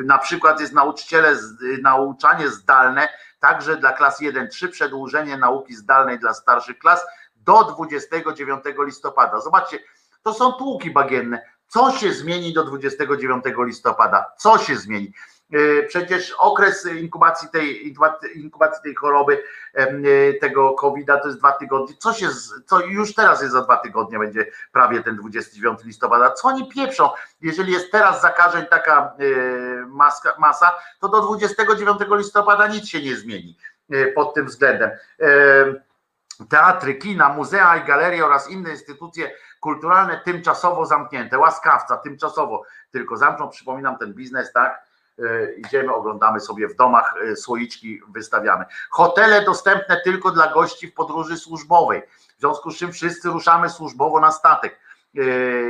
[0.04, 1.36] Na przykład jest nauczyciele,
[1.82, 3.08] nauczanie zdalne,
[3.40, 7.06] także dla klas 1-3, przedłużenie nauki zdalnej dla starszych klas
[7.46, 9.40] do 29 listopada.
[9.40, 9.78] Zobaczcie,
[10.22, 11.42] to są tłuki bagienne.
[11.68, 14.32] Co się zmieni do 29 listopada?
[14.38, 15.12] Co się zmieni?
[15.52, 17.94] E, Przecież okres inkubacji tej,
[18.34, 19.42] inkubacji tej choroby,
[19.74, 21.96] e, tego COVID-a to jest dwa tygodnie.
[21.98, 22.28] Co się,
[22.66, 26.30] co już teraz jest za dwa tygodnie, będzie prawie ten 29 listopada.
[26.30, 27.10] Co oni pieprzą?
[27.40, 33.16] Jeżeli jest teraz zakażeń taka e, maska, masa, to do 29 listopada nic się nie
[33.16, 33.58] zmieni
[34.14, 34.90] pod tym względem.
[36.48, 39.30] Teatry, kina, muzea i galerie oraz inne instytucje
[39.60, 41.38] kulturalne tymczasowo zamknięte.
[41.38, 43.48] Łaskawca, tymczasowo tylko zamkną.
[43.48, 44.82] Przypominam ten biznes, tak?
[45.18, 48.64] E, Idziemy, oglądamy sobie w domach, e, słoiczki wystawiamy.
[48.90, 52.02] Hotele dostępne tylko dla gości w podróży służbowej.
[52.36, 54.78] W związku z czym wszyscy ruszamy służbowo na statek
[55.16, 55.20] e,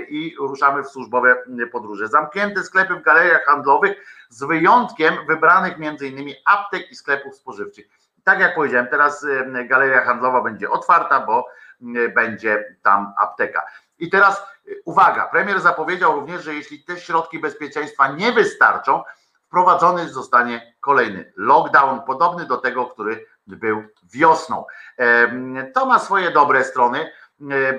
[0.01, 1.37] i ruszamy w służbowe
[1.73, 2.09] podróże.
[2.09, 3.97] Zamknięte sklepy w galeriach handlowych
[4.29, 7.87] z wyjątkiem wybranych między innymi aptek i sklepów spożywczych.
[8.25, 11.49] Tak jak powiedziałem, teraz e, galeria handlowa będzie otwarta, bo
[11.83, 13.63] m, będzie tam apteka.
[13.99, 19.03] I teraz e, uwaga, premier zapowiedział również, że jeśli te środki bezpieczeństwa nie wystarczą,
[19.47, 24.65] wprowadzony zostanie kolejny lockdown, podobny do tego, który był wiosną.
[25.75, 27.11] To ma swoje dobre strony,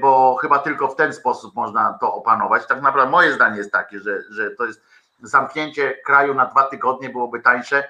[0.01, 2.67] bo chyba tylko w ten sposób można to opanować.
[2.67, 4.82] Tak naprawdę moje zdanie jest takie, że, że to jest
[5.22, 7.83] zamknięcie kraju na dwa tygodnie byłoby tańsze,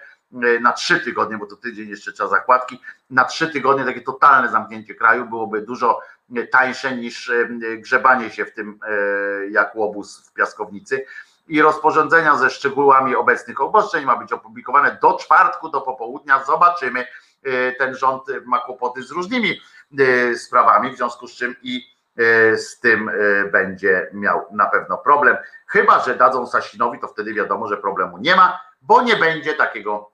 [0.61, 4.95] na trzy tygodnie, bo to tydzień jeszcze trzeba zakładki, na trzy tygodnie takie totalne zamknięcie
[4.95, 6.01] kraju byłoby dużo
[6.35, 7.47] e, tańsze niż e,
[7.77, 11.05] grzebanie się w tym e, jak łobuz w piaskownicy
[11.47, 16.43] i rozporządzenia ze szczegółami obecnych obostrzeń ma być opublikowane do czwartku, do popołudnia.
[16.43, 17.05] Zobaczymy.
[17.43, 19.61] E, Ten rząd e, ma kłopoty z różnymi
[19.99, 21.85] e, sprawami, w związku z czym i
[22.17, 25.37] e, z tym e, będzie miał na pewno problem.
[25.67, 30.11] Chyba, że dadzą Sasinowi, to wtedy wiadomo, że problemu nie ma, bo nie będzie takiego,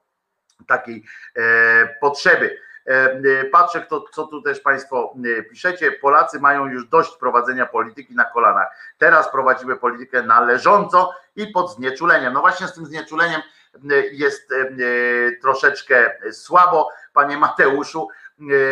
[0.65, 1.03] takiej
[1.35, 2.59] e, potrzeby.
[2.87, 5.13] E, e, Patrzę, kto, co tu też Państwo
[5.49, 5.91] piszecie.
[5.91, 8.67] Polacy mają już dość prowadzenia polityki na kolanach.
[8.97, 12.33] Teraz prowadzimy politykę na leżąco i pod znieczuleniem.
[12.33, 13.41] No właśnie z tym znieczuleniem
[14.11, 14.53] jest
[15.41, 18.07] troszeczkę słabo, panie Mateuszu.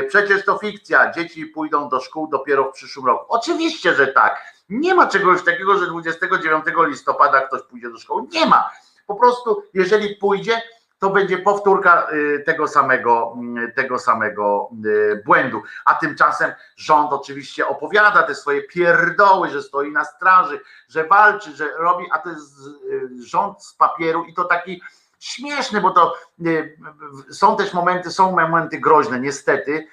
[0.08, 1.11] Przecież to fikcja.
[1.11, 3.26] Dzieci pójdą do szkół dopiero w przyszłym roku.
[3.30, 4.42] Oczywiście, że tak.
[4.69, 8.24] Nie ma czegoś takiego, że 29 listopada ktoś pójdzie do szkoły.
[8.32, 8.69] Nie ma.
[9.08, 10.61] Po prostu, jeżeli pójdzie,
[11.00, 13.38] to będzie powtórka y, tego samego,
[13.68, 15.64] y, tego samego y, błędu.
[15.86, 21.69] A tymczasem rząd oczywiście opowiada te swoje pierdoły, że stoi na straży, że walczy, że
[21.78, 22.60] robi, a to jest
[23.19, 24.82] rząd z papieru i to taki
[25.19, 26.16] śmieszny, bo to
[27.32, 29.88] są też momenty, są momenty groźne, niestety,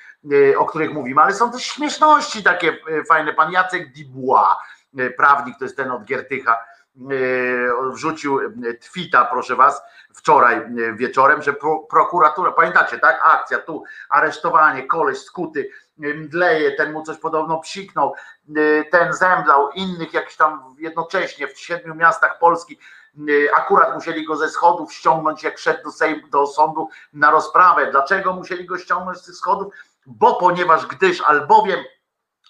[0.58, 2.78] o których mówimy, ale są też śmieszności takie
[3.08, 3.32] fajne.
[3.32, 3.88] Pan Jacek
[4.98, 6.58] y, prawnik, to jest ten od Giertycha,
[7.92, 9.82] wrzucił y, twita, proszę was,
[10.14, 13.20] wczoraj y, wieczorem, że pro, prokuratura, pamiętacie, tak?
[13.22, 18.14] Akcja tu, aresztowanie, koleś skuty, mdleje, ten mu coś podobno psiknął,
[18.90, 22.78] ten zemdlał, innych jakiś tam jednocześnie w siedmiu miastach Polski
[23.56, 27.90] akurat musieli go ze schodów ściągnąć, jak szedł do, Sejm, do sądu na rozprawę.
[27.90, 29.74] Dlaczego musieli go ściągnąć z tych schodów?
[30.06, 31.80] Bo ponieważ gdyż albowiem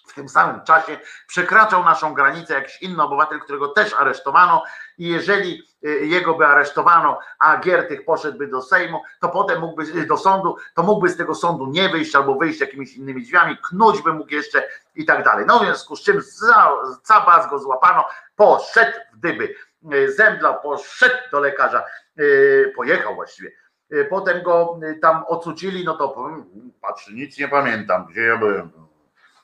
[0.07, 4.63] w tym samym czasie przekraczał naszą granicę jakiś inny obywatel, którego też aresztowano
[4.97, 10.05] i jeżeli y, jego by aresztowano, a Giertych poszedłby do Sejmu, to potem mógłby y,
[10.05, 14.01] do sądu, to mógłby z tego sądu nie wyjść albo wyjść jakimiś innymi drzwiami, knuć
[14.01, 14.63] by mógł jeszcze
[14.95, 15.45] i tak dalej.
[15.47, 16.21] No w związku z czym
[17.03, 18.05] cabas go złapano,
[18.35, 19.55] poszedł w dyby,
[19.93, 21.83] y, zemdlał, poszedł do lekarza,
[22.75, 23.51] pojechał właściwie.
[24.09, 26.45] Potem go tam ocucili, no to powiem,
[26.81, 28.86] patrzy, nic nie pamiętam, gdzie ja byłem.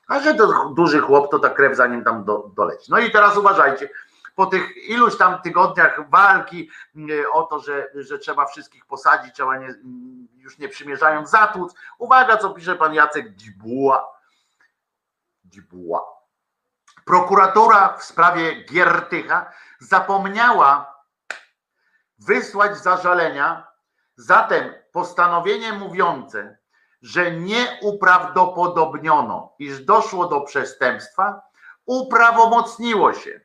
[0.08, 2.92] A że to duży chłop, to ta krew za nim tam do, doleci.
[2.92, 3.90] No i teraz uważajcie,
[4.36, 6.70] po tych iluś tam tygodniach walki
[7.10, 9.76] y, o to, że, że trzeba wszystkich posadzić, trzeba nie,
[10.36, 11.74] już nie przymierzając zatłuc.
[11.98, 14.18] Uwaga, co pisze pan Jacek Dzibuła.
[15.46, 16.14] Dzibuła.
[17.06, 20.94] Prokuratura w sprawie Giertycha zapomniała
[22.20, 23.68] wysłać zażalenia,
[24.16, 26.58] zatem postanowienie mówiące,
[27.04, 31.42] że nie uprawdopodobniono, iż doszło do przestępstwa,
[31.86, 33.42] uprawomocniło się.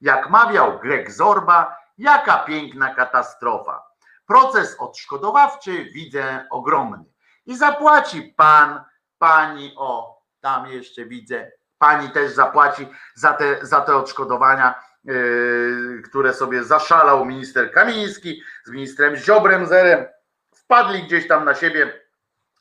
[0.00, 3.86] Jak mawiał Greg Zorba, jaka piękna katastrofa.
[4.26, 7.04] Proces odszkodowawczy widzę ogromny.
[7.46, 8.84] I zapłaci pan,
[9.18, 14.74] pani, o, tam jeszcze widzę, pani też zapłaci za te, za te odszkodowania,
[15.04, 20.06] yy, które sobie zaszalał minister Kamiński z ministrem Ziobrem Zerem.
[20.54, 22.03] Wpadli gdzieś tam na siebie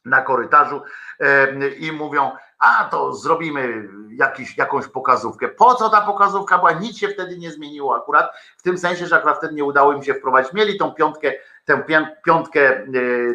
[0.06, 0.82] na korytarzu
[1.20, 5.48] e, i mówią, a to zrobimy jakiś, jakąś pokazówkę.
[5.48, 6.72] Po co ta pokazówka była?
[6.72, 10.04] Nic się wtedy nie zmieniło akurat, w tym sensie, że akurat wtedy nie udało im
[10.04, 10.54] się wprowadzić.
[10.54, 11.34] Mieli tą piątkę,
[11.66, 11.84] tę
[12.26, 12.84] piątkę e,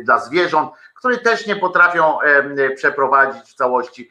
[0.05, 4.11] dla zwierząt, której też nie potrafią e, przeprowadzić w całości.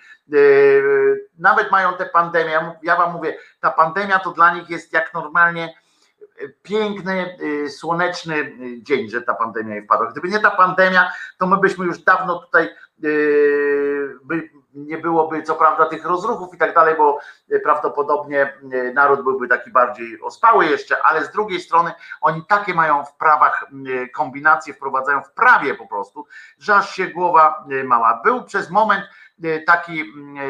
[1.37, 2.71] Nawet mają tę pandemię.
[2.83, 5.73] Ja wam mówię, ta pandemia to dla nich jest jak normalnie
[6.63, 10.11] piękny, y, słoneczny y, dzień, że ta pandemia nie wpadła.
[10.11, 12.69] Gdyby nie ta pandemia, to my byśmy już dawno tutaj
[13.03, 17.19] y, by nie byłoby co prawda tych rozruchów i tak dalej, bo
[17.63, 18.53] prawdopodobnie
[18.93, 21.91] naród byłby taki bardziej ospały jeszcze, ale z drugiej strony
[22.21, 23.65] oni takie mają w prawach
[24.13, 26.27] kombinacje, wprowadzają w prawie po prostu,
[26.59, 28.21] że aż się głowa mała.
[28.23, 29.03] Był przez moment
[29.65, 30.03] taki,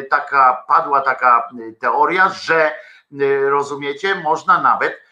[0.09, 1.49] taka, padła taka
[1.79, 2.71] teoria, że
[3.49, 5.06] rozumiecie, można nawet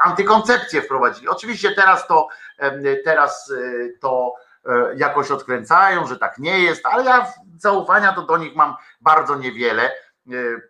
[0.00, 1.28] antykoncepcję wprowadzili.
[1.28, 4.34] Oczywiście teraz to, em, teraz e, to
[4.66, 9.36] e, jakoś odkręcają, że tak nie jest, ale ja zaufania to do nich mam bardzo
[9.36, 9.90] niewiele, e,
[10.32, 10.60] e,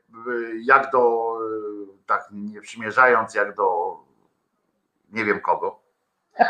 [0.63, 3.97] jak do, e, tak nie przymierzając, jak do
[5.11, 5.81] nie wiem kogo.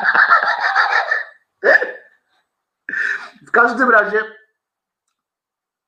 [3.47, 4.25] W każdym razie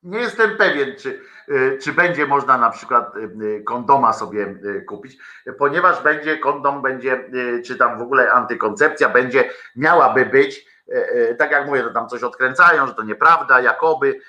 [0.02, 4.54] nie jestem pewien, czy, y, czy będzie można na przykład y, y, kondoma sobie
[4.86, 5.18] kupić,
[5.58, 7.24] ponieważ będzie kondom, będzie,
[7.64, 10.70] czy tam w ogóle antykoncepcja będzie, miałaby być,
[11.38, 14.20] tak jak mówię, to tam coś odkręcają, że to nieprawda, jakoby,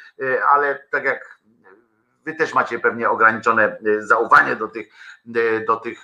[0.52, 1.40] ale tak jak
[2.26, 4.88] wy też macie pewnie ograniczone zaufanie do tych,
[5.68, 6.04] do tych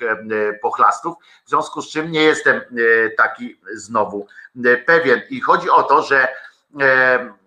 [0.62, 1.16] pochlastów,
[1.46, 2.62] w związku z czym nie jestem
[3.18, 4.28] taki znowu
[4.86, 5.22] pewien.
[5.30, 6.28] I chodzi o to, że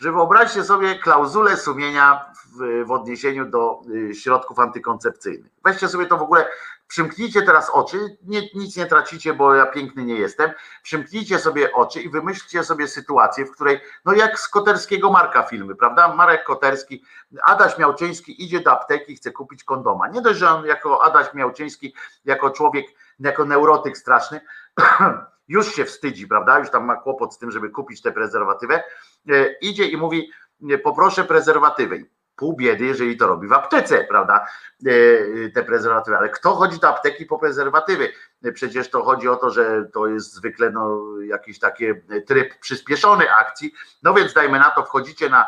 [0.00, 2.24] że wyobraźcie sobie klauzulę sumienia
[2.54, 5.52] w, w odniesieniu do y, środków antykoncepcyjnych.
[5.64, 6.48] Weźcie sobie to w ogóle,
[6.88, 10.50] przymknijcie teraz oczy, nie, nic nie tracicie, bo ja piękny nie jestem,
[10.82, 15.74] przymknijcie sobie oczy i wymyślcie sobie sytuację, w której, no jak z Koterskiego Marka filmy,
[15.74, 16.14] prawda?
[16.14, 17.04] Marek Koterski,
[17.44, 20.08] Adaś Miałczyński idzie do apteki, chce kupić kondoma.
[20.08, 22.86] Nie dość, że on jako Adaś Miałczyński, jako człowiek,
[23.20, 24.40] jako neurotyk straszny,
[25.48, 26.58] już się wstydzi, prawda?
[26.58, 28.82] Już tam ma kłopot z tym, żeby kupić tę prezerwatywę.
[29.28, 30.30] E, Idzie i mówi:
[30.70, 31.96] e, Poproszę prezerwatywę.
[32.36, 34.46] Pół biedy, jeżeli to robi w aptece, prawda?
[34.86, 36.16] E, Te prezerwatywy.
[36.16, 38.12] Ale kto chodzi do apteki po prezerwatywy?
[38.54, 41.84] Przecież to chodzi o to, że to jest zwykle no, jakiś taki
[42.26, 43.74] tryb przyspieszony akcji.
[44.02, 45.46] No więc dajmy na to, wchodzicie na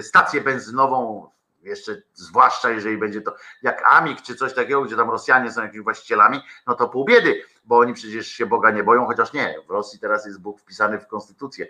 [0.00, 1.30] stację benzynową,
[1.62, 5.84] jeszcze zwłaszcza jeżeli będzie to jak Amik czy coś takiego, gdzie tam Rosjanie są jakimiś
[5.84, 9.70] właścicielami, no to pół biedy, bo oni przecież się Boga nie boją, chociaż nie, w
[9.70, 11.66] Rosji teraz jest Bóg wpisany w konstytucję.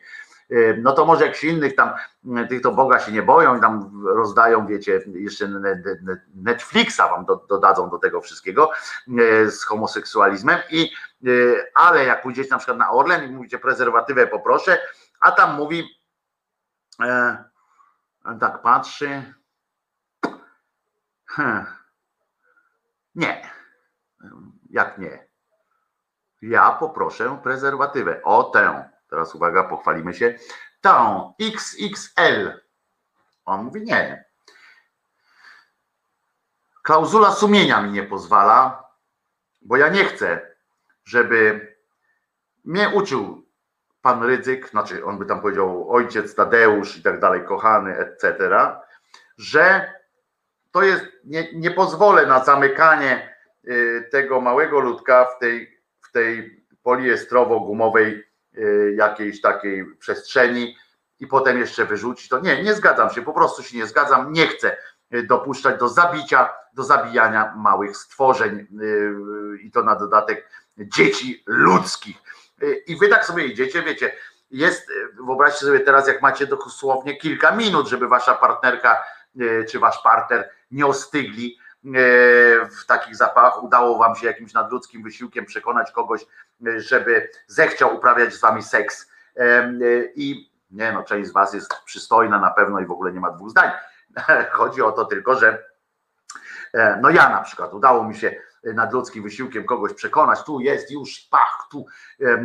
[0.78, 1.91] No to może jakichś innych tam,
[2.25, 6.23] m, tych to Boga się nie boją i tam rozdają, wiecie, jeszcze ne- ne- ne-
[6.34, 8.70] Netflixa wam do, dodadzą do tego wszystkiego
[9.18, 10.91] e, z homoseksualizmem i
[11.26, 11.28] e,
[11.75, 14.78] ale jak pójdziecie na przykład na Orlen i mówicie prezerwatywę poproszę,
[15.20, 16.00] a tam mówi
[17.02, 17.44] e,
[18.41, 19.34] tak patrzy
[21.28, 21.66] Hmm.
[23.15, 23.50] Nie.
[24.70, 25.28] Jak nie?
[26.42, 28.23] Ja poproszę prezerwatywę.
[28.23, 28.90] O tę.
[29.08, 30.39] Teraz uwaga, pochwalimy się.
[30.81, 32.60] Tą XXL.
[33.44, 34.24] On mówi nie.
[36.82, 38.84] Klauzula sumienia mi nie pozwala,
[39.62, 40.57] bo ja nie chcę,
[41.05, 41.68] żeby
[42.65, 43.47] mnie uczył
[44.02, 48.34] pan Rydzyk, znaczy on by tam powiedział ojciec Tadeusz i tak dalej, kochany, etc.,
[49.39, 49.92] że
[50.70, 53.36] to jest, nie, nie pozwolę na zamykanie
[53.68, 58.22] y, tego małego ludka w tej, w tej poliestrowo-gumowej
[58.58, 60.76] y, jakiejś takiej przestrzeni
[61.20, 62.40] i potem jeszcze wyrzucić to.
[62.40, 64.76] Nie, nie zgadzam się, po prostu się nie zgadzam, nie chcę
[65.14, 68.66] y, dopuszczać do zabicia, do zabijania małych stworzeń
[69.62, 70.48] i to na dodatek
[70.78, 72.16] dzieci ludzkich.
[72.86, 74.12] I wy tak sobie idziecie, wiecie,
[74.50, 74.88] jest,
[75.26, 79.05] wyobraźcie sobie teraz, jak macie dosłownie kilka minut, żeby wasza partnerka
[79.70, 81.90] czy wasz partner nie ostygli y,
[82.81, 83.62] w takich zapachach.
[83.62, 86.26] Udało wam się jakimś nadludzkim wysiłkiem przekonać kogoś,
[86.66, 89.10] y, żeby zechciał uprawiać z wami seks.
[90.15, 93.31] I nie no, część z was jest przystojna na pewno i w ogóle nie ma
[93.31, 93.70] dwóch zdań.
[94.50, 95.65] Chodzi o to tylko, że
[96.74, 101.20] e, no ja na przykład udało mi się nadludzkim wysiłkiem kogoś przekonać, tu jest już
[101.30, 101.86] pach, tu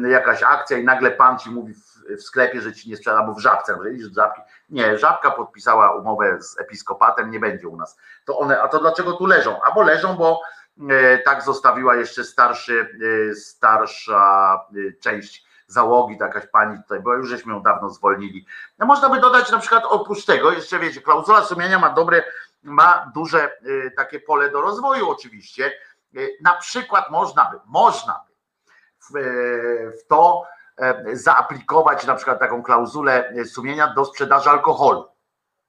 [0.10, 3.40] jakaś akcja i nagle pan ci mówi w, sklepie, że ci nie sprzeda, albo w
[3.40, 4.42] żabce, że idziesz żabki.
[4.70, 7.98] Nie, żabka podpisała umowę z episkopatem, nie będzie u nas.
[8.26, 9.62] To one, a to dlaczego tu leżą?
[9.62, 10.42] Albo leżą, bo
[10.90, 12.98] e, tak zostawiła jeszcze starszy,
[13.32, 18.46] e, starsza e, część załogi, to jakaś pani tutaj była, już żeśmy ją dawno zwolnili.
[18.80, 22.24] No można by dodać na przykład oprócz tego, jeszcze wiecie, klauzula sumienia ma dobre,
[22.64, 23.58] ma duże
[23.96, 25.72] takie pole do rozwoju oczywiście.
[26.18, 28.34] E, Na przykład można by, można by
[29.10, 29.22] w, e,
[30.10, 30.44] to
[30.78, 35.08] e, zaaplikować na przykład taką klauzulę sumienia do sprzedaży alkoholu.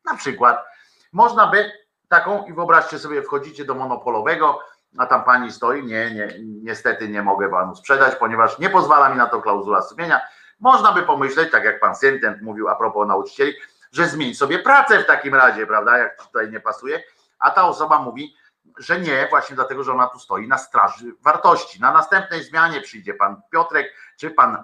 [0.05, 0.65] Na przykład
[1.13, 1.73] można by
[2.09, 4.61] taką i wyobraźcie sobie, wchodzicie do monopolowego,
[4.99, 9.17] a tam pani stoi, nie, nie, niestety nie mogę panu sprzedać, ponieważ nie pozwala mi
[9.17, 10.21] na to klauzula sumienia.
[10.61, 13.55] Można by pomyśleć, tak jak pan Sentent mówił a propos nauczycieli,
[13.93, 17.03] że zmień sobie pracę w takim razie, prawda, jak tutaj nie pasuje,
[17.39, 18.37] a ta osoba mówi,
[18.79, 21.81] że nie, właśnie dlatego, że ona tu stoi na straży wartości.
[21.81, 24.63] Na następnej zmianie przyjdzie pan Piotrek czy pan e,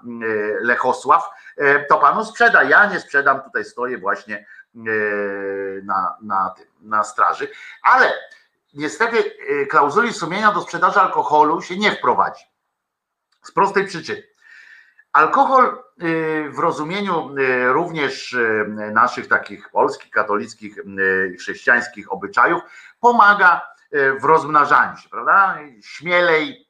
[0.60, 2.62] Lechosław, e, to panu sprzeda.
[2.62, 4.80] Ja nie sprzedam, tutaj stoję właśnie e,
[5.82, 7.48] na, na, na straży,
[7.82, 8.12] ale
[8.74, 9.36] niestety
[9.70, 12.44] klauzuli sumienia do sprzedaży alkoholu się nie wprowadzi.
[13.42, 14.22] Z prostej przyczyny.
[15.12, 15.82] Alkohol
[16.50, 17.34] w rozumieniu
[17.72, 18.36] również
[18.92, 20.76] naszych takich polskich, katolickich,
[21.38, 22.62] chrześcijańskich obyczajów
[23.00, 23.69] pomaga
[24.20, 25.58] w rozmnażaniu się, prawda?
[25.82, 26.66] Śmielej.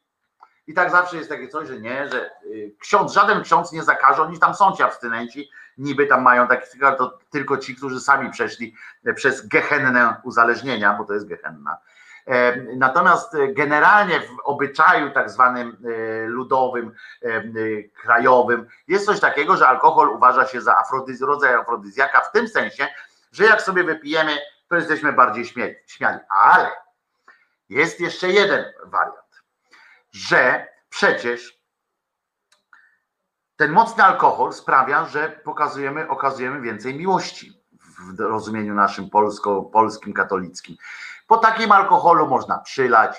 [0.66, 4.23] I tak zawsze jest takie coś, że nie, że y, ksiądz, żaden ksiądz nie zakaże,
[4.23, 6.49] oni tam są ci abstynenci, niby tam mają
[6.82, 8.74] ale to tylko ci, którzy sami przeszli
[9.07, 11.78] e, przez gehennę uzależnienia, bo to jest gehenna.
[12.26, 16.92] E, Natomiast e, generalnie w obyczaju tak zwanym e, ludowym,
[17.23, 17.42] e, e,
[18.02, 22.89] krajowym jest coś takiego, że alkohol uważa się za afrodyz, rodzaj afrodyzjaka w tym sensie,
[23.32, 26.18] że jak sobie wypijemy, to jesteśmy bardziej śmie- śmiali.
[26.44, 26.68] Ale
[27.70, 29.42] jest jeszcze jeden wariant,
[30.12, 31.60] że przecież
[33.57, 37.62] ten mocny alkohol sprawia, że pokazujemy, okazujemy więcej miłości
[38.16, 40.76] w rozumieniu naszym polsko, polskim, katolickim.
[41.26, 43.18] Po takim alkoholu można przylać,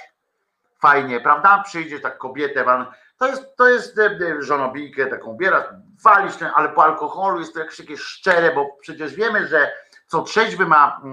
[0.80, 1.64] fajnie, prawda?
[1.66, 2.86] Przyjdzie tak kobietę, wam-
[3.18, 5.66] to jest, to jest e, e, żonobijkę taką bierasz,
[6.04, 9.72] walisz ale po alkoholu jest to jakieś takie szczere, bo przecież wiemy, że
[10.08, 11.12] co trzeźwy ma e,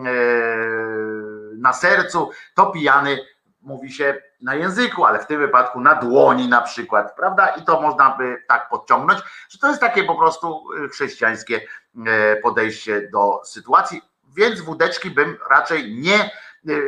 [1.61, 3.19] na sercu, to pijany
[3.61, 7.47] mówi się na języku, ale w tym wypadku na dłoni na przykład, prawda?
[7.47, 11.61] I to można by tak podciągnąć, że to jest takie po prostu e, chrześcijańskie
[12.07, 14.03] e, podejście do sytuacji,
[14.37, 16.31] więc wódeczki bym raczej nie,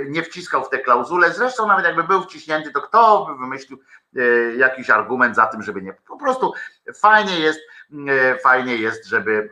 [0.09, 1.33] nie wciskał w te klauzule.
[1.33, 3.79] Zresztą nawet jakby był wciśnięty, to kto by wymyślił
[4.17, 4.21] e,
[4.57, 5.93] jakiś argument za tym, żeby nie.
[5.93, 6.53] Po prostu
[6.95, 7.61] fajnie jest,
[8.09, 9.51] e, fajnie jest, żeby,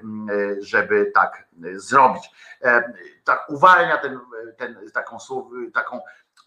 [0.61, 2.31] żeby tak zrobić.
[2.63, 2.93] E,
[3.25, 4.21] Tak uwalnia ten,
[4.57, 5.19] ten taką,
[5.75, 6.01] taką,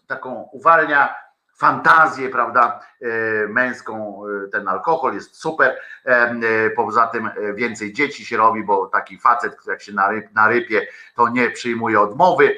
[0.06, 1.14] taką uwalnia
[1.62, 3.06] fantazję, prawda, e,
[3.48, 9.18] męską, e, ten alkohol jest super, E, poza tym więcej dzieci się robi, bo taki
[9.18, 12.56] facet, który jak się naryp, narypie, to nie przyjmuje odmowy,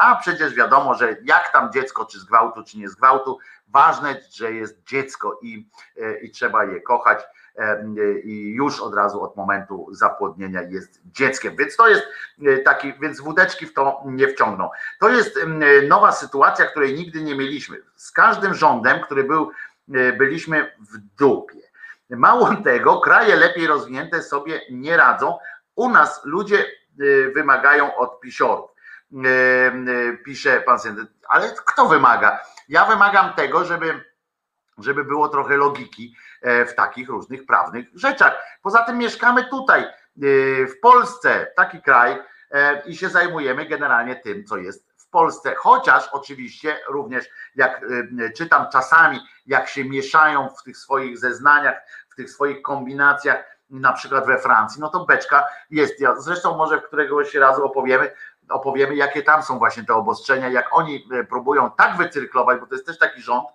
[0.00, 4.20] a przecież wiadomo, że jak tam dziecko, czy z gwałtu, czy nie z gwałtu, ważne,
[4.32, 5.68] że jest dziecko i,
[6.22, 7.24] i trzeba je kochać
[8.24, 12.02] i już od razu od momentu zapłodnienia jest dzieckiem, więc to jest
[12.46, 14.70] e, taki, więc wódeczki w to nie wciągną.
[15.00, 17.76] To jest em, nowa sytuacja, której nigdy nie mieliśmy.
[17.96, 19.50] Z każdym rządem, który był,
[19.94, 21.60] e, byliśmy w dupie.
[22.10, 25.38] Mało tego, kraje lepiej rozwinięte sobie nie radzą.
[25.74, 26.64] U nas ludzie e,
[27.30, 28.76] wymagają od pisiorów.
[29.12, 32.40] E, e, Pisze pan Sendek, ale kto wymaga?
[32.68, 34.04] Ja wymagam tego, żeby,
[34.78, 38.58] żeby było trochę logiki e, w takich różnych prawnych rzeczach.
[38.62, 39.86] Poza tym mieszkamy tutaj, e,
[40.66, 42.18] w Polsce, taki kraj,
[42.50, 45.54] e, i się zajmujemy generalnie tym, co jest w Polsce.
[45.54, 47.24] Chociaż oczywiście również,
[47.56, 51.74] jak e, czytam czasami, jak się mieszają w tych swoich zeznaniach,
[52.08, 55.94] w tych swoich kombinacjach na przykład we Francji, no to beczka jest.
[56.18, 58.10] Zresztą może któregoś razu opowiemy,
[58.48, 62.74] opowiemy, jakie tam są właśnie te obostrzenia, jak oni e, próbują tak wycyrklować, bo to
[62.74, 63.48] jest też taki rząd,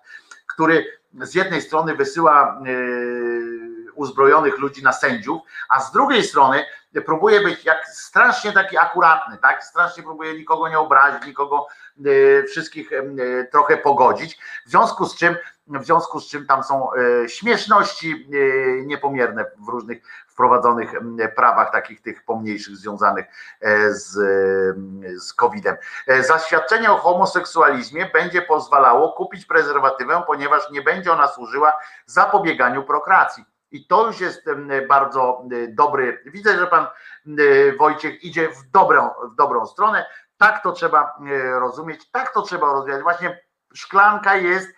[0.46, 0.86] który
[1.20, 6.64] z jednej strony wysyła e, uzbrojonych ludzi na sędziów, a z drugiej strony
[7.06, 9.64] próbuje być jak strasznie taki akuratny, tak?
[9.64, 11.66] Strasznie próbuje nikogo nie obrazić, nikogo
[12.06, 13.04] e, wszystkich e,
[13.52, 14.38] trochę pogodzić.
[14.66, 16.88] W związku z czym, w związku z czym tam są
[17.26, 18.28] śmieszności
[18.86, 23.26] niepomierne w różnych wprowadzonych m, prawach takich tych pomniejszych związanych
[23.60, 25.76] e, z, e, z COVID-em.
[26.06, 31.72] E, Zaświadczenie o homoseksualizmie będzie pozwalało kupić prezerwatywę, ponieważ nie będzie ona służyła
[32.06, 33.44] zapobieganiu prokreacji.
[33.72, 36.22] I to już jest em, bardzo e, dobry.
[36.26, 40.06] Widzę, że pan e, Wojciech idzie w dobrą, w dobrą stronę.
[40.36, 43.02] Tak to trzeba e, rozumieć, tak to trzeba rozwijać.
[43.02, 43.40] Właśnie
[43.74, 44.68] szklanka jest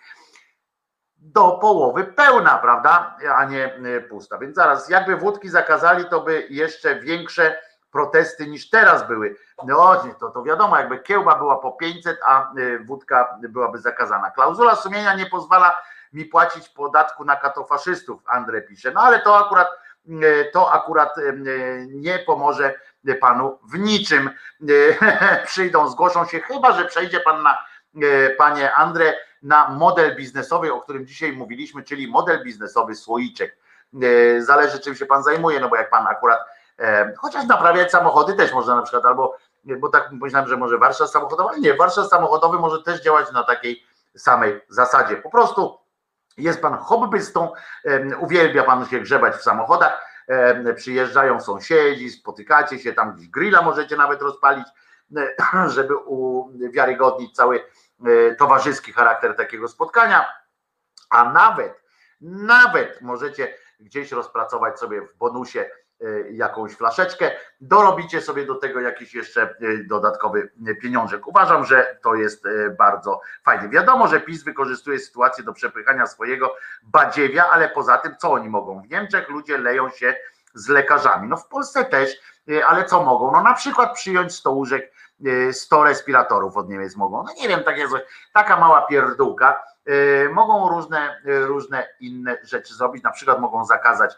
[1.33, 3.17] do połowy pełna, prawda?
[3.35, 4.37] A nie e, pusta.
[4.37, 7.57] Więc zaraz, jakby wódki zakazali, to by jeszcze większe
[7.91, 9.35] protesty niż teraz były.
[9.63, 14.31] No to, to wiadomo, jakby kiełba była po 500, a e, wódka byłaby zakazana.
[14.31, 15.81] Klauzula sumienia nie pozwala
[16.13, 18.91] mi płacić podatku na katofaszystów, Andrzej pisze.
[18.91, 19.67] No ale to akurat
[20.09, 21.15] e, to akurat
[21.87, 22.73] nie pomoże
[23.21, 24.29] panu w niczym.
[25.45, 27.57] Przyjdą, zgłoszą się, chyba że przejdzie pan na,
[28.37, 29.13] panie Andrze,
[29.45, 33.57] na model biznesowy, o którym dzisiaj mówiliśmy, czyli model biznesowy słoiczek.
[34.03, 36.39] E, Zależy czym się pan zajmuje, no bo jak pan akurat,
[36.79, 39.37] e, chociaż naprawiać samochody też można na przykład, albo,
[39.79, 43.43] bo tak myślałem, że może warsztat samochodowy, ale nie, warsztat samochodowy może też działać na
[43.43, 43.83] takiej
[44.17, 45.15] samej zasadzie.
[45.17, 45.77] Po prostu
[46.37, 47.51] jest pan hobbystą,
[48.19, 50.05] uwielbia pan się grzebać w samochodach,
[50.75, 54.67] przyjeżdżają sąsiedzi, spotykacie się, tam gdzieś grilla możecie nawet rozpalić,
[55.17, 57.63] e, żeby uwiarygodnić cały e,
[58.37, 60.25] towarzyski charakter takiego spotkania,
[61.09, 61.83] a nawet,
[62.21, 65.69] nawet możecie gdzieś rozpracować sobie w bonusie
[66.01, 69.55] e, jakąś flaszeczkę, dorobicie sobie do tego jakiś jeszcze e,
[69.87, 70.51] dodatkowy
[70.81, 71.27] pieniążek.
[71.27, 72.43] Uważam, że to jest
[72.77, 73.69] bardzo fajnie.
[73.69, 78.81] Wiadomo, że PiS wykorzystuje sytuację do przepychania swojego badziewia, ale poza tym co oni mogą?
[78.81, 80.15] W Niemczech ludzie leją się
[80.53, 81.27] z lekarzami.
[81.27, 82.19] No w Polsce też,
[82.67, 83.31] ale co mogą?
[83.31, 84.91] No na przykład przyjąć 100 łóżek, e,
[85.51, 87.23] 100 respiratorów od Niemiec mogą.
[87.23, 87.87] No nie wiem, takie
[88.33, 89.63] taka mała pierdółka.
[89.85, 94.15] E, Mogą różne, e, różne inne rzeczy zrobić, na przykład mogą zakazać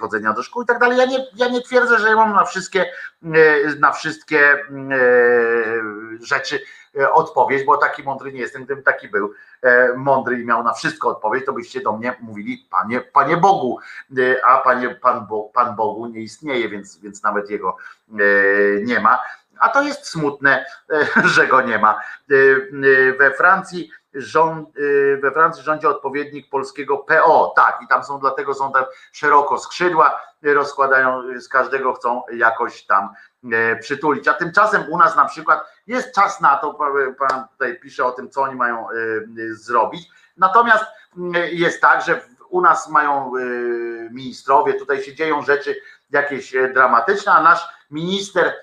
[0.00, 0.98] chodzenia do szkół i tak dalej.
[0.98, 2.86] Ja nie, ja nie twierdzę, że mam na wszystkie,
[3.80, 4.64] na wszystkie
[6.20, 6.60] rzeczy
[7.12, 9.32] odpowiedź, bo taki mądry nie jestem, gdybym taki był
[9.96, 13.78] mądry i miał na wszystko odpowiedź, to byście do mnie mówili, panie, panie Bogu,
[14.44, 17.76] a panie, pan, Bo, pan Bogu nie istnieje, więc, więc nawet jego
[18.84, 19.20] nie ma.
[19.60, 22.00] A to jest smutne, e, że go nie ma.
[22.30, 24.68] E, e, We Francji rząd,
[25.22, 30.20] we Francji rządzi odpowiednik polskiego PO, tak, i tam są, dlatego są tam szeroko skrzydła,
[30.42, 33.08] rozkładają, z każdego chcą jakoś tam
[33.80, 34.28] przytulić.
[34.28, 38.12] A tymczasem u nas na przykład jest czas na to, pa- pan tutaj pisze o
[38.12, 38.86] tym, co oni mają
[39.50, 40.08] zrobić.
[40.36, 40.84] Natomiast
[41.50, 43.32] jest tak, że u nas mają
[44.10, 45.76] ministrowie, tutaj się dzieją rzeczy
[46.10, 48.54] jakieś dramatyczne, a nasz minister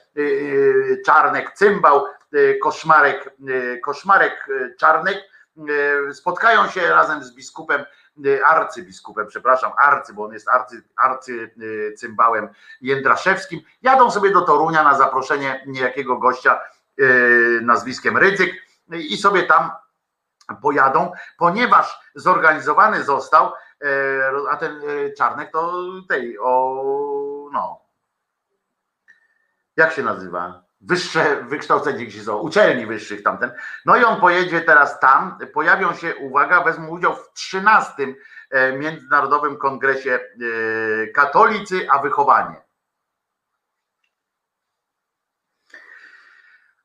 [1.06, 3.36] Czarnek, cymbał, e, koszmarek,
[3.84, 4.48] koszmarek
[4.80, 5.18] Czarnek
[6.14, 7.86] spotkają się razem z biskupem,
[8.48, 11.52] arcybiskupem, przepraszam, arcy, bo on jest arcy, arcy
[11.90, 12.50] e, cymbałem
[12.82, 13.62] Jędraszewskim.
[13.82, 16.60] Jadą sobie do Torunia na zaproszenie niejakiego gościa
[17.62, 18.54] nazwiskiem Rydzyk
[18.90, 19.72] i sobie tam
[20.62, 25.74] pojadą, ponieważ zorganizowany został, e, a ten e, Czarnek to
[26.10, 27.81] tej, o, no,
[29.78, 30.64] jak się nazywa?
[30.82, 33.52] Wyższe wykształcenie gdzieś są, uczelni wyższych tamten.
[33.86, 37.94] No i on pojedzie teraz tam, pojawią się, uwaga, wezmą udział w 13
[38.52, 42.62] e, Międzynarodowym Kongresie e, Katolicy, a wychowanie.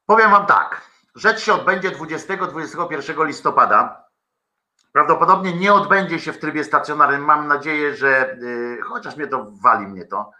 [0.06, 0.82] Powiem wam tak,
[1.14, 4.06] rzecz się odbędzie 20-21 listopada.
[4.92, 7.24] Prawdopodobnie nie odbędzie się w trybie stacjonarnym.
[7.24, 10.30] Mam nadzieję, że y, chociaż mnie to wali mnie to,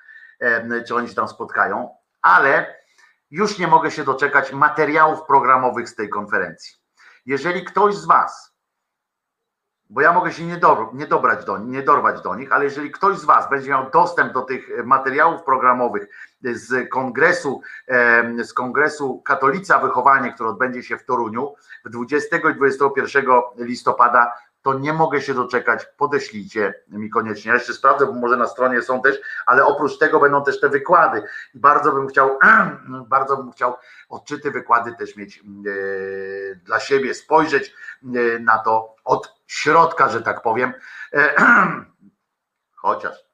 [0.89, 1.97] czy oni się tam spotkają,
[2.27, 2.77] ale
[3.31, 6.77] już nie mogę się doczekać materiałów programowych z tej konferencji.
[7.27, 8.57] Jeżeli ktoś z Was,
[9.91, 12.65] bo ja mogę się nie, do, nie dobrać do nich, nie dorwać do nich, ale
[12.65, 16.09] jeżeli ktoś z Was będzie miał dostęp do tych materiałów programowych
[16.43, 17.61] z kongresu,
[18.43, 23.25] z kongresu Katolica Wychowanie, który odbędzie się w Toruniu w 20 i 21
[23.57, 24.33] listopada,
[24.67, 27.49] to nie mogę się doczekać, podeślijcie mi koniecznie.
[27.49, 30.69] Ja jeszcze sprawdzę, bo może na stronie są też, ale oprócz tego będą też te
[30.69, 31.23] wykłady.
[31.55, 32.39] I bardzo bym chciał,
[33.09, 33.77] bardzo bym chciał
[34.09, 35.43] odczyty, wykłady też mieć e,
[36.55, 40.73] dla siebie, spojrzeć e, na to od środka, że tak powiem.
[41.12, 41.35] E,
[42.83, 43.27] chociaż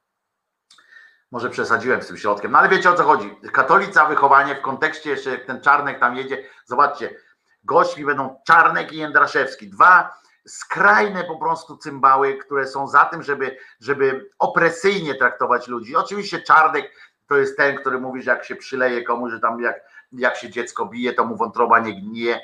[1.31, 3.35] Może przesadziłem z tym środkiem, no ale wiecie o co chodzi.
[3.51, 7.15] Katolica wychowanie w kontekście jeszcze jak ten Czarnek tam jedzie, zobaczcie,
[7.63, 9.69] gośćmi będą Czarnek i Jędraszewski.
[9.69, 15.95] Dwa skrajne po prostu cymbały, które są za tym, żeby, żeby opresyjnie traktować ludzi.
[15.95, 16.91] Oczywiście Czarnek
[17.27, 19.75] to jest ten, który mówi, że jak się przyleje komuś, że tam jak,
[20.11, 22.39] jak się dziecko bije, to mu wątroba nie gnije,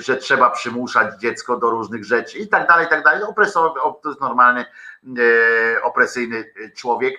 [0.00, 3.22] że trzeba przymuszać dziecko do różnych rzeczy i tak dalej, i tak dalej.
[3.22, 4.64] Opresowy, op- to jest normalny,
[5.04, 7.14] e, opresyjny człowiek,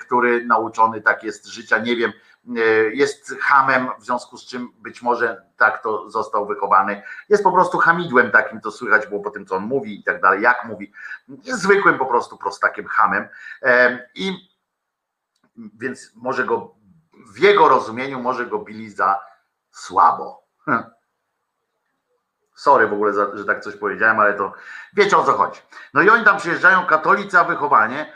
[0.00, 2.12] który nauczony tak jest życia, nie wiem,
[2.92, 7.02] jest hamem, w związku z czym być może tak to został wychowany.
[7.28, 10.20] Jest po prostu hamidłem takim, to słychać było po tym, co on mówi i tak
[10.20, 10.92] dalej, jak mówi.
[11.28, 13.28] Jest zwykłym po prostu prostakiem hamem.
[13.62, 14.56] E, I
[15.56, 16.74] więc może go
[17.26, 19.20] w jego rozumieniu może go bili za
[19.70, 20.42] słabo.
[20.64, 20.84] Hm.
[22.54, 24.52] Sorry w ogóle, że tak coś powiedziałem, ale to
[24.94, 25.60] wiecie o co chodzi.
[25.94, 28.12] No i oni tam przyjeżdżają, katolica wychowanie, em,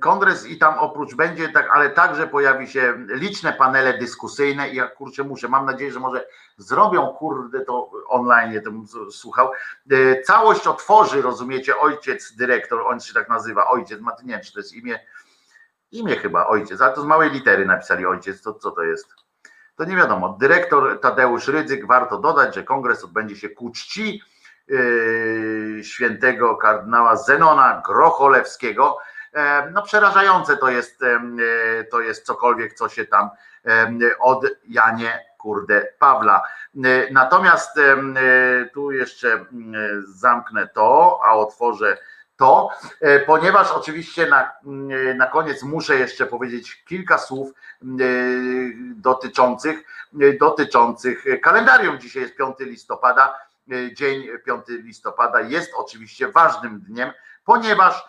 [0.00, 4.86] kongres i tam oprócz będzie tak, ale także pojawi się liczne panele dyskusyjne i ja
[4.88, 6.26] kurczę muszę, mam nadzieję, że może
[6.56, 9.52] zrobią kurde to online, ja bym słuchał.
[9.90, 14.58] E, Całość otworzy, rozumiecie, ojciec dyrektor, on się tak nazywa, ojciec, nie wiem, czy to
[14.58, 15.00] jest imię,
[15.92, 19.14] imię chyba ojciec, ale to z małej litery napisali ojciec, to co to jest?
[19.76, 20.36] To nie wiadomo.
[20.40, 24.22] Dyrektor Tadeusz Rydzyk, warto dodać, że kongres odbędzie się ku czci
[24.68, 28.98] yy, świętego kardynała Zenona Grocholewskiego.
[29.72, 33.30] No przerażające to jest, e, to jest cokolwiek, co się tam
[34.20, 36.42] od Janie kurde Pawla.
[37.10, 37.96] Natomiast e,
[38.74, 39.44] tu jeszcze
[40.04, 41.98] zamknę to, a otworzę
[42.36, 44.52] to, e, ponieważ oczywiście na,
[45.16, 47.52] na koniec muszę jeszcze powiedzieć kilka słów
[48.96, 49.84] dotyczących,
[50.40, 51.98] dotyczących kalendarium.
[52.00, 53.38] Dzisiaj jest 5 listopada.
[53.92, 57.12] Dzień 5 listopada jest oczywiście ważnym dniem,
[57.44, 58.04] ponieważ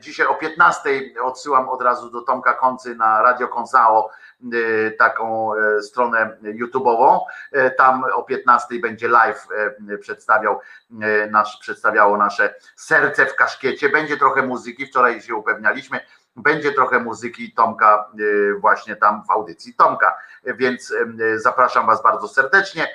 [0.00, 0.90] dzisiaj o 15
[1.22, 4.10] odsyłam od razu do Tomka Koncy na Radio Konsao
[4.52, 7.20] e, taką e, stronę YouTube'ową.
[7.52, 9.46] E, Tam o 15 będzie live
[9.90, 10.60] e, przedstawiał
[11.02, 13.88] e, nasz, przedstawiało nasze serce w kaszkiecie.
[13.88, 16.00] Będzie trochę muzyki, wczoraj się upewnialiśmy.
[16.36, 22.28] Będzie trochę muzyki Tomka e, właśnie tam w audycji Tomka, więc e, zapraszam Was bardzo
[22.28, 22.88] serdecznie.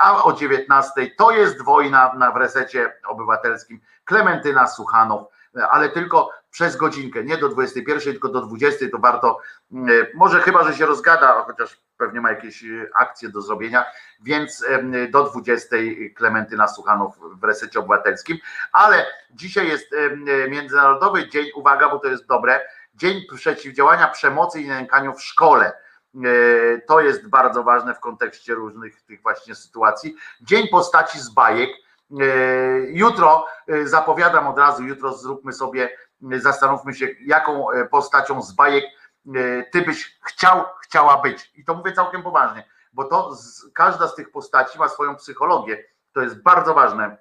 [0.00, 5.31] A o 19 to jest wojna na w resecie obywatelskim Klementyna Suchanow, e,
[5.70, 9.38] ale tylko przez godzinkę, nie do 21, tylko do 20 to warto,
[9.72, 9.76] e,
[10.14, 13.84] może chyba, że się rozgada, chociaż pewnie ma jakieś e, akcje do zrobienia,
[14.22, 15.76] więc em, do 20
[16.14, 18.38] Klementyna Suchanow w resecie obywatelskim,
[18.72, 19.94] ale dzisiaj jest
[20.48, 22.60] Międzynarodowy Dzień, uwaga, bo to jest dobre,
[22.94, 25.72] Dzień Przeciwdziałania Przemocy i Nękaniu w Szkole.
[26.14, 30.16] E, To jest bardzo ważne w kontekście różnych tych właśnie sytuacji.
[30.40, 31.70] Dzień postaci z bajek.
[32.20, 32.24] E,
[32.90, 35.90] Jutro e, zapowiadam od razu, jutro zróbmy sobie,
[36.32, 38.84] e, zastanówmy się, jaką postacią z bajek
[39.72, 41.50] ty byś chciał, chciała być.
[41.54, 45.84] I to mówię całkiem poważnie, bo to z, każda z tych postaci ma swoją psychologię.
[46.12, 47.16] To jest bardzo ważne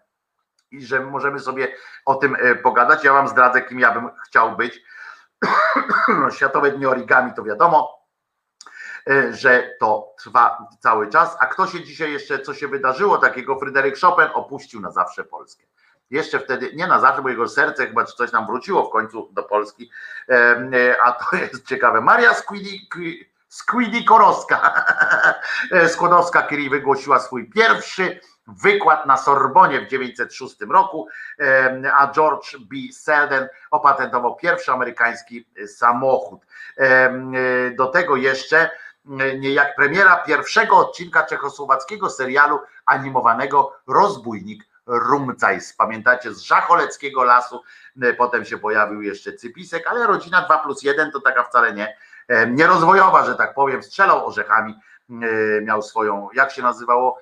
[0.72, 3.04] i że możemy sobie o tym pogadać.
[3.04, 4.82] Ja wam zdradzę, kim ja bym chciał być.
[6.08, 8.01] No, Światowe Dni Origami to wiadomo,
[9.32, 11.38] że to trwa cały czas.
[11.40, 15.64] A kto się dzisiaj jeszcze, co się wydarzyło takiego, Fryderyk Chopin opuścił na zawsze Polskę.
[16.10, 19.30] Jeszcze wtedy, nie na zawsze, bo jego serce chyba czy coś nam wróciło w końcu
[19.32, 19.92] do Polski,
[20.30, 22.02] E, e, a to jest ciekawe.
[22.02, 22.90] Maria Squidi,
[23.50, 24.86] Squidi Korowska,
[25.72, 31.08] e, Skłodowska, Curie wygłosiła swój pierwszy wykład na Sorbonie w 1906 roku,
[31.40, 32.76] e, a George B.
[32.94, 36.46] Selden opatentował pierwszy amerykański samochód.
[36.78, 38.70] E, e, Do tego jeszcze
[39.06, 45.74] e, niejak premiera pierwszego odcinka czechosłowackiego serialu animowanego Rozbójnik Rumcajs.
[45.74, 47.64] Pamiętacie z Żacholeckiego Lasu,
[48.02, 51.98] e, potem się pojawił jeszcze Cypisek, ale rodzina 2 plus 1 to taka wcale nie,
[52.28, 54.76] e, nierozwojowa, że tak powiem, strzelał orzechami,
[55.62, 57.20] miał swoją, jak się nazywało,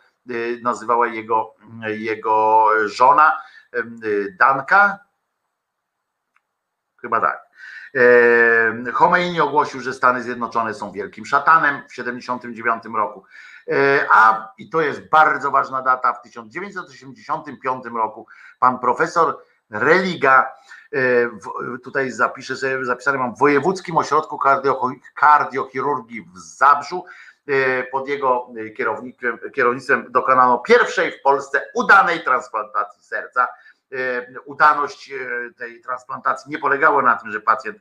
[0.61, 1.55] nazywała jego,
[1.87, 3.41] jego żona,
[4.39, 4.99] Danka,
[7.01, 7.48] chyba tak.
[7.95, 13.23] E, Khomeini ogłosił, że Stany Zjednoczone są wielkim szatanem w 1979 roku.
[13.67, 18.27] E, A i to jest bardzo ważna data, w 1985 roku
[18.59, 19.37] pan profesor
[19.69, 20.51] Religa,
[20.93, 20.99] e,
[21.83, 27.05] tutaj zapiszę sobie, zapisane mam w Wojewódzkim Ośrodku Kardio, Kardiochirurgii w Zabrzu,
[27.91, 28.47] pod jego
[29.53, 33.47] kierownictwem dokonano pierwszej w Polsce udanej transplantacji serca.
[33.93, 35.17] E, Udaność e,
[35.57, 37.77] tej transplantacji nie polegała na tym, że pacjent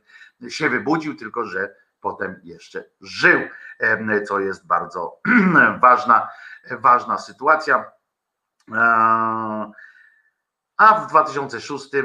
[0.49, 3.39] się wybudził, tylko że potem jeszcze żył,
[3.79, 5.21] em, co jest bardzo
[5.81, 6.29] ważna,
[6.71, 7.91] ważna sytuacja.
[8.73, 9.71] E,
[10.79, 12.03] a w 2006 e,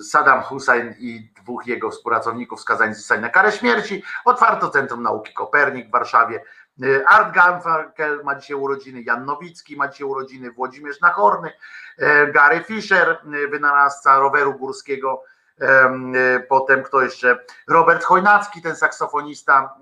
[0.00, 4.02] Saddam Hussein i dwóch jego współpracowników skazani zostali na karę śmierci.
[4.24, 6.42] Otwarto Centrum Nauki Kopernik w Warszawie.
[6.82, 11.52] E, Art Garfunkel ma dzisiaj urodziny, Jan Nowicki ma dzisiaj urodziny, Włodzimierz Nachorny,
[11.98, 15.22] e, Gary Fisher, e, wynalazca roweru górskiego,
[15.60, 16.12] Em,
[16.48, 17.38] Potem kto jeszcze?
[17.68, 19.74] Robert Chojnacki, ten saksofonista,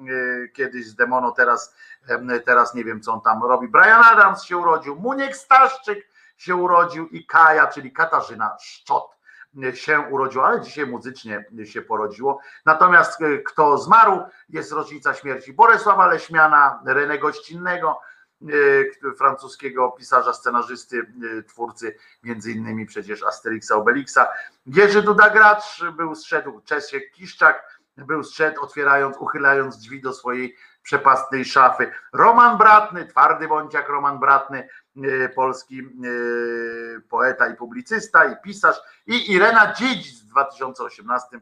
[0.52, 1.74] kiedyś z Demono, teraz,
[2.44, 3.68] teraz nie wiem co on tam robi.
[3.68, 9.16] Brian Adams się urodził, Muniek Staszczyk się urodził i Kaja, czyli Katarzyna Szczot
[9.74, 12.40] się urodziła, ale dzisiaj muzycznie się porodziło.
[12.66, 18.00] Natomiast e, kto zmarł, jest rocznica śmierci Bolesława Leśmiana, René Gościnnego,
[18.42, 24.28] e, francuskiego pisarza, scenarzysty, e, twórcy między innymi przecież Asterixa Obelixa.
[24.66, 31.44] Jerzy Duda Gracz był zszedł, Czesiek Kiszczak był zszedł, otwierając, uchylając drzwi do swojej przepastnej
[31.44, 31.90] szafy.
[32.12, 39.32] Roman Bratny, twardy bądź Roman Bratny, e, polski e, poeta i publicysta i pisarz i
[39.32, 41.40] Irena Dziedzic w 2018 e,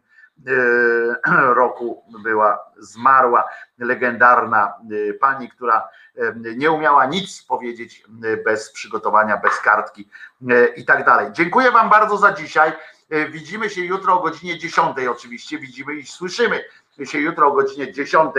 [1.55, 3.45] roku była zmarła,
[3.79, 4.75] legendarna
[5.11, 5.89] e, pani, która
[6.57, 8.05] nie umiała nic powiedzieć
[8.45, 10.09] bez przygotowania, bez kartki
[10.77, 11.29] i tak dalej.
[11.33, 12.73] Dziękuję Wam bardzo za dzisiaj.
[13.31, 16.65] Widzimy się jutro o godzinie 10 oczywiście, widzimy i słyszymy
[17.05, 18.35] się jutro o godzinie 10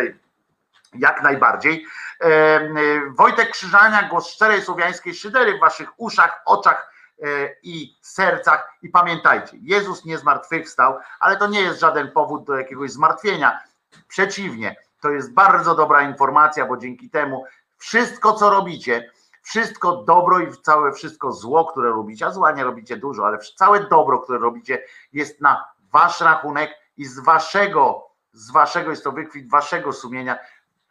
[0.95, 1.85] jak najbardziej.
[2.21, 2.69] E, e,
[3.17, 7.25] Wojtek Krzyżania, głos szczerej słowiańskiej szydery w waszych uszach, oczach e,
[7.63, 8.77] i sercach.
[8.81, 13.59] I pamiętajcie, Jezus nie zmartwychwstał, ale to nie jest żaden powód do jakiegoś zmartwienia.
[14.07, 17.45] Przeciwnie, to jest bardzo dobra informacja, bo dzięki temu
[17.77, 22.97] wszystko, co robicie, wszystko dobro i całe wszystko zło, które robicie, a zła nie robicie
[22.97, 28.89] dużo, ale całe dobro, które robicie, jest na wasz rachunek i z waszego, z waszego
[28.89, 30.37] jest to wykwit waszego sumienia,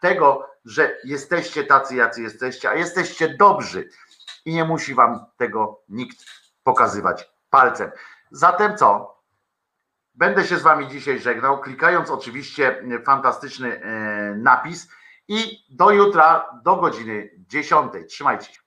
[0.03, 3.89] tego, że jesteście tacy, jacy jesteście, a jesteście dobrzy
[4.45, 6.25] i nie musi wam tego nikt
[6.63, 7.91] pokazywać palcem.
[8.31, 9.23] Zatem co?
[10.15, 14.89] Będę się z wami dzisiaj żegnał, klikając oczywiście fantastyczny e, napis
[15.29, 17.93] i do jutra, do godziny 10.
[18.09, 18.61] Trzymajcie się.